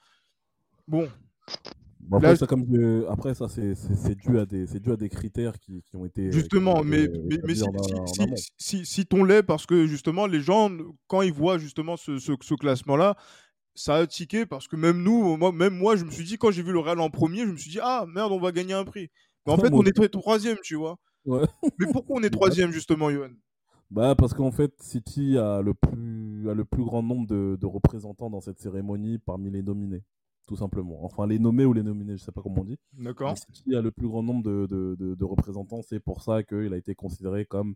Bon, 0.87 1.07
après, 2.11 2.29
Là, 2.29 2.35
ça, 2.35 2.47
comme 2.47 2.65
après, 3.07 3.35
ça, 3.35 3.47
c'est 3.47 4.15
dû, 4.15 4.39
à 4.39 4.45
des- 4.45 4.65
c'est 4.65 4.79
dû 4.79 4.91
à 4.91 4.95
des 4.95 5.09
critères 5.09 5.59
qui, 5.59 5.83
qui 5.83 5.95
ont 5.95 6.05
été. 6.05 6.31
justement, 6.31 6.75
qui 6.75 6.79
ont 6.79 6.83
mais, 6.85 7.03
été 7.03 7.19
mais, 7.25 7.37
mais 7.43 7.53
si, 8.57 9.05
lait, 9.25 9.43
parce 9.43 9.65
que 9.67 9.85
justement, 9.85 10.25
les 10.25 10.41
gens, 10.41 10.71
quand 11.07 11.21
ils 11.21 11.33
voient 11.33 11.59
justement 11.59 11.97
ce, 11.97 12.17
ce- 12.17 12.31
ce 12.41 12.53
classement-là, 12.55 13.15
ça 13.75 13.95
a 13.97 14.07
tiqué 14.07 14.45
parce 14.45 14.67
que 14.67 14.75
même 14.75 15.03
nous, 15.03 15.37
moi, 15.37 15.51
même 15.51 15.77
moi, 15.77 15.95
je 15.95 16.03
me 16.03 16.09
suis 16.11 16.23
dit, 16.23 16.37
quand 16.37 16.49
j'ai 16.51 16.63
vu 16.63 16.71
le 16.71 16.79
Real 16.79 16.99
en 16.99 17.09
premier, 17.11 17.41
je 17.41 17.51
me 17.51 17.57
suis 17.57 17.69
dit, 17.71 17.79
ah 17.81 18.05
merde, 18.07 18.31
on 18.31 18.39
va 18.39 18.51
gagner 18.51 18.73
un 18.73 18.85
prix. 18.85 19.09
Mais 19.45 19.53
en 19.53 19.57
fait, 19.57 19.71
on 19.71 19.83
est 19.83 19.91
tro- 19.91 20.07
troisième, 20.07 20.57
tu 20.63 20.75
vois. 20.75 20.97
Ouais. 21.25 21.45
Mais 21.77 21.85
pourquoi 21.91 22.17
on 22.19 22.23
est 22.23 22.29
troisième, 22.65 22.71
justement, 22.71 23.11
Johan? 23.11 23.29
Bah, 23.91 24.13
parce 24.15 24.33
qu'en 24.33 24.51
fait, 24.51 24.71
City 24.81 25.37
a 25.37 25.61
le 25.61 25.73
plus, 25.73 26.47
a 26.49 26.53
le 26.53 26.63
plus 26.65 26.83
grand 26.83 27.01
nombre 27.01 27.27
de, 27.27 27.57
de 27.59 27.65
représentants 27.65 28.29
dans 28.29 28.41
cette 28.41 28.59
cérémonie 28.59 29.17
parmi 29.17 29.49
les 29.49 29.63
nominés, 29.63 30.03
tout 30.45 30.55
simplement. 30.55 31.03
Enfin, 31.03 31.25
les 31.25 31.39
nommés 31.39 31.65
ou 31.65 31.73
les 31.73 31.81
nominés, 31.83 32.15
je 32.17 32.23
sais 32.23 32.31
pas 32.31 32.41
comment 32.43 32.61
on 32.61 32.65
dit. 32.65 32.77
D'accord 32.93 33.35
City 33.37 33.75
a 33.75 33.81
le 33.81 33.91
plus 33.91 34.07
grand 34.07 34.21
nombre 34.21 34.43
de, 34.43 34.67
de- 34.67 34.95
de- 34.99 35.15
de 35.15 35.25
représentants, 35.25 35.81
c'est 35.81 35.99
pour 35.99 36.21
ça 36.21 36.43
qu'il 36.43 36.71
a 36.73 36.77
été 36.77 36.93
considéré 36.93 37.45
comme 37.45 37.73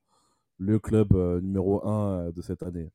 le 0.60 0.78
club 0.78 1.14
euh, 1.14 1.42
numéro 1.42 1.86
1 1.88 2.30
de 2.30 2.42
cette 2.42 2.62
année. 2.62 2.92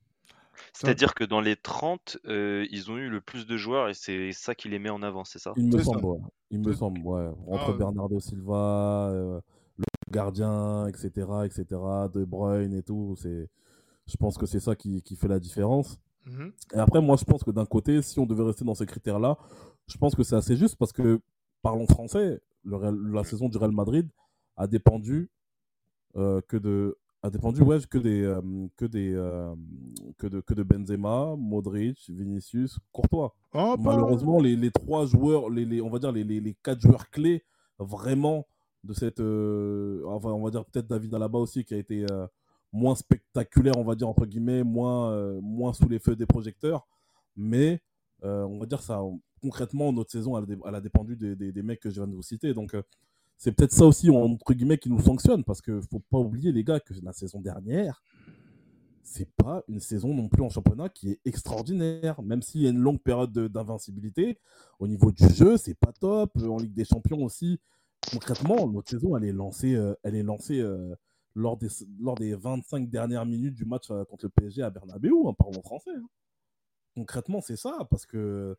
C'est-à-dire 0.73 1.15
que 1.15 1.25
dans 1.25 1.41
les 1.41 1.57
30, 1.57 2.19
euh, 2.27 2.67
ils 2.71 2.91
ont 2.91 2.99
eu 2.99 3.09
le 3.09 3.21
plus 3.21 3.47
de 3.47 3.57
joueurs 3.57 3.89
et 3.89 3.95
c'est 3.95 4.33
ça 4.33 4.55
qui 4.55 4.69
les 4.69 4.79
met 4.79 4.91
en 4.91 5.03
avant, 5.03 5.25
c'est 5.25 5.39
ça? 5.39 5.55
Il 5.57 5.67
me 5.67 5.83
semble, 5.83 6.05
ouais. 6.05 6.19
Il 6.51 6.61
me 6.61 6.73
semble, 6.73 7.01
ouais. 7.01 7.29
Entre 7.49 7.71
Ah, 7.75 7.79
Bernardo 7.79 8.19
Silva, 8.21 9.09
euh, 9.13 9.41
gardien, 10.09 10.87
etc., 10.89 11.09
etc., 11.45 11.65
De 12.13 12.25
Bruyne 12.25 12.75
et 12.75 12.83
tout, 12.83 13.15
c'est... 13.17 13.49
Je 14.07 14.17
pense 14.17 14.39
que 14.39 14.47
c'est 14.47 14.61
ça 14.61 14.75
qui, 14.75 15.03
qui 15.03 15.17
fait 15.17 15.29
la 15.29 15.39
différence. 15.39 15.99
Mhm. 16.27 16.53
Et 16.75 16.79
après, 16.79 17.01
moi, 17.03 17.17
je 17.17 17.25
pense 17.25 17.45
que 17.45 17.51
d'un 17.51 17.67
côté, 17.67 18.01
si 18.03 18.19
on 18.19 18.27
devait 18.27 18.43
rester 18.45 18.65
dans 18.65 18.75
ces 18.75 18.87
critères-là, 18.87 19.37
je 19.87 19.97
pense 19.99 20.15
que 20.15 20.23
c'est 20.23 20.37
assez 20.37 20.57
juste 20.57 20.77
parce 20.77 20.93
que, 20.93 21.21
parlons 21.63 21.87
français, 21.87 22.41
le 22.65 23.13
la 23.13 23.25
saison 23.25 23.49
du 23.49 23.57
Real 23.59 23.73
Madrid 23.73 24.09
a 24.57 24.67
dépendu 24.67 25.31
euh, 26.17 26.41
que 26.49 26.57
de 26.57 26.97
a 27.23 27.31
dépendu 27.31 27.63
ouais, 27.63 27.79
que 27.91 27.99
des 27.99 28.23
euh, 28.23 28.41
que 28.77 28.85
des 28.87 29.13
euh, 29.15 29.55
que 30.19 30.27
de 30.27 30.41
que 30.41 30.55
de 30.55 30.63
Benzema, 30.63 31.35
Modric, 31.37 31.99
Vinicius, 32.09 32.79
Courtois. 32.93 33.35
Malheureusement, 33.79 34.41
les, 34.41 34.57
les 34.57 34.71
trois 34.71 35.07
joueurs, 35.07 35.51
les, 35.51 35.65
les- 35.65 35.81
on 35.81 35.91
va 35.91 35.99
dire 35.99 36.13
les 36.13 36.55
quatre 36.63 36.81
joueurs 36.81 37.09
clés 37.11 37.45
vraiment 37.79 38.47
de 38.85 38.93
cette, 38.93 39.21
euh, 39.21 40.03
enfin, 40.07 40.31
on 40.31 40.43
va 40.43 40.51
dire 40.51 40.65
peut-être 40.65 40.87
David 40.87 41.15
Alaba 41.15 41.39
aussi 41.39 41.65
qui 41.65 41.75
a 41.75 41.79
été 41.79 42.07
euh, 42.11 42.27
moins 42.73 42.95
spectaculaire, 42.95 43.77
on 43.77 43.85
va 43.85 43.95
dire 43.95 44.09
entre 44.09 44.27
guillemets, 44.27 44.63
moins, 44.63 45.13
euh, 45.13 45.41
moins 45.41 45.73
sous 45.73 45.89
les 45.89 45.99
feux 45.99 46.17
des 46.17 46.27
projecteurs, 46.27 46.87
mais 47.37 47.81
euh, 48.25 48.45
on 48.45 48.59
va 48.59 48.67
dire 48.67 48.83
ça 48.83 49.01
concrètement 49.41 49.93
notre 49.93 50.11
saison 50.11 50.37
elle, 50.37 50.75
a 50.75 50.81
dépendu 50.81 51.17
des, 51.17 51.37
des, 51.37 51.63
mecs 51.63 51.79
que 51.79 51.91
je 51.91 51.95
viens 51.97 52.09
de 52.09 52.15
vous 52.15 52.23
citer, 52.23 52.55
donc 52.55 52.75
c'est 53.37 53.53
peut-être 53.53 53.73
ça 53.73 53.85
aussi 53.87 54.11
entre 54.11 54.53
guillemets 54.53 54.79
qui 54.79 54.91
nous 54.91 55.01
sanctionne 55.01 55.45
parce 55.45 55.61
que 55.61 55.81
faut 55.83 56.03
pas 56.11 56.19
oublier 56.19 56.51
les 56.51 56.65
gars 56.65 56.81
que 56.81 56.93
la 57.05 57.13
saison 57.13 57.41
dernière 57.41 58.03
c'est 59.09 59.31
pas 59.37 59.65
une 59.69 59.81
saison 59.81 60.15
non 60.15 60.29
plus 60.29 60.43
en 60.43 60.51
championnat 60.51 60.89
qui 60.91 61.11
est 61.11 61.21
extraordinaire, 61.25 62.21
même 62.23 62.43
s'il 62.43 62.63
y 62.63 62.67
a 62.67 62.71
une 62.71 62.79
longue 62.79 63.01
période 63.01 63.33
de- 63.33 63.49
d'invincibilité. 63.49 64.39
Au 64.79 64.87
niveau 64.87 65.11
du 65.11 65.27
jeu, 65.31 65.57
c'est 65.57 65.75
pas 65.75 65.93
top. 65.93 66.37
En 66.37 66.59
Ligue 66.59 66.75
des 66.75 66.85
Champions 66.85 67.25
aussi, 67.25 67.59
concrètement, 68.13 68.67
notre 68.69 68.89
saison, 68.91 69.17
elle 69.17 69.25
est 69.25 69.33
lancée, 69.33 69.75
euh, 69.75 69.95
elle 70.03 70.15
est 70.15 70.23
lancée 70.23 70.61
euh, 70.61 70.95
lors, 71.35 71.57
des, 71.57 71.69
lors 72.01 72.15
des 72.15 72.35
25 72.35 72.89
dernières 72.89 73.27
minutes 73.27 73.55
du 73.55 73.65
match 73.65 73.91
euh, 73.91 74.05
contre 74.05 74.27
le 74.27 74.31
PSG 74.31 74.63
à 74.63 74.71
Bernabeu, 74.71 75.11
en 75.25 75.35
parlant 75.35 75.63
français. 75.63 75.91
hein. 75.97 76.07
Concrètement, 76.95 77.41
c'est 77.41 77.57
ça, 77.57 77.87
parce 77.91 78.07
que. 78.07 78.57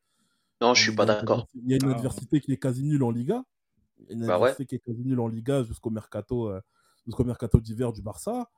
Non, 0.61 0.73
je 0.73 0.81
suis 0.83 0.95
pas 0.95 1.03
a 1.03 1.05
une 1.13 1.19
d'accord. 1.19 1.47
Il 1.55 1.69
y 1.69 1.73
a 1.73 1.77
une 1.77 1.89
Ah. 1.91 1.95
adversité 1.95 2.39
qui 2.41 2.51
est 2.53 2.57
quasi 2.57 2.83
nulle 2.83 3.03
en 3.03 3.11
Liga. 3.11 3.43
Il 3.99 4.05
y 4.07 4.09
a 4.11 4.13
une 4.13 4.19
Bah 4.21 4.27
ouais. 4.27 4.33
adversité 4.49 4.65
qui 4.65 4.75
est 4.75 4.79
quasi 4.79 5.03
nulle 5.05 5.19
en 5.19 5.27
Liga 5.27 5.63
jusqu'au 5.63 5.89
mercato, 5.89 6.49
euh, 6.49 6.61
jusqu'au 7.05 7.23
mercato 7.23 7.59
d'hiver 7.59 7.91
du 7.91 8.01
Barça. 8.01 8.49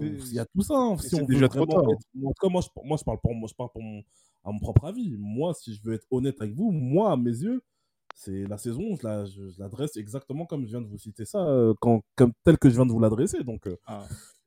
Il 0.00 0.32
y 0.32 0.38
a 0.38 0.46
tout 0.46 0.62
ça. 0.62 0.74
hein. 0.76 0.96
c'est 0.98 1.08
Si 1.08 1.14
on 1.16 1.20
veut 1.20 1.26
déjà 1.34 1.48
trop 1.48 1.66
tard. 1.66 1.82
être- 1.90 2.24
En 2.24 2.28
tout 2.28 2.34
cas, 2.40 2.48
moi, 2.48 2.60
je, 2.62 2.68
moi, 2.84 2.96
je 2.96 3.04
parle 3.04 3.20
pour, 3.20 3.34
moi, 3.34 3.48
je 3.48 3.54
parle 3.54 3.70
pour 3.70 3.82
mon, 3.82 4.02
à 4.44 4.50
mon 4.52 4.58
propre 4.58 4.84
avis. 4.86 5.16
Moi, 5.18 5.52
si 5.54 5.74
je 5.74 5.82
veux 5.82 5.94
être 5.94 6.06
honnête 6.10 6.40
avec 6.40 6.54
vous, 6.54 6.70
moi, 6.70 7.12
à 7.12 7.16
mes 7.16 7.30
yeux, 7.30 7.62
c'est 8.14 8.46
la 8.48 8.58
saison, 8.58 8.96
je 9.00 9.06
la, 9.06 9.24
je, 9.24 9.50
je 9.50 9.58
l'adresse 9.60 9.96
exactement 9.96 10.46
comme 10.46 10.62
je 10.64 10.70
viens 10.70 10.80
de 10.80 10.86
vous 10.88 10.98
citer 10.98 11.24
ça, 11.24 11.38
euh, 11.46 11.74
quand, 11.80 12.02
comme 12.16 12.32
tel 12.44 12.58
que 12.58 12.70
je 12.70 12.74
viens 12.74 12.86
de 12.86 12.92
vous 12.92 13.00
l'adresser. 13.00 13.42
Donc, 13.44 13.66
euh, 13.66 13.76
Ah. 13.86 14.02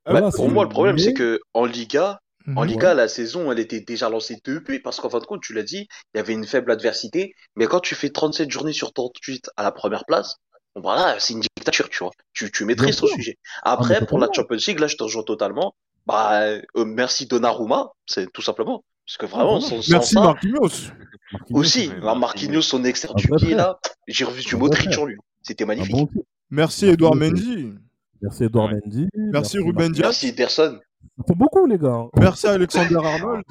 voilà, 0.06 0.22
Bah, 0.28 0.32
c'est- 0.32 0.38
pour 0.38 0.50
moi, 0.50 0.64
le 0.64 0.70
problème, 0.70 0.98
c'est 0.98 1.14
que 1.14 1.40
en 1.54 1.66
Liga, 1.66 2.20
en 2.56 2.62
Mhm. 2.64 2.68
Liga, 2.70 2.94
la 2.94 3.08
saison, 3.10 3.52
elle 3.52 3.60
était 3.60 3.82
déjà 3.82 4.10
lancée 4.10 4.40
depuis, 4.44 4.80
parce 4.80 5.00
qu'en 5.02 5.10
fin 5.10 5.20
de 5.20 5.26
compte, 5.26 5.42
tu 5.42 5.54
l'as 5.54 5.64
dit, 5.64 5.88
il 6.14 6.18
y 6.18 6.20
avait 6.20 6.32
une 6.34 6.46
faible 6.46 6.72
adversité, 6.72 7.34
mais 7.58 7.68
quand 7.68 7.82
tu 7.82 7.94
fais 7.94 8.10
37 8.10 8.50
journées 8.50 8.72
sur 8.74 8.94
38 8.94 9.50
à 9.58 9.64
la 9.64 9.72
première 9.74 10.06
place, 10.06 10.38
bon, 10.74 10.82
voilà, 10.82 11.20
c'est 11.20 11.34
une 11.34 11.42
dictature, 11.42 11.90
tu 11.90 12.00
vois. 12.00 12.12
Tu, 12.34 12.50
tu 12.52 12.64
maîtrises 12.64 12.96
ton 12.96 13.08
sujet. 13.08 13.38
Ah, 13.64 13.74
Après, 13.74 14.06
pour 14.06 14.18
la. 14.18 14.30
Champions 14.34 14.58
League, 14.66 14.80
là, 14.80 14.88
je 14.88 14.96
te 14.96 15.04
rejoins 15.04 15.24
totalement. 15.24 15.76
Bah, 16.06 16.42
euh, 16.44 16.62
merci 16.86 17.26
Donnarumma, 17.26 17.92
c'est 18.06 18.32
tout 18.32 18.42
simplement. 18.42 18.86
Parce 19.06 19.18
que 19.18 19.26
vraiment, 19.26 19.60
sans, 19.60 19.82
sans 19.82 19.92
Merci 19.92 20.14
ça, 20.14 20.22
Marquinhos. 20.22 20.92
Marquinhos, 21.32 21.60
aussi, 21.60 21.90
bah, 22.02 22.16
Marquinhos, 22.16 22.62
son 22.62 22.84
externe 22.86 23.16
du 23.16 23.28
pied, 23.28 23.54
là, 23.54 23.80
j'ai 24.08 24.24
revu 24.26 24.42
du 24.44 24.56
Modric 24.56 24.98
en 24.98 25.06
lui. 25.06 25.18
C'était 25.42 25.66
magnifique. 25.66 25.96
bon. 25.96 26.10
Merci 26.50 26.88
Edouard 26.88 27.16
Mendy. 27.16 27.74
Merci 28.22 28.46
Edouard 28.46 28.68
Ouais. 28.68 28.80
Mendy. 28.86 29.08
Merci 29.16 29.58
Ruben. 29.60 29.92
Diaz. 29.92 30.04
Merci 30.06 30.28
Ederson. 30.30 30.80
Ça 31.18 31.24
fait 31.28 31.36
beaucoup, 31.36 31.66
les 31.66 31.78
gars. 31.78 32.06
Merci 32.18 32.48
Alexander 32.48 32.98
Arnold. 33.04 33.44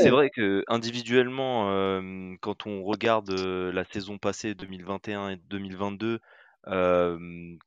C'est 0.00 0.10
vrai 0.10 0.30
que 0.30 0.64
individuellement, 0.68 1.70
euh, 1.70 2.34
quand 2.40 2.66
on 2.66 2.84
regarde 2.84 3.30
euh, 3.30 3.72
la 3.72 3.84
saison 3.84 4.18
passée 4.18 4.54
2021 4.54 5.30
et 5.30 5.36
2022, 5.50 6.20
euh, 6.68 7.18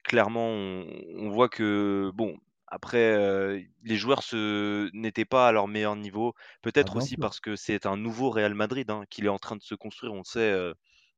clairement, 0.03 0.47
on, 0.49 0.85
on 1.17 1.29
voit 1.29 1.49
que 1.49 2.11
bon, 2.13 2.35
après, 2.71 3.13
euh, 3.15 3.61
les 3.83 3.97
joueurs 3.97 4.23
se 4.23 4.89
n'étaient 4.93 5.25
pas 5.25 5.47
à 5.47 5.51
leur 5.51 5.67
meilleur 5.67 5.95
niveau. 5.95 6.33
Peut-être 6.61 6.95
Ah, 6.95 6.97
bien 6.97 7.07
aussi 7.07 7.17
parce 7.17 7.39
que 7.39 7.55
c'est 7.55 7.85
un 7.85 7.97
nouveau 7.97 8.29
Real 8.31 8.53
Madrid 8.55 8.89
hein, 8.89 9.03
qu'il 9.09 9.25
est 9.25 9.29
en 9.29 9.39
train 9.39 9.55
de 9.57 9.61
se 9.63 9.75
construire. 9.75 10.13
On 10.13 10.19
le 10.19 10.23
sait 10.23 10.39
euh, 10.39 10.73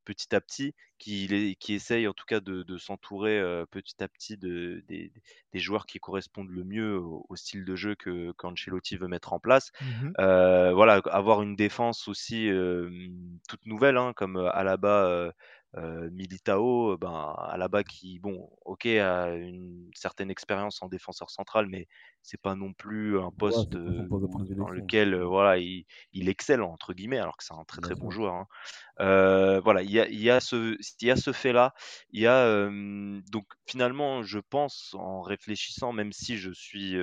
petit 0.06 0.36
à 0.36 0.42
petit, 0.42 0.74
qui 0.98 1.58
essaye 1.70 2.08
en 2.08 2.14
tout 2.14 2.26
cas 2.26 2.40
de, 2.42 2.64
de 2.64 2.78
s'entourer 2.78 3.40
euh, 3.40 3.66
petit 3.66 4.04
à 4.04 4.08
petit 4.10 4.38
de, 4.38 4.84
des, 4.88 5.12
des 5.54 5.60
joueurs 5.60 5.86
qui 5.86 6.00
correspondent 6.00 6.50
le 6.50 6.64
mieux 6.66 6.98
au, 6.98 7.26
au 7.30 7.36
style 7.36 7.66
de 7.66 7.76
jeu 7.76 7.96
que 7.96 8.34
qu'Ancelotti 8.34 8.98
veut 8.98 9.08
mettre 9.08 9.34
en 9.34 9.40
place. 9.40 9.72
Euh, 10.20 10.74
voilà, 10.74 11.02
avoir 11.12 11.42
une 11.42 11.56
défense 11.56 12.08
aussi 12.08 12.50
toute 13.48 13.66
nouvelle, 13.66 13.98
hein, 13.98 14.14
comme 14.16 14.38
Alaba, 14.38 15.34
euh, 15.76 16.10
Militao, 16.12 16.94
euh, 16.94 16.98
ben 16.98 17.36
Alaba 17.38 17.84
qui, 17.84 18.20
bon, 18.20 18.50
ok, 18.66 18.86
a 18.86 19.30
une 19.36 19.90
certaine 19.96 20.30
expérience 20.30 20.82
en 20.84 20.88
défenseur 20.88 21.30
central, 21.32 21.68
mais 21.68 21.88
c'est 22.22 22.40
pas 22.40 22.56
non 22.56 22.74
plus 22.74 23.20
un 23.20 23.32
poste 23.32 23.76
euh, 23.76 24.08
dans 24.56 24.70
lequel 24.70 25.14
euh, 25.14 25.26
voilà, 25.26 25.58
il, 25.58 25.86
il 26.14 26.30
excelle 26.30 26.62
entre 26.62 26.94
guillemets, 26.94 27.18
alors 27.20 27.38
que 27.38 27.44
c'est 27.44 27.54
un 27.56 27.64
très 27.66 27.82
très 27.82 27.96
bon 27.96 28.10
joueur. 28.12 28.34
hein. 28.36 28.48
Voilà, 29.64 29.82
il 29.82 29.92
y 29.92 30.00
a, 30.00 30.08
y 30.10 30.30
a 30.30 30.40
ce, 30.40 30.78
y 31.02 31.10
a 31.12 31.16
ce 31.16 31.32
fait-là. 31.32 31.74
Il 32.12 32.22
y 32.22 32.28
a 32.28 32.70
donc 33.32 33.46
finalement, 33.66 34.24
je 34.24 34.40
pense 34.40 34.96
en 34.98 35.22
réfléchissant, 35.22 35.92
même 35.94 36.12
si 36.14 36.38
je 36.38 36.52
suis 36.52 36.96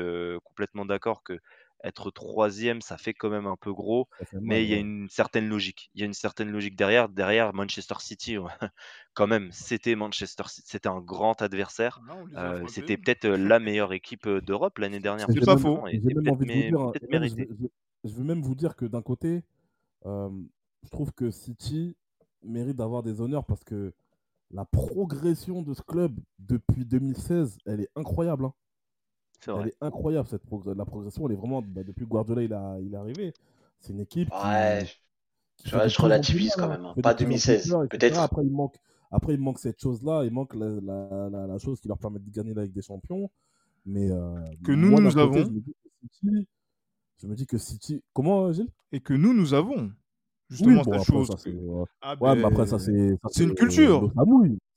complètement 0.44 0.84
d'accord 0.84 1.22
que 1.22 1.38
être 1.84 2.10
troisième, 2.10 2.82
ça 2.82 2.98
fait 2.98 3.14
quand 3.14 3.30
même 3.30 3.46
un 3.46 3.56
peu 3.56 3.72
gros, 3.72 4.08
mais 4.32 4.64
il 4.64 4.70
y 4.70 4.74
a 4.74 4.78
une 4.78 5.08
certaine 5.08 5.48
logique. 5.48 5.90
Il 5.94 6.00
y 6.00 6.02
a 6.02 6.06
une 6.06 6.14
certaine 6.14 6.50
logique 6.50 6.76
derrière. 6.76 7.08
Derrière 7.08 7.54
Manchester 7.54 7.94
City, 8.00 8.38
ouais, 8.38 8.50
quand 9.14 9.26
même, 9.26 9.50
c'était 9.52 9.94
Manchester 9.94 10.44
City, 10.48 10.68
c'était 10.70 10.88
un 10.88 11.00
grand 11.00 11.40
adversaire. 11.42 12.00
Euh, 12.36 12.66
c'était 12.68 12.96
peut-être 12.96 13.24
euh, 13.24 13.36
la 13.36 13.58
meilleure 13.58 13.92
équipe 13.92 14.26
euh, 14.26 14.40
d'Europe 14.40 14.78
l'année 14.78 15.00
dernière. 15.00 15.26
C'est 15.30 15.44
pas 15.44 15.56
faux. 15.56 15.80
je, 15.86 18.14
veux 18.14 18.24
même 18.24 18.42
vous 18.42 18.54
dire 18.54 18.76
que 18.76 18.84
d'un 18.84 19.02
côté, 19.02 19.42
euh, 20.06 20.30
je 20.82 20.90
trouve 20.90 21.12
que 21.12 21.30
City 21.30 21.96
mérite 22.42 22.76
d'avoir 22.76 23.02
des 23.02 23.20
honneurs 23.20 23.44
parce 23.44 23.64
que 23.64 23.92
la 24.50 24.64
progression 24.64 25.62
de 25.62 25.74
ce 25.74 25.82
club 25.82 26.12
depuis 26.38 26.84
2016, 26.84 27.58
elle 27.66 27.80
est 27.80 27.90
incroyable. 27.94 28.46
hein. 28.46 28.54
C'est 29.40 29.50
Elle 29.56 29.68
est 29.68 29.76
incroyable, 29.80 30.28
cette 30.28 30.44
progr- 30.46 30.74
la 30.76 30.84
progression. 30.84 31.26
Elle 31.26 31.32
est 31.34 31.36
vraiment, 31.36 31.62
bah, 31.62 31.82
depuis 31.84 32.04
que 32.04 32.10
Guardiola 32.10 32.42
il, 32.42 32.52
a, 32.52 32.78
il 32.80 32.94
est 32.94 32.96
arrivé, 32.96 33.32
c'est 33.80 33.92
une 33.92 34.00
équipe 34.00 34.30
qui, 34.34 34.40
Ouais, 34.42 34.84
qui 35.56 35.68
je, 35.68 36.00
relativise 36.02 36.54
quand 36.56 36.64
hein, 36.64 36.68
même. 36.68 36.84
hein. 36.86 36.96
Pas 37.02 37.14
plus 37.14 37.30
en 37.32 37.38
plus 37.40 37.58
2016, 37.58 37.66
peur, 37.66 37.84
etc. 37.84 37.98
peut-être. 37.98 38.20
Après, 38.22 38.44
il 38.44 38.52
manque, 38.52 38.76
après, 39.10 39.34
il 39.34 39.40
manque 39.40 39.58
cette 39.58 39.80
chose-là, 39.80 40.24
il 40.24 40.32
manque 40.32 40.54
la, 40.54 40.68
la, 40.80 41.28
la, 41.30 41.46
la 41.46 41.58
chose 41.58 41.80
qui 41.80 41.88
leur 41.88 41.98
permet 41.98 42.18
de 42.18 42.30
gagner 42.30 42.54
la 42.54 42.64
Ligue 42.64 42.74
des 42.74 42.82
Champions. 42.82 43.30
Mais 43.86 44.10
euh, 44.10 44.34
Que 44.64 44.72
nous, 44.72 44.90
moi, 44.90 45.00
nous 45.00 45.18
côté, 45.18 45.20
avons. 45.20 45.44
je 45.44 45.50
me 45.50 45.60
dis 45.60 45.74
que 45.74 45.88
City, 46.00 46.48
je 47.22 47.26
me 47.28 47.34
dis 47.36 47.46
que 47.46 47.58
City. 47.58 48.02
Comment, 48.14 48.52
Gilles? 48.52 48.70
Et 48.92 49.00
que 49.00 49.14
nous, 49.14 49.34
nous 49.34 49.54
avons 49.54 49.92
Oui, 50.60 50.76
justement 50.76 50.82
bon, 50.82 50.92
cette 50.92 51.02
après, 51.02 51.04
chose. 51.12 51.28
ça, 51.28 51.36
c'est. 51.38 51.50
euh, 51.50 51.84
Ah 52.02 52.16
Ouais, 52.20 52.34
mais 52.36 52.42
ben, 52.42 52.48
après, 52.48 52.66
ça, 52.66 52.78
c'est. 52.78 53.10
ça, 53.22 53.28
c'est 53.30 53.44
une 53.44 53.54
culture. 53.54 54.12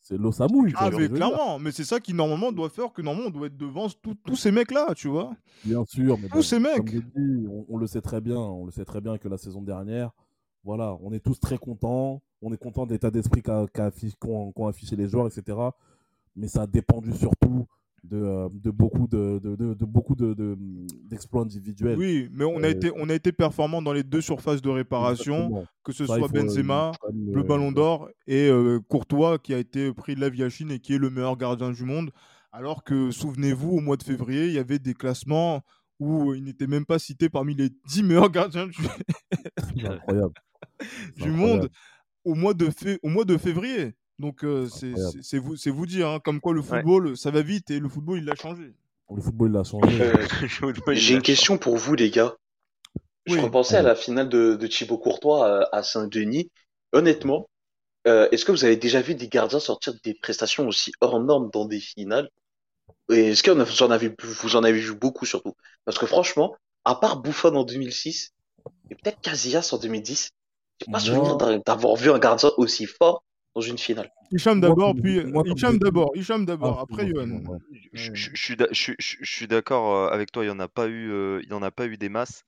C'est 0.06 0.18
l'eau 0.18 0.32
tu 0.34 0.41
Ah, 0.76 0.89
mais 0.91 1.08
clairement, 1.08 1.60
mais 1.60 1.72
c'est 1.72 1.86
ça 1.86 1.97
qui 2.01 2.14
normalement 2.14 2.51
doit 2.51 2.70
faire 2.70 2.91
que 2.91 3.01
normalement 3.01 3.30
on 3.30 3.32
doit 3.32 3.47
être 3.47 3.56
devant 3.56 3.88
tout- 3.88 4.16
tous 4.26 4.36
ces 4.36 4.51
mecs-là, 4.51 4.93
tu 4.95 5.08
vois. 5.08 5.34
Bien 5.64 5.86
sûr, 5.86 6.18
mais 6.22 6.28
Tous 6.28 6.36
bon, 6.36 6.41
ces 6.41 6.56
comme 6.58 6.64
mecs. 6.64 6.91
je 6.93 6.99
dis, 6.99 7.47
on, 7.47 7.66
on 7.70 7.78
le 7.78 7.88
sait 7.88 8.01
très 8.01 8.20
bien, 8.20 8.36
on 8.38 8.66
le 8.66 8.72
sait 8.72 8.84
très 8.84 8.99
bien 8.99 9.18
que 9.18 9.30
la 9.30 9.38
saison 9.38 9.62
dernière, 9.62 10.12
voilà, 10.66 10.97
on 11.01 11.14
est 11.14 11.22
tous 11.22 11.39
très 11.39 11.58
contents, 11.58 12.22
on 12.41 12.51
est 12.54 12.58
content 12.58 12.86
de 12.86 12.91
l'état 12.91 13.12
d'esprit 13.12 13.41
qu'ont 13.41 14.51
qu'ont 14.51 14.68
affiché 14.68 14.97
les 14.97 15.08
joueurs, 15.08 15.28
etc. 15.28 15.58
Mais 16.36 16.49
ça 16.49 16.64
a 16.64 16.68
dépendu 16.68 17.14
surtout 17.14 17.66
de, 18.04 18.18
euh, 18.18 18.49
de 18.54 18.70
beaucoup 18.72 19.08
de, 19.08 19.39
de, 19.41 19.56
de- 19.56 19.74
de 19.74 19.86
beaucoup 19.86 20.16
de- 20.16 20.34
de- 20.34 20.58
d'exploits 21.10 21.43
individuels. 21.43 21.97
Oui, 21.97 22.30
mais 22.34 22.43
on 22.45 22.58
a 22.64 22.68
Euh, 22.68 22.72
été 22.72 22.91
on 22.95 23.08
a 23.10 23.14
été 23.14 23.32
performant 23.32 23.82
dans 23.82 23.93
les 23.93 24.04
deux 24.04 24.20
surfaces 24.22 24.62
de 24.62 24.70
réparation, 24.70 25.36
Exactement. 25.36 25.66
que 25.84 25.91
ce 25.93 26.06
Ça, 26.06 26.18
soit 26.18 26.28
euh, 26.28 26.41
Benzema, 26.41 26.91
le 27.14 27.43
Ballon 27.43 27.72
d'Or 27.72 28.10
et 28.28 28.49
euh, 28.49 28.80
Courtois 28.82 29.39
qui 29.39 29.54
a 29.54 29.58
été 29.58 29.93
pris 29.93 30.16
de 30.16 30.22
la 30.22 30.30
Viachine 30.30 30.70
et 30.72 30.80
qui 30.80 30.93
est 30.95 30.97
le 30.97 31.10
meilleur 31.10 31.38
gardien 31.38 31.72
du 31.72 31.84
monde. 31.86 32.12
Alors 32.51 32.84
que 32.84 33.10
souvenez-vous, 33.12 33.70
au 33.72 33.80
mois 33.80 33.97
de 33.97 34.04
février, 34.04 34.47
il 34.47 34.54
y 34.54 34.60
avait 34.60 34.80
des 34.80 34.93
classements 34.93 35.62
où 35.99 36.34
il 36.34 36.43
n'était 36.43 36.68
même 36.68 36.86
pas 36.86 36.99
cité 36.99 37.30
parmi 37.30 37.56
les 37.56 37.70
10 37.88 38.04
meilleurs 38.04 38.30
gardiens 38.30 38.68
du, 38.68 38.74
C'est 39.78 39.88
incroyable. 39.88 40.34
C'est 40.82 41.24
du 41.24 41.30
incroyable. 41.30 41.38
monde 41.62 41.70
au 42.26 42.36
mois 42.36 42.54
de, 42.54 42.70
au 43.01 43.10
mois 43.10 43.24
de 43.26 43.38
février. 43.38 43.95
Donc 44.20 44.43
euh, 44.43 44.68
c'est 44.70 44.88
incroyable. 44.88 45.11
c'est- 45.11 45.24
c'est 45.24 45.38
vous, 45.39 45.55
c'est 45.55 45.70
vous 45.70 45.86
dire, 45.86 46.07
hein, 46.09 46.20
comme 46.20 46.39
quoi 46.39 46.53
le 46.53 46.61
Ouais. 46.61 46.68
football, 46.68 47.18
ça 47.18 47.32
va 47.32 47.41
vite 47.41 47.72
et 47.72 47.80
le 47.80 47.89
football, 47.89 48.20
il 48.20 48.26
l'a 48.26 48.36
changé. 48.36 48.74
Le 49.14 49.22
football, 49.22 49.51
il 49.51 49.57
a 49.57 49.64
changé. 49.64 50.01
Euh, 50.01 50.93
J'ai 50.93 51.16
une 51.16 51.22
question 51.22 51.57
pour 51.57 51.78
vous, 51.78 51.95
les 51.95 52.09
gars. 52.09 52.36
Je 53.26 53.34
Oui. 53.36 53.39
repensais 53.39 53.78
à 53.78 53.82
la 53.82 53.95
finale 53.95 54.30
de, 54.30 54.55
de 54.55 54.68
Thibaut 54.68 54.97
Courtois 54.97 55.47
euh, 55.47 55.61
à, 55.72 55.78
à 55.78 55.84
Saint-Denis. 55.84 56.51
Honnêtement, 56.91 57.49
euh, 58.07 58.28
est-ce 58.32 58.45
que 58.45 58.51
vous 58.51 58.66
avez 58.66 58.76
déjà 58.76 59.01
vu 59.01 59.16
des 59.16 59.30
gardiens 59.30 59.59
sortir 59.59 59.93
des 60.03 60.14
prestations 60.14 60.68
aussi 60.68 60.91
hors 61.01 61.20
normes 61.22 61.49
dans 61.51 61.66
des 61.66 61.80
finales? 61.80 62.30
Et 63.11 63.30
est-ce 63.30 63.43
que 63.43 63.51
vous 63.51 63.84
en 63.84 63.91
avez, 63.91 64.14
vous 64.22 64.55
en 64.55 64.64
avez 64.64 64.80
vu 64.80 64.93
beaucoup 64.95 65.26
surtout? 65.26 65.55
Parce 65.86 65.97
que 65.97 66.05
franchement, 66.05 66.55
à 66.86 66.95
part 66.95 67.22
Buffon 67.22 67.55
en 67.55 67.64
2006 67.64 68.32
et 68.89 68.95
peut-être 68.95 69.22
Casillas 69.22 69.70
en 69.72 69.78
2010, 69.78 70.30
j'ai 70.80 70.91
pas 70.91 70.99
souvenir 70.99 71.38
d'a- 71.38 71.59
d'avoir 71.59 71.95
vu 71.95 72.11
un 72.11 72.20
gardien 72.20 72.51
aussi 72.57 72.86
fort 72.86 73.24
dans 73.56 73.62
une 73.62 73.78
finale. 73.78 74.12
Hicham 74.32 74.60
d'abord, 74.60 74.95
puis 75.01 75.20
Hicham 75.45 75.78
d'abord, 75.78 76.12
Hicham 76.16 76.45
d'abord, 76.45 76.80
Ah, 76.80 76.84
après 76.84 77.04
ouais. 77.14 77.58
Je, 77.93 78.12
je- 78.16 78.32
je 78.34 78.41
suis 78.43 78.56
d'a- 78.56 78.68
je- 78.72 78.93
je- 78.97 79.18
je 79.22 79.32
suis 79.36 79.47
d'accord 79.47 79.95
euh, 79.95 80.10
avec 80.10 80.32
toi, 80.32 80.43
il 80.43 80.47
n'y 80.47 80.54
en 80.54 80.60
a 80.60 80.68
pas 80.68 80.88
eu, 80.88 81.12
euh, 81.12 81.39
il 81.43 81.49
y 81.49 81.54
en 81.54 81.62
a 81.62 81.70
pas 81.72 81.86
eu 81.86 81.97
des 81.97 82.10
masses. 82.10 82.43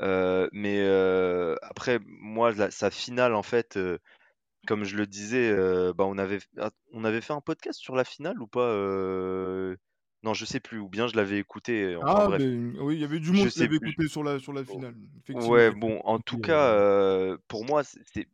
Euh, 0.00 0.48
mais 0.52 0.78
euh, 0.80 1.56
après, 1.62 1.98
moi, 2.06 2.52
la- 2.52 2.70
sa 2.70 2.90
finale, 2.90 3.34
en 3.34 3.42
fait, 3.42 3.76
euh, 3.76 3.98
comme 4.66 4.84
je 4.84 4.96
le 4.96 5.06
disais, 5.06 5.50
euh, 5.50 5.92
bah, 5.92 6.04
on 6.06 6.18
avait, 6.18 6.40
ah, 6.58 6.70
on 6.92 7.04
avait 7.04 7.20
fait 7.20 7.32
un 7.34 7.40
podcast 7.42 7.78
sur 7.80 7.96
la 7.96 8.04
finale 8.04 8.40
ou 8.40 8.46
pas 8.46 8.60
euh, 8.70 9.76
Non, 10.24 10.34
je 10.34 10.44
sais 10.44 10.60
plus, 10.60 10.78
ou 10.80 10.88
bien 10.88 11.06
je 11.08 11.16
l'avais 11.16 11.38
écouté. 11.38 11.94
Enfin 11.96 12.22
Ah, 12.22 12.26
bref. 12.26 12.42
ben, 12.42 12.74
oui, 12.80 12.96
il 12.96 13.00
y 13.00 13.04
avait 13.04 13.20
du 13.20 13.26
Je 13.26 13.32
monde 13.34 13.48
qui 13.48 13.60
l'avait 13.60 13.78
plus. 13.78 13.90
écouté 13.90 14.08
sur 14.08 14.24
la, 14.24 14.38
sur 14.38 14.52
la 14.52 14.64
finale. 14.64 14.94
Ouais, 15.34 15.70
bon, 15.70 16.00
en 16.04 16.18
tout 16.18 16.38
cas, 16.38 17.36
pour 17.48 17.64
moi, 17.64 17.84
c'est- 17.84 18.28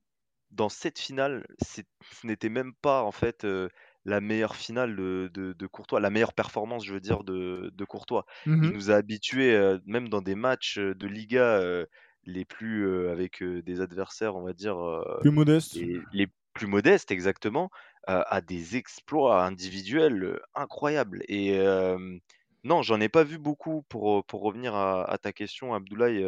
dans 0.55 0.69
cette 0.69 0.99
finale, 0.99 1.47
ce 1.63 1.83
n'était 2.25 2.49
même 2.49 2.75
pas 2.75 3.03
en 3.03 3.13
fait 3.13 3.45
euh, 3.45 3.69
la 4.05 4.21
meilleure 4.21 4.57
finale 4.57 4.97
de, 4.97 5.31
de- 5.33 5.53
de 5.53 5.67
Courtois, 5.67 6.01
la 6.01 6.11
meilleure 6.11 6.35
performance, 6.35 6.85
je 6.85 6.93
veux 6.95 7.01
dire, 7.01 7.25
de, 7.25 7.71
de 7.75 7.85
Courtois. 7.85 8.25
Il 8.61 8.71
Mhm. 8.71 8.75
nous 8.75 8.91
a 8.91 8.95
habitués, 8.97 9.55
euh, 9.55 9.79
même 9.87 10.09
dans 10.09 10.23
des 10.23 10.35
matchs 10.37 10.79
euh, 10.79 10.95
de 10.95 11.07
Liga 11.07 11.43
euh, 11.61 11.87
les 12.25 12.45
plus 12.45 13.09
avec 13.11 13.43
des 13.45 13.81
adversaires, 13.83 14.37
on 14.37 14.43
va 14.45 14.55
dire, 14.55 14.77
Plus 15.19 15.33
modeste. 15.33 15.75
les, 15.75 16.07
les 16.13 16.27
plus 16.55 16.67
modestes 16.67 17.11
exactement, 17.11 17.69
à 18.07 18.41
des 18.41 18.77
exploits 18.77 19.45
individuels 19.45 20.41
incroyables. 20.55 21.23
Et 21.29 21.59
non, 22.65 22.83
j'en 22.83 23.01
ai 23.01 23.09
pas 23.09 23.25
vu 23.25 23.39
beaucoup 23.39 23.83
pour, 23.89 24.25
pour 24.27 24.43
revenir 24.43 24.75
à, 24.75 25.05
à 25.05 25.19
ta 25.19 25.33
question, 25.33 25.75
Abdoulaye, 25.75 26.25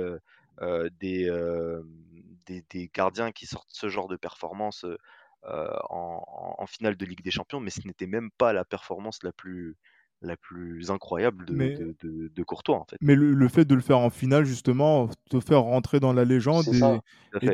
euh, 0.61 0.91
des, 1.01 1.29
euh, 1.29 1.83
des, 2.47 2.65
des 2.71 2.91
gardiens 2.95 3.33
qui 3.33 3.47
sortent 3.47 3.69
ce 3.73 3.89
genre 3.89 4.09
de 4.09 4.17
performance 4.17 4.85
en, 5.91 6.67
finale 6.67 6.97
de 6.97 7.05
Ligue 7.05 7.23
des 7.23 7.31
Champions, 7.31 7.61
mais 7.61 7.71
ce 7.71 7.87
n'était 7.87 8.07
même 8.07 8.31
pas 8.39 8.53
la 8.53 8.65
performance 8.65 9.23
la 9.23 9.33
plus, 9.33 9.77
la 10.23 10.37
plus 10.37 10.91
incroyable 10.91 11.47
de, 11.47 11.55
Mais- 11.55 11.75
de, 11.77 11.95
de- 12.03 12.29
de 12.35 12.43
Courtois, 12.43 12.77
en 12.77 12.85
fait. 12.85 12.97
Mais 13.01 13.15
le, 13.15 13.33
le 13.33 13.49
fait 13.49 13.65
de 13.65 13.75
le 13.75 13.81
faire 13.81 13.99
en 13.99 14.11
finale, 14.11 14.45
justement, 14.45 15.09
te 15.31 15.41
faire 15.41 15.63
rentrer 15.63 16.01
dans 16.01 16.13
la 16.13 16.25
légende 16.25 16.67
et, 16.69 16.79
ça. 16.79 17.01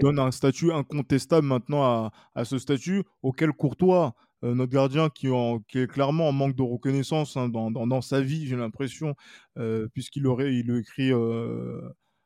Donne 0.01 0.19
un 0.19 0.31
statut 0.31 0.73
incontestable 0.73 1.47
maintenant 1.47 1.83
à, 1.83 2.13
à 2.35 2.45
ce 2.45 2.59
statut 2.59 3.03
auquel 3.23 3.53
Courtois, 3.53 4.15
euh, 4.45 4.55
notre 4.55 4.73
gardien, 4.73 5.09
qui, 5.11 5.29
en- 5.29 5.59
qui 5.61 5.81
est 5.81 5.87
clairement 5.87 6.29
en 6.29 6.33
manque 6.33 6.57
de 6.57 6.63
reconnaissance 6.63 7.37
hein, 7.37 7.49
dans, 7.49 7.71
dans- 7.71 7.87
dans 7.87 8.01
sa 8.01 8.21
vie, 8.21 8.47
j'ai 8.47 8.57
l'impression, 8.57 9.15
euh, 9.59 9.89
puisqu'il 9.93 10.27
aurait, 10.27 10.55
il 10.55 10.67
le 10.67 10.79
écrit 10.79 11.13
euh, 11.13 11.81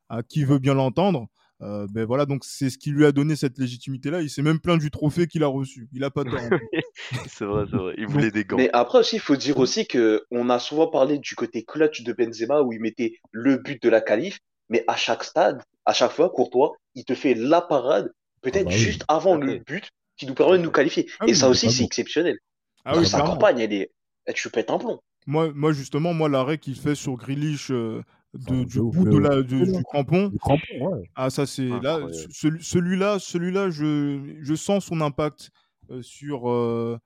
à 0.08 0.22
qui 0.22 0.44
veut 0.44 0.58
bien 0.58 0.74
l'entendre. 0.74 1.26
Euh, 1.62 1.86
ben 1.90 2.04
voilà, 2.04 2.26
donc 2.26 2.44
c'est 2.44 2.68
ce 2.68 2.76
qui 2.76 2.90
lui 2.90 3.06
a 3.06 3.12
donné 3.12 3.34
cette 3.34 3.58
légitimité-là. 3.58 4.20
Il 4.20 4.28
s'est 4.28 4.42
même 4.42 4.60
plaint 4.60 4.78
du 4.78 4.90
trophée 4.90 5.26
qu'il 5.26 5.42
a 5.42 5.46
reçu. 5.46 5.88
Il 5.92 6.04
a 6.04 6.10
pas 6.10 6.24
tort. 6.24 6.34
c'est 7.28 7.44
vrai, 7.44 7.64
c'est 7.70 7.76
vrai. 7.76 7.94
Il 7.96 8.06
voulait 8.06 8.30
des 8.30 8.44
gants. 8.44 8.58
Mais 8.58 8.68
après 8.72 8.98
aussi, 8.98 9.16
il 9.16 9.22
faut 9.22 9.36
dire 9.36 9.58
aussi 9.58 9.86
que 9.86 10.24
on 10.30 10.50
a 10.50 10.58
souvent 10.58 10.88
parlé 10.88 11.18
du 11.18 11.34
côté 11.34 11.64
clutch 11.64 12.02
de 12.02 12.12
Benzema 12.12 12.60
où 12.60 12.72
il 12.72 12.80
mettait 12.80 13.18
le 13.32 13.56
but 13.56 13.82
de 13.82 13.88
la 13.88 14.02
qualif, 14.02 14.38
mais 14.68 14.84
à 14.86 14.96
chaque 14.96 15.24
stade, 15.24 15.62
à 15.86 15.94
chaque 15.94 16.12
fois, 16.12 16.28
Courtois, 16.28 16.72
il 16.94 17.04
te 17.04 17.14
fait 17.14 17.34
la 17.34 17.62
parade, 17.62 18.12
peut-être 18.42 18.66
bah 18.66 18.72
oui. 18.72 18.78
juste 18.78 19.04
avant 19.08 19.36
le 19.36 19.58
but 19.58 19.90
qui 20.18 20.26
nous 20.26 20.34
permet 20.34 20.58
de 20.58 20.62
nous 20.62 20.70
qualifier. 20.70 21.08
Ah 21.20 21.24
Et 21.26 21.30
oui, 21.30 21.36
ça 21.36 21.48
aussi, 21.48 21.70
c'est 21.70 21.84
exceptionnel. 21.84 22.38
Ah 22.84 22.92
Parce 22.92 22.98
oui, 22.98 23.04
que 23.04 23.10
sa 23.10 23.20
campagne, 23.20 23.60
elle 23.60 23.72
est, 23.72 23.90
tu 24.34 24.50
pètes 24.50 24.70
un 24.70 24.78
plomb. 24.78 25.00
Moi, 25.26 25.52
moi, 25.54 25.72
justement, 25.72 26.12
moi, 26.12 26.28
l'arrêt 26.28 26.58
qu'il 26.58 26.76
fait 26.76 26.94
sur 26.94 27.16
Grealish 27.16 27.70
euh, 27.70 28.02
de- 28.36 28.64
du 28.64 28.80
bout 28.80 29.04
de 29.04 29.10
de 29.10 29.18
la, 29.18 29.42
du 29.42 29.82
crampon, 29.84 30.28
Du 30.28 30.38
crampon, 30.38 30.62
ouais. 30.80 31.10
Ah, 31.14 31.30
ça, 31.30 31.46
c'est 31.46 31.68
là, 31.82 32.00
ce- 32.30 32.58
celui-là, 32.60 33.18
celui-là, 33.18 33.70
je, 33.70 34.36
je 34.40 34.54
sens 34.54 34.84
son 34.86 35.00
impact 35.00 35.50
euh, 35.90 36.02
sur, 36.02 36.50
euh, 36.50 36.98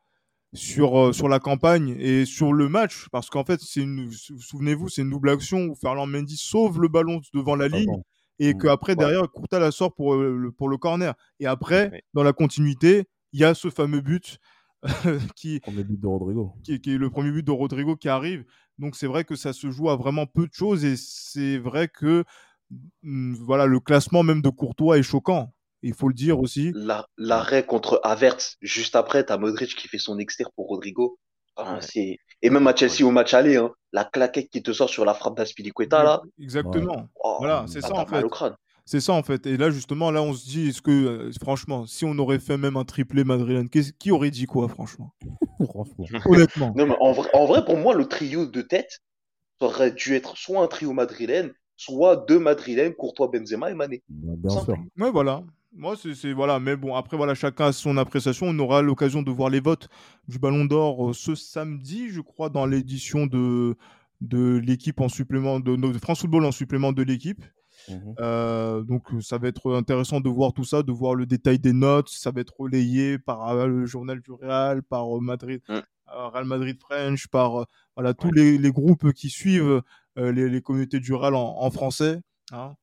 sur, 0.53 0.99
euh, 0.99 1.13
sur 1.13 1.29
la 1.29 1.39
campagne 1.39 1.95
et 1.99 2.25
sur 2.25 2.53
le 2.53 2.69
match. 2.69 3.07
Parce 3.13 3.31
qu'en 3.31 3.45
fait, 3.45 3.61
c'est 3.61 3.83
une, 3.83 4.11
souvenez-vous, 4.11 4.89
c'est 4.89 5.03
une 5.03 5.11
double 5.11 5.31
action 5.31 5.67
où 5.67 5.75
Ferland 5.75 6.07
Mendy 6.11 6.37
sauve 6.37 6.81
le 6.81 6.89
ballon 6.89 7.21
devant 7.35 7.55
la 7.57 7.69
ligne 7.69 8.01
et 8.39 8.55
Mm. 8.55 8.59
qu'après, 8.59 8.93
Ouais. 8.93 8.97
derrière, 8.97 9.31
Courta 9.31 9.59
la 9.61 9.71
sort 9.71 9.95
pour, 9.95 10.15
le, 10.17 10.51
pour 10.51 10.69
le 10.69 10.77
corner. 10.79 11.15
Et 11.41 11.47
après, 11.47 12.03
dans 12.15 12.23
la 12.23 12.33
continuité, 12.33 13.05
il 13.33 13.41
y 13.41 13.45
a 13.45 13.55
ce 13.55 13.69
fameux 13.71 14.01
but 14.01 14.39
qui, 15.37 15.61
Premier 15.61 15.85
but 15.85 16.01
de 16.01 16.07
Rodrigo. 16.07 16.55
qui, 16.65 16.73
est- 16.75 16.79
qui 16.81 16.95
est 16.95 16.99
le 16.99 17.11
premier 17.11 17.31
but 17.31 17.47
de 17.47 17.51
Rodrigo 17.51 17.97
qui 17.97 18.09
arrive. 18.09 18.45
Donc 18.81 18.97
c'est 18.97 19.07
vrai 19.07 19.25
que 19.25 19.37
ça 19.37 19.53
se 19.53 19.71
joue 19.71 19.91
à 19.91 19.97
vraiment 19.97 20.27
peu 20.27 20.47
de 20.47 20.53
choses 20.53 20.85
et 20.85 20.97
c'est 20.97 21.59
vrai 21.59 21.89
que 21.89 22.25
mm, 23.03 23.35
voilà 23.35 23.67
le 23.67 23.79
classement 23.79 24.23
même 24.23 24.43
de 24.43 24.49
Courtois 24.49 24.99
est 24.99 25.03
choquant. 25.03 25.53
Il 25.83 25.95
faut 25.95 26.09
le 26.09 26.15
dire 26.15 26.41
aussi. 26.41 26.73
La- 26.75 27.07
L'arrêt 27.17 27.65
contre 27.65 28.01
Havertz, 28.05 28.57
juste 28.61 28.97
après, 28.97 29.25
t'as 29.25 29.39
Modric 29.39 29.75
qui 29.75 29.89
fait 29.89 29.99
son 29.99 30.19
externe 30.19 30.51
pour 30.57 30.69
Rodrigo. 30.69 31.19
Ouais. 31.59 32.19
Et 32.43 32.49
même 32.51 32.67
à 32.67 32.75
Chelsea 32.75 33.03
au 33.05 33.11
match 33.11 33.35
aller, 33.35 33.57
hein, 33.57 33.71
la 33.93 34.05
claquette 34.05 34.49
qui 34.51 34.63
te 34.63 34.73
sort 34.73 34.89
sur 34.89 35.05
la 35.05 35.15
frappe 35.15 35.37
d'Aspilicueta, 35.37 36.03
là, 36.03 36.23
Exactement. 36.39 37.09
oh, 37.23 37.37
Voilà, 37.39 37.65
c'est 37.67 37.83
ça 37.83 37.95
en 37.95 38.07
fait. 38.07 38.25
C'est 38.91 38.99
ça 38.99 39.13
en 39.13 39.23
fait. 39.23 39.47
Et 39.47 39.57
là 39.57 39.71
justement, 39.71 40.11
là 40.11 40.21
on 40.21 40.33
se 40.35 40.45
dit, 40.45 40.71
est-ce 40.71 40.83
que 40.83 40.91
euh, 40.91 41.31
franchement, 41.41 41.87
si 41.87 42.05
on 42.05 42.19
aurait 42.19 42.41
fait 42.41 42.57
même 42.57 42.77
un 42.77 42.83
triplé 42.83 43.23
madrilène, 43.23 43.69
qui 43.69 44.11
aurait 44.11 44.33
dit 44.33 44.47
quoi 44.47 44.67
franchement? 44.67 45.15
Franchement. 45.71 46.19
Honnêtement. 46.27 46.75
Non, 46.77 46.87
mais 46.89 46.97
en 46.99 47.13
vrai, 47.13 47.29
en 47.33 47.47
vrai, 47.47 47.65
pour 47.65 47.77
moi, 47.77 47.95
le 47.95 48.07
trio 48.07 48.47
de 48.47 48.63
tête, 48.63 48.99
ça 49.61 49.67
aurait 49.67 49.93
dû 49.93 50.17
être 50.17 50.37
soit 50.37 50.61
un 50.61 50.67
trio 50.67 50.93
madrilène, 50.93 51.53
soit 51.77 52.17
deux 52.17 52.41
madrilènes, 52.41 52.93
Courtois, 52.95 53.29
Benzema 53.33 53.71
et 53.71 53.75
Mané. 53.75 54.03
Bah, 54.09 54.33
Bien 54.37 54.59
sûr. 54.61 54.77
Ouais, 54.99 55.13
voilà. 55.13 55.45
Moi, 55.73 55.95
c'est 55.97 56.15
c'est- 56.17 56.33
voilà. 56.33 56.59
Mais 56.59 56.75
bon, 56.75 56.97
après, 56.97 57.17
voilà, 57.17 57.37
chacun 57.37 57.67
a 57.67 57.73
son 57.73 57.97
appréciation. 57.97 58.47
On 58.49 58.59
aura 58.59 58.83
l'occasion 58.83 59.23
de 59.23 59.31
voir 59.31 59.51
les 59.51 59.61
votes 59.61 59.89
du 60.27 60.41
Ballon 60.41 60.65
d'Or 60.65 61.11
euh, 61.11 61.13
ce 61.13 61.37
samedi, 61.37 62.09
je 62.09 62.23
crois, 62.23 62.49
dans 62.49 62.67
l'édition 62.67 63.27
de 63.27 63.77
de 64.21 64.57
l'équipe 64.59 65.01
en 65.01 65.09
supplément 65.09 65.61
de, 65.61 65.77
de 65.77 65.99
France 65.99 66.23
Football 66.23 66.45
en 66.45 66.53
supplément 66.53 66.91
de 66.91 67.05
l'équipe. 67.05 67.45
Mhm. 67.89 68.15
Euh, 68.21 68.83
donc, 68.83 69.13
euh, 69.13 69.21
ça 69.21 69.39
va 69.39 69.49
être 69.49 69.73
intéressant 69.75 70.21
de 70.21 70.29
voir 70.29 70.53
tout 70.53 70.65
ça, 70.65 70.83
de 70.83 70.93
voir 70.93 71.15
le 71.15 71.27
détail 71.27 71.59
des 71.59 71.73
notes. 71.73 72.09
Ça 72.09 72.31
va 72.31 72.41
être 72.41 72.55
relayé 72.59 73.19
par 73.19 73.49
euh, 73.49 73.67
le 73.67 73.87
journal 73.87 74.21
du 74.21 74.33
Real, 74.33 74.83
par 74.83 75.17
euh, 75.17 75.21
Madrid, 75.21 75.61
Mm. 75.69 75.75
euh, 75.75 76.29
Real 76.29 76.45
Madrid 76.45 76.79
French, 76.81 77.29
par 77.29 77.67
voilà 77.97 78.15
tous 78.15 78.31
les, 78.33 78.59
les 78.59 78.73
groupes 78.73 79.13
qui 79.13 79.31
suivent 79.31 79.83
les, 80.17 80.49
les 80.49 80.61
communautés 80.63 81.01
du 81.01 81.15
en, 81.15 81.35
en 81.35 81.71
français, 81.71 82.21
hein, 82.53 82.75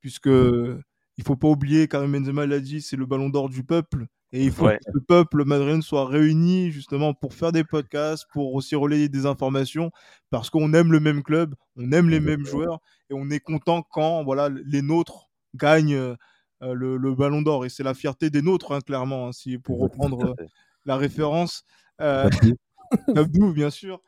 puisque 0.00 0.26
il 0.28 1.24
faut 1.24 1.36
pas 1.36 1.48
oublier, 1.48 1.86
Karim 1.88 2.12
Benzema 2.12 2.46
l'a 2.46 2.60
dit, 2.60 2.80
c'est 2.80 2.96
le 2.96 3.06
ballon 3.06 3.28
d'or 3.28 3.48
du 3.50 3.62
peuple. 3.64 4.06
Et 4.32 4.44
il 4.44 4.52
faut 4.52 4.66
Ouais. 4.66 4.78
que 4.78 4.90
le 4.92 5.00
peuple 5.00 5.44
madrilène 5.44 5.82
soit 5.82 6.06
réuni 6.06 6.70
justement 6.70 7.14
pour 7.14 7.34
faire 7.34 7.50
des 7.50 7.64
podcasts, 7.64 8.26
pour 8.32 8.54
aussi 8.54 8.76
relayer 8.76 9.08
des 9.08 9.26
informations, 9.26 9.90
parce 10.30 10.50
qu'on 10.50 10.72
aime 10.72 10.92
le 10.92 11.00
même 11.00 11.22
club, 11.22 11.54
on 11.76 11.90
aime 11.92 12.08
les 12.08 12.20
mêmes 12.20 12.44
joueurs, 12.46 12.78
et 13.10 13.14
on 13.14 13.28
est 13.30 13.40
content 13.40 13.82
quand 13.82 14.22
voilà 14.22 14.48
les 14.48 14.82
nôtres 14.82 15.30
gagnent 15.56 15.94
euh, 15.94 16.14
le, 16.62 16.96
le 16.96 17.14
ballon 17.14 17.42
d'or. 17.42 17.64
Et 17.64 17.68
c'est 17.70 17.82
la 17.82 17.94
fierté 17.94 18.30
des 18.30 18.42
nôtres, 18.42 18.70
hein, 18.72 18.80
clairement, 18.80 19.26
hein, 19.28 19.32
si, 19.32 19.58
pour 19.58 19.80
reprendre 19.80 20.26
euh, 20.38 20.46
la 20.84 20.96
référence. 20.96 21.64
Euh, 22.00 22.28
Abdou, 23.16 23.52
bien 23.52 23.70
sûr. 23.70 24.00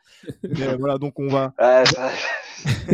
Mais, 0.43 0.63
euh, 0.69 0.77
voilà, 0.77 0.99
donc 0.99 1.19
on 1.19 1.29
va. 1.29 1.53
Ah, 1.59 1.83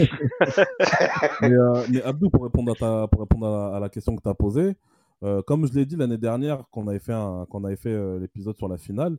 mais, 1.42 1.52
euh, 1.52 1.84
mais 1.90 2.02
Abdou, 2.02 2.30
pour 2.30 2.44
répondre 2.44 2.72
à, 2.72 2.74
ta, 2.74 3.08
pour 3.08 3.20
répondre 3.20 3.46
à, 3.46 3.70
la, 3.70 3.76
à 3.76 3.80
la 3.80 3.88
question 3.88 4.16
que 4.16 4.22
tu 4.22 4.28
as 4.28 4.34
posée, 4.34 4.76
euh, 5.24 5.42
comme 5.42 5.66
je 5.66 5.72
l'ai 5.74 5.86
dit 5.86 5.96
l'année 5.96 6.18
dernière, 6.18 6.64
quand 6.70 6.82
on 6.82 6.88
avait 6.88 6.98
fait, 6.98 7.12
avait 7.12 7.76
fait 7.76 7.92
euh, 7.92 8.18
l'épisode 8.18 8.56
sur 8.56 8.68
la 8.68 8.78
finale, 8.78 9.16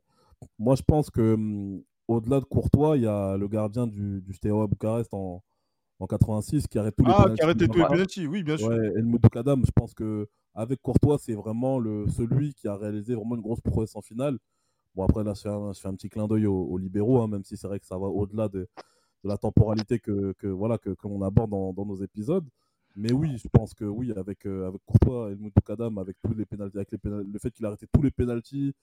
moi 0.58 0.76
je 0.76 0.84
pense 0.84 1.10
que 1.10 1.34
hum, 1.34 1.82
au-delà 2.08 2.40
de 2.40 2.46
Courtois, 2.46 2.98
il 2.98 3.04
y 3.04 3.08
a 3.08 3.38
le 3.38 3.48
gardien 3.48 3.86
du, 3.88 4.22
du 4.22 4.34
Steaua 4.34 4.68
Bucarest 4.68 5.14
en, 5.14 5.44
en 6.00 6.08
86 6.08 6.68
qui 6.68 6.80
arrête 6.80 6.96
tous 6.96 7.06
les 7.06 7.12
Ah, 7.12 7.24
pénaltys 7.24 7.36
qui 7.36 7.44
arrêtait 7.44 7.68
tous 7.68 7.78
les 7.80 7.86
penalties, 7.86 8.28
oui, 8.28 8.44
bien 8.44 8.58
sûr. 8.58 8.70
Ouais, 8.70 8.78
Helmut 8.96 9.22
Kadam, 9.30 9.64
je 9.66 9.72
pense 9.72 9.94
que 9.94 10.28
avec 10.56 10.82
Courtois, 10.82 11.18
c'est 11.20 11.36
vraiment 11.36 11.80
le, 11.80 12.08
celui 12.10 12.54
qui 12.54 12.68
a 12.68 12.76
réalisé 12.76 13.14
vraiment 13.16 13.36
une 13.36 13.42
grosse 13.42 13.62
prouesse 13.62 13.96
en 13.96 14.02
finale. 14.02 14.38
Bon, 14.96 15.04
après, 15.04 15.24
là, 15.24 15.34
je 15.36 15.42
fais 15.42 15.50
un, 15.50 15.72
je 15.74 15.80
fais 15.80 15.88
un 15.88 15.94
petit 15.94 16.10
clin 16.10 16.28
d'œil 16.28 16.48
aux, 16.48 16.64
aux 16.64 16.78
libéraux, 16.78 17.22
hein, 17.22 17.28
même 17.28 17.44
si 17.44 17.56
c'est 17.58 17.68
vrai 17.68 17.80
que 17.80 17.86
ça 17.86 17.98
va 17.98 18.08
au-delà 18.08 18.48
de, 18.50 18.68
de 19.24 19.30
la 19.30 19.38
temporalité 19.38 20.00
que, 20.00 20.34
que 20.34 20.48
voilà 20.48 20.78
que 20.78 20.90
qu'on 20.92 21.22
aborde 21.22 21.52
dans, 21.52 21.74
dans 21.74 21.86
nos 21.86 21.98
épisodes. 21.98 22.48
Mais 22.96 23.12
oui, 23.12 23.38
je 23.38 23.48
pense 23.48 23.74
que 23.74 23.86
oui, 23.86 24.12
avec, 24.16 24.46
euh, 24.46 24.68
avec 24.68 24.82
Courtois, 24.86 25.32
Helmut 25.32 25.54
Kadam, 25.66 25.98
avec 25.98 26.18
tous 26.22 26.34
les 26.34 26.46
pénaltys, 26.46 26.78
avec 26.78 26.92
les 26.92 26.98
pénal- 26.98 27.26
le 27.32 27.40
fait 27.40 27.52
qu'il 27.52 27.66
a 27.66 27.70
arrêté 27.70 27.88
tous 27.92 28.02
les 28.02 28.12
pénaltys 28.12 28.74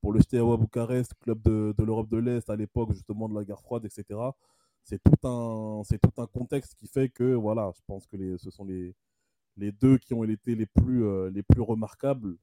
pour 0.00 0.12
le 0.12 0.20
Steaua 0.20 0.56
Bucarest, 0.56 1.14
club 1.20 1.42
de, 1.42 1.74
l'Europe 1.84 2.08
de 2.08 2.18
l'Est 2.18 2.48
à 2.48 2.56
l'époque 2.56 2.92
justement 2.92 3.28
de 3.28 3.34
la 3.34 3.44
guerre 3.44 3.60
froide, 3.60 3.84
etc. 3.84 4.20
C'est 4.84 5.02
tout 5.02 5.26
un, 5.26 5.82
c'est 5.84 5.98
tout 5.98 6.22
un 6.22 6.26
contexte 6.26 6.74
qui 6.74 6.86
fait 6.86 7.08
que 7.08 7.34
voilà, 7.34 7.72
je 7.74 7.80
pense 7.86 8.06
que 8.06 8.16
les, 8.16 8.38
ce 8.38 8.50
sont 8.50 8.64
les, 8.64 8.94
les 9.56 9.72
deux 9.72 9.98
qui 9.98 10.14
ont 10.14 10.22
été 10.24 10.54
les 10.54 10.66
plus, 10.66 11.04
euh, 11.04 11.30
les 11.30 11.42
plus 11.42 11.60
remarquables 11.60 12.36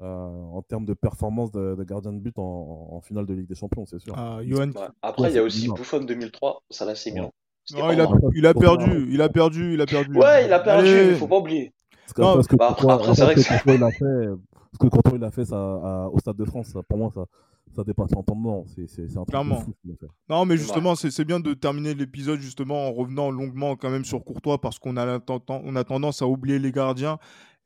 euh, 0.00 0.04
en 0.04 0.62
termes 0.62 0.86
de 0.86 0.94
performance 0.94 1.52
de, 1.52 1.74
de 1.76 1.84
gardien 1.84 2.12
de 2.12 2.18
but 2.18 2.38
en, 2.38 2.88
en 2.92 3.00
finale 3.02 3.26
de 3.26 3.34
Ligue 3.34 3.46
des 3.46 3.54
Champions, 3.54 3.84
c'est 3.84 3.98
sûr. 3.98 4.14
Ah, 4.16 4.40
Johan. 4.42 4.70
Après, 5.02 5.30
il 5.30 5.34
y 5.34 5.38
a 5.38 5.42
aussi 5.42 5.68
Buffon 5.68 6.00
2003, 6.00 6.62
ça 6.70 6.86
là, 6.86 6.94
c'est 6.94 7.10
Milan. 7.12 7.32
C'était 7.64 7.80
Non, 7.82 7.92
il 7.92 8.00
a, 8.00 8.08
il 8.34 8.46
a 8.46 8.54
perdu, 8.54 9.06
il 9.10 9.22
a 9.22 9.28
perdu, 9.28 9.74
il 9.74 9.80
a 9.80 9.86
perdu. 9.86 10.16
Ouais, 10.18 10.46
il 10.46 10.52
a 10.52 10.58
perdu, 10.60 10.88
Allez. 10.88 11.06
mais 11.10 11.14
faut 11.14 11.28
pas 11.28 11.38
oublier. 11.38 11.72
Parce 12.04 12.12
que, 12.14 12.22
Non, 12.22 12.34
parce 12.34 12.46
que 12.48 12.56
bah, 12.56 12.68
Courtois- 12.68 12.94
après, 12.94 13.14
c'est 13.14 13.24
vrai 13.24 13.34
que 13.34 13.40
Courtois, 13.48 13.74
il 13.74 13.82
a 13.84 13.90
fait, 13.90 14.28
parce 14.52 14.78
que 14.80 14.86
Courtois, 14.88 15.12
il 15.16 15.24
a 15.24 15.30
fait 15.30 15.44
ça 15.44 15.56
à- 15.56 16.08
au 16.12 16.18
Stade 16.18 16.36
de 16.36 16.44
France, 16.44 16.68
ça, 16.68 16.80
pour 16.82 16.98
moi, 16.98 17.10
ça, 17.14 17.24
ça 17.76 17.84
dépasse 17.84 18.10
l'entendement. 18.10 18.64
C'est 18.66 18.86
c'est- 18.88 19.08
c'est 19.08 19.16
un 19.16 19.24
truc 19.24 19.26
de 19.26 19.30
Clairement. 19.30 19.60
fou. 19.60 19.72
Non, 20.28 20.44
mais 20.44 20.56
justement, 20.56 20.94
c'est 20.94 21.10
c'est 21.10 21.24
bien 21.24 21.40
de 21.40 21.54
terminer 21.54 21.94
l'épisode 21.94 22.40
justement 22.40 22.88
en 22.88 22.92
revenant 22.92 23.30
longuement 23.30 23.76
quand 23.76 23.90
même 23.90 24.04
sur 24.04 24.24
Courtois 24.24 24.60
parce 24.60 24.78
qu'on 24.78 24.96
a, 24.96 25.20
on 25.48 25.76
a 25.76 25.84
tendance 25.84 26.20
à 26.20 26.26
oublier 26.26 26.58
les 26.58 26.72
gardiens. 26.72 27.18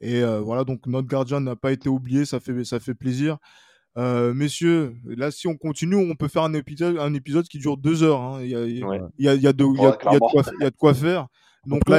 Et 0.03 0.23
euh, 0.23 0.41
voilà, 0.41 0.65
donc 0.65 0.87
notre 0.87 1.09
gardien 1.09 1.41
n'a 1.41 1.57
pas 1.57 1.73
été 1.73 1.89
oublié, 1.89 2.27
ça 2.27 2.39
fait, 2.39 2.65
ça 2.65 2.79
fait 2.79 2.95
plaisir. 2.95 3.39
Euh, 3.97 4.35
messieurs, 4.35 4.95
là, 5.07 5.31
si 5.31 5.47
on 5.49 5.57
continue, 5.57 5.97
on 5.97 6.15
peut 6.15 6.29
faire 6.29 6.43
un 6.43 6.53
épisode, 6.55 6.99
un 6.99 7.15
épisode 7.15 7.47
qui 7.49 7.59
dure 7.59 7.77
deux 7.79 8.03
heures. 8.03 8.43
Il 8.43 8.49
y, 8.51 8.55
a, 8.55 8.65
il 8.67 8.79
y 8.79 8.83
a- 8.83 8.87
Ouais. 8.87 9.01
il 9.19 9.25
y 9.25 9.29
a- 9.29 9.35
il 9.35 9.43
y 9.43 9.47
a 9.47 9.53
de, 9.53 9.65
il 9.65 9.81
y 9.81 9.85
a- 9.85 9.91
Ouais, 9.91 9.97
il 10.03 10.05
y 10.05 10.09
a 10.09 10.13
de 10.15 10.19
quoi, 10.19 10.43
clairement. 10.43 10.59
il 10.61 10.63
y 10.63 10.67
a 10.67 10.71
de 10.71 10.77
quoi 10.77 10.95
faire. 10.95 11.29
Donc 11.67 11.89
là, 11.89 11.99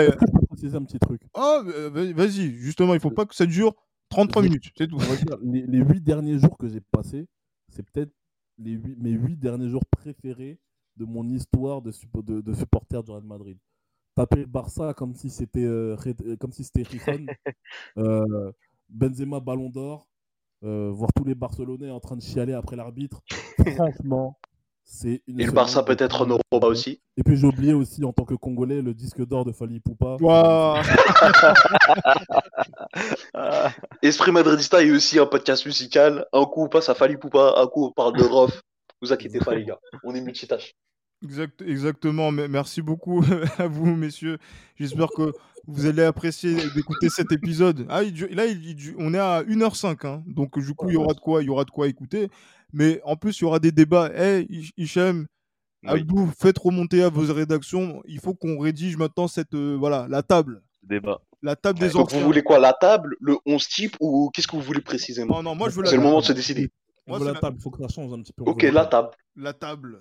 un 0.73 0.83
petit 0.85 0.99
truc 0.99 1.21
ah, 1.33 1.61
euh, 1.67 1.89
vas- 1.89 2.13
vas-y, 2.13 2.53
justement, 2.55 2.93
il 2.93 2.99
faut 2.99 3.11
pas 3.11 3.25
que 3.25 3.35
ça 3.35 3.45
dure 3.45 3.73
33 4.09 4.41
Oui. 4.41 4.49
minutes, 4.49 4.71
c'est 4.77 4.87
tout. 4.87 4.97
Les, 5.43 5.61
les 5.67 5.79
huit 5.79 6.01
derniers 6.01 6.39
jours 6.39 6.57
que 6.57 6.67
j'ai 6.69 6.81
passés, 6.81 7.27
c'est 7.69 7.83
peut-être 7.89 8.11
les 8.57 8.71
huit- 8.71 8.97
mes 8.97 9.11
huit 9.11 9.35
derniers 9.37 9.69
jours 9.69 9.83
préférés 9.85 10.57
de 10.95 11.05
mon 11.05 11.27
histoire 11.29 11.81
de, 11.81 11.91
suppo- 11.91 12.23
de, 12.23 12.41
de 12.41 12.53
supporter 12.53 13.03
du 13.03 13.11
Real 13.11 13.23
Madrid. 13.23 13.57
Taper 14.15 14.37
le 14.41 14.45
Barça 14.47 14.93
comme 14.95 15.13
si 15.13 15.29
c'était 15.29 15.63
euh, 15.65 15.95
euh, 16.25 16.35
comme 16.37 16.51
si 16.51 16.63
c'était. 16.63 16.83
Euh, 17.97 18.51
Benzema 18.89 19.39
Ballon 19.39 19.69
d'Or, 19.69 20.07
euh, 20.63 20.89
voir 20.91 21.11
tous 21.15 21.23
les 21.23 21.35
Barcelonais 21.35 21.91
en 21.91 21.99
train 21.99 22.15
de 22.15 22.21
chialer 22.21 22.53
après 22.53 22.75
l'arbitre. 22.75 23.21
Franchement, 23.75 24.37
c'est 24.89 25.21
une 25.27 25.41
Et 25.41 25.45
le 25.45 25.51
Barça 25.51 25.83
peut-être 25.83 26.21
en 26.21 26.27
Europa 26.27 26.67
aussi. 26.67 27.01
Et 27.17 27.23
puis 27.23 27.35
j'ai 27.35 27.45
oublié 27.45 27.73
aussi 27.73 28.05
en 28.05 28.13
tant 28.13 28.23
que 28.23 28.35
Congolais 28.35 28.81
le 28.81 28.93
disque 28.93 29.23
d'or 29.25 29.43
de 29.43 29.51
Fali 29.51 29.81
Poupa. 29.81 30.15
Esprit 34.01 34.31
Madridista 34.31 34.81
est 34.81 34.91
aussi 34.91 35.19
un 35.19 35.25
podcast 35.25 35.65
musical. 35.65 36.25
Un 36.31 36.45
coup 36.45 36.63
on 36.63 36.69
passe 36.69 36.87
à 36.87 36.95
Fali 36.95 37.17
Poupa, 37.17 37.55
un 37.57 37.67
coup 37.67 37.85
on 37.85 37.91
parle 37.91 38.15
de 38.15 38.23
Rof. 38.23 38.61
Vous 39.01 39.11
inquiétez 39.11 39.39
pas 39.39 39.53
les 39.53 39.65
gars, 39.65 39.77
on 40.05 40.15
est 40.15 40.21
multitâche. 40.21 40.73
Exact, 41.23 41.61
exactement. 41.63 42.31
Merci 42.31 42.81
beaucoup 42.81 43.21
à 43.57 43.67
vous, 43.67 43.95
messieurs. 43.95 44.37
J'espère 44.75 45.09
que 45.09 45.33
vous 45.65 45.85
allez 45.85 46.03
apprécier 46.03 46.55
d'écouter 46.75 47.09
cet 47.09 47.31
épisode. 47.31 47.85
Ah, 47.89 48.03
il 48.03 48.15
là, 48.35 48.45
il- 48.45 48.63
il 48.65 48.75
dure- 48.75 48.95
on 48.99 49.13
est 49.13 49.19
à 49.19 49.43
1h05. 49.43 50.05
hein. 50.05 50.23
donc, 50.27 50.57
du 50.59 50.73
coup, 50.73 50.89
il 50.89 50.93
y 50.93 50.97
aura 50.97 51.13
de 51.13 51.19
quoi, 51.19 51.41
il 51.41 51.47
y 51.47 51.49
aura 51.49 51.65
de 51.65 51.71
quoi 51.71 51.87
écouter. 51.87 52.29
Mais 52.73 53.01
en 53.03 53.15
plus, 53.15 53.39
il 53.39 53.43
y 53.43 53.45
aura 53.45 53.59
des 53.59 53.71
débats. 53.71 54.11
Hey, 54.13 54.45
Hi- 54.49 54.71
Hichem, 54.77 55.25
oui, 55.83 55.89
Abdou, 56.01 56.29
faites 56.39 56.57
remonter 56.59 57.01
à 57.01 57.09
vos 57.09 57.33
rédactions. 57.33 58.01
Il 58.05 58.19
faut 58.19 58.33
qu'on 58.35 58.59
rédige 58.59 58.95
maintenant 58.97 59.27
cette, 59.27 59.53
euh, 59.55 59.75
voilà, 59.77 60.05
la 60.09 60.21
table. 60.23 60.61
débat. 60.83 61.19
La 61.43 61.55
table 61.55 61.79
des 61.79 61.89
Donc 61.89 62.07
anciens. 62.07 62.19
vous 62.19 62.25
voulez 62.25 62.41
quoi 62.43 62.59
La 62.59 62.73
table, 62.73 63.15
le 63.21 63.37
11 63.45 63.67
type 63.67 63.95
ou 63.99 64.29
qu'est-ce 64.33 64.47
que 64.47 64.55
vous 64.55 64.61
voulez 64.61 64.81
précisément? 64.81 65.35
Non, 65.37 65.43
non, 65.43 65.55
moi, 65.55 65.69
je 65.69 65.75
veux 65.75 65.83
la 65.83 65.89
C'est 65.89 65.95
le 65.95 66.01
table. 66.01 66.07
moment 66.09 66.21
de 66.21 66.25
se 66.25 66.33
décider. 66.33 66.69
Moi, 67.07 67.19
la 67.19 67.33
la- 67.33 67.39
table, 67.39 67.57
il 67.59 67.61
faut 67.61 67.69
que 67.71 67.81
ça 67.81 67.87
change 67.87 68.11
un 68.13 68.21
petit 68.21 68.33
peu. 68.33 68.43
Ok, 68.43 68.63
la 68.63 68.85
table. 68.85 69.09
La 69.35 69.53
table. 69.53 69.99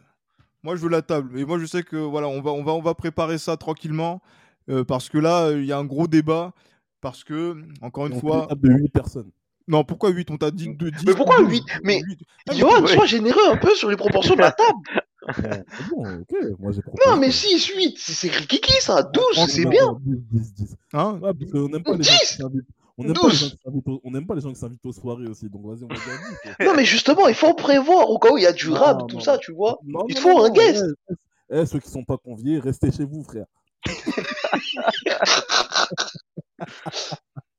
Moi, 0.67 0.75
je 0.75 0.81
veux 0.83 0.89
la 0.89 1.01
table. 1.03 1.39
Et 1.39 1.45
moi, 1.45 1.61
je 1.61 1.67
sais 1.67 1.85
que 1.85 1.95
voilà, 1.97 2.27
on 2.27 2.41
va, 2.43 2.51
on 2.51 2.64
va, 2.64 2.73
on 2.73 2.83
va 2.83 2.95
préparer 2.95 3.39
ça 3.39 3.57
tranquillement 3.57 4.21
euh, 4.69 4.83
parce 4.83 5.09
que 5.09 5.17
là, 5.17 5.53
il 5.53 5.64
y 5.64 5.71
a 5.71 5.79
un 5.79 5.85
gros 5.85 6.09
débat. 6.09 6.53
Parce 7.01 7.23
que, 7.23 7.55
encore 7.83 8.07
une 8.09 8.14
on 8.14 8.21
fois, 8.21 8.41
une 8.43 8.49
table 8.49 8.69
de 8.69 8.75
8 8.83 8.89
personnes. 8.89 9.31
non, 9.69 9.85
pourquoi 9.85 10.11
8 10.11 10.29
On 10.33 10.39
t'a 10.39 10.51
dit 10.51 10.75
de 10.75 10.91
10. 10.91 11.07
Mais 11.07 11.14
pourquoi 11.14 11.41
ou 11.41 11.47
8? 11.49 11.61
12? 11.61 11.64
Mais- 11.85 12.03
8. 12.03 12.19
Ah, 12.49 12.53
mais 12.53 12.59
Johan, 12.59 12.83
ouais. 12.83 12.95
sois 12.95 13.07
généreux 13.07 13.49
un 13.49 13.57
peu 13.59 13.73
sur 13.77 13.89
les 13.91 13.97
proportions 13.97 14.35
de 14.35 14.41
la 14.41 14.51
table. 14.51 14.79
Bon, 15.27 15.33
c'est 15.73 15.89
bon, 15.91 16.21
ok, 16.21 16.59
moi 16.61 16.73
j'ai 16.73 16.81
Non, 17.07 17.17
mais 17.17 17.31
6, 17.31 17.67
8, 17.77 17.97
c'est 17.99 18.31
rikiki 18.31 18.73
ça. 18.81 19.03
12, 19.03 19.47
c'est 19.49 19.67
bien. 19.67 19.85
non, 19.87 19.99
10, 20.01 20.23
10, 20.31 20.55
10. 20.55 20.77
Hein? 20.95 21.19
Ouais, 21.23 21.33
parce 21.39 21.51
qu'on 21.53 21.69
n'aime 21.69 21.83
pas 21.83 21.97
les 21.97 22.03
gens 22.05 22.12
qui 22.12 22.19
10, 22.27 22.37
s'invitent. 22.39 22.69
On 22.99 23.05
n'aime 23.05 23.14
pas 23.14 23.26
les 23.26 23.28
12. 23.28 23.38
gens 23.40 23.49
qui 23.51 23.59
s'invitent 23.64 23.88
aux- 23.88 24.01
on 24.05 24.11
n'aime 24.11 24.26
pas 24.26 24.34
les 24.34 24.40
gens 24.40 24.53
qui 24.53 24.59
s'invitent 24.59 24.86
aux 24.86 24.92
soirées 24.92 25.26
aussi, 25.26 25.49
donc 25.51 25.62
vas-y, 25.66 25.84
on 25.84 25.88
va 25.88 25.94
dire 25.94 26.05
10. 26.44 26.55
quoi. 26.57 26.66
Non, 26.66 26.74
mais 26.74 26.84
justement, 26.84 27.28
il 27.28 27.34
faut 27.34 27.53
prévoir 27.55 28.09
au 28.11 28.18
cas 28.18 28.32
où 28.32 28.38
il 28.38 28.44
y 28.44 28.47
a 28.47 28.53
du 28.53 28.70
rap, 28.70 29.01
non, 29.01 29.07
tout 29.07 29.16
non. 29.16 29.22
ça, 29.22 29.38
tu 29.38 29.53
vois. 29.53 29.78
Non, 29.84 30.05
Il 30.09 30.14
non, 30.14 30.20
faut 30.22 30.32
non, 30.38 30.44
un 30.44 30.51
guest. 30.51 30.82
eh, 31.11 31.14
eh, 31.51 31.59
eh, 31.61 31.66
ceux 31.66 31.78
qui 31.78 31.90
sont 31.90 32.05
pas 32.05 32.16
conviés, 32.16 32.59
restez 32.59 32.90
chez 32.90 33.05
vous, 33.05 33.22
frère. 33.22 33.44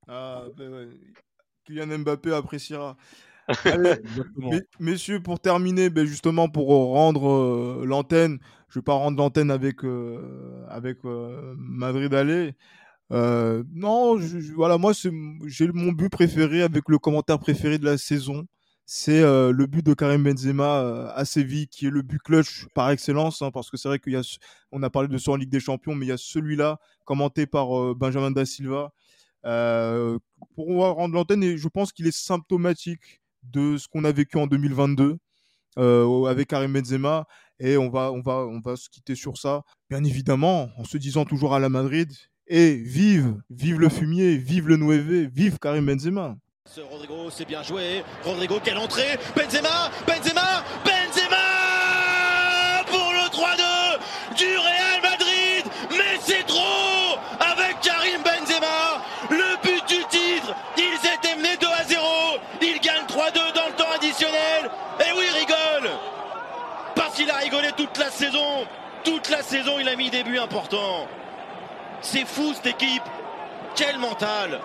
Ah, 0.08 0.44
ben 0.58 0.72
ouais. 0.74 0.88
Kylian 1.66 1.98
Mbappé 2.00 2.34
appréciera. 2.34 2.96
Allez, 3.66 3.96
messieurs, 4.80 5.22
pour 5.22 5.40
terminer, 5.40 5.90
ben 5.90 6.06
justement, 6.06 6.50
pour 6.50 6.68
rendre 6.70 7.30
euh, 7.30 7.86
l'antenne, 7.86 8.40
je 8.70 8.80
vais 8.80 8.84
pas 8.84 8.94
rendre 8.94 9.18
l'antenne 9.18 9.52
avec, 9.52 9.84
euh, 9.84 10.66
avec 10.70 10.98
euh, 11.06 11.54
Madrid 11.58 12.14
Alley. 12.14 12.56
Euh, 13.12 13.64
non, 13.74 14.18
je- 14.20 14.40
je- 14.40 14.54
voilà, 14.54 14.78
moi, 14.78 14.92
j'ai 15.46 15.68
mon 15.70 15.92
but 15.94 16.10
préféré 16.10 16.62
avec 16.62 16.84
le 16.90 17.00
commentaire 17.00 17.40
préféré 17.40 17.78
de 17.78 17.86
la 17.86 17.98
saison. 17.98 18.46
C'est 18.86 19.22
euh, 19.22 19.52
le 19.52 19.66
but 19.66 19.86
de 19.86 19.94
Karim 19.94 20.24
Benzema 20.24 20.82
euh, 20.82 21.10
à 21.14 21.26
Séville, 21.26 21.68
qui 21.68 21.88
est 21.88 21.90
le 21.90 22.02
but 22.02 22.20
clutch 22.22 22.66
par 22.74 22.90
excellence, 22.90 23.42
hein, 23.42 23.52
parce 23.52 23.70
que 23.70 23.78
c'est 23.78 23.88
vrai 23.90 24.00
qu'il 24.00 24.14
y 24.14 24.16
a, 24.18 24.22
on 24.72 24.82
a 24.84 24.90
parlé 24.90 25.08
de 25.10 25.18
ça 25.18 25.32
en 25.32 25.36
Ligue 25.36 25.50
des 25.50 25.60
Champions, 25.60 25.96
mais 25.96 26.06
il 26.06 26.10
y 26.10 26.12
a 26.14 26.18
celui-là 26.18 26.80
commenté 27.06 27.48
par 27.48 27.96
Benjamin 27.96 28.32
da 28.32 28.46
Silva. 28.46 28.92
Pour 30.56 30.68
rendre 30.68 31.14
l'antenne, 31.16 31.44
et 31.44 31.58
je 31.58 31.68
pense 31.68 31.92
qu'il 31.92 32.08
est 32.08 32.16
symptomatique 32.18 33.22
de 33.44 33.78
ce 33.78 33.88
qu'on 33.88 34.04
a 34.04 34.12
vécu 34.12 34.38
en 34.38 34.48
2022 34.48 35.18
euh, 35.80 36.26
avec 36.26 36.48
Karim 36.50 36.74
Benzema. 36.74 37.26
Et 37.60 37.78
on 37.78 37.90
va, 37.90 38.12
on, 38.12 38.22
va, 38.22 38.46
on 38.48 38.60
va 38.60 38.76
se 38.76 38.90
quitter 38.90 39.16
sur 39.16 39.38
ça, 39.38 39.64
bien 39.90 40.04
évidemment, 40.04 40.70
en 40.78 40.84
se 40.84 40.98
disant 40.98 41.26
toujours 41.26 41.56
à 41.56 41.60
la 41.60 41.70
Madrid. 41.70 42.12
Et 42.50 42.76
vive, 42.76 43.36
vive 43.50 43.78
le 43.78 43.90
fumier, 43.90 44.38
vive 44.38 44.70
le 44.70 44.78
9, 44.78 45.30
vive 45.34 45.58
Karim 45.60 45.86
Benzema. 45.86 46.38
Rodrigo, 46.90 47.30
c'est 47.30 47.46
bien 47.46 47.62
joué. 47.62 48.04
Rodrigo, 48.24 48.60
quelle 48.64 48.78
entrée. 48.78 49.20
Benzema 49.36 49.92
Benzema 50.06 50.64
Benzema 50.86 51.44
Pour 52.88 53.12
le 53.12 53.28
3-2 53.36 54.38
du 54.38 54.46
Real 54.46 55.02
Madrid. 55.02 55.66
Mais 55.92 56.20
c'est 56.22 56.46
trop 56.46 57.18
Avec 57.40 57.82
Karim 57.82 58.22
Benzema, 58.24 59.04
le 59.30 59.62
but 59.62 59.84
du 59.90 60.04
titre 60.06 60.54
Ils 60.78 61.08
étaient 61.08 61.36
menés 61.36 61.58
2 61.60 61.68
à 61.68 61.84
0 61.84 62.02
Ils 62.62 62.80
gagnent 62.80 63.08
3-2 63.08 63.56
dans 63.56 63.68
le 63.68 63.76
temps 63.76 63.92
additionnel. 63.94 64.70
Et 65.02 65.12
oui, 65.18 65.26
rigole. 65.38 65.92
Parce 66.96 67.16
qu'il 67.16 67.30
a 67.30 67.38
rigolé 67.38 67.70
toute 67.76 67.98
la 67.98 68.10
saison. 68.10 68.66
Toute 69.04 69.30
la 69.30 69.42
saison, 69.42 69.80
il 69.80 69.90
a 69.90 69.96
mis 69.98 70.10
des 70.10 70.24
buts 70.24 70.40
importants. 70.40 71.08
C'est 72.10 72.26
fou 72.26 72.54
cette 72.54 72.68
équipe. 72.68 73.04
Quel 73.76 74.00
mental 74.00 74.62